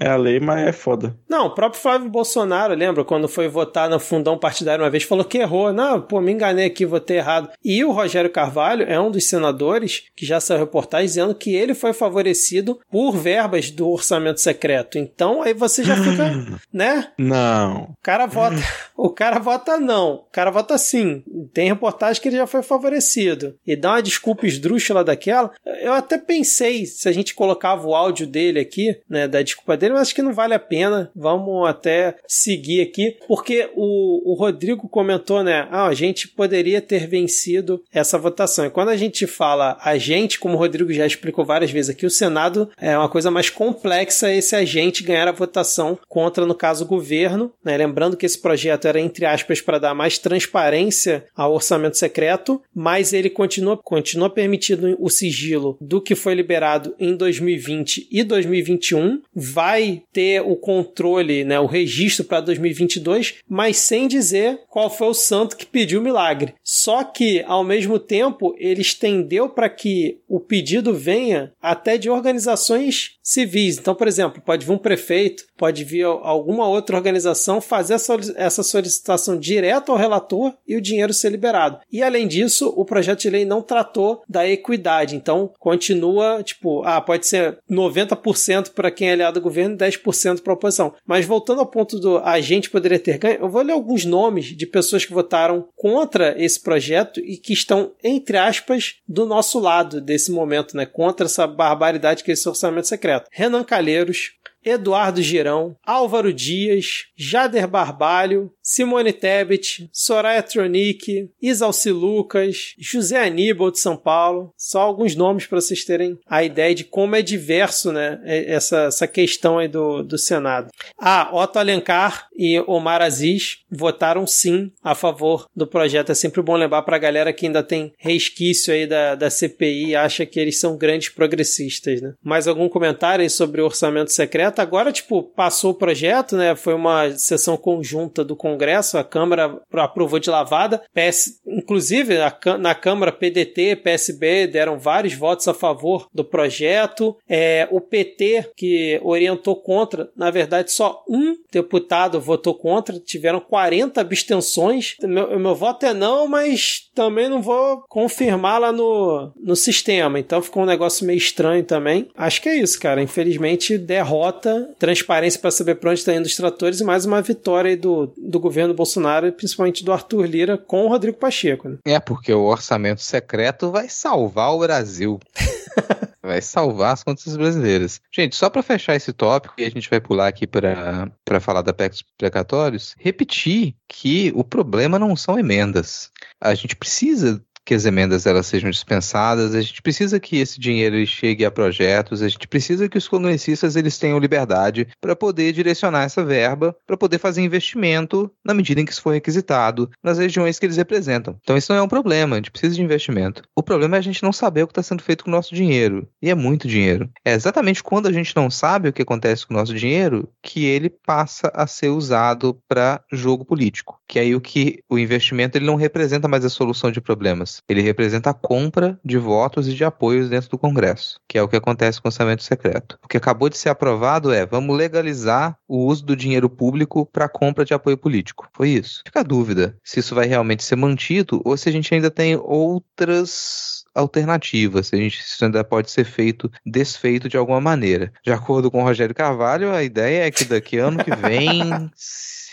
É 0.00 0.08
a 0.08 0.16
lei, 0.16 0.40
mas 0.40 0.66
é 0.66 0.72
foda. 0.72 1.16
Não, 1.28 1.46
o 1.46 1.54
próprio 1.54 1.80
Flávio 1.80 2.08
Bolsonaro, 2.08 2.74
lembra? 2.74 3.04
Quando 3.04 3.28
foi 3.28 3.48
votar 3.48 3.88
no 3.88 3.98
fundão 3.98 4.38
partidário 4.38 4.84
uma 4.84 4.90
vez, 4.90 5.04
falou 5.04 5.24
que 5.24 5.38
errou. 5.38 5.72
Não, 5.72 6.00
pô, 6.00 6.20
me 6.20 6.32
enganei 6.32 6.66
aqui, 6.66 6.84
votei 6.84 7.18
errado. 7.18 7.50
E 7.64 7.84
o 7.84 7.92
Rogério 7.92 8.30
Carvalho 8.30 8.84
é 8.88 9.00
um 9.00 9.10
dos 9.10 9.24
senadores 9.24 10.04
que 10.14 10.26
já 10.26 10.40
saiu 10.40 10.60
reportagem 10.60 11.06
dizendo 11.06 11.34
que 11.34 11.54
ele 11.54 11.74
foi 11.74 11.92
favorecido 11.92 12.78
por 12.90 13.12
verbas 13.12 13.70
do 13.70 13.88
orçamento 13.88 14.40
secreto. 14.40 14.98
Então 14.98 15.42
aí 15.42 15.54
você 15.54 15.82
já 15.82 15.96
fica, 15.96 16.32
né? 16.72 17.08
Não. 17.18 17.84
O 17.84 17.96
cara 18.02 18.26
vota. 18.26 18.56
O 18.98 19.10
cara 19.10 19.38
vota 19.38 19.78
não. 19.78 20.14
O 20.14 20.26
cara 20.32 20.50
vota 20.50 20.78
sim. 20.78 21.22
Tem 21.52 21.68
reportagem 21.68 22.20
que 22.20 22.28
ele 22.28 22.38
já 22.38 22.46
foi 22.46 22.62
favorecido. 22.62 23.54
E 23.66 23.76
dá 23.76 23.90
uma 23.90 24.02
desculpa 24.02 24.46
esdrúxula 24.46 25.04
daquela. 25.04 25.50
Eu 25.82 25.92
até 25.92 26.16
pensei 26.16 26.86
se 26.86 27.06
a 27.06 27.12
gente 27.12 27.34
colocava 27.34 27.86
o 27.86 27.94
áudio 27.94 28.26
dele 28.26 28.58
aqui, 28.58 28.98
né? 29.08 29.28
Da 29.28 29.42
desculpa 29.42 29.76
dele 29.76 29.85
dele, 29.86 29.94
mas 29.94 30.02
acho 30.02 30.14
que 30.14 30.22
não 30.22 30.32
vale 30.32 30.54
a 30.54 30.58
pena. 30.58 31.10
Vamos 31.14 31.68
até 31.68 32.16
seguir 32.26 32.82
aqui, 32.82 33.16
porque 33.26 33.70
o, 33.74 34.32
o 34.32 34.34
Rodrigo 34.34 34.88
comentou, 34.88 35.42
né? 35.42 35.68
Ah, 35.70 35.86
a 35.86 35.94
gente 35.94 36.28
poderia 36.28 36.80
ter 36.80 37.06
vencido 37.06 37.82
essa 37.92 38.18
votação. 38.18 38.66
E 38.66 38.70
quando 38.70 38.88
a 38.88 38.96
gente 38.96 39.26
fala 39.26 39.78
a 39.80 39.96
gente, 39.96 40.38
como 40.38 40.54
o 40.54 40.58
Rodrigo 40.58 40.92
já 40.92 41.06
explicou 41.06 41.44
várias 41.44 41.70
vezes 41.70 41.90
aqui, 41.90 42.04
o 42.04 42.10
Senado 42.10 42.70
é 42.80 42.96
uma 42.96 43.08
coisa 43.08 43.30
mais 43.30 43.50
complexa 43.50 44.32
esse 44.32 44.54
agente 44.54 45.02
ganhar 45.02 45.28
a 45.28 45.32
votação 45.32 45.98
contra, 46.08 46.44
no 46.44 46.54
caso, 46.54 46.84
o 46.84 46.88
governo. 46.88 47.52
Né? 47.64 47.76
Lembrando 47.76 48.16
que 48.16 48.26
esse 48.26 48.40
projeto 48.40 48.88
era, 48.88 49.00
entre 49.00 49.24
aspas, 49.24 49.60
para 49.60 49.78
dar 49.78 49.94
mais 49.94 50.18
transparência 50.18 51.24
ao 51.34 51.54
orçamento 51.54 51.96
secreto, 51.96 52.60
mas 52.74 53.12
ele 53.12 53.30
continua, 53.30 53.76
continua 53.76 54.30
permitindo 54.30 54.96
o 54.98 55.08
sigilo 55.08 55.76
do 55.80 56.00
que 56.00 56.14
foi 56.14 56.34
liberado 56.34 56.94
em 56.98 57.14
2020 57.16 58.08
e 58.10 58.24
2021. 58.24 59.20
Vai 59.34 59.75
vai 59.76 60.02
ter 60.12 60.40
o 60.40 60.56
controle, 60.56 61.44
né, 61.44 61.60
o 61.60 61.66
registro 61.66 62.24
para 62.24 62.40
2022, 62.40 63.34
mas 63.48 63.76
sem 63.76 64.08
dizer 64.08 64.60
qual 64.68 64.88
foi 64.88 65.08
o 65.08 65.14
santo 65.14 65.56
que 65.56 65.66
pediu 65.66 66.00
o 66.00 66.02
milagre. 66.02 66.54
Só 66.64 67.04
que, 67.04 67.42
ao 67.46 67.62
mesmo 67.62 67.98
tempo, 67.98 68.54
ele 68.58 68.80
estendeu 68.80 69.48
para 69.50 69.68
que 69.68 70.18
o 70.26 70.40
pedido 70.40 70.94
venha 70.94 71.52
até 71.60 71.98
de 71.98 72.08
organizações 72.08 73.15
civis. 73.26 73.76
Então, 73.76 73.92
por 73.92 74.06
exemplo, 74.06 74.40
pode 74.40 74.64
vir 74.64 74.72
um 74.72 74.78
prefeito, 74.78 75.44
pode 75.56 75.82
vir 75.82 76.04
alguma 76.04 76.68
outra 76.68 76.96
organização 76.96 77.60
fazer 77.60 77.94
essa 78.36 78.62
solicitação 78.62 79.36
direto 79.36 79.90
ao 79.90 79.98
relator 79.98 80.54
e 80.66 80.76
o 80.76 80.80
dinheiro 80.80 81.12
ser 81.12 81.30
liberado. 81.30 81.80
E 81.90 82.04
além 82.04 82.28
disso, 82.28 82.72
o 82.76 82.84
projeto 82.84 83.22
de 83.22 83.30
lei 83.30 83.44
não 83.44 83.60
tratou 83.60 84.22
da 84.28 84.48
equidade. 84.48 85.16
Então, 85.16 85.52
continua, 85.58 86.40
tipo, 86.44 86.84
ah, 86.84 87.00
pode 87.00 87.26
ser 87.26 87.58
90% 87.68 88.70
para 88.70 88.92
quem 88.92 89.08
é 89.08 89.12
aliado 89.12 89.40
do 89.40 89.42
governo 89.42 89.74
e 89.74 89.78
10% 89.78 90.40
para 90.40 90.52
a 90.52 90.54
oposição. 90.54 90.94
Mas 91.04 91.26
voltando 91.26 91.58
ao 91.60 91.66
ponto 91.66 91.98
do 91.98 92.18
a 92.18 92.40
gente 92.40 92.70
poderia 92.70 92.98
ter 92.98 93.18
ganho, 93.18 93.40
eu 93.40 93.48
vou 93.48 93.62
ler 93.62 93.72
alguns 93.72 94.04
nomes 94.04 94.56
de 94.56 94.66
pessoas 94.66 95.04
que 95.04 95.12
votaram 95.12 95.66
contra 95.74 96.40
esse 96.40 96.60
projeto 96.60 97.18
e 97.18 97.36
que 97.36 97.52
estão, 97.52 97.90
entre 98.04 98.38
aspas, 98.38 98.94
do 99.08 99.26
nosso 99.26 99.58
lado 99.58 100.00
desse 100.00 100.30
momento, 100.30 100.76
né? 100.76 100.86
Contra 100.86 101.26
essa 101.26 101.46
barbaridade 101.46 102.22
que 102.22 102.30
é 102.30 102.34
esse 102.34 102.48
orçamento 102.48 102.86
secreto. 102.86 103.15
Renan 103.32 103.64
Calheiros, 103.64 104.32
Eduardo 104.66 105.22
Girão, 105.22 105.76
Álvaro 105.86 106.32
Dias, 106.32 107.04
Jader 107.16 107.68
Barbalho, 107.68 108.50
Simone 108.60 109.12
Tebet, 109.12 109.88
Soraya 109.92 110.42
Tronic, 110.42 111.30
Isalci 111.40 111.92
Lucas, 111.92 112.74
José 112.76 113.24
Aníbal 113.24 113.70
de 113.70 113.78
São 113.78 113.96
Paulo. 113.96 114.52
Só 114.56 114.80
alguns 114.80 115.14
nomes 115.14 115.46
para 115.46 115.60
vocês 115.60 115.84
terem 115.84 116.18
a 116.26 116.42
ideia 116.42 116.74
de 116.74 116.82
como 116.82 117.14
é 117.14 117.22
diverso 117.22 117.92
né, 117.92 118.20
essa, 118.24 118.86
essa 118.86 119.06
questão 119.06 119.58
aí 119.58 119.68
do, 119.68 120.02
do 120.02 120.18
Senado. 120.18 120.68
Ah, 120.98 121.30
Otto 121.32 121.60
Alencar 121.60 122.26
e 122.36 122.58
Omar 122.66 123.02
Aziz 123.02 123.58
votaram 123.70 124.26
sim 124.26 124.72
a 124.82 124.96
favor 124.96 125.46
do 125.54 125.66
projeto. 125.66 126.10
É 126.10 126.14
sempre 126.14 126.42
bom 126.42 126.56
lembrar 126.56 126.82
para 126.82 126.96
a 126.96 127.00
galera 127.00 127.32
que 127.32 127.46
ainda 127.46 127.62
tem 127.62 127.92
resquício 127.98 128.74
aí 128.74 128.84
da, 128.84 129.14
da 129.14 129.30
CPI 129.30 129.90
e 129.90 129.96
acha 129.96 130.26
que 130.26 130.40
eles 130.40 130.58
são 130.58 130.76
grandes 130.76 131.08
progressistas. 131.08 132.02
Né? 132.02 132.14
Mais 132.20 132.48
algum 132.48 132.68
comentário 132.68 133.28
sobre 133.30 133.60
o 133.60 133.64
orçamento 133.64 134.10
secreto? 134.10 134.55
Agora, 134.60 134.92
tipo, 134.92 135.22
passou 135.22 135.72
o 135.72 135.74
projeto, 135.74 136.36
né? 136.36 136.54
Foi 136.54 136.74
uma 136.74 137.10
sessão 137.12 137.56
conjunta 137.56 138.24
do 138.24 138.36
Congresso 138.36 138.56
Congresso, 138.56 138.98
a 138.98 139.04
Câmara 139.04 139.60
aprovou 139.72 140.18
de 140.18 140.30
lavada. 140.30 140.82
PS, 140.94 141.40
inclusive, 141.46 142.14
na 142.58 142.74
Câmara, 142.74 143.12
PDT, 143.12 143.76
PSB 143.76 144.46
deram 144.46 144.78
vários 144.78 145.14
votos 145.14 145.46
a 145.46 145.54
favor 145.54 146.08
do 146.12 146.24
projeto. 146.24 147.16
É, 147.28 147.68
o 147.70 147.80
PT, 147.80 148.50
que 148.56 149.00
orientou 149.02 149.56
contra, 149.56 150.10
na 150.16 150.30
verdade, 150.30 150.72
só 150.72 151.04
um 151.08 151.36
deputado 151.52 152.20
votou 152.20 152.54
contra, 152.54 152.98
tiveram 152.98 153.40
40 153.40 154.00
abstenções. 154.00 154.96
Meu, 155.02 155.38
meu 155.38 155.54
voto 155.54 155.86
é 155.86 155.94
não, 155.94 156.26
mas 156.26 156.90
também 156.94 157.28
não 157.28 157.42
vou 157.42 157.84
confirmar 157.88 158.60
lá 158.60 158.72
no, 158.72 159.32
no 159.36 159.54
sistema. 159.54 160.18
Então 160.18 160.42
ficou 160.42 160.62
um 160.62 160.66
negócio 160.66 161.06
meio 161.06 161.18
estranho 161.18 161.64
também. 161.64 162.08
Acho 162.16 162.40
que 162.42 162.48
é 162.48 162.56
isso, 162.56 162.80
cara. 162.80 163.02
Infelizmente, 163.02 163.78
derrota, 163.78 164.35
transparência 164.78 165.40
para 165.40 165.50
saber 165.50 165.76
para 165.76 165.90
onde 165.90 166.00
estão 166.00 166.14
tá 166.14 166.20
indo 166.20 166.26
os 166.26 166.36
tratores 166.36 166.80
e 166.80 166.84
mais 166.84 167.04
uma 167.04 167.22
vitória 167.22 167.76
do, 167.76 168.12
do 168.16 168.38
governo 168.38 168.74
Bolsonaro, 168.74 169.32
principalmente 169.32 169.84
do 169.84 169.92
Arthur 169.92 170.26
Lira 170.26 170.58
com 170.58 170.84
o 170.84 170.88
Rodrigo 170.88 171.18
Pacheco. 171.18 171.68
Né? 171.68 171.76
É, 171.84 172.00
porque 172.00 172.32
o 172.32 172.44
orçamento 172.44 173.02
secreto 173.02 173.70
vai 173.70 173.88
salvar 173.88 174.52
o 174.52 174.58
Brasil. 174.60 175.20
vai 176.26 176.42
salvar 176.42 176.92
as 176.92 177.04
contas 177.04 177.36
brasileiras. 177.36 178.00
Gente, 178.12 178.34
só 178.34 178.50
para 178.50 178.62
fechar 178.62 178.96
esse 178.96 179.12
tópico, 179.12 179.54
e 179.56 179.64
a 179.64 179.70
gente 179.70 179.88
vai 179.88 180.00
pular 180.00 180.26
aqui 180.26 180.46
para 180.46 181.40
falar 181.40 181.62
da 181.62 181.72
PEC 181.72 181.92
dos 181.92 182.04
precatórios, 182.18 182.94
repetir 182.98 183.74
que 183.88 184.32
o 184.34 184.42
problema 184.42 184.98
não 184.98 185.14
são 185.14 185.38
emendas. 185.38 186.10
A 186.40 186.54
gente 186.54 186.74
precisa 186.74 187.40
que 187.66 187.74
as 187.74 187.84
emendas 187.84 188.24
elas 188.26 188.46
sejam 188.46 188.70
dispensadas, 188.70 189.52
a 189.52 189.60
gente 189.60 189.82
precisa 189.82 190.20
que 190.20 190.38
esse 190.38 190.60
dinheiro 190.60 191.04
chegue 191.04 191.44
a 191.44 191.50
projetos, 191.50 192.22
a 192.22 192.28
gente 192.28 192.46
precisa 192.46 192.88
que 192.88 192.96
os 192.96 193.08
congressistas 193.08 193.74
eles 193.74 193.98
tenham 193.98 194.20
liberdade 194.20 194.86
para 195.00 195.16
poder 195.16 195.52
direcionar 195.52 196.04
essa 196.04 196.24
verba, 196.24 196.76
para 196.86 196.96
poder 196.96 197.18
fazer 197.18 197.42
investimento 197.42 198.30
na 198.44 198.54
medida 198.54 198.80
em 198.80 198.84
que 198.84 198.92
isso 198.92 199.02
for 199.02 199.12
requisitado 199.12 199.90
nas 200.02 200.18
regiões 200.18 200.60
que 200.60 200.66
eles 200.66 200.76
representam. 200.76 201.36
Então 201.42 201.56
isso 201.56 201.72
não 201.72 201.80
é 201.80 201.82
um 201.82 201.88
problema, 201.88 202.36
a 202.36 202.38
gente 202.38 202.52
precisa 202.52 202.76
de 202.76 202.82
investimento. 202.82 203.42
O 203.56 203.62
problema 203.62 203.96
é 203.96 203.98
a 203.98 204.02
gente 204.02 204.22
não 204.22 204.32
saber 204.32 204.62
o 204.62 204.66
que 204.68 204.72
está 204.72 204.82
sendo 204.82 205.02
feito 205.02 205.24
com 205.24 205.30
o 205.30 205.34
nosso 205.34 205.52
dinheiro. 205.52 206.08
E 206.22 206.30
é 206.30 206.34
muito 206.36 206.68
dinheiro. 206.68 207.10
É 207.24 207.32
exatamente 207.32 207.82
quando 207.82 208.06
a 208.06 208.12
gente 208.12 208.36
não 208.36 208.48
sabe 208.48 208.88
o 208.88 208.92
que 208.92 209.02
acontece 209.02 209.44
com 209.44 209.54
o 209.54 209.56
nosso 209.56 209.74
dinheiro 209.74 210.28
que 210.40 210.64
ele 210.64 210.88
passa 210.88 211.50
a 211.52 211.66
ser 211.66 211.88
usado 211.88 212.56
para 212.68 213.02
jogo 213.12 213.44
político. 213.44 213.98
Que 214.06 214.20
aí 214.20 214.36
o 214.36 214.40
que 214.40 214.84
o 214.88 214.98
investimento 214.98 215.58
ele 215.58 215.66
não 215.66 215.74
representa 215.74 216.28
mais 216.28 216.44
a 216.44 216.48
solução 216.48 216.92
de 216.92 217.00
problemas. 217.00 217.55
Ele 217.68 217.80
representa 217.80 218.30
a 218.30 218.34
compra 218.34 218.98
de 219.04 219.18
votos 219.18 219.68
e 219.68 219.74
de 219.74 219.84
apoios 219.84 220.28
dentro 220.28 220.50
do 220.50 220.58
Congresso, 220.58 221.20
que 221.28 221.38
é 221.38 221.42
o 221.42 221.48
que 221.48 221.56
acontece 221.56 222.00
com 222.00 222.08
o 222.08 222.10
orçamento 222.10 222.42
secreto. 222.42 222.98
O 223.02 223.08
que 223.08 223.16
acabou 223.16 223.48
de 223.48 223.58
ser 223.58 223.68
aprovado 223.68 224.32
é 224.32 224.44
vamos 224.44 224.76
legalizar 224.76 225.56
o 225.68 225.86
uso 225.86 226.04
do 226.04 226.16
dinheiro 226.16 226.48
público 226.48 227.06
para 227.06 227.28
compra 227.28 227.64
de 227.64 227.74
apoio 227.74 227.96
político. 227.96 228.48
Foi 228.52 228.70
isso. 228.70 229.02
Fica 229.04 229.20
a 229.20 229.24
dúvida 229.24 229.76
se 229.82 230.00
isso 230.00 230.14
vai 230.14 230.26
realmente 230.26 230.62
ser 230.62 230.76
mantido 230.76 231.40
ou 231.44 231.56
se 231.56 231.68
a 231.68 231.72
gente 231.72 231.92
ainda 231.94 232.10
tem 232.10 232.36
outras 232.36 233.85
alternativas, 233.96 234.88
se 234.88 234.96
a 234.96 234.98
gente 234.98 235.20
isso 235.20 235.44
ainda 235.44 235.64
pode 235.64 235.90
ser 235.90 236.04
feito 236.04 236.50
desfeito 236.64 237.28
de 237.28 237.36
alguma 237.36 237.60
maneira. 237.60 238.12
De 238.22 238.32
acordo 238.32 238.70
com 238.70 238.82
o 238.82 238.84
Rogério 238.84 239.14
Carvalho, 239.14 239.72
a 239.72 239.82
ideia 239.82 240.26
é 240.26 240.30
que 240.30 240.44
daqui 240.44 240.78
ano 240.78 241.02
que 241.02 241.14
vem 241.14 241.90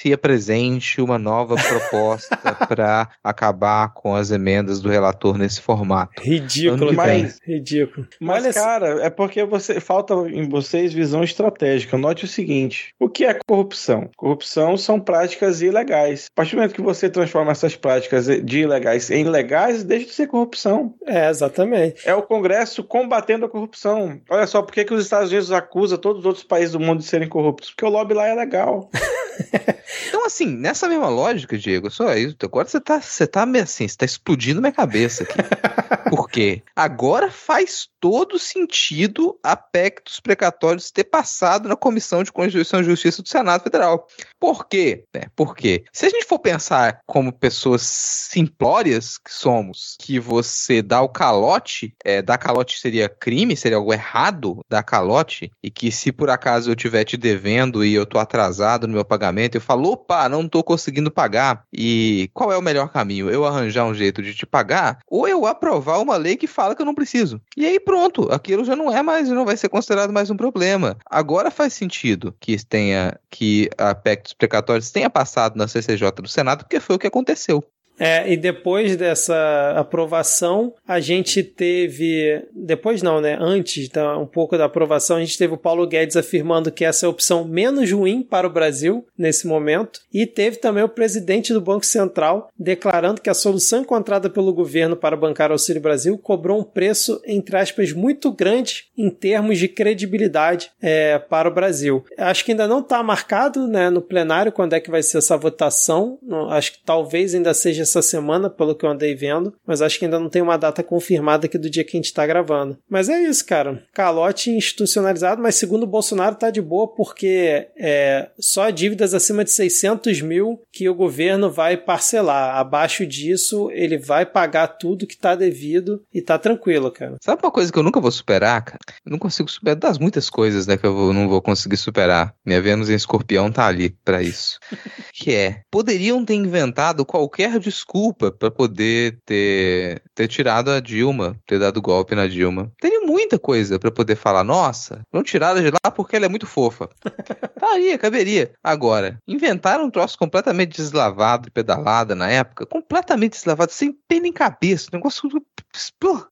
se 0.04 0.12
apresente 0.12 1.00
uma 1.00 1.18
nova 1.18 1.56
proposta 1.56 2.36
para 2.68 3.08
acabar 3.24 3.94
com 3.94 4.14
as 4.14 4.32
emendas 4.32 4.82
do 4.82 4.90
relator 4.90 5.38
nesse 5.38 5.62
formato. 5.62 6.22
Ridículo, 6.22 6.94
mas, 6.94 7.40
ridículo. 7.42 8.06
Mas, 8.20 8.44
Olha 8.44 8.54
cara, 8.54 9.06
é 9.06 9.10
porque 9.10 9.46
você 9.46 9.80
falta 9.80 10.14
em 10.30 10.50
vocês 10.50 10.92
visão 10.92 11.24
estratégica. 11.24 11.98
Note 11.98 12.26
o 12.26 12.28
seguinte: 12.28 12.94
o 13.00 13.08
que 13.08 13.24
é 13.24 13.40
corrupção? 13.48 14.10
Corrupção 14.18 14.76
são 14.76 15.00
práticas 15.00 15.62
ilegais. 15.62 16.26
A 16.26 16.36
partir 16.36 16.52
do 16.52 16.58
momento 16.58 16.76
que 16.76 16.82
você 16.82 17.10
transforma 17.10 17.54
essas 17.54 17.78
práticas 17.78 18.26
de 18.26 18.60
ilegais 18.60 19.10
em 19.10 19.24
legais, 19.24 19.86
deixa 19.86 20.08
de 20.08 20.12
ser 20.12 20.28
corrupção. 20.28 20.94
É, 21.06 21.33
exatamente. 21.34 22.08
É 22.08 22.16
o 22.16 22.24
Congresso 22.24 22.84
combatendo 22.84 23.46
a 23.46 23.50
corrupção. 23.50 24.22
Olha 24.30 24.48
só, 24.48 24.62
por 24.62 24.74
que, 24.74 24.86
que 24.86 24.94
os 24.94 25.04
Estados 25.04 25.30
Unidos 25.30 25.52
acusam 25.52 25.98
todos 25.98 26.20
os 26.20 26.26
outros 26.26 26.44
países 26.44 26.72
do 26.72 26.80
mundo 26.80 27.00
de 27.00 27.06
serem 27.06 27.28
corruptos? 27.28 27.72
Porque 27.72 27.86
o 27.86 27.90
lobby 27.90 28.14
lá 28.14 28.28
é 28.28 28.36
legal. 28.36 28.90
Então, 30.08 30.26
assim, 30.26 30.46
nessa 30.46 30.88
mesma 30.88 31.10
lógica, 31.10 31.58
Diego, 31.58 31.90
só 31.90 32.14
isso. 32.14 32.36
Agora 32.44 32.68
você 32.68 32.80
tá, 32.80 33.02
você 33.02 33.28
tá 33.28 33.44
assim, 33.62 33.88
você 33.88 33.98
tá 33.98 34.06
explodindo 34.06 34.62
minha 34.62 34.72
cabeça 34.72 35.24
aqui. 35.24 35.38
Por 36.10 36.30
quê? 36.30 36.62
Agora 36.76 37.32
faz 37.32 37.90
todo 38.00 38.38
sentido 38.38 39.40
a 39.42 39.56
PEC 39.56 40.04
dos 40.06 40.20
precatórios 40.20 40.92
ter 40.92 41.06
passado 41.06 41.68
na 41.68 41.76
Comissão 41.76 42.24
de 42.24 42.32
Constituição 42.32 42.82
e 42.82 42.84
Justiça 42.84 43.24
do 43.24 43.30
Senado 43.30 43.64
Federal. 43.64 44.08
Por 44.40 44.68
quê? 44.68 45.06
É, 45.14 45.28
por 45.36 45.56
quê? 45.56 45.84
Se 45.92 46.06
a 46.06 46.10
gente 46.10 46.26
for 46.26 46.38
pensar 46.38 47.00
como 47.08 47.34
pessoas 47.34 47.82
simplórias 47.82 49.18
que 49.18 49.34
somos, 49.34 49.98
que 50.00 50.20
você 50.20 50.82
dá 50.82 51.02
o 51.02 51.10
calote, 51.24 51.96
é, 52.04 52.22
dar 52.22 52.38
calote 52.38 52.78
seria 52.78 53.08
crime, 53.08 53.56
seria 53.56 53.78
algo 53.78 53.94
errado 53.94 54.60
dar 54.68 54.84
calote, 54.84 55.50
e 55.64 55.72
que 55.72 55.90
se 55.90 56.12
por 56.12 56.30
acaso 56.30 56.70
eu 56.70 56.74
estiver 56.74 57.06
te 57.06 57.16
devendo 57.16 57.86
e 57.86 57.94
eu 57.94 58.06
tô 58.06 58.20
atrasado 58.20 58.88
no 58.88 58.94
meu 58.94 59.06
pagamento, 59.06 59.56
eu 59.56 59.62
falo, 59.62 59.94
opa, 59.94 60.28
não 60.28 60.50
tô 60.50 60.62
conseguindo 60.62 61.10
pagar. 61.10 61.64
E 61.72 62.30
qual 62.34 62.52
é 62.52 62.58
o 62.58 62.62
melhor 62.62 62.90
caminho? 62.90 63.30
Eu 63.30 63.46
arranjar 63.46 63.86
um 63.86 63.94
jeito 63.94 64.22
de 64.22 64.36
te 64.36 64.46
pagar 64.46 65.00
ou 65.08 65.26
eu 65.26 65.46
aprovar 65.46 66.02
uma 66.02 66.18
lei 66.18 66.36
que 66.36 66.46
fala 66.46 66.76
que 66.76 66.82
eu 66.82 66.86
não 66.86 66.94
preciso. 66.94 67.40
E 67.56 67.66
aí 67.66 67.80
pronto, 67.80 68.30
aquilo 68.30 68.66
já 68.66 68.76
não 68.76 68.94
é 68.94 69.02
mais, 69.02 69.30
não 69.30 69.46
vai 69.46 69.56
ser 69.56 69.70
considerado 69.70 70.12
mais 70.12 70.30
um 70.30 70.36
problema. 70.36 70.98
Agora 71.10 71.50
faz 71.50 71.72
sentido 71.74 72.36
que 72.38 72.62
tenha 72.66 73.18
que 73.32 73.70
a 73.78 73.96
PEC 73.96 74.24
dos 74.24 74.34
precatórios 74.34 74.92
tenha 74.92 75.10
passado 75.10 75.56
na 75.56 75.70
CCJ 75.70 76.12
do 76.22 76.28
Senado, 76.28 76.66
porque 76.66 76.82
foi 76.82 76.98
o 76.98 77.00
que 77.00 77.08
aconteceu. 77.08 77.64
É, 78.00 78.32
e 78.32 78.36
depois 78.36 78.96
dessa 78.96 79.74
aprovação, 79.78 80.74
a 80.88 81.00
gente 81.00 81.44
teve. 81.44 82.44
Depois 82.54 83.02
não, 83.02 83.22
né? 83.22 83.38
Antes 83.40 83.88
da, 83.90 84.18
um 84.18 84.26
pouco 84.26 84.58
da 84.58 84.66
aprovação, 84.66 85.18
a 85.18 85.20
gente 85.20 85.38
teve 85.38 85.54
o 85.54 85.58
Paulo 85.58 85.88
Guedes 85.88 86.18
afirmando 86.18 86.72
que 86.72 86.84
essa 86.84 87.06
é 87.06 87.08
a 87.08 87.10
opção 87.10 87.46
menos 87.46 87.92
ruim 87.92 88.24
para 88.24 88.48
o 88.48 88.52
Brasil 88.52 89.06
nesse 89.18 89.48
momento. 89.48 90.02
E 90.14 90.26
teve 90.26 90.58
também 90.58 90.84
o 90.84 90.90
presidente 90.90 91.54
do 91.54 91.62
Banco 91.62 91.86
Central 91.86 92.50
declarando 92.58 93.22
que 93.22 93.30
a 93.30 93.34
solução 93.34 93.82
encontrada 93.82 94.30
pelo 94.30 94.54
governo 94.54 94.96
para 94.96 95.16
bancar 95.16 95.50
o 95.50 95.54
Auxílio 95.54 95.82
Brasil 95.82 96.18
cobrou 96.18 96.60
um 96.60 96.64
preço, 96.64 97.22
entre 97.26 97.58
aspas, 97.58 97.92
muito 97.94 98.32
grande 98.32 98.86
em 98.98 99.10
termos 99.10 99.58
de 99.58 99.68
credibilidade 99.68 100.72
é, 100.82 101.20
para 101.20 101.50
o 101.50 101.54
Brasil. 101.54 102.04
Acho 102.18 102.44
que 102.44 102.52
ainda 102.52 102.68
não 102.68 102.80
está 102.80 103.02
marcado 103.04 103.68
né, 103.68 103.90
no 103.90 104.02
plenário 104.02 104.52
quando 104.52 104.74
é 104.74 104.80
que 104.80 104.92
vai 104.92 105.04
ser 105.04 105.20
essa 105.20 105.38
votação. 105.38 106.18
Acho 106.50 106.74
que 106.74 106.80
talvez 106.84 107.36
ainda 107.36 107.54
seja 107.54 107.83
essa 107.84 108.02
semana, 108.02 108.50
pelo 108.50 108.76
que 108.76 108.86
eu 108.86 108.90
andei 108.90 109.16
vendo, 109.16 109.54
mas 109.66 109.82
acho 109.82 110.00
que 110.00 110.06
ainda 110.06 110.20
não 110.20 110.30
tem 110.30 110.42
uma 110.42 110.58
data 110.58 110.84
confirmada 110.84 111.46
aqui 111.46 111.58
do 111.58 111.70
dia 111.70 111.84
que 111.84 111.96
a 111.96 112.00
gente 112.00 112.06
está 112.06 112.26
gravando. 112.26 112.78
Mas 112.90 113.10
é 113.10 113.22
isso, 113.22 113.46
cara. 113.46 113.84
Calote 113.94 114.50
institucionalizado, 114.50 115.42
mas 115.42 115.56
segundo 115.56 115.84
o 115.84 115.88
Bolsonaro 115.88 116.36
tá 116.36 116.50
de 116.50 116.62
boa 116.62 116.88
porque 116.88 117.68
é 117.78 118.30
só 118.40 118.70
dívidas 118.70 119.14
acima 119.14 119.44
de 119.44 119.52
600 119.52 120.22
mil 120.22 120.62
que 120.72 120.90
o 120.90 120.96
governo 120.96 121.50
vai 121.50 121.78
parcelar. 121.78 122.56
Abaixo 122.58 123.06
disso, 123.06 123.70
ele 123.72 123.98
vai 123.98 124.26
pagar 124.26 124.68
tudo 124.68 125.08
que 125.08 125.18
tá 125.18 125.36
devido 125.36 126.02
e 126.14 126.22
tá 126.22 126.38
tranquilo, 126.38 126.92
cara. 126.92 127.18
Sabe 127.22 127.42
uma 127.44 127.52
coisa 127.52 127.72
que 127.72 127.78
eu 127.78 127.84
nunca 127.84 128.00
vou 128.00 128.12
superar, 128.12 128.64
cara? 128.64 128.80
Eu 129.06 129.12
não 129.12 129.20
consigo 129.20 129.50
superar 129.50 129.76
das 129.76 129.98
muitas 129.98 130.30
coisas, 130.30 130.68
né, 130.68 130.78
que 130.78 130.86
eu 130.86 130.94
vou, 130.94 131.14
não 131.14 131.28
vou 131.28 131.42
conseguir 131.42 131.78
superar. 131.78 132.34
Minha 132.46 132.62
Vênus 132.62 132.90
em 132.90 132.96
Escorpião 132.96 133.52
tá 133.52 133.68
ali 133.68 133.90
para 134.04 134.22
isso. 134.22 134.60
que 135.14 135.34
é, 135.34 135.62
poderiam 135.72 136.24
ter 136.26 136.36
inventado 136.36 137.06
qualquer 137.06 137.60
desculpa 137.74 138.32
para 138.32 138.52
poder 138.52 139.20
ter, 139.26 140.02
ter 140.14 140.28
tirado 140.28 140.70
a 140.70 140.80
Dilma, 140.80 141.36
ter 141.48 141.60
dado 141.60 141.82
golpe 141.82 142.14
na 142.16 142.28
Dilma. 142.28 142.72
Teria 142.80 143.02
muita 143.02 143.40
coisa 143.40 143.80
para 143.80 143.92
poder 143.92 144.16
falar, 144.16 144.44
nossa, 144.44 145.02
vão 145.12 145.24
tirar 145.24 145.56
de 145.56 145.72
lá 145.72 145.92
porque 145.92 146.16
ela 146.16 146.26
é 146.26 146.30
muito 146.30 146.46
fofa. 146.46 146.88
tá 147.60 147.68
aí, 147.72 147.98
caberia. 147.98 148.54
Agora, 148.64 149.18
inventaram 149.28 149.86
um 149.86 149.92
troço 149.92 150.18
completamente 150.18 150.78
deslavado, 150.78 151.52
pedalada 151.52 152.14
na 152.14 152.30
época, 152.30 152.66
completamente 152.66 153.34
deslavado, 153.34 153.72
sem 153.72 153.92
pena 154.08 154.28
em 154.28 154.34
cabeça, 154.34 154.90
negócio 154.94 155.30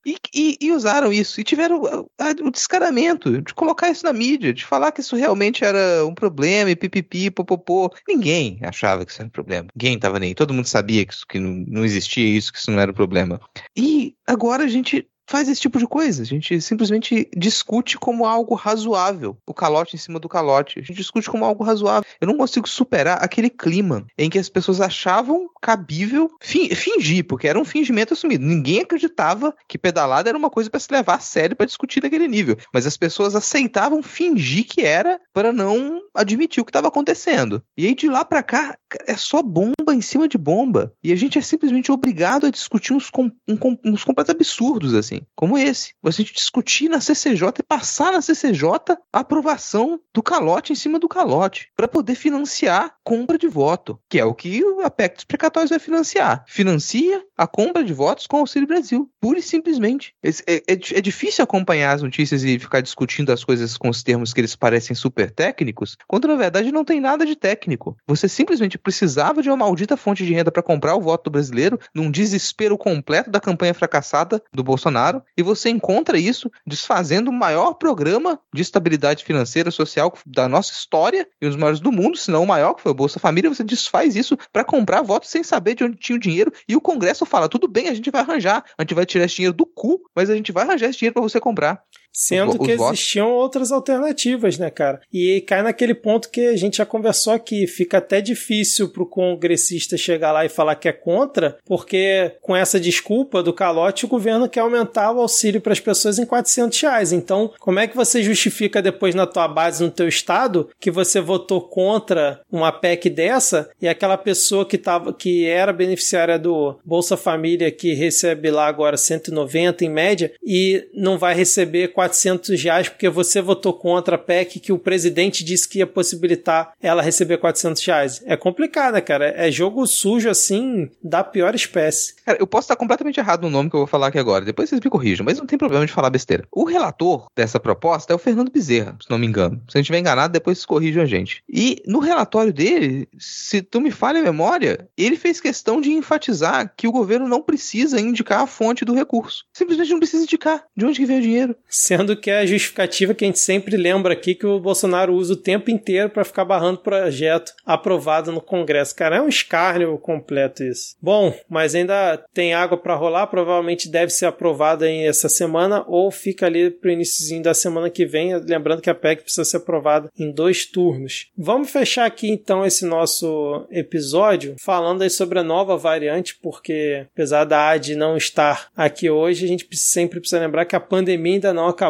e, 0.05 0.17
e, 0.33 0.57
e, 0.61 0.71
usaram 0.71 1.11
isso. 1.11 1.39
E 1.41 1.43
tiveram 1.43 1.81
o 1.81 2.51
descaramento 2.51 3.41
de 3.41 3.53
colocar 3.53 3.89
isso 3.89 4.05
na 4.05 4.13
mídia, 4.13 4.53
de 4.53 4.65
falar 4.65 4.91
que 4.91 5.01
isso 5.01 5.15
realmente 5.15 5.63
era 5.63 6.05
um 6.05 6.13
problema 6.13 6.69
e 6.69 6.75
pipipi, 6.75 7.31
popopô. 7.31 7.91
Ninguém 8.07 8.59
achava 8.61 9.05
que 9.05 9.11
isso 9.11 9.21
era 9.21 9.27
um 9.27 9.31
problema. 9.31 9.67
Ninguém 9.75 9.99
tava 9.99 10.19
nem. 10.19 10.33
Todo 10.33 10.53
mundo 10.53 10.67
sabia 10.67 11.05
que, 11.05 11.13
isso, 11.13 11.25
que 11.27 11.39
não, 11.39 11.63
não 11.67 11.85
existia 11.85 12.25
isso, 12.25 12.51
que 12.53 12.59
isso 12.59 12.71
não 12.71 12.79
era 12.79 12.91
um 12.91 12.95
problema. 12.95 13.39
E 13.75 14.15
agora 14.27 14.63
a 14.63 14.67
gente 14.67 15.07
faz 15.31 15.47
esse 15.47 15.61
tipo 15.61 15.79
de 15.79 15.87
coisa. 15.87 16.21
A 16.21 16.25
gente 16.25 16.59
simplesmente 16.59 17.29
discute 17.35 17.97
como 17.97 18.25
algo 18.25 18.53
razoável. 18.53 19.37
O 19.47 19.53
calote 19.53 19.95
em 19.95 19.99
cima 19.99 20.19
do 20.19 20.27
calote. 20.27 20.79
A 20.79 20.81
gente 20.81 20.97
discute 20.97 21.29
como 21.29 21.45
algo 21.45 21.63
razoável. 21.63 22.07
Eu 22.19 22.27
não 22.27 22.37
consigo 22.37 22.67
superar 22.67 23.23
aquele 23.23 23.49
clima 23.49 24.05
em 24.17 24.29
que 24.29 24.37
as 24.37 24.49
pessoas 24.49 24.81
achavam 24.81 25.49
cabível 25.61 26.29
fingir, 26.41 27.25
porque 27.25 27.47
era 27.47 27.57
um 27.57 27.63
fingimento 27.63 28.13
assumido. 28.13 28.45
Ninguém 28.45 28.81
acreditava 28.81 29.55
que 29.67 29.77
pedalada 29.77 30.29
era 30.29 30.37
uma 30.37 30.49
coisa 30.49 30.69
para 30.69 30.79
se 30.79 30.91
levar 30.91 31.15
a 31.15 31.19
sério 31.19 31.55
para 31.55 31.65
discutir 31.65 32.03
naquele 32.03 32.27
nível. 32.27 32.57
Mas 32.73 32.85
as 32.85 32.97
pessoas 32.97 33.33
aceitavam 33.33 34.03
fingir 34.03 34.65
que 34.65 34.81
era 34.81 35.19
para 35.33 35.53
não 35.53 36.01
admitir 36.13 36.61
o 36.61 36.65
que 36.65 36.69
estava 36.71 36.89
acontecendo. 36.89 37.63
E 37.77 37.87
aí 37.87 37.95
de 37.95 38.09
lá 38.09 38.25
para 38.25 38.43
cá 38.43 38.77
é 39.07 39.15
só 39.15 39.41
bomba 39.41 39.93
em 39.93 40.01
cima 40.01 40.27
de 40.27 40.37
bomba. 40.37 40.91
E 41.01 41.13
a 41.13 41.15
gente 41.15 41.37
é 41.37 41.41
simplesmente 41.41 41.91
obrigado 41.91 42.45
a 42.45 42.49
discutir 42.49 42.93
uns, 42.93 43.09
com, 43.09 43.31
um, 43.47 43.57
uns 43.85 44.03
completos 44.03 44.31
absurdos 44.31 44.93
assim 44.93 45.20
como 45.35 45.57
esse. 45.57 45.93
Você 46.01 46.23
discutir 46.23 46.89
na 46.89 47.01
CCJ 47.01 47.49
e 47.59 47.63
passar 47.63 48.11
na 48.11 48.21
CCJ 48.21 48.97
a 49.11 49.19
aprovação 49.19 49.99
do 50.13 50.21
calote 50.21 50.73
em 50.73 50.75
cima 50.75 50.99
do 50.99 51.07
calote, 51.07 51.69
para 51.75 51.87
poder 51.87 52.15
financiar 52.15 52.95
compra 53.03 53.37
de 53.37 53.47
voto, 53.47 53.99
que 54.09 54.19
é 54.19 54.25
o 54.25 54.33
que 54.33 54.63
a 54.83 54.89
PEC 54.89 55.15
dos 55.15 55.23
precatórios 55.23 55.69
vai 55.69 55.79
financiar. 55.79 56.43
Financia 56.47 57.23
a 57.37 57.47
compra 57.47 57.83
de 57.83 57.93
votos 57.93 58.27
com 58.27 58.37
o 58.37 58.39
Auxílio 58.41 58.67
Brasil, 58.67 59.09
pura 59.19 59.39
e 59.39 59.41
simplesmente. 59.41 60.13
É, 60.23 60.29
é, 60.55 60.63
é 60.67 61.01
difícil 61.01 61.43
acompanhar 61.43 61.93
as 61.93 62.01
notícias 62.01 62.43
e 62.43 62.59
ficar 62.59 62.81
discutindo 62.81 63.31
as 63.31 63.43
coisas 63.43 63.77
com 63.77 63.89
os 63.89 64.03
termos 64.03 64.33
que 64.33 64.41
eles 64.41 64.55
parecem 64.55 64.95
super 64.95 65.31
técnicos, 65.31 65.97
quando 66.07 66.27
na 66.27 66.35
verdade 66.35 66.71
não 66.71 66.85
tem 66.85 66.99
nada 66.99 67.25
de 67.25 67.35
técnico. 67.35 67.97
Você 68.07 68.27
simplesmente 68.27 68.77
precisava 68.77 69.41
de 69.41 69.49
uma 69.49 69.57
maldita 69.57 69.97
fonte 69.97 70.25
de 70.25 70.33
renda 70.33 70.51
para 70.51 70.63
comprar 70.63 70.95
o 70.95 71.01
voto 71.01 71.25
do 71.25 71.31
brasileiro 71.31 71.79
num 71.93 72.11
desespero 72.11 72.77
completo 72.77 73.29
da 73.29 73.39
campanha 73.39 73.73
fracassada 73.73 74.41
do 74.53 74.63
Bolsonaro 74.63 75.10
Bolsonaro, 75.11 75.23
e 75.37 75.43
você 75.43 75.69
encontra 75.69 76.17
isso 76.17 76.49
desfazendo 76.65 77.29
o 77.29 77.33
maior 77.33 77.73
programa 77.73 78.39
de 78.53 78.61
estabilidade 78.61 79.23
financeira 79.23 79.69
social 79.69 80.13
da 80.25 80.47
nossa 80.47 80.71
história 80.71 81.27
e 81.41 81.47
dos 81.47 81.55
maiores 81.55 81.79
do 81.79 81.91
mundo, 81.91 82.17
se 82.17 82.31
não 82.31 82.43
o 82.43 82.47
maior, 82.47 82.73
que 82.73 82.81
foi 82.81 82.91
o 82.91 82.95
Bolsa 82.95 83.19
Família. 83.19 83.49
Você 83.49 83.63
desfaz 83.63 84.15
isso 84.15 84.37
para 84.51 84.63
comprar 84.63 85.01
votos 85.01 85.29
sem 85.29 85.43
saber 85.43 85.75
de 85.75 85.83
onde 85.83 85.97
tinha 85.97 86.15
o 86.15 86.19
dinheiro, 86.19 86.51
e 86.67 86.75
o 86.75 86.81
Congresso 86.81 87.25
fala: 87.25 87.49
tudo 87.49 87.67
bem, 87.67 87.89
a 87.89 87.93
gente 87.93 88.09
vai 88.09 88.21
arranjar, 88.21 88.63
a 88.77 88.83
gente 88.83 88.93
vai 88.93 89.05
tirar 89.05 89.25
esse 89.25 89.35
dinheiro 89.35 89.55
do 89.55 89.65
cu, 89.65 90.01
mas 90.15 90.29
a 90.29 90.35
gente 90.35 90.51
vai 90.51 90.63
arranjar 90.63 90.89
esse 90.89 90.99
dinheiro 90.99 91.13
para 91.13 91.23
você 91.23 91.39
comprar. 91.39 91.81
Sendo 92.13 92.59
que 92.59 92.71
existiam 92.71 93.31
outras 93.31 93.71
alternativas, 93.71 94.57
né, 94.57 94.69
cara? 94.69 95.01
E 95.11 95.41
cai 95.41 95.61
naquele 95.61 95.93
ponto 95.93 96.29
que 96.29 96.47
a 96.47 96.57
gente 96.57 96.77
já 96.77 96.85
conversou 96.85 97.33
aqui. 97.33 97.65
Fica 97.67 97.99
até 97.99 98.19
difícil 98.19 98.89
pro 98.89 99.05
congressista 99.05 99.97
chegar 99.97 100.31
lá 100.31 100.45
e 100.45 100.49
falar 100.49 100.75
que 100.75 100.89
é 100.89 100.91
contra, 100.91 101.57
porque 101.65 102.33
com 102.41 102.55
essa 102.55 102.79
desculpa 102.79 103.41
do 103.41 103.53
calote, 103.53 104.05
o 104.05 104.09
governo 104.09 104.49
quer 104.49 104.59
aumentar 104.61 105.11
o 105.11 105.21
auxílio 105.21 105.61
para 105.61 105.73
as 105.73 105.79
pessoas 105.79 106.19
em 106.19 106.25
400 106.25 106.79
reais. 106.81 107.13
Então, 107.13 107.53
como 107.59 107.79
é 107.79 107.87
que 107.87 107.95
você 107.95 108.21
justifica 108.21 108.81
depois 108.81 109.15
na 109.15 109.25
tua 109.25 109.47
base, 109.47 109.83
no 109.83 109.91
teu 109.91 110.07
estado, 110.07 110.69
que 110.79 110.91
você 110.91 111.21
votou 111.21 111.61
contra 111.61 112.41
uma 112.51 112.71
PEC 112.71 113.09
dessa 113.09 113.69
e 113.81 113.87
aquela 113.87 114.17
pessoa 114.17 114.65
que, 114.65 114.77
tava, 114.77 115.13
que 115.13 115.45
era 115.45 115.71
beneficiária 115.71 116.37
do 116.37 116.77
Bolsa 116.83 117.15
Família, 117.15 117.71
que 117.71 117.93
recebe 117.93 118.51
lá 118.51 118.67
agora 118.67 118.97
190 118.97 119.85
em 119.85 119.89
média, 119.89 120.31
e 120.45 120.87
não 120.93 121.17
vai 121.17 121.33
receber 121.33 121.89
400 122.01 122.63
reais 122.63 122.89
porque 122.89 123.07
você 123.09 123.41
votou 123.41 123.73
contra 123.73 124.15
a 124.15 124.19
PEC 124.19 124.59
que 124.59 124.71
o 124.71 124.79
presidente 124.79 125.43
disse 125.43 125.69
que 125.69 125.79
ia 125.79 125.87
possibilitar 125.87 126.73
ela 126.81 127.03
receber 127.03 127.37
400 127.37 127.85
reais. 127.85 128.23
É 128.25 128.35
complicado, 128.35 128.93
né, 128.93 129.01
cara? 129.01 129.31
É 129.37 129.51
jogo 129.51 129.85
sujo 129.85 130.27
assim 130.27 130.89
da 131.03 131.23
pior 131.23 131.53
espécie. 131.53 132.15
Cara, 132.25 132.39
eu 132.39 132.47
posso 132.47 132.65
estar 132.65 132.75
completamente 132.75 133.19
errado 133.19 133.43
no 133.43 133.51
nome 133.51 133.69
que 133.69 133.75
eu 133.75 133.81
vou 133.81 133.87
falar 133.87 134.07
aqui 134.07 134.17
agora, 134.17 134.43
depois 134.43 134.67
vocês 134.67 134.81
me 134.83 134.89
corrijam, 134.89 135.23
mas 135.23 135.37
não 135.37 135.45
tem 135.45 135.59
problema 135.59 135.85
de 135.85 135.91
falar 135.91 136.09
besteira. 136.09 136.43
O 136.51 136.63
relator 136.63 137.27
dessa 137.35 137.59
proposta 137.59 138.11
é 138.11 138.15
o 138.15 138.19
Fernando 138.19 138.51
Bezerra, 138.51 138.97
se 138.99 139.09
não 139.09 139.19
me 139.19 139.27
engano. 139.27 139.57
Se 139.69 139.77
a 139.77 139.79
gente 139.79 139.85
estiver 139.85 139.99
enganado, 139.99 140.33
depois 140.33 140.57
vocês 140.57 140.65
corrijam 140.65 141.03
a 141.03 141.05
gente. 141.07 141.43
E 141.47 141.83
no 141.85 141.99
relatório 141.99 142.51
dele, 142.51 143.07
se 143.19 143.61
tu 143.61 143.79
me 143.79 143.91
falha 143.91 144.21
a 144.21 144.23
memória, 144.23 144.89
ele 144.97 145.17
fez 145.17 145.39
questão 145.39 145.79
de 145.79 145.91
enfatizar 145.91 146.73
que 146.75 146.87
o 146.87 146.91
governo 146.91 147.27
não 147.27 147.43
precisa 147.43 148.01
indicar 148.01 148.41
a 148.41 148.47
fonte 148.47 148.83
do 148.83 148.95
recurso. 148.95 149.45
Simplesmente 149.53 149.91
não 149.91 149.99
precisa 149.99 150.23
indicar 150.23 150.63
de 150.75 150.83
onde 150.83 150.99
que 150.99 151.05
vem 151.05 151.19
o 151.19 151.21
dinheiro. 151.21 151.55
Sendo 151.91 152.15
que 152.15 152.31
é 152.31 152.39
a 152.39 152.45
justificativa 152.45 153.13
que 153.13 153.25
a 153.25 153.27
gente 153.27 153.39
sempre 153.39 153.75
lembra 153.75 154.13
aqui 154.13 154.33
que 154.33 154.45
o 154.45 154.61
Bolsonaro 154.61 155.13
usa 155.13 155.33
o 155.33 155.35
tempo 155.35 155.69
inteiro 155.69 156.09
para 156.09 156.23
ficar 156.23 156.45
barrando 156.45 156.77
projeto 156.77 157.51
aprovado 157.65 158.31
no 158.31 158.39
Congresso. 158.39 158.95
Cara, 158.95 159.17
é 159.17 159.21
um 159.21 159.27
escárnio 159.27 159.97
completo 159.97 160.63
isso. 160.63 160.95
Bom, 161.01 161.37
mas 161.49 161.75
ainda 161.75 162.23
tem 162.33 162.53
água 162.53 162.77
para 162.77 162.95
rolar, 162.95 163.27
provavelmente 163.27 163.89
deve 163.89 164.09
ser 164.09 164.25
aprovada 164.25 164.89
em 164.89 165.05
essa 165.05 165.27
semana 165.27 165.83
ou 165.85 166.09
fica 166.09 166.45
ali 166.45 166.71
pro 166.71 166.91
iníciozinho 166.91 167.43
da 167.43 167.53
semana 167.53 167.89
que 167.89 168.05
vem, 168.05 168.37
lembrando 168.37 168.81
que 168.81 168.89
a 168.89 168.95
PEC 168.95 169.23
precisa 169.23 169.43
ser 169.43 169.57
aprovada 169.57 170.09
em 170.17 170.31
dois 170.31 170.65
turnos. 170.65 171.27
Vamos 171.37 171.71
fechar 171.71 172.05
aqui 172.05 172.29
então 172.29 172.65
esse 172.65 172.85
nosso 172.85 173.67
episódio 173.69 174.55
falando 174.61 175.01
aí 175.01 175.09
sobre 175.09 175.39
a 175.39 175.43
nova 175.43 175.75
variante, 175.75 176.39
porque 176.41 177.05
apesar 177.11 177.43
da 177.43 177.71
AD 177.71 177.95
não 177.95 178.15
estar 178.15 178.69
aqui 178.77 179.09
hoje, 179.09 179.43
a 179.43 179.47
gente 179.49 179.67
sempre 179.75 180.21
precisa 180.21 180.39
lembrar 180.39 180.63
que 180.63 180.75
a 180.77 180.79
pandemia 180.79 181.33
ainda 181.33 181.53
não 181.53 181.67
acabou, 181.67 181.80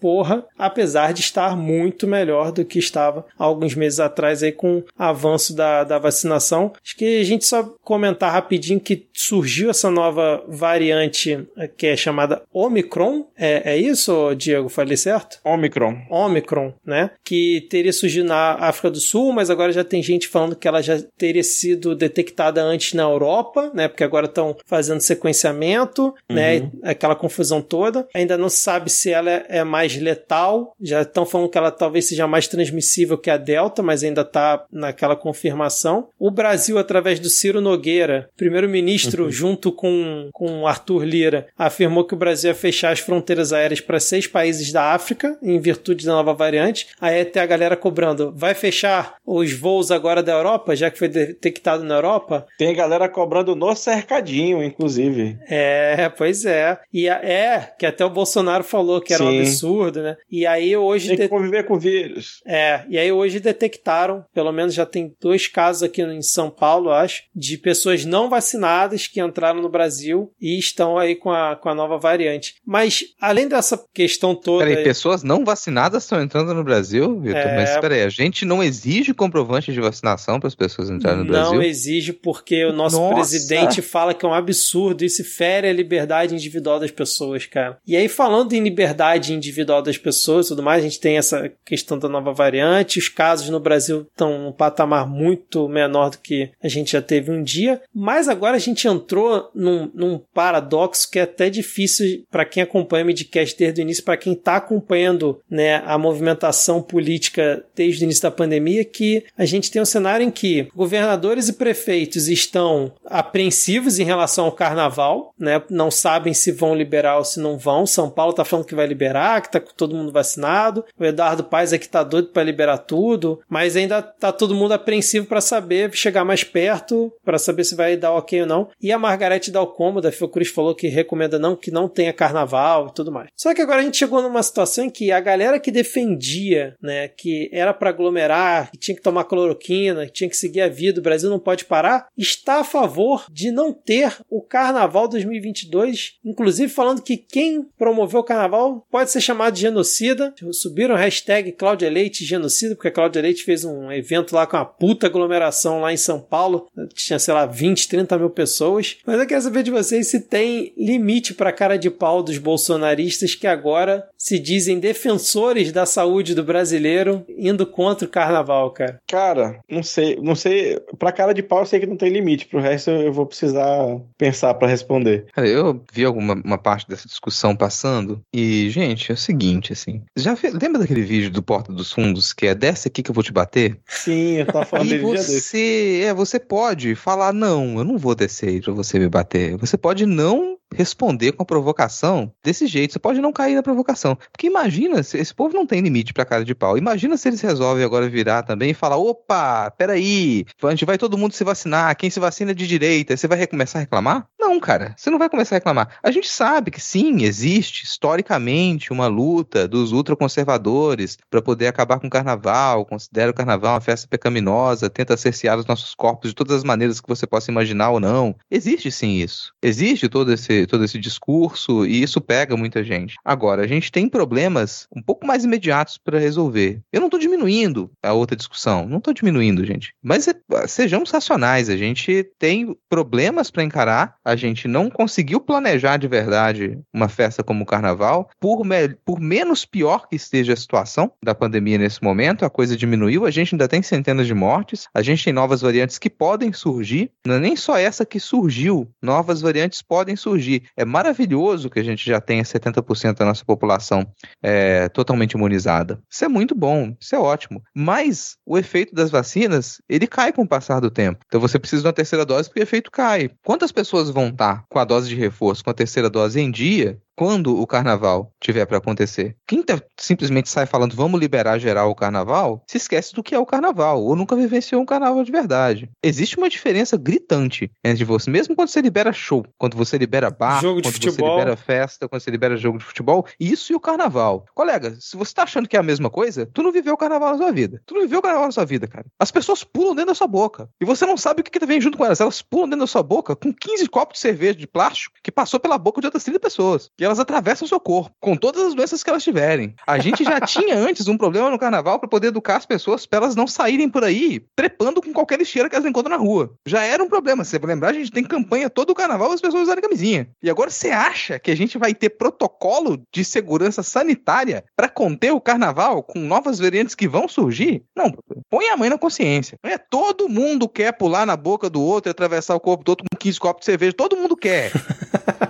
porra, 0.00 0.44
apesar 0.58 1.12
de 1.12 1.20
estar 1.20 1.56
muito 1.56 2.06
melhor 2.06 2.52
do 2.52 2.64
que 2.64 2.78
estava 2.78 3.24
alguns 3.38 3.74
meses 3.74 4.00
atrás 4.00 4.42
aí 4.42 4.52
com 4.52 4.78
o 4.78 4.84
avanço 4.98 5.54
da, 5.54 5.84
da 5.84 5.98
vacinação. 5.98 6.72
Acho 6.84 6.96
que 6.96 7.20
a 7.20 7.24
gente 7.24 7.46
só 7.46 7.62
comentar 7.82 8.32
rapidinho 8.32 8.80
que 8.80 9.08
surgiu 9.12 9.70
essa 9.70 9.90
nova 9.90 10.42
variante 10.46 11.46
eh, 11.56 11.68
que 11.68 11.86
é 11.86 11.96
chamada 11.96 12.42
Omicron. 12.52 13.26
É, 13.36 13.72
é 13.72 13.76
isso, 13.76 14.34
Diego? 14.34 14.68
Falei 14.68 14.96
certo? 14.96 15.38
Omicron. 15.44 15.96
Omicron, 16.10 16.72
né? 16.84 17.10
Que 17.24 17.66
teria 17.70 17.92
surgido 17.92 18.28
na 18.28 18.54
África 18.54 18.90
do 18.90 19.00
Sul, 19.00 19.32
mas 19.32 19.50
agora 19.50 19.72
já 19.72 19.84
tem 19.84 20.02
gente 20.02 20.28
falando 20.28 20.56
que 20.56 20.68
ela 20.68 20.82
já 20.82 21.00
teria 21.16 21.44
sido 21.44 21.94
detectada 21.94 22.62
antes 22.62 22.94
na 22.94 23.02
Europa, 23.02 23.70
né? 23.74 23.88
Porque 23.88 24.04
agora 24.04 24.26
estão 24.26 24.56
fazendo 24.66 25.00
sequenciamento, 25.00 26.14
né? 26.30 26.58
uhum. 26.58 26.70
né? 26.82 26.90
Aquela 26.90 27.14
confusão 27.14 27.60
toda. 27.60 28.06
Ainda 28.14 28.36
não 28.36 28.48
se 28.48 28.58
sabe 28.58 28.90
se 28.90 29.10
ela 29.10 29.39
é 29.48 29.64
mais 29.64 29.96
letal. 29.96 30.74
Já 30.80 31.02
estão 31.02 31.26
falando 31.26 31.48
que 31.48 31.58
ela 31.58 31.70
talvez 31.70 32.08
seja 32.08 32.26
mais 32.26 32.48
transmissível 32.48 33.18
que 33.18 33.30
a 33.30 33.36
Delta, 33.36 33.82
mas 33.82 34.02
ainda 34.02 34.22
está 34.22 34.64
naquela 34.72 35.16
confirmação. 35.16 36.08
O 36.18 36.30
Brasil, 36.30 36.78
através 36.78 37.18
do 37.20 37.28
Ciro 37.28 37.60
Nogueira, 37.60 38.28
primeiro-ministro, 38.36 39.24
uhum. 39.24 39.30
junto 39.30 39.72
com, 39.72 40.28
com 40.32 40.66
Arthur 40.66 41.04
Lira, 41.04 41.46
afirmou 41.56 42.04
que 42.04 42.14
o 42.14 42.18
Brasil 42.18 42.50
ia 42.50 42.54
fechar 42.54 42.92
as 42.92 43.00
fronteiras 43.00 43.52
aéreas 43.52 43.80
para 43.80 44.00
seis 44.00 44.26
países 44.26 44.72
da 44.72 44.92
África, 44.92 45.38
em 45.42 45.58
virtude 45.58 46.06
da 46.06 46.12
nova 46.12 46.34
variante. 46.34 46.88
Aí 47.00 47.20
até 47.20 47.40
a 47.40 47.46
galera 47.46 47.76
cobrando: 47.76 48.32
vai 48.36 48.54
fechar 48.54 49.14
os 49.26 49.52
voos 49.52 49.90
agora 49.90 50.22
da 50.22 50.32
Europa, 50.32 50.74
já 50.76 50.90
que 50.90 50.98
foi 50.98 51.08
detectado 51.08 51.84
na 51.84 51.96
Europa? 51.96 52.46
Tem 52.58 52.74
galera 52.74 53.08
cobrando 53.08 53.54
no 53.54 53.74
cercadinho, 53.74 54.62
inclusive. 54.62 55.38
É, 55.48 56.08
pois 56.16 56.44
é. 56.44 56.78
E 56.92 57.08
é, 57.08 57.70
que 57.78 57.86
até 57.86 58.04
o 58.04 58.10
Bolsonaro 58.10 58.64
falou 58.64 59.00
que 59.00 59.14
era 59.14 59.19
Sim. 59.24 59.36
um 59.36 59.40
absurdo, 59.40 60.02
né? 60.02 60.16
E 60.30 60.46
aí 60.46 60.76
hoje. 60.76 61.08
Tem 61.08 61.16
que 61.16 61.28
conviver 61.28 61.64
com 61.64 61.78
vírus. 61.78 62.40
É, 62.46 62.84
e 62.88 62.98
aí 62.98 63.10
hoje 63.10 63.40
detectaram, 63.40 64.24
pelo 64.34 64.52
menos 64.52 64.74
já 64.74 64.86
tem 64.86 65.14
dois 65.20 65.46
casos 65.46 65.82
aqui 65.82 66.02
em 66.02 66.22
São 66.22 66.50
Paulo, 66.50 66.90
acho, 66.90 67.22
de 67.34 67.56
pessoas 67.58 68.04
não 68.04 68.28
vacinadas 68.28 69.06
que 69.06 69.20
entraram 69.20 69.60
no 69.60 69.68
Brasil 69.68 70.32
e 70.40 70.58
estão 70.58 70.98
aí 70.98 71.14
com 71.14 71.30
a, 71.30 71.56
com 71.56 71.68
a 71.68 71.74
nova 71.74 71.98
variante. 71.98 72.54
Mas, 72.64 73.04
além 73.20 73.48
dessa 73.48 73.82
questão 73.92 74.34
toda. 74.34 74.64
Peraí, 74.64 74.84
pessoas 74.84 75.22
não 75.22 75.44
vacinadas 75.44 76.04
estão 76.04 76.20
entrando 76.20 76.54
no 76.54 76.64
Brasil, 76.64 77.20
Vitor? 77.20 77.40
É... 77.40 77.56
Mas 77.56 77.76
peraí, 77.78 78.02
a 78.02 78.08
gente 78.08 78.44
não 78.44 78.62
exige 78.62 79.12
comprovante 79.12 79.72
de 79.72 79.80
vacinação 79.80 80.38
para 80.38 80.48
as 80.48 80.54
pessoas 80.54 80.90
entrarem 80.90 81.20
no 81.20 81.26
Brasil? 81.26 81.54
Não 81.54 81.62
exige, 81.62 82.12
porque 82.12 82.64
o 82.64 82.72
nosso 82.72 82.96
Nossa. 82.96 83.14
presidente 83.14 83.82
fala 83.82 84.14
que 84.14 84.24
é 84.24 84.28
um 84.28 84.34
absurdo, 84.34 85.04
isso 85.04 85.24
fere 85.24 85.68
a 85.68 85.72
liberdade 85.72 86.34
individual 86.34 86.78
das 86.78 86.90
pessoas, 86.90 87.46
cara. 87.46 87.78
E 87.86 87.96
aí, 87.96 88.08
falando 88.08 88.52
em 88.52 88.62
liberdade 88.62 89.09
individual 89.18 89.82
das 89.82 89.98
pessoas 89.98 90.46
e 90.46 90.48
tudo 90.50 90.62
mais, 90.62 90.80
a 90.80 90.88
gente 90.88 91.00
tem 91.00 91.16
essa 91.16 91.50
questão 91.64 91.98
da 91.98 92.08
nova 92.08 92.32
variante, 92.32 92.98
os 92.98 93.08
casos 93.08 93.48
no 93.48 93.60
Brasil 93.60 94.06
estão 94.10 94.38
num 94.38 94.52
patamar 94.52 95.06
muito 95.06 95.68
menor 95.68 96.10
do 96.10 96.18
que 96.18 96.50
a 96.62 96.68
gente 96.68 96.92
já 96.92 97.02
teve 97.02 97.30
um 97.30 97.42
dia, 97.42 97.80
mas 97.94 98.28
agora 98.28 98.56
a 98.56 98.60
gente 98.60 98.86
entrou 98.86 99.50
num, 99.54 99.90
num 99.94 100.20
paradoxo 100.32 101.10
que 101.10 101.18
é 101.18 101.22
até 101.22 101.50
difícil 101.50 102.24
para 102.30 102.44
quem 102.44 102.62
acompanha 102.62 103.04
o 103.04 103.06
Midcast 103.06 103.56
desde 103.56 103.80
o 103.80 103.82
início, 103.82 104.04
para 104.04 104.16
quem 104.16 104.32
está 104.32 104.56
acompanhando 104.56 105.40
né, 105.50 105.82
a 105.86 105.96
movimentação 105.98 106.82
política 106.82 107.64
desde 107.74 108.02
o 108.02 108.06
início 108.06 108.22
da 108.22 108.30
pandemia, 108.30 108.84
que 108.84 109.24
a 109.36 109.44
gente 109.44 109.70
tem 109.70 109.80
um 109.80 109.86
cenário 109.86 110.24
em 110.24 110.30
que 110.30 110.68
governadores 110.74 111.48
e 111.48 111.54
prefeitos 111.54 112.28
estão 112.28 112.92
apreensivos 113.04 113.98
em 113.98 114.04
relação 114.04 114.46
ao 114.46 114.52
carnaval, 114.52 115.34
né, 115.38 115.62
não 115.70 115.90
sabem 115.90 116.34
se 116.34 116.52
vão 116.52 116.74
liberar 116.74 117.18
ou 117.18 117.24
se 117.24 117.40
não 117.40 117.58
vão. 117.58 117.86
São 117.86 118.10
Paulo 118.10 118.30
está 118.30 118.44
falando 118.44 118.66
que 118.66 118.74
vai 118.74 118.86
liberar, 118.86 118.99
que 119.40 119.48
está 119.48 119.60
com 119.60 119.72
todo 119.74 119.94
mundo 119.94 120.12
vacinado. 120.12 120.84
O 120.98 121.04
Eduardo 121.04 121.44
Paes 121.44 121.72
aqui 121.72 121.86
está 121.86 122.02
doido 122.02 122.28
para 122.28 122.42
liberar 122.42 122.78
tudo, 122.78 123.40
mas 123.48 123.76
ainda 123.76 123.98
está 123.98 124.30
todo 124.30 124.54
mundo 124.54 124.72
apreensivo 124.72 125.26
para 125.26 125.40
saber 125.40 125.92
chegar 125.94 126.24
mais 126.24 126.44
perto, 126.44 127.12
para 127.24 127.38
saber 127.38 127.64
se 127.64 127.74
vai 127.74 127.96
dar 127.96 128.12
ok 128.12 128.42
ou 128.42 128.46
não. 128.46 128.68
E 128.80 128.92
a 128.92 128.98
Margarete 128.98 129.50
Dalcomo, 129.50 130.00
da 130.00 130.12
Fiocruz, 130.12 130.48
falou 130.48 130.74
que 130.74 130.88
recomenda 130.88 131.38
não 131.38 131.56
que 131.56 131.70
não 131.70 131.88
tenha 131.88 132.12
carnaval 132.12 132.88
e 132.88 132.94
tudo 132.94 133.10
mais. 133.10 133.30
Só 133.34 133.54
que 133.54 133.62
agora 133.62 133.80
a 133.80 133.84
gente 133.84 133.96
chegou 133.96 134.22
numa 134.22 134.42
situação 134.42 134.84
em 134.84 134.90
que 134.90 135.10
a 135.10 135.20
galera 135.20 135.58
que 135.58 135.70
defendia, 135.70 136.76
né, 136.82 137.08
que 137.08 137.48
era 137.52 137.72
para 137.72 137.90
aglomerar, 137.90 138.70
que 138.70 138.78
tinha 138.78 138.96
que 138.96 139.02
tomar 139.02 139.24
cloroquina, 139.24 140.06
que 140.06 140.12
tinha 140.12 140.30
que 140.30 140.36
seguir 140.36 140.60
a 140.60 140.68
vida, 140.68 141.00
o 141.00 141.02
Brasil 141.02 141.30
não 141.30 141.38
pode 141.38 141.64
parar, 141.64 142.06
está 142.16 142.60
a 142.60 142.64
favor 142.64 143.24
de 143.30 143.50
não 143.50 143.72
ter 143.72 144.16
o 144.28 144.42
carnaval 144.42 145.08
2022, 145.08 146.18
inclusive 146.24 146.72
falando 146.72 147.02
que 147.02 147.16
quem 147.16 147.62
promoveu 147.78 148.20
o 148.20 148.24
carnaval 148.24 148.86
pode 148.90 149.10
ser 149.10 149.20
chamado 149.20 149.54
de 149.54 149.60
genocida. 149.60 150.34
Subiram 150.52 150.94
o 150.94 150.98
hashtag 150.98 151.52
Cláudia 151.52 151.90
Leite 151.90 152.24
genocida, 152.24 152.74
porque 152.74 152.88
a 152.88 152.92
Cláudia 152.92 153.22
Leite 153.22 153.44
fez 153.44 153.64
um 153.64 153.90
evento 153.90 154.34
lá 154.34 154.46
com 154.46 154.56
uma 154.56 154.64
puta 154.64 155.06
aglomeração 155.06 155.80
lá 155.80 155.92
em 155.92 155.96
São 155.96 156.20
Paulo, 156.20 156.66
tinha, 156.94 157.18
sei 157.18 157.34
lá, 157.34 157.46
20, 157.46 157.88
30 157.88 158.18
mil 158.18 158.30
pessoas. 158.30 158.98
Mas 159.06 159.18
eu 159.18 159.26
quero 159.26 159.42
saber 159.42 159.62
de 159.62 159.70
vocês 159.70 160.08
se 160.08 160.20
tem 160.20 160.72
limite 160.76 161.34
para 161.34 161.52
cara 161.52 161.76
de 161.76 161.90
pau 161.90 162.22
dos 162.22 162.38
bolsonaristas 162.38 163.34
que 163.34 163.46
agora 163.46 164.08
se 164.16 164.38
dizem 164.38 164.78
defensores 164.78 165.72
da 165.72 165.86
saúde 165.86 166.34
do 166.34 166.44
brasileiro 166.44 167.24
indo 167.28 167.66
contra 167.66 168.06
o 168.06 168.10
carnaval, 168.10 168.70
cara. 168.70 169.00
Cara, 169.06 169.60
não 169.70 169.82
sei, 169.82 170.18
não 170.22 170.34
sei, 170.34 170.78
pra 170.98 171.12
cara 171.12 171.32
de 171.32 171.42
pau 171.42 171.60
eu 171.60 171.66
sei 171.66 171.80
que 171.80 171.86
não 171.86 171.96
tem 171.96 172.10
limite, 172.10 172.46
pro 172.46 172.60
resto 172.60 172.90
eu 172.90 173.12
vou 173.12 173.26
precisar 173.26 174.00
pensar 174.18 174.54
para 174.54 174.68
responder. 174.68 175.26
Cara, 175.32 175.48
eu 175.48 175.82
vi 175.92 176.04
alguma 176.04 176.34
uma 176.44 176.58
parte 176.58 176.88
dessa 176.88 177.08
discussão 177.08 177.54
passando 177.54 178.20
e, 178.32 178.68
gente, 178.70 178.79
gente, 178.80 179.10
é 179.10 179.14
o 179.14 179.18
seguinte, 179.18 179.72
assim. 179.72 180.02
Já 180.16 180.36
lembra 180.60 180.80
daquele 180.80 181.02
vídeo 181.02 181.30
do 181.30 181.42
Porta 181.42 181.72
dos 181.72 181.92
Fundos 181.92 182.32
que 182.32 182.46
é 182.46 182.54
desce 182.54 182.88
aqui 182.88 183.02
que 183.02 183.10
eu 183.10 183.14
vou 183.14 183.24
te 183.24 183.32
bater? 183.32 183.78
Sim, 183.86 184.38
eu 184.38 184.46
tava 184.46 184.64
falando 184.64 184.86
e 184.86 184.90
dele 184.90 185.02
você, 185.02 186.02
é, 186.04 186.14
você 186.14 186.38
pode 186.38 186.94
falar 186.94 187.32
não, 187.32 187.78
eu 187.78 187.84
não 187.84 187.98
vou 187.98 188.14
descer 188.14 188.48
aí 188.48 188.60
pra 188.60 188.72
você 188.72 188.98
me 188.98 189.08
bater. 189.08 189.56
Você 189.56 189.76
pode 189.76 190.06
não 190.06 190.60
responder 190.74 191.32
com 191.32 191.42
a 191.42 191.46
provocação 191.46 192.32
desse 192.42 192.66
jeito. 192.66 192.92
Você 192.92 192.98
pode 192.98 193.20
não 193.20 193.32
cair 193.32 193.54
na 193.54 193.62
provocação. 193.62 194.16
Porque 194.30 194.46
imagina, 194.46 195.02
se 195.02 195.18
esse 195.18 195.34
povo 195.34 195.54
não 195.54 195.66
tem 195.66 195.80
limite 195.80 196.12
pra 196.12 196.24
cara 196.24 196.44
de 196.44 196.54
pau. 196.54 196.78
Imagina 196.78 197.16
se 197.16 197.28
eles 197.28 197.40
resolvem 197.40 197.84
agora 197.84 198.08
virar 198.08 198.42
também 198.42 198.70
e 198.70 198.74
falar: 198.74 198.96
opa, 198.96 199.70
peraí, 199.72 200.44
a 200.62 200.70
gente 200.70 200.84
vai 200.84 200.98
todo 200.98 201.18
mundo 201.18 201.34
se 201.34 201.44
vacinar, 201.44 201.96
quem 201.96 202.10
se 202.10 202.20
vacina 202.20 202.52
é 202.52 202.54
de 202.54 202.66
direita, 202.66 203.16
você 203.16 203.26
vai 203.26 203.46
começar 203.46 203.78
a 203.78 203.82
reclamar? 203.82 204.26
Não, 204.50 204.58
cara, 204.58 204.94
você 204.96 205.10
não 205.10 205.18
vai 205.18 205.30
começar 205.30 205.54
a 205.54 205.58
reclamar. 205.58 205.96
A 206.02 206.10
gente 206.10 206.28
sabe 206.28 206.72
que 206.72 206.80
sim, 206.80 207.22
existe 207.22 207.84
historicamente 207.84 208.92
uma 208.92 209.06
luta 209.06 209.68
dos 209.68 209.92
ultraconservadores 209.92 211.16
para 211.30 211.40
poder 211.40 211.68
acabar 211.68 212.00
com 212.00 212.08
o 212.08 212.10
carnaval, 212.10 212.84
considera 212.84 213.30
o 213.30 213.34
carnaval 213.34 213.74
uma 213.74 213.80
festa 213.80 214.08
pecaminosa, 214.08 214.90
tenta 214.90 215.16
cercear 215.16 215.56
os 215.56 215.66
nossos 215.66 215.94
corpos 215.94 216.30
de 216.30 216.34
todas 216.34 216.56
as 216.56 216.64
maneiras 216.64 217.00
que 217.00 217.08
você 217.08 217.28
possa 217.28 217.48
imaginar 217.48 217.90
ou 217.90 218.00
não. 218.00 218.34
Existe 218.50 218.90
sim 218.90 219.18
isso. 219.18 219.54
Existe 219.62 220.08
todo 220.08 220.32
esse 220.32 220.66
todo 220.66 220.84
esse 220.84 220.98
discurso 220.98 221.86
e 221.86 222.02
isso 222.02 222.20
pega 222.20 222.56
muita 222.56 222.82
gente. 222.82 223.14
Agora, 223.24 223.62
a 223.62 223.68
gente 223.68 223.92
tem 223.92 224.08
problemas 224.08 224.88
um 224.92 225.00
pouco 225.00 225.24
mais 225.24 225.44
imediatos 225.44 225.96
para 225.96 226.18
resolver. 226.18 226.80
Eu 226.92 226.98
não 226.98 227.06
estou 227.06 227.20
diminuindo 227.20 227.88
a 228.02 228.12
outra 228.12 228.34
discussão, 228.34 228.84
não 228.84 228.98
estou 228.98 229.14
diminuindo, 229.14 229.64
gente. 229.64 229.94
Mas 230.02 230.26
é, 230.26 230.34
sejamos 230.66 231.12
racionais, 231.12 231.70
a 231.70 231.76
gente 231.76 232.28
tem 232.36 232.76
problemas 232.88 233.48
para 233.48 233.62
encarar, 233.62 234.16
a 234.24 234.39
gente 234.40 234.66
não 234.66 234.90
conseguiu 234.90 235.40
planejar 235.40 235.96
de 235.96 236.08
verdade 236.08 236.78
uma 236.92 237.08
festa 237.08 237.42
como 237.42 237.62
o 237.62 237.66
carnaval, 237.66 238.28
por, 238.40 238.64
me, 238.64 238.88
por 239.04 239.20
menos 239.20 239.64
pior 239.64 240.08
que 240.08 240.16
esteja 240.16 240.52
a 240.52 240.56
situação 240.56 241.12
da 241.22 241.34
pandemia 241.34 241.78
nesse 241.78 242.02
momento, 242.02 242.44
a 242.44 242.50
coisa 242.50 242.76
diminuiu, 242.76 243.26
a 243.26 243.30
gente 243.30 243.54
ainda 243.54 243.68
tem 243.68 243.82
centenas 243.82 244.26
de 244.26 244.34
mortes, 244.34 244.88
a 244.94 245.02
gente 245.02 245.24
tem 245.24 245.32
novas 245.32 245.60
variantes 245.60 245.98
que 245.98 246.10
podem 246.10 246.52
surgir, 246.52 247.10
não 247.24 247.36
é 247.36 247.38
nem 247.38 247.56
só 247.56 247.76
essa 247.76 248.04
que 248.04 248.18
surgiu, 248.18 248.88
novas 249.02 249.40
variantes 249.40 249.82
podem 249.82 250.16
surgir 250.16 250.64
é 250.76 250.84
maravilhoso 250.84 251.68
que 251.68 251.78
a 251.78 251.84
gente 251.84 252.04
já 252.04 252.20
tenha 252.20 252.42
70% 252.42 253.18
da 253.18 253.24
nossa 253.24 253.44
população 253.44 254.06
é, 254.42 254.88
totalmente 254.88 255.32
imunizada. 255.32 256.00
Isso 256.10 256.24
é 256.24 256.28
muito 256.28 256.54
bom, 256.54 256.96
isso 257.00 257.14
é 257.14 257.18
ótimo. 257.18 257.62
Mas 257.74 258.36
o 258.46 258.58
efeito 258.58 258.94
das 258.94 259.10
vacinas, 259.10 259.80
ele 259.88 260.06
cai 260.06 260.32
com 260.32 260.42
o 260.42 260.48
passar 260.48 260.80
do 260.80 260.90
tempo. 260.90 261.20
Então 261.26 261.40
você 261.40 261.58
precisa 261.58 261.82
de 261.82 261.88
uma 261.88 261.92
terceira 261.92 262.24
dose 262.24 262.48
porque 262.48 262.60
o 262.60 262.62
efeito 262.62 262.90
cai. 262.90 263.30
Quantas 263.44 263.72
pessoas 263.72 264.10
vão 264.10 264.29
estar 264.30 264.64
com 264.68 264.78
a 264.78 264.84
dose 264.84 265.08
de 265.08 265.14
reforço, 265.14 265.62
com 265.64 265.70
a 265.70 265.74
terceira 265.74 266.10
dose 266.10 266.40
em 266.40 266.50
dia, 266.50 267.00
quando 267.20 267.60
o 267.60 267.66
carnaval 267.66 268.32
tiver 268.40 268.64
para 268.64 268.78
acontecer. 268.78 269.36
Quem 269.46 269.62
tá, 269.62 269.78
simplesmente 269.98 270.48
sai 270.48 270.64
falando 270.64 270.96
vamos 270.96 271.20
liberar 271.20 271.58
geral 271.58 271.90
o 271.90 271.94
carnaval, 271.94 272.64
se 272.66 272.78
esquece 272.78 273.12
do 273.12 273.22
que 273.22 273.34
é 273.34 273.38
o 273.38 273.44
carnaval, 273.44 274.02
ou 274.02 274.16
nunca 274.16 274.34
vivenciou 274.34 274.80
um 274.80 274.86
carnaval 274.86 275.22
de 275.22 275.30
verdade. 275.30 275.90
Existe 276.02 276.38
uma 276.38 276.48
diferença 276.48 276.96
gritante 276.96 277.70
entre 277.84 278.04
você, 278.04 278.30
mesmo 278.30 278.56
quando 278.56 278.70
você 278.70 278.80
libera 278.80 279.12
show, 279.12 279.44
quando 279.58 279.76
você 279.76 279.98
libera 279.98 280.30
bar, 280.30 280.62
jogo 280.62 280.80
quando 280.80 280.94
você 280.94 281.10
libera 281.10 281.56
festa, 281.58 282.08
quando 282.08 282.22
você 282.22 282.30
libera 282.30 282.56
jogo 282.56 282.78
de 282.78 282.84
futebol, 282.84 283.26
isso 283.38 283.70
e 283.70 283.76
o 283.76 283.80
carnaval. 283.80 284.46
Colega, 284.54 284.96
se 284.98 285.14
você 285.14 285.34
tá 285.34 285.42
achando 285.42 285.68
que 285.68 285.76
é 285.76 285.78
a 285.78 285.82
mesma 285.82 286.08
coisa, 286.08 286.46
tu 286.46 286.62
não 286.62 286.72
viveu 286.72 286.94
o 286.94 286.96
carnaval 286.96 287.32
na 287.32 287.36
sua 287.36 287.52
vida. 287.52 287.82
Tu 287.84 287.92
não 287.92 288.00
viveu 288.00 288.20
o 288.20 288.22
carnaval 288.22 288.46
na 288.46 288.52
sua 288.52 288.64
vida, 288.64 288.88
cara. 288.88 289.04
As 289.18 289.30
pessoas 289.30 289.62
pulam 289.62 289.94
dentro 289.94 290.12
da 290.12 290.14
sua 290.14 290.26
boca. 290.26 290.70
E 290.80 290.86
você 290.86 291.04
não 291.04 291.18
sabe 291.18 291.42
o 291.42 291.44
que, 291.44 291.50
que 291.50 291.66
vem 291.66 291.82
junto 291.82 291.98
com 291.98 292.04
elas. 292.06 292.18
Elas 292.18 292.40
pulam 292.40 292.66
dentro 292.66 292.80
da 292.80 292.86
sua 292.86 293.02
boca 293.02 293.36
com 293.36 293.52
15 293.52 293.86
copos 293.90 294.14
de 294.14 294.20
cerveja 294.22 294.54
de 294.54 294.66
plástico 294.66 295.16
que 295.22 295.30
passou 295.30 295.60
pela 295.60 295.76
boca 295.76 296.00
de 296.00 296.06
outras 296.06 296.24
30 296.24 296.40
pessoas. 296.40 296.90
E 296.98 297.09
elas 297.10 297.20
atravessam 297.20 297.66
o 297.66 297.68
seu 297.68 297.80
corpo, 297.80 298.14
com 298.20 298.36
todas 298.36 298.62
as 298.62 298.74
doenças 298.74 299.02
que 299.02 299.10
elas 299.10 299.24
tiverem. 299.24 299.74
A 299.86 299.98
gente 299.98 300.24
já 300.24 300.40
tinha 300.40 300.76
antes 300.78 301.08
um 301.08 301.18
problema 301.18 301.50
no 301.50 301.58
carnaval 301.58 301.98
para 301.98 302.08
poder 302.08 302.28
educar 302.28 302.56
as 302.56 302.66
pessoas 302.66 303.04
para 303.04 303.18
elas 303.18 303.34
não 303.34 303.46
saírem 303.46 303.88
por 303.88 304.04
aí 304.04 304.40
trepando 304.54 305.02
com 305.02 305.12
qualquer 305.12 305.38
lixeira 305.38 305.68
que 305.68 305.74
elas 305.74 305.88
encontram 305.88 306.16
na 306.16 306.22
rua. 306.22 306.54
Já 306.66 306.84
era 306.84 307.02
um 307.02 307.08
problema. 307.08 307.44
Se 307.44 307.50
você 307.50 307.66
lembrar, 307.66 307.90
a 307.90 307.92
gente 307.92 308.10
tem 308.10 308.24
campanha 308.24 308.70
todo 308.70 308.90
o 308.90 308.94
carnaval 308.94 309.32
as 309.32 309.40
pessoas 309.40 309.64
usarem 309.64 309.82
camisinha. 309.82 310.28
E 310.42 310.48
agora 310.48 310.70
você 310.70 310.90
acha 310.90 311.38
que 311.38 311.50
a 311.50 311.56
gente 311.56 311.78
vai 311.78 311.94
ter 311.94 312.10
protocolo 312.10 313.02
de 313.12 313.24
segurança 313.24 313.82
sanitária 313.82 314.64
para 314.76 314.88
conter 314.88 315.32
o 315.32 315.40
carnaval 315.40 316.02
com 316.02 316.18
novas 316.20 316.58
variantes 316.58 316.94
que 316.94 317.08
vão 317.08 317.28
surgir? 317.28 317.82
Não, 317.96 318.12
põe 318.48 318.68
a 318.68 318.76
mãe 318.76 318.88
na 318.88 318.98
consciência. 318.98 319.58
É 319.64 319.78
todo 319.78 320.28
mundo 320.28 320.68
quer 320.68 320.92
pular 320.92 321.26
na 321.26 321.36
boca 321.36 321.68
do 321.68 321.82
outro 321.82 322.10
e 322.10 322.12
atravessar 322.12 322.54
o 322.54 322.60
corpo 322.60 322.84
do 322.84 322.90
outro 322.90 323.06
com 323.10 323.16
15 323.16 323.40
copos 323.40 323.60
de 323.60 323.66
cerveja. 323.66 323.92
Todo 323.92 324.16
mundo 324.16 324.36
quer. 324.36 324.70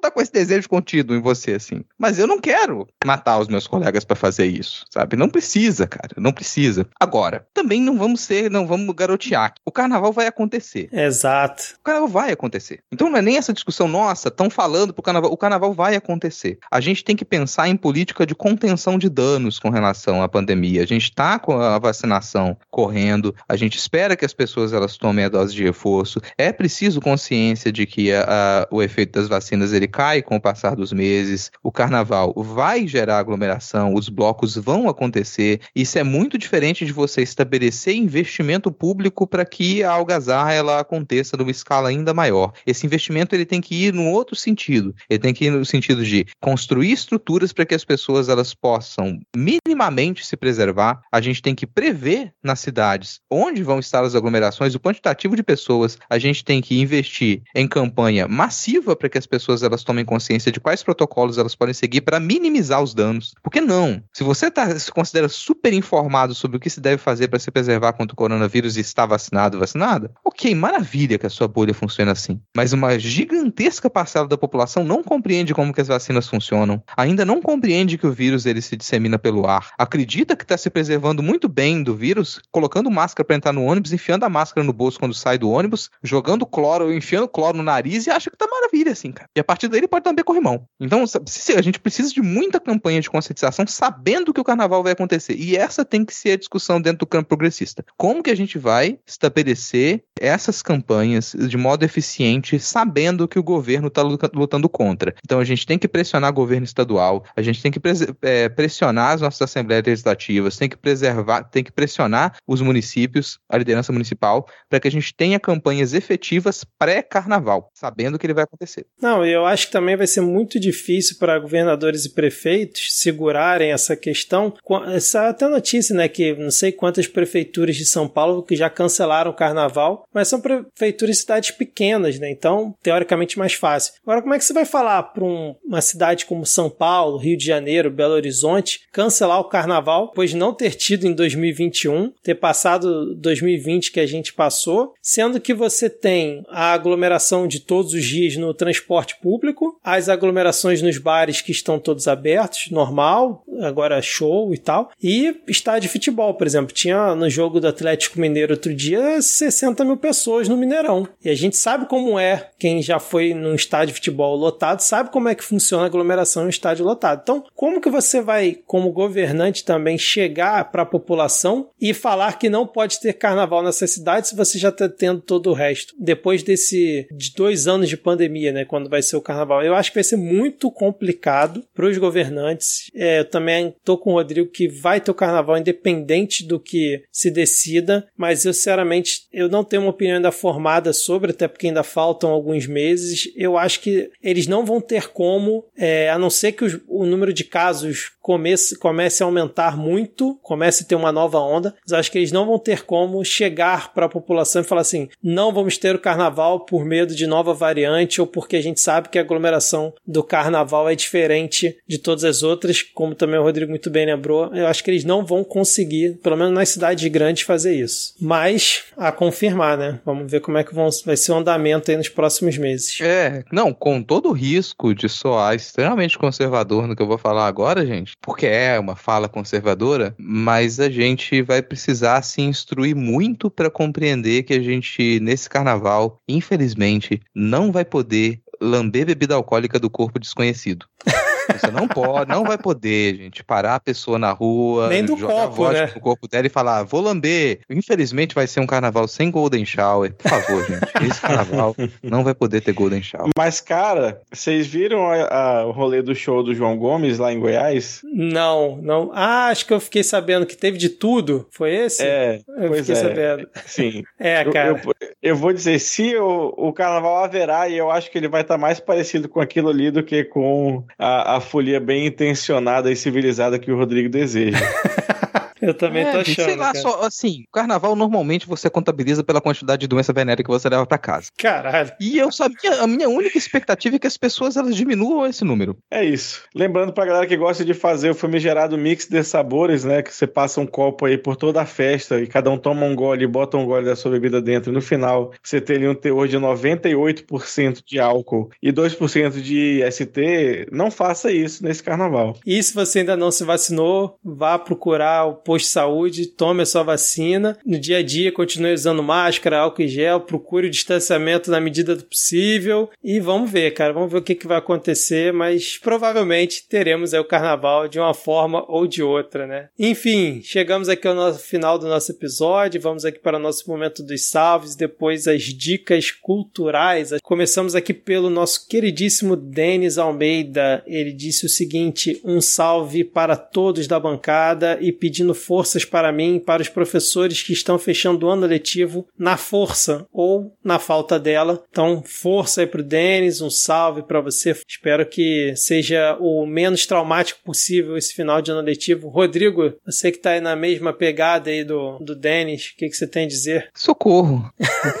Tá 0.00 0.10
com 0.10 0.20
esse 0.20 0.32
desejo 0.32 0.68
contido 0.68 1.14
em 1.14 1.20
você, 1.20 1.54
assim. 1.54 1.84
Mas 1.98 2.18
eu 2.18 2.26
não 2.26 2.40
quero 2.40 2.86
matar 3.04 3.38
os 3.38 3.48
meus 3.48 3.66
colegas 3.66 4.04
para 4.04 4.16
fazer 4.16 4.46
isso, 4.46 4.84
sabe? 4.90 5.16
Não 5.16 5.28
precisa, 5.28 5.86
cara. 5.86 6.10
Não 6.16 6.32
precisa. 6.32 6.86
Agora, 7.00 7.46
também 7.52 7.80
não 7.80 7.98
vamos 7.98 8.20
ser, 8.20 8.50
não 8.50 8.66
vamos 8.66 8.94
garotear. 8.94 9.54
O 9.64 9.72
carnaval 9.72 10.12
vai 10.12 10.26
acontecer. 10.26 10.88
Exato. 10.92 11.74
O 11.80 11.82
carnaval 11.82 12.08
vai 12.08 12.32
acontecer. 12.32 12.80
Então 12.92 13.10
não 13.10 13.18
é 13.18 13.22
nem 13.22 13.36
essa 13.36 13.52
discussão, 13.52 13.88
nossa, 13.88 14.28
estão 14.28 14.48
falando 14.48 14.92
pro 14.92 15.02
carnaval. 15.02 15.32
O 15.32 15.36
carnaval 15.36 15.72
vai 15.72 15.96
acontecer. 15.96 16.58
A 16.70 16.80
gente 16.80 17.02
tem 17.02 17.16
que 17.16 17.24
pensar 17.24 17.68
em 17.68 17.76
política 17.76 18.24
de 18.24 18.34
contenção 18.34 18.98
de 18.98 19.08
danos 19.08 19.58
com 19.58 19.70
relação 19.70 20.22
à 20.22 20.28
pandemia. 20.28 20.82
A 20.82 20.86
gente 20.86 21.12
tá 21.12 21.38
com 21.38 21.60
a 21.60 21.78
vacinação 21.78 22.56
correndo, 22.70 23.34
a 23.48 23.56
gente 23.56 23.76
espera 23.76 24.16
que 24.16 24.24
as 24.24 24.32
pessoas 24.32 24.72
elas 24.72 24.96
tomem 24.96 25.24
a 25.24 25.28
dose 25.28 25.54
de 25.54 25.64
reforço. 25.64 26.20
É 26.36 26.52
preciso 26.52 27.00
consciência 27.00 27.72
de 27.72 27.86
que 27.86 28.12
a, 28.12 28.24
a, 28.28 28.68
o 28.70 28.82
efeito 28.82 29.18
das 29.18 29.28
vacinas 29.28 29.72
ele 29.72 29.87
cai 29.88 30.22
com 30.22 30.36
o 30.36 30.40
passar 30.40 30.76
dos 30.76 30.92
meses, 30.92 31.50
o 31.62 31.72
carnaval 31.72 32.32
vai 32.36 32.86
gerar 32.86 33.18
aglomeração, 33.18 33.94
os 33.94 34.08
blocos 34.08 34.56
vão 34.56 34.88
acontecer. 34.88 35.60
Isso 35.74 35.98
é 35.98 36.04
muito 36.04 36.38
diferente 36.38 36.86
de 36.86 36.92
você 36.92 37.22
estabelecer 37.22 37.96
investimento 37.96 38.70
público 38.70 39.26
para 39.26 39.44
que 39.44 39.82
a 39.82 39.90
algazarra 39.90 40.52
ela 40.52 40.78
aconteça 40.78 41.36
numa 41.36 41.50
escala 41.50 41.88
ainda 41.88 42.14
maior. 42.14 42.52
Esse 42.66 42.86
investimento 42.86 43.34
ele 43.34 43.44
tem 43.44 43.60
que 43.60 43.86
ir 43.86 43.92
num 43.92 44.12
outro 44.12 44.36
sentido. 44.36 44.94
Ele 45.10 45.18
tem 45.18 45.34
que 45.34 45.46
ir 45.46 45.50
no 45.50 45.64
sentido 45.64 46.04
de 46.04 46.26
construir 46.40 46.92
estruturas 46.92 47.52
para 47.52 47.66
que 47.66 47.74
as 47.74 47.84
pessoas 47.84 48.28
elas 48.28 48.54
possam 48.54 49.18
minimamente 49.34 50.24
se 50.24 50.36
preservar. 50.36 51.00
A 51.10 51.20
gente 51.20 51.42
tem 51.42 51.54
que 51.54 51.66
prever 51.66 52.32
nas 52.42 52.60
cidades 52.60 53.20
onde 53.30 53.62
vão 53.62 53.78
estar 53.78 54.04
as 54.04 54.14
aglomerações, 54.14 54.74
o 54.74 54.80
quantitativo 54.80 55.34
de 55.34 55.42
pessoas. 55.42 55.98
A 56.08 56.18
gente 56.18 56.44
tem 56.44 56.60
que 56.60 56.80
investir 56.80 57.42
em 57.54 57.66
campanha 57.66 58.28
massiva 58.28 58.94
para 58.94 59.08
que 59.08 59.18
as 59.18 59.26
pessoas 59.26 59.48
pessoas 59.48 59.62
elas 59.78 59.84
tomem 59.84 60.04
consciência 60.04 60.50
de 60.50 60.60
quais 60.60 60.82
protocolos 60.82 61.38
elas 61.38 61.54
podem 61.54 61.74
seguir 61.74 62.00
para 62.00 62.18
minimizar 62.18 62.82
os 62.82 62.94
danos. 62.94 63.34
Porque 63.42 63.60
não? 63.60 64.02
Se 64.12 64.24
você 64.24 64.50
tá, 64.50 64.78
se 64.78 64.90
considera 64.90 65.28
super 65.28 65.72
informado 65.72 66.34
sobre 66.34 66.56
o 66.56 66.60
que 66.60 66.70
se 66.70 66.80
deve 66.80 66.98
fazer 66.98 67.28
para 67.28 67.38
se 67.38 67.50
preservar 67.50 67.92
contra 67.92 68.12
o 68.12 68.16
coronavírus 68.16 68.76
e 68.76 68.80
está 68.80 69.06
vacinado, 69.06 69.58
vacinada, 69.58 70.10
ok, 70.24 70.54
maravilha 70.54 71.18
que 71.18 71.26
a 71.26 71.30
sua 71.30 71.46
bolha 71.46 71.72
funciona 71.72 72.12
assim. 72.12 72.40
Mas 72.56 72.72
uma 72.72 72.98
gigantesca 72.98 73.88
parcela 73.88 74.26
da 74.26 74.36
população 74.36 74.84
não 74.84 75.02
compreende 75.02 75.54
como 75.54 75.72
que 75.72 75.80
as 75.80 75.88
vacinas 75.88 76.28
funcionam, 76.28 76.82
ainda 76.96 77.24
não 77.24 77.40
compreende 77.40 77.96
que 77.96 78.06
o 78.06 78.12
vírus 78.12 78.46
ele 78.46 78.60
se 78.60 78.76
dissemina 78.76 79.18
pelo 79.18 79.46
ar, 79.46 79.72
acredita 79.78 80.36
que 80.36 80.42
está 80.42 80.56
se 80.56 80.70
preservando 80.70 81.22
muito 81.22 81.48
bem 81.48 81.82
do 81.82 81.94
vírus, 81.94 82.40
colocando 82.50 82.90
máscara 82.90 83.24
para 83.24 83.36
entrar 83.36 83.52
no 83.52 83.64
ônibus, 83.64 83.92
enfiando 83.92 84.24
a 84.24 84.28
máscara 84.28 84.64
no 84.66 84.72
bolso 84.72 84.98
quando 84.98 85.14
sai 85.14 85.38
do 85.38 85.50
ônibus, 85.50 85.90
jogando 86.02 86.46
cloro, 86.46 86.92
enfiando 86.92 87.28
cloro 87.28 87.56
no 87.56 87.62
nariz 87.62 88.06
e 88.06 88.10
acha 88.10 88.30
que 88.30 88.36
tá 88.36 88.46
maravilha 88.46 88.92
assim, 88.92 89.12
cara. 89.12 89.28
E 89.36 89.40
a 89.40 89.44
partir 89.44 89.67
daí 89.68 89.80
ele 89.80 89.88
pode 89.88 90.04
também 90.04 90.24
corrimão. 90.24 90.66
Então, 90.80 91.04
a 91.04 91.62
gente 91.62 91.78
precisa 91.78 92.12
de 92.12 92.22
muita 92.22 92.60
campanha 92.60 93.00
de 93.00 93.10
conscientização 93.10 93.66
sabendo 93.66 94.32
que 94.32 94.40
o 94.40 94.44
carnaval 94.44 94.82
vai 94.82 94.92
acontecer. 94.92 95.34
E 95.34 95.56
essa 95.56 95.84
tem 95.84 96.04
que 96.04 96.14
ser 96.14 96.32
a 96.32 96.36
discussão 96.36 96.80
dentro 96.80 97.00
do 97.00 97.06
campo 97.06 97.28
progressista. 97.28 97.84
Como 97.96 98.22
que 98.22 98.30
a 98.30 98.36
gente 98.36 98.58
vai 98.58 98.98
estabelecer 99.06 100.04
essas 100.20 100.62
campanhas 100.62 101.34
de 101.38 101.56
modo 101.56 101.84
eficiente, 101.84 102.58
sabendo 102.58 103.28
que 103.28 103.38
o 103.38 103.42
governo 103.42 103.88
está 103.88 104.02
lutando 104.02 104.68
contra? 104.68 105.14
Então, 105.24 105.40
a 105.40 105.44
gente 105.44 105.66
tem 105.66 105.78
que 105.78 105.88
pressionar 105.88 106.30
o 106.30 106.34
governo 106.34 106.64
estadual, 106.64 107.24
a 107.36 107.42
gente 107.42 107.62
tem 107.62 107.70
que 107.70 107.80
é, 108.22 108.48
pressionar 108.48 109.14
as 109.14 109.20
nossas 109.20 109.42
assembleias 109.42 109.84
legislativas, 109.84 110.56
tem 110.56 110.68
que 110.68 110.76
preservar, 110.76 111.44
tem 111.44 111.64
que 111.64 111.72
pressionar 111.72 112.36
os 112.46 112.60
municípios, 112.60 113.38
a 113.48 113.56
liderança 113.58 113.92
municipal, 113.92 114.46
para 114.68 114.80
que 114.80 114.88
a 114.88 114.90
gente 114.90 115.14
tenha 115.14 115.40
campanhas 115.40 115.94
efetivas 115.94 116.64
pré-carnaval, 116.78 117.70
sabendo 117.74 118.18
que 118.18 118.26
ele 118.26 118.34
vai 118.34 118.44
acontecer. 118.44 118.86
Não, 119.00 119.24
eu 119.24 119.46
acho 119.46 119.57
que 119.66 119.72
também 119.72 119.96
vai 119.96 120.06
ser 120.06 120.20
muito 120.20 120.58
difícil 120.58 121.16
para 121.18 121.38
governadores 121.38 122.04
e 122.04 122.10
prefeitos 122.10 122.94
segurarem 122.94 123.72
essa 123.72 123.96
questão. 123.96 124.54
Essa 124.94 125.28
até 125.28 125.48
notícia, 125.48 125.94
né, 125.94 126.08
que 126.08 126.34
não 126.34 126.50
sei 126.50 126.72
quantas 126.72 127.06
prefeituras 127.06 127.76
de 127.76 127.84
São 127.84 128.08
Paulo 128.08 128.42
que 128.42 128.56
já 128.56 128.70
cancelaram 128.70 129.30
o 129.30 129.34
carnaval, 129.34 130.06
mas 130.12 130.28
são 130.28 130.40
prefeituras 130.40 131.16
de 131.16 131.22
cidades 131.22 131.50
pequenas, 131.50 132.18
né? 132.18 132.30
Então, 132.30 132.74
teoricamente 132.82 133.38
mais 133.38 133.54
fácil. 133.54 133.94
Agora, 134.02 134.22
como 134.22 134.34
é 134.34 134.38
que 134.38 134.44
você 134.44 134.52
vai 134.52 134.64
falar 134.64 135.02
para 135.02 135.24
um, 135.24 135.54
uma 135.64 135.80
cidade 135.80 136.26
como 136.26 136.46
São 136.46 136.68
Paulo, 136.68 137.18
Rio 137.18 137.36
de 137.36 137.44
Janeiro, 137.44 137.90
Belo 137.90 138.14
Horizonte 138.14 138.80
cancelar 138.92 139.40
o 139.40 139.44
carnaval, 139.44 140.12
pois 140.14 140.34
não 140.34 140.52
ter 140.52 140.74
tido 140.74 141.06
em 141.06 141.12
2021, 141.12 142.12
ter 142.22 142.34
passado 142.34 143.14
2020 143.14 143.92
que 143.92 144.00
a 144.00 144.06
gente 144.06 144.32
passou, 144.32 144.92
sendo 145.02 145.40
que 145.40 145.54
você 145.54 145.88
tem 145.88 146.44
a 146.48 146.72
aglomeração 146.72 147.46
de 147.46 147.60
todos 147.60 147.92
os 147.92 148.04
dias 148.04 148.36
no 148.36 148.52
transporte 148.54 149.16
público, 149.20 149.47
as 149.82 150.08
aglomerações 150.08 150.82
nos 150.82 150.98
bares 150.98 151.40
que 151.40 151.52
estão 151.52 151.78
todos 151.78 152.08
abertos, 152.08 152.70
normal, 152.70 153.44
agora 153.60 154.00
show 154.02 154.52
e 154.52 154.58
tal, 154.58 154.90
e 155.02 155.36
estádio 155.46 155.82
de 155.82 155.88
futebol, 155.88 156.34
por 156.34 156.46
exemplo. 156.46 156.72
Tinha 156.72 157.14
no 157.14 157.28
jogo 157.28 157.60
do 157.60 157.68
Atlético 157.68 158.20
Mineiro 158.20 158.54
outro 158.54 158.74
dia 158.74 159.20
60 159.20 159.84
mil 159.84 159.96
pessoas 159.96 160.48
no 160.48 160.56
Mineirão. 160.56 161.08
E 161.24 161.30
a 161.30 161.34
gente 161.34 161.56
sabe 161.56 161.86
como 161.86 162.18
é, 162.18 162.50
quem 162.58 162.82
já 162.82 162.98
foi 162.98 163.34
num 163.34 163.54
estádio 163.54 163.88
de 163.88 163.94
futebol 163.94 164.36
lotado, 164.36 164.80
sabe 164.80 165.10
como 165.10 165.28
é 165.28 165.34
que 165.34 165.44
funciona 165.44 165.84
a 165.84 165.86
aglomeração 165.86 166.42
em 166.42 166.46
um 166.46 166.50
estádio 166.50 166.84
lotado. 166.84 167.20
Então, 167.22 167.44
como 167.54 167.80
que 167.80 167.90
você 167.90 168.20
vai, 168.20 168.58
como 168.66 168.92
governante, 168.92 169.64
também 169.64 169.96
chegar 169.98 170.70
para 170.70 170.82
a 170.82 170.86
população 170.86 171.68
e 171.80 171.94
falar 171.94 172.38
que 172.38 172.48
não 172.48 172.66
pode 172.66 173.00
ter 173.00 173.12
carnaval 173.12 173.62
nessa 173.62 173.86
cidade 173.86 174.28
se 174.28 174.36
você 174.36 174.58
já 174.58 174.68
está 174.68 174.88
tendo 174.88 175.20
todo 175.20 175.50
o 175.50 175.54
resto? 175.54 175.94
Depois 175.98 176.42
desse 176.42 177.06
de 177.10 177.34
dois 177.34 177.66
anos 177.66 177.88
de 177.88 177.96
pandemia, 177.96 178.52
né? 178.52 178.64
Quando 178.64 178.88
vai 178.88 179.02
ser 179.02 179.16
o 179.16 179.20
carnaval. 179.20 179.62
Eu 179.62 179.74
acho 179.74 179.90
que 179.90 179.96
vai 179.96 180.04
ser 180.04 180.16
muito 180.16 180.70
complicado 180.70 181.64
para 181.74 181.86
os 181.86 181.96
governantes. 181.98 182.90
É, 182.94 183.20
eu 183.20 183.24
também 183.24 183.47
tô 183.84 183.96
com 183.96 184.10
o 184.10 184.14
Rodrigo 184.14 184.50
que 184.50 184.68
vai 184.68 185.00
ter 185.00 185.10
o 185.10 185.14
carnaval 185.14 185.58
independente 185.58 186.46
do 186.46 186.60
que 186.60 187.02
se 187.10 187.30
decida, 187.30 188.06
mas 188.16 188.44
eu 188.44 188.52
sinceramente 188.52 189.22
eu 189.32 189.48
não 189.48 189.64
tenho 189.64 189.82
uma 189.82 189.90
opinião 189.90 190.16
ainda 190.16 190.32
formada 190.32 190.92
sobre, 190.92 191.30
até 191.30 191.48
porque 191.48 191.68
ainda 191.68 191.82
faltam 191.82 192.30
alguns 192.30 192.66
meses. 192.66 193.30
Eu 193.36 193.56
acho 193.56 193.80
que 193.80 194.10
eles 194.22 194.46
não 194.46 194.64
vão 194.64 194.80
ter 194.80 195.08
como, 195.08 195.64
é, 195.76 196.10
a 196.10 196.18
não 196.18 196.30
ser 196.30 196.52
que 196.52 196.64
os, 196.64 196.78
o 196.86 197.04
número 197.04 197.32
de 197.32 197.44
casos 197.44 198.12
comece, 198.20 198.76
comece 198.76 199.22
a 199.22 199.26
aumentar 199.26 199.76
muito, 199.76 200.38
comece 200.42 200.82
a 200.82 200.86
ter 200.86 200.94
uma 200.94 201.10
nova 201.10 201.38
onda, 201.38 201.74
mas 201.82 201.92
acho 201.92 202.12
que 202.12 202.18
eles 202.18 202.30
não 202.30 202.46
vão 202.46 202.58
ter 202.58 202.84
como 202.84 203.24
chegar 203.24 203.94
para 203.94 204.06
a 204.06 204.08
população 204.08 204.60
e 204.60 204.64
falar 204.64 204.82
assim: 204.82 205.08
não 205.22 205.52
vamos 205.52 205.78
ter 205.78 205.94
o 205.94 205.98
carnaval 205.98 206.66
por 206.66 206.84
medo 206.84 207.14
de 207.14 207.26
nova 207.26 207.54
variante 207.54 208.20
ou 208.20 208.26
porque 208.26 208.56
a 208.56 208.62
gente 208.62 208.80
sabe 208.80 209.08
que 209.08 209.18
a 209.18 209.22
aglomeração 209.22 209.94
do 210.06 210.22
carnaval 210.22 210.88
é 210.88 210.94
diferente 210.94 211.78
de 211.86 211.98
todas 211.98 212.22
as 212.22 212.42
outras, 212.42 212.82
como 212.82 213.14
também 213.14 213.37
o 213.38 213.42
Rodrigo 213.44 213.70
muito 213.70 213.90
bem 213.90 214.06
lembrou. 214.06 214.54
Eu 214.54 214.66
acho 214.66 214.82
que 214.82 214.90
eles 214.90 215.04
não 215.04 215.24
vão 215.24 215.44
conseguir, 215.44 216.18
pelo 216.22 216.36
menos 216.36 216.52
nas 216.52 216.68
cidades 216.68 217.10
grandes, 217.10 217.42
fazer 217.42 217.74
isso. 217.74 218.14
Mas 218.20 218.84
a 218.96 219.12
confirmar, 219.12 219.76
né? 219.76 220.00
Vamos 220.04 220.30
ver 220.30 220.40
como 220.40 220.58
é 220.58 220.64
que 220.64 220.74
vão, 220.74 220.88
vai 221.04 221.16
ser 221.16 221.32
o 221.32 221.36
andamento 221.36 221.90
aí 221.90 221.96
nos 221.96 222.08
próximos 222.08 222.58
meses. 222.58 222.98
É, 223.00 223.44
não, 223.52 223.72
com 223.72 224.02
todo 224.02 224.28
o 224.28 224.32
risco 224.32 224.94
de 224.94 225.08
soar 225.08 225.54
extremamente 225.54 226.18
conservador 226.18 226.86
no 226.86 226.96
que 226.96 227.02
eu 227.02 227.06
vou 227.06 227.18
falar 227.18 227.46
agora, 227.46 227.86
gente, 227.86 228.12
porque 228.20 228.46
é 228.46 228.78
uma 228.78 228.96
fala 228.96 229.28
conservadora, 229.28 230.14
mas 230.18 230.80
a 230.80 230.90
gente 230.90 231.42
vai 231.42 231.62
precisar 231.62 232.22
se 232.22 232.40
instruir 232.40 232.94
muito 232.94 233.50
para 233.50 233.70
compreender 233.70 234.42
que 234.42 234.54
a 234.54 234.60
gente, 234.60 235.20
nesse 235.20 235.48
carnaval, 235.48 236.20
infelizmente, 236.28 237.20
não 237.34 237.70
vai 237.70 237.84
poder 237.84 238.40
lamber 238.60 239.06
bebida 239.06 239.34
alcoólica 239.34 239.78
do 239.78 239.88
corpo 239.88 240.18
desconhecido. 240.18 240.86
Você 241.52 241.70
não 241.70 241.88
pode, 241.88 242.30
não 242.30 242.44
vai 242.44 242.58
poder, 242.58 243.16
gente, 243.16 243.42
parar 243.44 243.76
a 243.76 243.80
pessoa 243.80 244.18
na 244.18 244.30
rua, 244.32 244.88
Nem 244.88 245.04
do 245.04 245.16
jogar 245.16 245.34
copo, 245.48 245.54
vodka 245.56 245.86
né? 245.86 245.92
no 245.94 246.00
corpo 246.00 246.28
dela 246.28 246.46
e 246.46 246.50
falar, 246.50 246.82
vou 246.84 247.00
lamber. 247.00 247.60
Infelizmente 247.70 248.34
vai 248.34 248.46
ser 248.46 248.60
um 248.60 248.66
carnaval 248.66 249.06
sem 249.08 249.30
Golden 249.30 249.64
Shower. 249.64 250.12
Por 250.14 250.28
favor, 250.30 250.64
gente, 250.66 251.10
esse 251.10 251.20
carnaval 251.20 251.74
não 252.02 252.22
vai 252.24 252.34
poder 252.34 252.60
ter 252.60 252.72
Golden 252.72 253.02
Shower. 253.02 253.30
Mas, 253.36 253.60
cara, 253.60 254.20
vocês 254.32 254.66
viram 254.66 255.06
a- 255.10 255.28
a- 255.60 255.66
o 255.66 255.70
rolê 255.72 256.02
do 256.02 256.14
show 256.14 256.42
do 256.42 256.54
João 256.54 256.76
Gomes 256.76 257.18
lá 257.18 257.32
em 257.32 257.38
Goiás? 257.40 258.00
Não, 258.04 258.76
não. 258.82 259.10
Ah, 259.14 259.46
acho 259.48 259.66
que 259.66 259.72
eu 259.72 259.80
fiquei 259.80 260.02
sabendo 260.02 260.46
que 260.46 260.56
teve 260.56 260.76
de 260.78 260.88
tudo. 260.88 261.46
Foi 261.50 261.74
esse? 261.74 262.02
É, 262.02 262.40
eu 262.58 262.68
pois 262.68 262.86
fiquei 262.86 262.94
é. 262.94 263.04
sabendo. 263.08 263.48
sim. 263.66 264.02
É, 264.18 264.42
Eu, 264.44 264.52
cara. 264.52 264.68
eu, 264.70 264.94
eu 265.22 265.36
vou 265.36 265.52
dizer, 265.52 265.78
se 265.78 266.16
o, 266.16 266.52
o 266.56 266.72
carnaval 266.72 267.24
haverá, 267.24 267.68
e 267.68 267.76
eu 267.78 267.90
acho 267.90 268.10
que 268.10 268.18
ele 268.18 268.28
vai 268.28 268.42
estar 268.42 268.58
mais 268.58 268.80
parecido 268.80 269.28
com 269.28 269.40
aquilo 269.40 269.68
ali 269.68 269.90
do 269.90 270.02
que 270.02 270.24
com 270.24 270.84
a, 270.98 271.36
a 271.36 271.37
folia 271.40 271.80
bem 271.80 272.06
intencionada 272.06 272.90
e 272.90 272.96
civilizada 272.96 273.58
que 273.58 273.70
o 273.70 273.76
Rodrigo 273.76 274.08
deseja. 274.08 274.58
Eu 275.60 275.74
também 275.74 276.04
tô 276.04 276.18
É, 276.18 276.24
gente, 276.24 276.40
achando. 276.40 276.46
sei 276.46 276.56
lá, 276.56 276.66
cara. 276.72 276.78
só 276.80 277.02
assim, 277.04 277.44
carnaval 277.52 277.94
normalmente 277.96 278.46
você 278.46 278.68
contabiliza 278.70 279.22
pela 279.24 279.40
quantidade 279.40 279.80
de 279.80 279.86
doença 279.86 280.12
venérea 280.12 280.42
que 280.44 280.50
você 280.50 280.68
leva 280.68 280.86
pra 280.86 280.98
casa. 280.98 281.30
Caralho. 281.36 281.92
E 282.00 282.18
eu 282.18 282.30
sabia, 282.32 282.82
a 282.82 282.86
minha 282.86 283.08
única 283.08 283.36
expectativa 283.38 283.96
é 283.96 283.98
que 283.98 284.06
as 284.06 284.16
pessoas 284.16 284.56
elas 284.56 284.74
diminuam 284.76 285.26
esse 285.26 285.44
número. 285.44 285.76
É 285.90 286.04
isso. 286.04 286.42
Lembrando 286.54 286.92
pra 286.92 287.04
galera 287.06 287.26
que 287.26 287.36
gosta 287.36 287.64
de 287.64 287.74
fazer 287.74 288.10
o 288.10 288.14
famigerado 288.14 288.76
mix 288.78 289.06
de 289.06 289.22
sabores, 289.22 289.84
né? 289.84 290.02
Que 290.02 290.12
você 290.14 290.26
passa 290.26 290.60
um 290.60 290.66
copo 290.66 291.06
aí 291.06 291.16
por 291.18 291.36
toda 291.36 291.60
a 291.62 291.66
festa 291.66 292.20
e 292.20 292.26
cada 292.26 292.50
um 292.50 292.58
toma 292.58 292.86
um 292.86 292.94
gole 292.94 293.24
e 293.24 293.26
bota 293.26 293.56
um 293.56 293.64
gole 293.66 293.84
da 293.86 293.96
sua 293.96 294.10
bebida 294.12 294.40
dentro. 294.40 294.70
E 294.70 294.74
no 294.74 294.80
final, 294.80 295.32
você 295.42 295.60
tem 295.60 295.76
ali 295.76 295.88
um 295.88 295.94
teor 295.94 296.28
de 296.28 296.36
98% 296.36 297.82
de 297.86 297.98
álcool 297.98 298.50
e 298.62 298.72
2% 298.72 299.40
de 299.40 299.80
ST. 299.90 300.68
Não 300.72 300.90
faça 300.90 301.30
isso 301.30 301.64
nesse 301.64 301.82
carnaval. 301.82 302.36
E 302.46 302.62
se 302.62 302.74
você 302.74 303.00
ainda 303.00 303.16
não 303.16 303.30
se 303.30 303.44
vacinou, 303.44 304.18
vá 304.24 304.58
procurar 304.58 305.24
o 305.26 305.34
posto 305.48 305.64
de 305.64 305.72
saúde, 305.72 306.26
tome 306.26 306.60
a 306.60 306.66
sua 306.66 306.82
vacina. 306.82 307.56
No 307.64 307.78
dia 307.78 307.98
a 307.98 308.02
dia, 308.02 308.30
continue 308.30 308.74
usando 308.74 309.02
máscara, 309.02 309.60
álcool 309.60 309.80
em 309.80 309.88
gel, 309.88 310.20
procure 310.20 310.66
o 310.66 310.70
distanciamento 310.70 311.50
na 311.50 311.58
medida 311.58 311.96
do 311.96 312.04
possível. 312.04 312.90
E 313.02 313.18
vamos 313.18 313.50
ver, 313.50 313.70
cara, 313.70 313.94
vamos 313.94 314.12
ver 314.12 314.18
o 314.18 314.22
que, 314.22 314.34
que 314.34 314.46
vai 314.46 314.58
acontecer, 314.58 315.32
mas 315.32 315.78
provavelmente 315.78 316.68
teremos 316.68 317.14
o 317.14 317.24
carnaval 317.24 317.88
de 317.88 317.98
uma 317.98 318.12
forma 318.12 318.62
ou 318.68 318.86
de 318.86 319.02
outra, 319.02 319.46
né? 319.46 319.70
Enfim, 319.78 320.42
chegamos 320.44 320.86
aqui 320.86 321.08
ao 321.08 321.14
nosso 321.14 321.38
final 321.38 321.78
do 321.78 321.88
nosso 321.88 322.12
episódio. 322.12 322.78
Vamos 322.78 323.06
aqui 323.06 323.18
para 323.18 323.38
o 323.38 323.40
nosso 323.40 323.70
momento 323.70 324.02
dos 324.02 324.28
salves, 324.28 324.76
depois 324.76 325.26
as 325.26 325.44
dicas 325.44 326.10
culturais. 326.10 327.14
Começamos 327.22 327.74
aqui 327.74 327.94
pelo 327.94 328.28
nosso 328.28 328.68
queridíssimo 328.68 329.34
Denis 329.34 329.96
Almeida. 329.96 330.82
Ele 330.86 331.10
disse 331.10 331.46
o 331.46 331.48
seguinte: 331.48 332.20
um 332.22 332.38
salve 332.38 333.02
para 333.02 333.34
todos 333.34 333.86
da 333.86 333.98
bancada 333.98 334.76
e 334.82 334.92
pedindo 334.92 335.37
forças 335.38 335.84
para 335.84 336.12
mim 336.12 336.36
e 336.36 336.40
para 336.40 336.62
os 336.62 336.68
professores 336.68 337.42
que 337.42 337.52
estão 337.52 337.78
fechando 337.78 338.26
o 338.26 338.30
ano 338.30 338.46
letivo 338.46 339.06
na 339.18 339.36
força 339.36 340.06
ou 340.12 340.52
na 340.62 340.78
falta 340.78 341.18
dela. 341.18 341.62
Então, 341.70 342.02
força 342.04 342.60
aí 342.60 342.66
pro 342.66 342.82
Denis, 342.82 343.40
um 343.40 343.50
salve 343.50 344.02
para 344.02 344.20
você. 344.20 344.54
Espero 344.68 345.06
que 345.06 345.54
seja 345.56 346.16
o 346.20 346.46
menos 346.46 346.86
traumático 346.86 347.40
possível 347.44 347.96
esse 347.96 348.14
final 348.14 348.42
de 348.42 348.50
ano 348.50 348.60
letivo. 348.60 349.08
Rodrigo, 349.08 349.74
você 349.84 350.10
que 350.10 350.18
tá 350.18 350.30
aí 350.30 350.40
na 350.40 350.56
mesma 350.56 350.92
pegada 350.92 351.50
aí 351.50 351.64
do, 351.64 351.98
do 351.98 352.14
Denis, 352.14 352.72
o 352.72 352.76
que, 352.76 352.88
que 352.88 352.96
você 352.96 353.06
tem 353.06 353.24
a 353.24 353.28
dizer? 353.28 353.70
Socorro. 353.74 354.50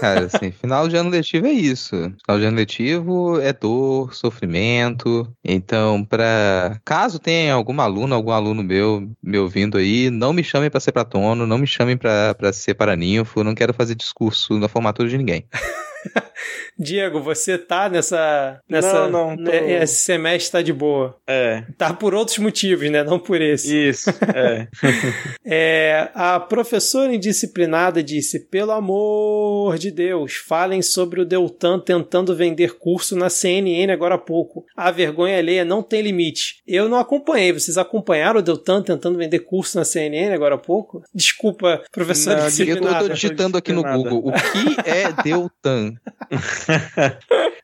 Cara, 0.00 0.26
assim, 0.26 0.50
final 0.60 0.88
de 0.88 0.96
ano 0.96 1.10
letivo 1.10 1.46
é 1.46 1.52
isso. 1.52 1.96
Final 1.96 2.38
de 2.38 2.44
ano 2.44 2.56
letivo 2.56 3.40
é 3.40 3.52
dor, 3.52 4.14
sofrimento. 4.14 5.28
Então, 5.44 6.04
pra 6.04 6.78
caso 6.84 7.18
tenha 7.18 7.54
alguma 7.54 7.84
aluna, 7.84 8.14
algum 8.14 8.30
aluno 8.30 8.62
meu 8.62 9.10
me 9.22 9.38
ouvindo 9.38 9.78
aí, 9.78 10.10
não 10.10 10.27
me 10.32 10.44
chamem 10.44 10.70
pra 10.70 10.80
ser 10.80 10.92
pratono, 10.92 11.46
não 11.46 11.58
me 11.58 11.66
chamem 11.66 11.96
pra 11.96 12.34
ser 12.52 12.74
paraninfo, 12.74 13.44
não 13.44 13.54
quero 13.54 13.74
fazer 13.74 13.94
discurso 13.94 14.58
na 14.58 14.68
formatura 14.68 15.08
de 15.08 15.18
ninguém. 15.18 15.46
Diego, 16.78 17.20
você 17.20 17.58
tá 17.58 17.88
nessa. 17.88 18.60
nessa 18.68 19.08
Não, 19.08 19.30
não, 19.30 19.36
tô- 19.36 19.42
né, 19.50 19.82
Esse 19.82 19.96
semestre 20.04 20.52
tá 20.52 20.62
de 20.62 20.72
boa. 20.72 21.16
É, 21.26 21.64
Tá 21.76 21.92
por 21.92 22.14
outros 22.14 22.38
motivos, 22.38 22.90
né? 22.90 23.02
Não 23.04 23.18
por 23.18 23.40
esse. 23.40 23.88
isso. 23.88 24.10
É. 24.34 24.68
É, 25.50 26.10
a 26.14 26.38
professora 26.38 27.14
indisciplinada 27.14 28.02
disse: 28.02 28.38
pelo 28.48 28.70
amor 28.72 29.78
de 29.78 29.90
Deus, 29.90 30.34
falem 30.34 30.82
sobre 30.82 31.20
o 31.20 31.24
Deltan 31.24 31.78
tentando 31.80 32.36
vender 32.36 32.76
curso 32.78 33.16
na 33.16 33.30
CNN 33.30 33.90
agora 33.90 34.16
há 34.16 34.18
pouco. 34.18 34.64
A 34.76 34.90
vergonha 34.90 35.38
alheia 35.38 35.64
não 35.64 35.82
tem 35.82 36.02
limite. 36.02 36.56
Eu 36.66 36.88
não 36.88 36.98
acompanhei. 36.98 37.52
Vocês 37.52 37.78
acompanharam 37.78 38.40
o 38.40 38.42
Deltan 38.42 38.82
tentando 38.82 39.16
vender 39.16 39.38
curso 39.40 39.78
na 39.78 39.84
CNN 39.84 40.34
agora 40.34 40.56
há 40.56 40.58
pouco? 40.58 41.02
Desculpa, 41.14 41.82
professora 41.90 42.36
Não, 42.36 42.42
Eu 42.42 42.48
indisciplinada. 42.48 43.08
tô 43.08 43.14
digitando 43.14 43.56
aqui 43.56 43.72
no. 43.72 43.82
Google 43.82 44.28
o 44.28 44.32
que 44.32 44.76
é 44.88 45.10
Deltan. 45.22 45.94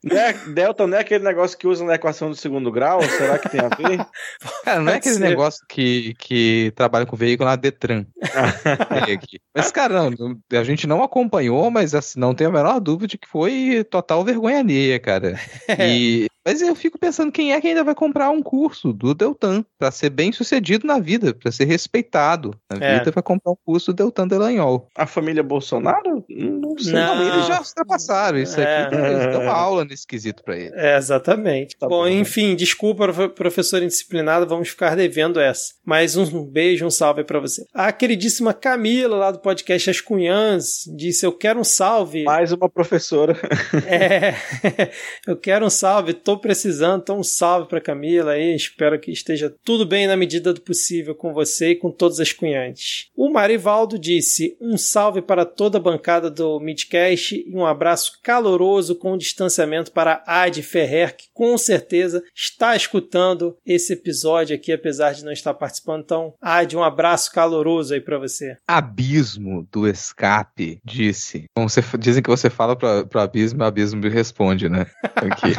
Não 0.02 0.16
é- 0.18 0.32
Delta 0.52 0.86
não 0.86 0.98
é 0.98 1.00
aquele 1.00 1.24
negócio 1.24 1.56
que 1.56 1.66
usa 1.66 1.84
na 1.84 1.94
equação 1.94 2.28
do 2.28 2.36
segundo 2.36 2.70
grau? 2.70 3.02
Será 3.02 3.38
que 3.38 3.48
tem 3.48 3.60
a 3.60 3.68
ver? 3.68 4.04
Cara, 4.64 4.80
não 4.80 4.92
é 4.92 4.96
aquele 4.96 5.14
ser. 5.14 5.20
negócio 5.20 5.64
que, 5.68 6.14
que 6.18 6.72
trabalha 6.76 7.06
com 7.06 7.16
veículo 7.16 7.48
na 7.48 7.56
Detran. 7.56 8.04
Mas, 9.54 9.70
cara, 9.72 10.10
não, 10.10 10.36
a 10.52 10.64
gente 10.64 10.86
não 10.86 11.02
acompanhou, 11.02 11.70
mas 11.70 11.94
assim, 11.94 12.18
não 12.18 12.34
tenho 12.34 12.50
a 12.50 12.52
menor 12.52 12.80
dúvida 12.80 13.06
de 13.06 13.18
que 13.18 13.28
foi 13.28 13.84
total 13.90 14.24
vergonha 14.24 14.58
alheia, 14.60 14.98
cara. 14.98 15.38
E, 15.78 16.26
mas 16.44 16.60
eu 16.62 16.74
fico 16.74 16.98
pensando 16.98 17.32
quem 17.32 17.52
é 17.52 17.60
que 17.60 17.68
ainda 17.68 17.84
vai 17.84 17.94
comprar 17.94 18.30
um 18.30 18.42
curso 18.42 18.92
do 18.92 19.14
Deltan 19.14 19.64
pra 19.78 19.90
ser 19.90 20.10
bem 20.10 20.32
sucedido 20.32 20.86
na 20.86 20.98
vida, 20.98 21.34
pra 21.34 21.50
ser 21.52 21.64
respeitado 21.64 22.54
na 22.70 22.84
É. 22.84 22.98
vida, 22.98 23.10
vai 23.10 23.22
comprar 23.22 23.52
um 23.52 23.56
curso 23.64 23.92
do 23.92 23.96
Deltan 23.96 24.26
Delanhol. 24.28 24.88
A 24.96 25.06
família 25.06 25.42
Bolsonaro? 25.42 26.24
Não 26.28 26.76
sei. 26.78 26.92
Não. 26.92 27.14
Não, 27.16 27.34
eles 27.34 27.46
já 27.46 27.58
ultrapassaram 27.60 28.38
isso 28.38 28.60
É. 28.60 28.82
aqui, 28.84 28.94
eles 28.96 29.26
dão 29.32 29.48
aula 29.50 29.84
nesse 29.84 30.06
quesito 30.06 30.42
pra 30.42 30.56
ele. 30.56 30.72
É, 30.74 30.96
exatamente. 30.96 31.76
Tá 31.78 31.88
bom, 31.88 32.02
bom. 32.02 32.08
enfim, 32.08 32.54
desculpa, 32.54 33.04
profe- 33.04 33.28
professora 33.28 33.84
indisciplinada, 33.84 34.44
vamos 34.46 34.68
ficar 34.68 34.94
devendo 34.96 35.40
essa. 35.40 35.74
Mas 35.84 36.16
um 36.16 36.44
beijo, 36.44 36.84
um 36.86 36.90
salve 36.90 37.24
pra 37.24 37.38
você. 37.40 37.64
A 37.72 37.92
queridíssima 37.92 38.52
Camila, 38.54 39.16
lá 39.16 39.30
do 39.30 39.38
podcast 39.38 39.90
As 39.90 40.00
Cunhãs, 40.00 40.84
disse: 40.96 41.24
Eu 41.26 41.32
quero 41.32 41.60
um 41.60 41.64
salve. 41.64 42.24
Mais 42.24 42.52
uma 42.52 42.68
professora. 42.68 43.36
É, 43.86 44.34
eu 45.26 45.36
quero 45.36 45.66
um 45.66 45.70
salve. 45.70 46.12
Tô 46.14 46.33
estou 46.34 46.38
precisando, 46.38 47.02
então 47.02 47.18
um 47.18 47.22
salve 47.22 47.68
para 47.68 47.80
Camila 47.80 48.32
aí. 48.32 48.54
Espero 48.54 48.98
que 48.98 49.10
esteja 49.10 49.54
tudo 49.64 49.86
bem 49.86 50.06
na 50.06 50.16
medida 50.16 50.52
do 50.52 50.60
possível 50.60 51.14
com 51.14 51.32
você 51.32 51.70
e 51.70 51.76
com 51.76 51.90
todas 51.90 52.20
as 52.20 52.32
cunhantes. 52.32 53.08
O 53.16 53.30
Marivaldo 53.30 53.98
disse: 53.98 54.56
um 54.60 54.76
salve 54.76 55.22
para 55.22 55.44
toda 55.44 55.78
a 55.78 55.80
bancada 55.80 56.30
do 56.30 56.58
Midcast 56.60 57.44
e 57.46 57.54
um 57.54 57.64
abraço 57.64 58.18
caloroso 58.22 58.96
com 58.96 59.16
distanciamento 59.16 59.92
para 59.92 60.22
Ad 60.26 60.60
Ferrer, 60.62 61.16
que 61.16 61.26
com 61.32 61.56
certeza 61.56 62.22
está 62.34 62.76
escutando 62.76 63.56
esse 63.64 63.92
episódio 63.92 64.56
aqui, 64.56 64.72
apesar 64.72 65.12
de 65.12 65.24
não 65.24 65.32
estar 65.32 65.54
participando. 65.54 66.02
Então, 66.04 66.34
Ad, 66.40 66.76
um 66.76 66.82
abraço 66.82 67.32
caloroso 67.32 67.94
aí 67.94 68.00
para 68.00 68.18
você. 68.18 68.56
Abismo 68.66 69.66
do 69.70 69.86
escape, 69.86 70.80
disse. 70.84 71.44
Bom, 71.56 71.68
você, 71.68 71.82
dizem 71.98 72.22
que 72.22 72.30
você 72.30 72.50
fala 72.50 72.76
para 72.76 73.06
o 73.14 73.18
abismo, 73.18 73.62
o 73.62 73.64
abismo 73.64 74.00
me 74.00 74.08
responde, 74.08 74.68
né? 74.68 74.86
Aqui. 75.14 75.52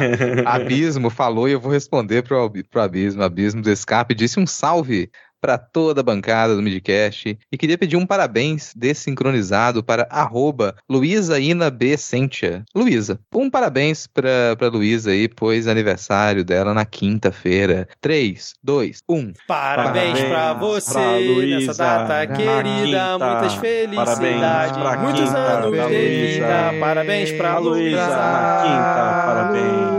Abismo 0.66 1.10
falou 1.10 1.48
e 1.48 1.52
eu 1.52 1.60
vou 1.60 1.72
responder 1.72 2.22
pro, 2.22 2.50
pro 2.70 2.82
abismo. 2.82 3.22
Abismo 3.22 3.62
do 3.62 3.70
escape 3.70 4.14
disse 4.14 4.38
um 4.38 4.46
salve 4.46 5.10
para 5.40 5.58
toda 5.58 6.00
a 6.00 6.04
bancada 6.04 6.56
do 6.56 6.62
Midcast 6.62 7.38
e 7.52 7.56
queria 7.56 7.78
pedir 7.78 7.96
um 7.96 8.06
parabéns 8.06 8.72
desincronizado 8.74 9.82
para 9.82 10.06
arroba 10.10 10.74
Luísa 10.88 11.38
Ina 11.38 11.70
B. 11.70 11.96
Sentia. 11.96 12.64
Luísa, 12.74 13.20
um 13.32 13.48
parabéns 13.48 14.06
para 14.06 14.68
Luísa 14.72 15.10
aí, 15.10 15.28
pois 15.28 15.68
aniversário 15.68 16.44
dela 16.44 16.74
na 16.74 16.84
quinta-feira. 16.84 17.86
3, 18.00 18.54
2, 18.62 19.02
1. 19.08 19.32
Parabéns 19.46 20.20
para 20.20 20.54
você 20.54 20.92
pra 20.92 21.46
nessa 21.46 21.74
data 21.74 22.26
querida, 22.26 23.12
quinta, 23.12 23.18
muitas 23.18 23.54
felicidades, 23.54 24.76
muitos 25.00 25.28
quinta, 25.28 25.38
anos 25.38 25.88
de 25.88 26.32
vida. 26.34 26.74
Parabéns 26.80 27.32
para 27.32 27.58
Luísa 27.58 28.06
na 28.08 28.62
quinta, 28.62 29.22
parabéns. 29.26 29.95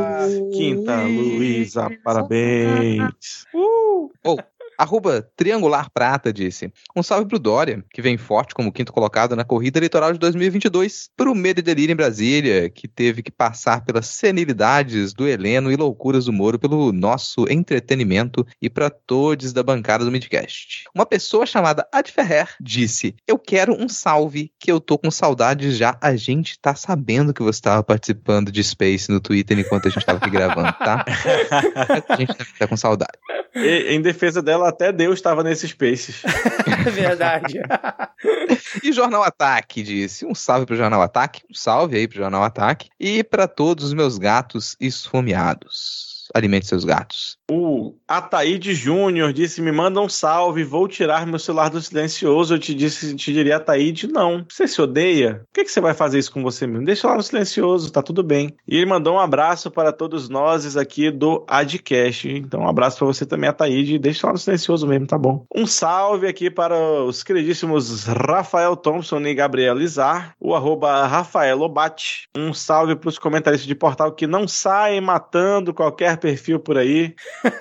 Quinta, 0.57 1.03
Luísa, 1.03 1.89
parabéns. 2.03 3.45
Uh! 3.53 4.11
Oh. 4.23 4.56
Arroba 4.77 5.27
Triangular 5.35 5.89
Prata 5.91 6.31
disse: 6.31 6.71
Um 6.95 7.01
salve 7.01 7.27
pro 7.27 7.39
Dória, 7.39 7.83
que 7.91 8.01
vem 8.01 8.17
forte 8.17 8.53
como 8.53 8.71
quinto 8.71 8.93
colocado 8.93 9.35
na 9.35 9.43
corrida 9.43 9.79
eleitoral 9.79 10.13
de 10.13 10.19
2022, 10.19 11.09
pro 11.15 11.33
Medo 11.33 11.59
e 11.59 11.63
Delírio 11.63 11.93
em 11.93 11.95
Brasília, 11.95 12.69
que 12.69 12.87
teve 12.87 13.23
que 13.23 13.31
passar 13.31 13.83
pelas 13.83 14.07
senilidades 14.07 15.13
do 15.13 15.27
Heleno 15.27 15.71
e 15.71 15.75
loucuras 15.75 16.25
do 16.25 16.33
Moro 16.33 16.59
pelo 16.59 16.91
nosso 16.91 17.45
entretenimento 17.49 18.45
e 18.61 18.69
para 18.69 18.89
todos 18.89 19.51
da 19.53 19.63
bancada 19.63 20.05
do 20.05 20.11
Midcast. 20.11 20.83
Uma 20.93 21.05
pessoa 21.05 21.45
chamada 21.45 21.87
Ad 21.91 22.11
Ferrer 22.11 22.49
disse: 22.61 23.15
Eu 23.27 23.39
quero 23.39 23.73
um 23.73 23.89
salve, 23.89 24.51
que 24.59 24.71
eu 24.71 24.79
tô 24.79 24.97
com 24.97 25.09
saudades 25.09 25.77
já. 25.77 25.97
A 26.01 26.15
gente 26.15 26.59
tá 26.59 26.75
sabendo 26.75 27.33
que 27.33 27.41
você 27.41 27.57
estava 27.57 27.83
participando 27.83 28.51
de 28.51 28.63
Space 28.63 29.11
no 29.11 29.19
Twitter 29.19 29.57
enquanto 29.57 29.87
a 29.87 29.91
gente 29.91 30.05
tava 30.05 30.19
aqui 30.19 30.29
gravando, 30.29 30.71
tá? 30.73 31.05
A 32.09 32.15
gente 32.15 32.33
tá 32.59 32.67
com 32.67 32.77
saudade. 32.77 33.17
E, 33.55 33.95
em 33.95 34.01
defesa 34.01 34.41
dela, 34.41 34.66
até 34.67 34.91
Deus 34.91 35.15
estava 35.15 35.43
nesses 35.43 35.71
Spaces. 35.71 36.21
Verdade. 36.93 37.61
e 38.83 38.91
Jornal 38.91 39.23
Ataque 39.23 39.83
disse: 39.83 40.25
um 40.25 40.35
salve 40.35 40.65
pro 40.65 40.75
Jornal 40.75 41.01
Ataque, 41.01 41.43
um 41.49 41.53
salve 41.53 41.97
aí 41.97 42.07
pro 42.07 42.17
Jornal 42.17 42.43
Ataque 42.43 42.89
e 42.99 43.23
para 43.23 43.47
todos 43.47 43.85
os 43.85 43.93
meus 43.93 44.17
gatos 44.17 44.75
esfomeados 44.79 46.16
alimente 46.33 46.67
seus 46.67 46.83
gatos. 46.83 47.37
O 47.49 47.95
Ataíde 48.07 48.73
Júnior 48.73 49.33
disse: 49.33 49.61
Me 49.61 49.71
manda 49.71 50.01
um 50.01 50.09
salve, 50.09 50.63
vou 50.63 50.87
tirar 50.87 51.25
meu 51.25 51.39
celular 51.39 51.69
do 51.69 51.81
silencioso. 51.81 52.55
Eu 52.55 52.59
te 52.59 52.73
disse, 52.73 53.15
te 53.15 53.33
diria, 53.33 53.57
Ataíde, 53.57 54.07
não. 54.07 54.45
Você 54.49 54.67
se 54.67 54.81
odeia? 54.81 55.41
Por 55.45 55.53
que, 55.53 55.63
que 55.65 55.71
você 55.71 55.81
vai 55.81 55.93
fazer 55.93 56.19
isso 56.19 56.31
com 56.31 56.43
você 56.43 56.67
mesmo? 56.67 56.85
Deixa 56.85 57.07
lá 57.07 57.15
no 57.15 57.23
silencioso, 57.23 57.91
tá 57.91 58.01
tudo 58.01 58.23
bem. 58.23 58.55
E 58.67 58.75
ele 58.75 58.85
mandou 58.85 59.15
um 59.15 59.19
abraço 59.19 59.71
para 59.71 59.91
todos 59.91 60.29
nós 60.29 60.75
aqui 60.75 61.09
do 61.09 61.45
Adcast. 61.47 62.29
Então, 62.29 62.61
um 62.61 62.67
abraço 62.67 62.97
para 62.97 63.07
você 63.07 63.25
também, 63.25 63.49
Ataíde. 63.49 63.99
Deixa 63.99 64.27
lá 64.27 64.33
no 64.33 64.39
silencioso 64.39 64.87
mesmo, 64.87 65.07
tá 65.07 65.17
bom. 65.17 65.45
Um 65.55 65.65
salve 65.65 66.27
aqui 66.27 66.49
para 66.49 66.77
os 67.03 67.23
queridíssimos 67.23 68.05
Rafael 68.05 68.75
Thompson 68.75 69.19
e 69.21 69.33
Gabriel 69.33 69.75
Lizar, 69.75 70.35
o 70.39 70.55
arroba 70.55 71.05
Rafael 71.07 71.61
Obate. 71.61 72.27
Um 72.35 72.53
salve 72.53 72.95
para 72.95 73.09
os 73.09 73.19
comentaristas 73.19 73.67
de 73.67 73.75
portal 73.75 74.11
que 74.11 74.27
não 74.27 74.47
saem 74.47 75.01
matando 75.01 75.73
qualquer 75.73 76.16
perfil 76.17 76.59
por 76.59 76.77
aí. 76.77 77.15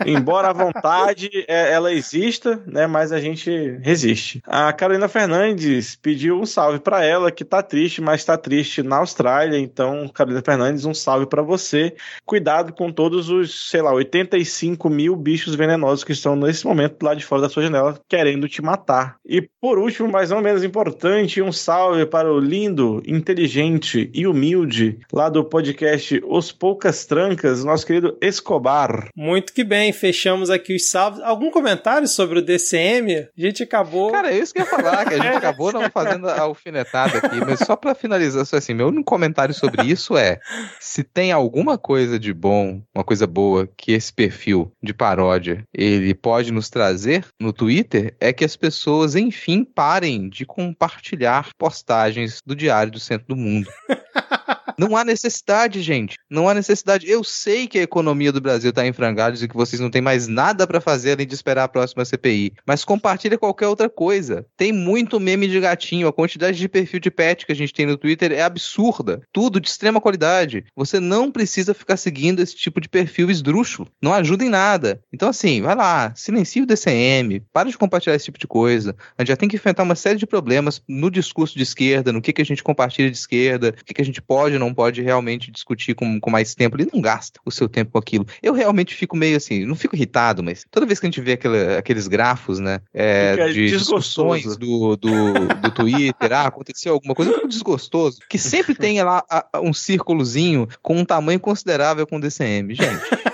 Embora 0.05 0.49
a 0.49 0.53
vontade 0.55 1.31
é, 1.47 1.73
ela 1.73 1.93
exista, 1.93 2.61
né? 2.67 2.87
Mas 2.87 3.13
a 3.13 3.21
gente 3.21 3.79
resiste. 3.83 4.43
A 4.47 4.73
Carolina 4.73 5.09
Fernandes 5.09 5.97
pediu 5.97 6.41
um 6.41 6.47
salve 6.47 6.79
para 6.79 7.05
ela, 7.05 7.31
que 7.31 7.45
tá 7.45 7.63
triste, 7.63 8.01
mas 8.01 8.25
tá 8.25 8.37
triste 8.37 8.83
na 8.83 8.97
Austrália. 8.97 9.59
Então, 9.59 10.09
Carolina 10.09 10.43
Fernandes, 10.43 10.85
um 10.85 10.95
salve 10.95 11.27
para 11.27 11.43
você. 11.43 11.95
Cuidado 12.25 12.73
com 12.73 12.91
todos 12.91 13.29
os, 13.29 13.71
sei 13.71 13.83
lá, 13.83 13.93
85 13.93 14.89
mil 14.89 15.15
bichos 15.17 15.55
venenosos 15.55 16.05
que 16.05 16.13
estão 16.13 16.35
nesse 16.37 16.67
momento 16.67 17.03
lá 17.03 17.15
de 17.15 17.25
fora 17.25 17.43
da 17.43 17.49
sua 17.49 17.63
janela 17.63 17.99
querendo 18.09 18.49
te 18.49 18.63
matar. 18.63 19.17
E 19.25 19.49
por 19.61 19.79
último, 19.79 20.11
mas 20.11 20.31
não 20.31 20.41
menos 20.41 20.65
importante, 20.65 21.43
um 21.43 21.53
salve 21.53 22.07
para 22.07 22.33
o 22.33 22.39
lindo, 22.39 23.03
inteligente 23.07 24.11
e 24.15 24.27
humilde 24.27 24.99
lá 25.13 25.29
do 25.29 25.45
podcast 25.45 26.23
Os 26.27 26.53
Poucas 26.53 27.05
Trancas, 27.07 27.65
nosso 27.65 27.87
querido 27.87 28.17
Escobar. 28.47 29.09
Muito 29.17 29.53
que 29.53 29.65
bem, 29.65 29.93
fechamos 29.93 30.51
aqui 30.51 30.77
os 30.77 30.89
salvos. 30.89 31.21
Algum 31.21 31.51
comentário 31.51 32.07
sobre 32.07 32.39
o 32.39 32.43
DCM? 32.43 33.27
A 33.37 33.41
gente 33.41 33.65
acabou. 33.65 34.13
Cara, 34.13 34.33
é 34.33 34.39
isso 34.39 34.55
que 34.55 34.61
eu 34.61 34.65
ia 34.65 34.71
falar, 34.71 35.05
que 35.05 35.15
a 35.15 35.17
gente 35.17 35.35
acabou 35.35 35.73
não 35.73 35.91
fazendo 35.91 36.29
a 36.29 36.43
alfinetada 36.43 37.19
aqui, 37.19 37.41
mas 37.45 37.59
só 37.59 37.75
para 37.75 37.93
finalizar, 37.93 38.47
assim, 38.53 38.73
meu 38.73 38.87
único 38.87 39.03
comentário 39.03 39.53
sobre 39.53 39.85
isso 39.85 40.17
é: 40.17 40.39
se 40.79 41.03
tem 41.03 41.33
alguma 41.33 41.77
coisa 41.77 42.21
de 42.21 42.33
bom, 42.33 42.81
uma 42.95 43.03
coisa 43.03 43.27
boa 43.27 43.69
que 43.77 43.91
esse 43.91 44.13
perfil 44.13 44.71
de 44.81 44.95
paródia 44.95 45.65
ele 45.75 46.15
pode 46.15 46.53
nos 46.53 46.71
trazer 46.71 47.27
no 47.41 47.53
Twitter, 47.53 48.15
é 48.21 48.33
que 48.33 48.45
as 48.45 48.55
pessoas, 48.55 49.17
enfim, 49.17 49.65
parem 49.65 50.29
de 50.29 50.47
compartilhar 50.47 51.49
postagens 51.59 52.41
do 52.47 52.55
Diário 52.55 52.93
do 52.93 53.01
Centro 53.01 53.27
do 53.27 53.37
Mundo. 53.37 53.69
Não 54.79 54.97
há 54.97 55.05
necessidade, 55.05 55.81
gente. 55.81 56.19
Não 56.29 56.49
há 56.49 56.55
necessidade. 56.55 57.09
Eu 57.09 57.25
sei 57.25 57.67
que 57.67 57.79
a 57.79 57.83
economia 57.83 58.31
do 58.31 58.41
Brasil 58.41 58.71
está 58.71 58.87
em 58.87 58.93
frangalhos 58.93 59.43
e 59.43 59.49
que 59.49 59.57
vocês 59.57 59.81
não 59.81 59.91
têm 59.91 60.03
mais 60.03 60.29
nada 60.29 60.67
para 60.67 60.81
fazer 60.81 61.13
além 61.13 61.27
de 61.27 61.35
esperar 61.35 61.65
a 61.65 61.69
próxima 61.69 62.05
CPI. 62.05 62.53
Mas 62.67 62.85
compartilha 62.85 63.39
qualquer 63.39 63.69
outra 63.69 63.89
coisa. 63.89 64.45
Tem 64.57 64.73
muito 64.73 65.19
meme 65.19 65.49
de 65.49 65.61
gatinho. 65.61 66.09
A 66.09 66.13
quantidade 66.13 66.59
de 66.59 66.69
perfil 66.69 67.01
de 67.01 67.11
pet 67.11 67.47
que 67.47 67.53
a 67.53 67.57
gente 67.57 67.73
tem 67.73 67.87
no 67.87 67.97
Twitter 67.97 68.33
é 68.33 68.43
absurda. 68.43 69.23
Tudo 69.33 69.61
de 69.61 69.69
extrema 69.69 70.01
qualidade. 70.01 70.65
Você 70.77 71.01
não 71.01 71.31
precisa 71.31 71.73
ficar 71.73 71.97
seguindo 71.97 72.41
esse 72.41 72.55
tipo 72.55 72.81
de 72.81 72.89
perfil 72.89 73.31
esdrúxulo. 73.31 73.89
Não 74.01 74.13
ajuda 74.13 74.45
em 74.45 74.51
nada. 74.51 75.01
Então, 75.13 75.29
assim, 75.29 75.63
vai 75.63 75.75
lá, 75.75 76.13
silencie 76.15 76.63
o 76.63 76.67
DCM, 76.67 77.43
para 77.53 77.71
de 77.71 77.79
compartilhar 77.79 78.15
esse 78.15 78.27
tipo 78.27 78.39
de 78.39 78.47
coisa. 78.47 78.95
A 79.17 79.23
gente 79.23 79.29
já 79.29 79.37
tem 79.37 79.49
que 79.49 79.57
enfrentar 79.57 79.83
uma 79.83 79.95
série 79.95 80.19
de 80.19 80.27
problemas 80.27 80.83
no 80.87 81.11
discurso 81.11 81.57
de 81.57 81.63
esquerda, 81.63 82.13
no 82.13 82.21
que, 82.21 82.33
que 82.33 82.43
a 82.43 82.45
gente 82.45 82.63
compartilha 82.63 83.11
de 83.11 83.17
esquerda, 83.17 83.75
o 83.81 83.85
que, 83.85 83.95
que 83.95 84.03
a 84.03 84.05
gente 84.05 84.21
pode 84.21 84.36
ou 84.37 84.61
não 84.61 84.73
pode 84.73 85.03
realmente 85.03 85.51
discutir 85.51 85.95
com, 85.95 86.21
com 86.21 86.31
mais 86.31 86.55
tempo. 86.55 86.77
Ele 86.77 86.91
não 86.93 87.01
gasta 87.01 87.41
o 87.45 87.51
seu 87.51 87.69
tempo 87.69 87.93
com 87.93 87.99
aquilo. 87.99 88.27
Eu 88.43 88.53
realmente 88.53 88.95
fico 88.95 89.17
meio 89.17 89.37
assim, 89.37 89.65
não 89.65 89.75
fico 89.75 89.97
irritado, 89.97 90.43
mas 90.43 90.65
toda 90.71 90.87
vez 90.87 91.01
que 91.01 91.07
a 91.07 91.11
gente 91.11 91.21
vê 91.21 91.33
aquele, 91.33 91.77
aqueles 91.77 92.09
grafos, 92.09 92.59
né, 92.59 92.81
é, 92.93 93.49
de 93.49 93.69
discussões 93.69 94.57
do, 94.57 94.97
do, 94.97 95.33
do 95.63 95.71
Twitter, 95.71 96.33
ah, 96.33 96.47
aconteceu 96.47 96.95
alguma 96.95 97.15
coisa, 97.15 97.31
eu 97.31 97.37
fico 97.37 97.49
desgostoso. 97.49 98.19
Que 98.29 98.39
sempre 98.39 98.75
tem 98.75 99.03
lá 99.03 99.25
um 99.63 99.73
círculozinho 99.73 100.69
com 100.83 100.97
um 100.97 101.05
tamanho 101.05 101.41
considerável 101.41 102.07
com 102.07 102.21
DCM. 102.21 102.75
Gente. 102.75 103.27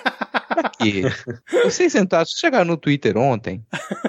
Quê? 0.82 1.02
Vocês 1.64 1.94
entraram, 1.94 2.26
chegaram 2.26 2.64
no 2.64 2.76
Twitter 2.76 3.16
ontem. 3.16 3.64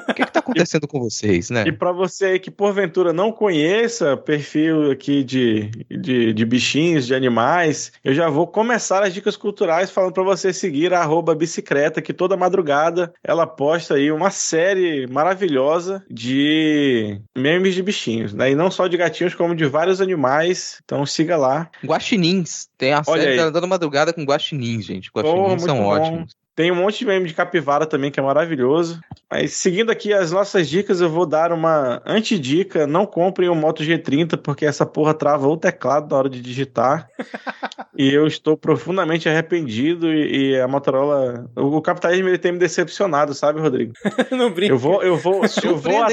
O 0.09 0.13
que, 0.13 0.25
que 0.25 0.31
tá 0.31 0.39
acontecendo 0.39 0.83
e, 0.83 0.87
com 0.87 0.99
vocês, 0.99 1.49
né? 1.49 1.63
E 1.67 1.71
para 1.71 1.91
você 1.91 2.25
aí 2.25 2.39
que 2.39 2.51
porventura 2.51 3.11
não 3.11 3.31
conheça 3.31 4.15
perfil 4.15 4.91
aqui 4.91 5.23
de, 5.23 5.71
de, 5.89 6.33
de, 6.33 6.45
bichinhos, 6.45 7.07
de 7.07 7.15
animais, 7.15 7.91
eu 8.03 8.13
já 8.13 8.29
vou 8.29 8.45
começar 8.45 9.03
as 9.03 9.13
dicas 9.13 9.35
culturais 9.35 9.89
falando 9.89 10.13
para 10.13 10.23
você 10.23 10.53
seguir 10.53 10.93
a 10.93 11.03
bicicleta, 11.35 12.01
que 12.01 12.13
toda 12.13 12.37
madrugada 12.37 13.13
ela 13.23 13.47
posta 13.47 13.95
aí 13.95 14.11
uma 14.11 14.29
série 14.29 15.07
maravilhosa 15.07 16.03
de 16.09 17.19
memes 17.35 17.73
de 17.73 17.81
bichinhos, 17.81 18.33
né? 18.33 18.51
E 18.51 18.55
não 18.55 18.69
só 18.69 18.87
de 18.87 18.97
gatinhos, 18.97 19.33
como 19.33 19.55
de 19.55 19.65
vários 19.65 20.01
animais. 20.01 20.79
Então 20.83 21.05
siga 21.05 21.37
lá. 21.37 21.69
Guaxinins. 21.83 22.67
Tem 22.77 22.93
a 22.93 23.01
Olha 23.07 23.23
série 23.23 23.39
aí. 23.39 23.51
da 23.51 23.67
madrugada 23.67 24.13
com 24.13 24.23
guaxinins, 24.23 24.85
gente. 24.85 25.09
Guaxinins 25.15 25.61
são 25.61 25.77
bom. 25.77 25.85
ótimos. 25.85 26.42
Tem 26.55 26.71
um 26.71 26.75
monte 26.75 26.99
de 26.99 27.05
meme 27.05 27.27
de 27.27 27.33
capivara 27.33 27.85
também, 27.85 28.11
que 28.11 28.19
é 28.19 28.23
maravilhoso. 28.23 28.99
Mas 29.29 29.53
seguindo 29.53 29.91
aqui 29.91 30.13
as 30.13 30.31
nossas 30.31 30.69
dicas, 30.69 31.01
eu 31.01 31.09
vou 31.09 31.25
dar 31.25 31.51
uma 31.51 31.99
antidica. 32.05 32.85
Não 32.85 33.07
comprem 33.07 33.49
o 33.49 33.55
Moto 33.55 33.81
G30, 33.81 34.37
porque 34.37 34.63
essa 34.63 34.85
porra 34.85 35.15
trava 35.15 35.47
o 35.47 35.57
teclado 35.57 36.11
na 36.11 36.17
hora 36.17 36.29
de 36.29 36.39
digitar. 36.39 37.09
e 37.97 38.13
eu 38.13 38.27
estou 38.27 38.55
profundamente 38.55 39.27
arrependido. 39.27 40.13
E, 40.13 40.51
e 40.51 40.59
a 40.59 40.67
Motorola. 40.67 41.49
O, 41.55 41.77
o, 41.77 41.81
capitalismo 41.81 42.29
ele 42.29 42.37
tem 42.37 42.51
me 42.51 42.59
decepcionado, 42.59 43.33
sabe, 43.33 43.59
Rodrigo? 43.59 43.93
não 44.29 44.51
brinca. 44.51 44.73
Eu 44.73 44.77
vou, 44.77 45.01
eu 45.01 45.17
vou, 45.17 45.41
eu 45.63 45.77
vou, 45.77 46.05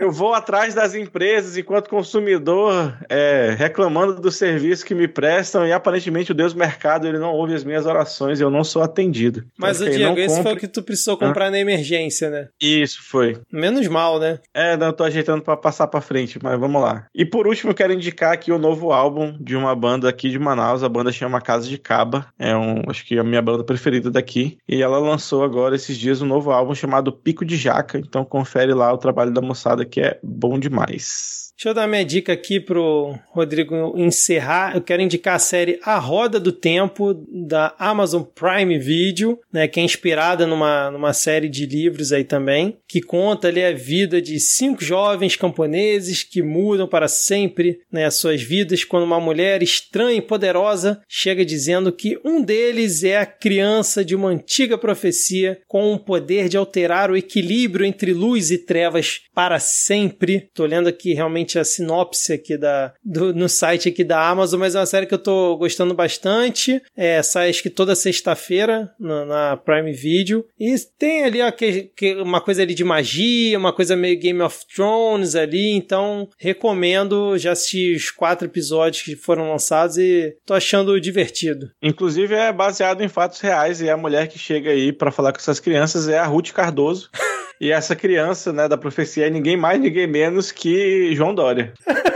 eu 0.00 0.10
vou 0.10 0.32
atrás 0.32 0.72
das 0.72 0.94
empresas 0.94 1.58
enquanto 1.58 1.90
consumidor, 1.90 2.96
é, 3.06 3.54
reclamando 3.58 4.14
do 4.18 4.30
serviço 4.30 4.86
que 4.86 4.94
me 4.94 5.06
prestam. 5.06 5.66
E 5.66 5.72
aparentemente 5.74 6.32
o 6.32 6.34
Deus 6.34 6.54
Mercado 6.54 7.06
ele 7.06 7.18
não 7.18 7.34
ouve 7.34 7.52
as 7.52 7.64
minhas 7.64 7.84
orações 7.84 8.40
e 8.40 8.42
eu 8.42 8.50
não 8.50 8.64
sou 8.64 8.82
atendido. 8.82 9.41
Mas 9.58 9.80
o 9.80 9.88
Diego, 9.88 10.18
esse 10.18 10.28
compre... 10.28 10.42
foi 10.42 10.52
o 10.52 10.56
que 10.56 10.68
tu 10.68 10.82
precisou 10.82 11.16
comprar 11.16 11.46
ah. 11.46 11.50
na 11.50 11.58
emergência, 11.58 12.30
né? 12.30 12.48
Isso, 12.60 13.02
foi. 13.02 13.36
Menos 13.50 13.86
mal, 13.88 14.18
né? 14.18 14.38
É, 14.54 14.76
não, 14.76 14.88
eu 14.88 14.92
tô 14.92 15.04
ajeitando 15.04 15.42
para 15.42 15.56
passar 15.56 15.86
para 15.86 16.00
frente, 16.00 16.38
mas 16.42 16.58
vamos 16.58 16.80
lá. 16.80 17.06
E 17.14 17.24
por 17.24 17.46
último, 17.46 17.70
eu 17.70 17.74
quero 17.74 17.92
indicar 17.92 18.32
aqui 18.32 18.52
o 18.52 18.58
novo 18.58 18.92
álbum 18.92 19.36
de 19.40 19.56
uma 19.56 19.74
banda 19.74 20.08
aqui 20.08 20.30
de 20.30 20.38
Manaus. 20.38 20.82
A 20.82 20.88
banda 20.88 21.12
chama 21.12 21.40
Casa 21.40 21.68
de 21.68 21.78
Caba. 21.78 22.26
É 22.38 22.56
um, 22.56 22.82
acho 22.88 23.04
que 23.04 23.16
é 23.16 23.20
a 23.20 23.24
minha 23.24 23.42
banda 23.42 23.64
preferida 23.64 24.10
daqui. 24.10 24.58
E 24.68 24.82
ela 24.82 24.98
lançou 24.98 25.42
agora 25.42 25.76
esses 25.76 25.96
dias 25.96 26.22
um 26.22 26.26
novo 26.26 26.50
álbum 26.50 26.74
chamado 26.74 27.12
Pico 27.12 27.44
de 27.44 27.56
Jaca. 27.56 27.98
Então 27.98 28.24
confere 28.24 28.74
lá 28.74 28.92
o 28.92 28.98
trabalho 28.98 29.32
da 29.32 29.40
moçada 29.40 29.84
que 29.84 30.00
é 30.00 30.18
bom 30.22 30.58
demais. 30.58 31.51
Deixa 31.62 31.70
eu 31.70 31.74
dar 31.74 31.86
minha 31.86 32.04
dica 32.04 32.32
aqui 32.32 32.58
pro 32.58 33.16
Rodrigo 33.28 33.94
encerrar. 33.96 34.74
Eu 34.74 34.82
quero 34.82 35.00
indicar 35.00 35.36
a 35.36 35.38
série 35.38 35.78
A 35.84 35.96
Roda 35.96 36.40
do 36.40 36.50
Tempo 36.50 37.14
da 37.28 37.72
Amazon 37.78 38.24
Prime 38.24 38.80
Video, 38.80 39.38
né, 39.52 39.68
que 39.68 39.78
é 39.78 39.84
inspirada 39.84 40.44
numa, 40.44 40.90
numa 40.90 41.12
série 41.12 41.48
de 41.48 41.64
livros 41.64 42.10
aí 42.10 42.24
também, 42.24 42.78
que 42.88 43.00
conta 43.00 43.46
ali 43.46 43.62
a 43.64 43.72
vida 43.72 44.20
de 44.20 44.40
cinco 44.40 44.82
jovens 44.82 45.36
camponeses 45.36 46.24
que 46.24 46.42
mudam 46.42 46.88
para 46.88 47.06
sempre 47.06 47.78
né, 47.92 48.06
as 48.06 48.16
suas 48.16 48.42
vidas 48.42 48.82
quando 48.82 49.04
uma 49.04 49.20
mulher 49.20 49.62
estranha 49.62 50.18
e 50.18 50.20
poderosa 50.20 51.00
chega 51.08 51.44
dizendo 51.44 51.92
que 51.92 52.18
um 52.24 52.42
deles 52.42 53.04
é 53.04 53.18
a 53.18 53.26
criança 53.26 54.04
de 54.04 54.16
uma 54.16 54.30
antiga 54.30 54.76
profecia 54.76 55.60
com 55.68 55.92
o 55.92 55.98
poder 56.00 56.48
de 56.48 56.56
alterar 56.56 57.08
o 57.08 57.16
equilíbrio 57.16 57.86
entre 57.86 58.12
luz 58.12 58.50
e 58.50 58.58
trevas 58.58 59.20
para 59.32 59.60
sempre. 59.60 60.48
Tô 60.52 60.66
lendo 60.66 60.88
aqui 60.88 61.14
realmente 61.14 61.51
a 61.58 61.64
sinopse 61.64 62.32
aqui 62.32 62.56
da, 62.56 62.92
do, 63.04 63.34
no 63.34 63.48
site 63.48 63.88
aqui 63.88 64.04
da 64.04 64.28
Amazon, 64.28 64.60
mas 64.60 64.74
é 64.74 64.78
uma 64.78 64.86
série 64.86 65.06
que 65.06 65.14
eu 65.14 65.18
tô 65.18 65.56
gostando 65.56 65.94
bastante. 65.94 66.82
É, 66.96 67.22
sai 67.22 67.50
acho 67.50 67.62
que 67.62 67.70
toda 67.70 67.94
sexta-feira 67.94 68.92
na, 68.98 69.24
na, 69.24 69.56
Prime 69.56 69.92
Video. 69.92 70.46
E 70.58 70.74
tem 70.98 71.24
ali 71.24 71.42
ó, 71.42 71.50
que, 71.50 71.90
que, 71.96 72.14
uma 72.16 72.40
coisa 72.40 72.62
ali 72.62 72.74
de 72.74 72.84
magia, 72.84 73.58
uma 73.58 73.72
coisa 73.72 73.96
meio 73.96 74.18
Game 74.18 74.40
of 74.40 74.66
Thrones 74.74 75.34
ali, 75.34 75.70
então 75.70 76.28
recomendo. 76.38 77.36
Já 77.38 77.52
assisti 77.52 77.94
os 77.94 78.10
quatro 78.10 78.46
episódios 78.46 79.02
que 79.02 79.16
foram 79.16 79.50
lançados 79.50 79.98
e 79.98 80.36
tô 80.46 80.54
achando 80.54 81.00
divertido. 81.00 81.70
Inclusive 81.82 82.34
é 82.34 82.52
baseado 82.52 83.02
em 83.02 83.08
fatos 83.08 83.40
reais 83.40 83.80
e 83.80 83.90
a 83.90 83.96
mulher 83.96 84.28
que 84.28 84.38
chega 84.38 84.70
aí 84.70 84.92
para 84.92 85.10
falar 85.10 85.32
com 85.32 85.38
essas 85.38 85.60
crianças 85.60 86.08
é 86.08 86.18
a 86.18 86.26
Ruth 86.26 86.52
Cardoso. 86.52 87.10
E 87.62 87.70
essa 87.70 87.94
criança, 87.94 88.52
né, 88.52 88.66
da 88.66 88.76
profecia 88.76 89.28
é 89.28 89.30
ninguém 89.30 89.56
mais, 89.56 89.80
ninguém 89.80 90.08
menos 90.08 90.50
que 90.50 91.14
João 91.14 91.32
Dória. 91.32 91.72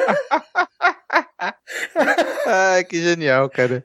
Ai, 2.45 2.83
que 2.83 3.01
genial, 3.01 3.49
cara. 3.49 3.85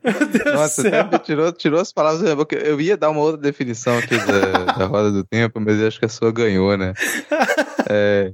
Nossa, 0.56 0.88
até 0.88 1.20
tirou, 1.20 1.52
tirou 1.52 1.80
as 1.80 1.94
palavras 1.94 2.20
da 2.22 2.26
minha 2.26 2.36
boca. 2.36 2.56
Eu 2.56 2.82
ia 2.82 2.98
dar 2.98 3.12
uma 3.12 3.22
outra 3.22 3.40
definição 3.40 3.96
aqui 3.96 4.18
da, 4.18 4.74
da 4.74 4.86
roda 4.86 5.12
do 5.12 5.24
tempo, 5.24 5.60
mas 5.60 5.80
eu 5.80 5.88
acho 5.88 6.00
que 6.00 6.06
a 6.06 6.10
sua 6.10 6.32
ganhou, 6.32 6.76
né? 6.76 6.94
É, 7.94 8.32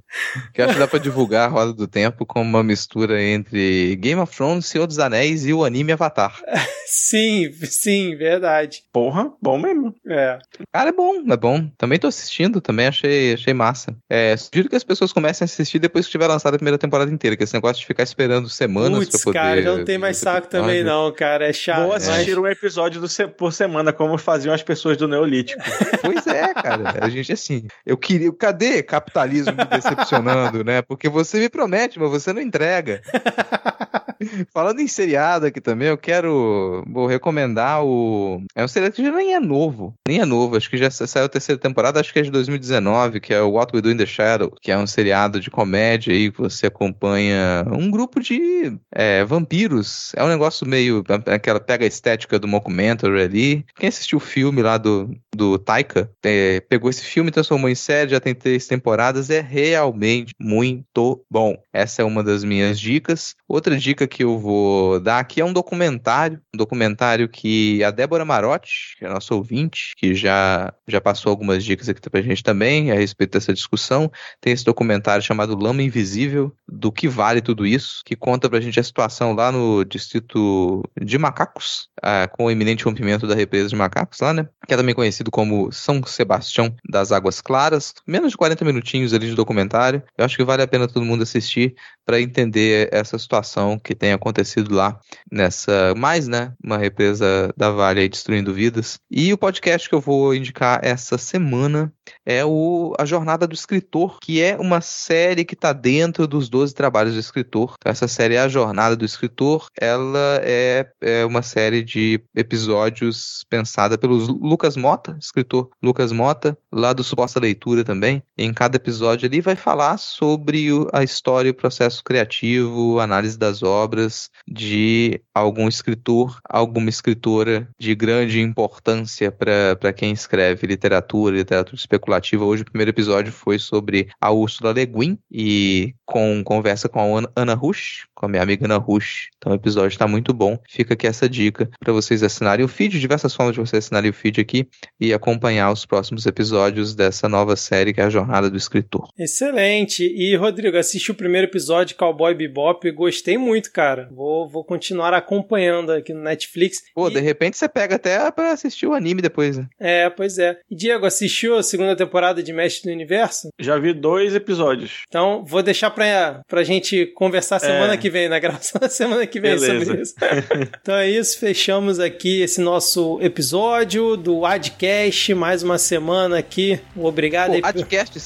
que 0.53 0.61
acho 0.61 0.73
que 0.73 0.79
dá 0.79 0.87
pra 0.87 0.99
divulgar 0.99 1.47
a 1.47 1.51
roda 1.51 1.73
do 1.73 1.87
tempo 1.87 2.25
como 2.25 2.45
uma 2.45 2.63
mistura 2.63 3.21
entre 3.21 3.95
Game 3.95 4.21
of 4.21 4.35
Thrones, 4.35 4.67
Senhor 4.67 4.85
dos 4.85 4.99
Anéis 4.99 5.45
e 5.45 5.53
o 5.53 5.63
anime 5.63 5.93
Avatar. 5.93 6.39
Sim, 6.85 7.51
sim, 7.63 8.15
verdade. 8.15 8.83
Porra, 8.93 9.31
bom 9.41 9.57
mesmo. 9.57 9.93
É. 10.07 10.39
Cara, 10.71 10.89
é 10.89 10.93
bom, 10.93 11.23
é 11.29 11.37
bom. 11.37 11.69
Também 11.77 11.99
tô 11.99 12.07
assistindo, 12.07 12.61
também 12.61 12.87
achei, 12.87 13.33
achei 13.33 13.53
massa. 13.53 13.95
É, 14.09 14.35
sugiro 14.37 14.69
que 14.69 14.75
as 14.75 14.83
pessoas 14.83 15.11
comecem 15.11 15.43
a 15.43 15.47
assistir 15.47 15.79
depois 15.79 16.05
que 16.05 16.11
tiver 16.11 16.27
lançado 16.27 16.53
a 16.53 16.57
primeira 16.57 16.77
temporada 16.77 17.11
inteira, 17.11 17.35
que 17.35 17.43
esse 17.43 17.53
negócio 17.53 17.81
de 17.81 17.85
ficar 17.85 18.03
esperando 18.03 18.49
semanas 18.49 18.99
Puts, 18.99 19.09
pra 19.09 19.19
poder... 19.23 19.39
cara, 19.39 19.61
já 19.61 19.75
não 19.75 19.85
tem 19.85 19.97
mais 19.97 20.17
saco 20.17 20.47
também 20.47 20.83
não, 20.83 21.11
cara, 21.11 21.47
é 21.47 21.53
chato. 21.53 21.83
Vou 21.83 21.93
assistir 21.93 22.35
mas... 22.35 22.37
um 22.37 22.47
episódio 22.47 23.01
do, 23.01 23.07
por 23.31 23.51
semana, 23.51 23.91
como 23.91 24.17
faziam 24.17 24.53
as 24.53 24.63
pessoas 24.63 24.97
do 24.97 25.07
Neolítico. 25.07 25.61
pois 26.01 26.25
é, 26.27 26.53
cara, 26.53 26.95
a 27.01 27.09
gente 27.09 27.33
assim, 27.33 27.67
eu 27.85 27.97
queria, 27.97 28.31
cadê 28.31 28.81
capitalismo 28.81 29.46
me 29.51 29.65
decepcionando, 29.65 30.63
né? 30.63 30.81
Porque 30.81 31.09
você 31.09 31.39
me 31.39 31.49
promete, 31.49 31.99
mas 31.99 32.09
você 32.09 32.33
não 32.33 32.41
entrega. 32.41 33.01
Falando 34.53 34.79
em 34.79 34.87
seriado 34.87 35.45
aqui 35.45 35.61
também, 35.61 35.87
eu 35.87 35.97
quero 35.97 36.83
vou 36.87 37.07
recomendar 37.07 37.83
o. 37.83 38.41
É 38.55 38.63
um 38.63 38.67
seriado 38.67 38.95
que 38.95 39.03
já 39.03 39.11
nem 39.11 39.33
é 39.33 39.39
novo. 39.39 39.93
Nem 40.07 40.19
é 40.19 40.25
novo, 40.25 40.55
acho 40.55 40.69
que 40.69 40.77
já 40.77 40.89
saiu 40.89 41.25
a 41.25 41.29
terceira 41.29 41.59
temporada, 41.59 41.99
acho 41.99 42.11
que 42.11 42.19
é 42.19 42.23
de 42.23 42.31
2019, 42.31 43.19
que 43.19 43.33
é 43.33 43.41
o 43.41 43.51
What 43.51 43.75
We 43.75 43.81
Do 43.81 43.91
in 43.91 43.97
the 43.97 44.05
Shadow, 44.05 44.51
que 44.61 44.71
é 44.71 44.77
um 44.77 44.87
seriado 44.87 45.39
de 45.39 45.49
comédia 45.49 46.13
aí 46.13 46.31
que 46.31 46.39
você 46.39 46.67
acompanha 46.67 47.65
um 47.71 47.89
grupo 47.89 48.19
de 48.19 48.77
é, 48.93 49.23
vampiros. 49.23 50.11
É 50.15 50.23
um 50.23 50.29
negócio 50.29 50.67
meio. 50.67 51.03
aquela 51.27 51.59
pega 51.59 51.85
a 51.85 51.87
estética 51.87 52.39
do 52.39 52.47
mockumentary 52.47 53.21
ali. 53.21 53.65
Quem 53.75 53.89
assistiu 53.89 54.17
o 54.17 54.21
filme 54.21 54.61
lá 54.61 54.77
do, 54.77 55.09
do 55.35 55.57
Taika 55.59 56.09
é, 56.23 56.59
pegou 56.61 56.89
esse 56.89 57.03
filme, 57.03 57.31
transformou 57.31 57.69
em 57.69 57.75
série, 57.75 58.11
já 58.11 58.19
tem 58.19 58.33
três 58.33 58.67
temporadas, 58.67 59.29
é 59.29 59.41
realmente 59.41 60.33
muito 60.39 61.23
bom. 61.29 61.57
Essa 61.71 62.01
é 62.01 62.05
uma 62.05 62.23
das 62.23 62.43
minhas 62.43 62.79
dicas. 62.79 63.35
Outra 63.47 63.77
dica 63.77 64.06
que 64.07 64.23
eu 64.23 64.37
vou 64.37 64.99
dar 64.99 65.19
aqui 65.19 65.41
é 65.41 65.45
um 65.45 65.53
documentário, 65.53 66.41
um 66.53 66.57
documentário 66.57 67.27
que 67.27 67.83
a 67.83 67.91
Débora 67.91 68.25
Marotti, 68.25 68.95
que 68.97 69.05
é 69.05 69.09
nossa 69.09 69.33
ouvinte, 69.35 69.93
que 69.97 70.13
já, 70.15 70.73
já 70.87 71.01
passou 71.01 71.29
algumas 71.29 71.63
dicas 71.63 71.89
aqui 71.89 72.09
pra 72.09 72.21
gente 72.21 72.43
também 72.43 72.91
a 72.91 72.95
respeito 72.95 73.31
dessa 73.31 73.53
discussão, 73.53 74.11
tem 74.39 74.53
esse 74.53 74.63
documentário 74.63 75.23
chamado 75.23 75.57
Lama 75.57 75.81
Invisível, 75.81 76.55
do 76.67 76.91
que 76.91 77.07
vale 77.07 77.41
tudo 77.41 77.65
isso, 77.65 78.01
que 78.05 78.15
conta 78.15 78.49
pra 78.49 78.59
gente 78.59 78.79
a 78.79 78.83
situação 78.83 79.33
lá 79.33 79.51
no 79.51 79.83
distrito 79.83 80.83
de 81.01 81.17
Macacos, 81.17 81.89
ah, 82.01 82.27
com 82.27 82.45
o 82.45 82.51
iminente 82.51 82.85
rompimento 82.85 83.27
da 83.27 83.35
represa 83.35 83.69
de 83.69 83.75
Macacos 83.75 84.19
lá, 84.19 84.33
né? 84.33 84.47
Que 84.67 84.73
é 84.73 84.77
também 84.77 84.95
conhecido 84.95 85.31
como 85.31 85.71
São 85.71 86.03
Sebastião 86.03 86.75
das 86.89 87.11
Águas 87.11 87.41
Claras. 87.41 87.93
Menos 88.05 88.31
de 88.31 88.37
40 88.37 88.63
minutinhos 88.65 89.13
ali 89.13 89.27
de 89.27 89.35
documentário. 89.35 90.03
Eu 90.17 90.25
acho 90.25 90.35
que 90.35 90.43
vale 90.43 90.61
a 90.61 90.67
pena 90.67 90.87
todo 90.87 91.05
mundo 91.05 91.23
assistir 91.23 91.75
para 92.07 92.21
entender 92.21 92.87
essa 92.89 93.19
situação 93.19 93.77
que 93.77 93.93
tem 93.93 94.13
acontecido 94.13 94.73
lá 94.73 94.97
nessa 95.29 95.93
mais, 95.97 96.25
né, 96.25 96.53
uma 96.63 96.77
represa 96.77 97.53
da 97.57 97.69
Vale 97.69 97.99
aí 97.99 98.07
destruindo 98.07 98.53
vidas. 98.53 98.97
E 99.11 99.33
o 99.33 99.37
podcast 99.37 99.89
que 99.89 99.93
eu 99.93 99.99
vou 99.99 100.33
indicar 100.33 100.79
essa 100.81 101.17
semana 101.17 101.91
é 102.25 102.45
o 102.45 102.93
A 102.97 103.05
Jornada 103.05 103.45
do 103.45 103.53
Escritor, 103.53 104.19
que 104.21 104.41
é 104.41 104.55
uma 104.57 104.79
série 104.79 105.43
que 105.43 105.53
está 105.53 105.73
dentro 105.73 106.27
dos 106.27 106.47
12 106.49 106.73
trabalhos 106.73 107.13
do 107.13 107.19
escritor. 107.19 107.75
Então, 107.77 107.91
essa 107.91 108.07
série 108.07 108.35
é 108.35 108.39
A 108.39 108.47
Jornada 108.47 108.95
do 108.95 109.05
Escritor. 109.05 109.67
Ela 109.79 110.39
é, 110.43 110.87
é 111.01 111.25
uma 111.25 111.41
série 111.41 111.83
de 111.83 112.21
episódios 112.35 113.45
pensada 113.49 113.97
pelo 113.97 114.15
Lucas 114.15 114.77
Mota, 114.77 115.17
escritor 115.19 115.69
Lucas 115.81 116.11
Mota, 116.11 116.57
lá 116.71 116.93
do 116.93 117.03
Suposta 117.03 117.39
Leitura 117.39 117.83
também. 117.83 118.23
Em 118.37 118.53
cada 118.53 118.77
episódio 118.77 119.27
ali 119.27 119.41
vai 119.41 119.55
falar 119.55 119.97
sobre 119.97 120.67
a 120.93 121.03
história 121.03 121.49
e 121.49 121.51
o 121.51 121.55
processo 121.55 121.96
criativo, 122.03 122.99
análise 122.99 123.37
das 123.37 123.63
obras 123.63 124.29
de 124.47 125.21
algum 125.33 125.67
escritor, 125.67 126.39
alguma 126.43 126.89
escritora 126.89 127.67
de 127.79 127.93
grande 127.95 128.41
importância 128.41 129.31
para 129.31 129.93
quem 129.93 130.11
escreve 130.11 130.67
literatura, 130.67 131.35
literatura 131.35 131.75
especulativa. 131.75 132.43
Hoje 132.43 132.63
o 132.63 132.65
primeiro 132.65 132.91
episódio 132.91 133.31
foi 133.31 133.59
sobre 133.59 134.09
a 134.19 134.31
Úrsula 134.31 134.71
Le 134.71 134.85
Guin 134.85 135.17
e 135.31 135.93
com 136.05 136.43
conversa 136.43 136.89
com 136.89 137.17
a 137.17 137.23
Ana 137.35 137.53
Rush, 137.53 138.07
com 138.15 138.25
a 138.25 138.29
minha 138.29 138.41
amiga 138.41 138.65
Ana 138.65 138.77
Rush. 138.77 139.29
Então 139.37 139.51
o 139.51 139.55
episódio 139.55 139.89
está 139.89 140.07
muito 140.07 140.33
bom. 140.33 140.57
Fica 140.67 140.93
aqui 140.93 141.05
essa 141.07 141.29
dica 141.29 141.69
para 141.79 141.93
vocês 141.93 142.23
assinarem 142.23 142.65
o 142.65 142.67
feed, 142.67 142.99
diversas 142.99 143.33
formas 143.33 143.53
de 143.53 143.59
vocês 143.59 143.85
assinarem 143.85 144.09
o 144.09 144.13
feed 144.13 144.41
aqui 144.41 144.67
e 144.99 145.13
acompanhar 145.13 145.71
os 145.71 145.85
próximos 145.85 146.25
episódios 146.25 146.95
dessa 146.95 147.29
nova 147.29 147.55
série 147.55 147.93
que 147.93 148.01
é 148.01 148.03
a 148.03 148.09
Jornada 148.09 148.49
do 148.49 148.57
Escritor. 148.57 149.09
Excelente. 149.17 150.03
E 150.03 150.35
Rodrigo, 150.35 150.77
assisti 150.77 151.11
o 151.11 151.15
primeiro 151.15 151.47
episódio 151.47 151.86
de 151.87 151.95
Cowboy 151.95 152.33
Bebop 152.35 152.89
gostei 152.91 153.37
muito, 153.37 153.71
cara. 153.71 154.07
Vou, 154.11 154.47
vou 154.47 154.63
continuar 154.63 155.13
acompanhando 155.13 155.91
aqui 155.91 156.13
no 156.13 156.21
Netflix. 156.21 156.77
Pô, 156.93 157.09
E- 157.09 157.13
de 157.13 157.19
repente 157.19 157.57
você 157.57 157.67
pega 157.67 157.95
até 157.95 158.29
pra 158.31 158.51
assistir 158.51 158.85
o 158.87 158.93
anime 158.93 159.21
depois, 159.21 159.57
né? 159.57 159.67
É, 159.79 160.09
pois 160.09 160.37
é. 160.37 160.57
E 160.69 160.75
Diego, 160.75 161.05
assistiu 161.05 161.57
a 161.57 161.63
segunda 161.63 161.95
temporada 161.95 162.43
de 162.43 162.51
Mestre 162.53 162.89
do 162.89 162.93
Universo? 162.93 163.49
Já 163.59 163.77
vi 163.77 163.93
dois 163.93 164.35
episódios. 164.35 165.03
Então, 165.07 165.43
vou 165.45 165.63
deixar 165.63 165.89
pra, 165.91 166.41
pra 166.47 166.63
gente 166.63 167.05
conversar 167.07 167.59
semana 167.59 167.93
É. 167.93 167.97
que 167.97 168.09
vem, 168.09 168.27
na 168.29 168.39
gravação 168.39 168.79
da 168.79 168.89
semana 168.89 169.25
que 169.25 169.39
vem 169.39 169.51
Beleza. 169.57 169.85
sobre 169.85 170.01
isso. 170.01 170.15
então 170.81 170.95
é 170.95 171.09
isso, 171.09 171.39
fechamos 171.39 171.99
aqui 171.99 172.41
esse 172.41 172.59
nosso 172.61 173.19
episódio 173.21 174.15
do 174.17 174.45
Adcast, 174.45 175.33
mais 175.33 175.63
uma 175.63 175.77
semana 175.77 176.37
aqui. 176.37 176.79
Obrigado 176.95 177.49
Pô, 177.49 177.53
aí 177.55 177.61
por- 177.61 177.67
Adcast 177.69 178.19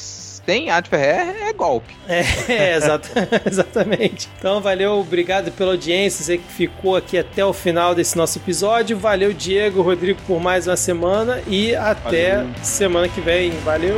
tem 0.46 0.70
Ad 0.70 0.88
Ferrer 0.90 1.36
é 1.50 1.54
golpe. 1.54 1.94
É, 2.08 2.22
exata- 2.76 3.28
exatamente. 3.46 4.30
Então, 4.38 4.62
valeu, 4.62 4.94
obrigado 5.00 5.52
pela 5.52 5.72
audiência, 5.72 6.24
você 6.24 6.38
que 6.38 6.52
ficou 6.52 6.96
aqui 6.96 7.18
até 7.18 7.44
o 7.46 7.54
final 7.54 7.94
desse 7.96 8.18
nosso 8.18 8.38
episódio. 8.40 8.98
Valeu, 8.98 9.34
Diego, 9.34 9.82
Rodrigo, 9.82 10.20
por 10.28 10.40
mais 10.42 10.68
uma 10.68 10.78
semana 10.78 11.42
e 11.48 11.76
até 11.76 12.38
Valeu. 12.38 12.50
semana 12.62 13.08
que 13.08 13.22
vem. 13.22 13.52
Valeu! 13.64 13.98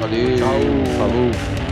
Valeu. 0.00 0.36
Tchau. 0.36 0.50
Falou. 0.98 1.63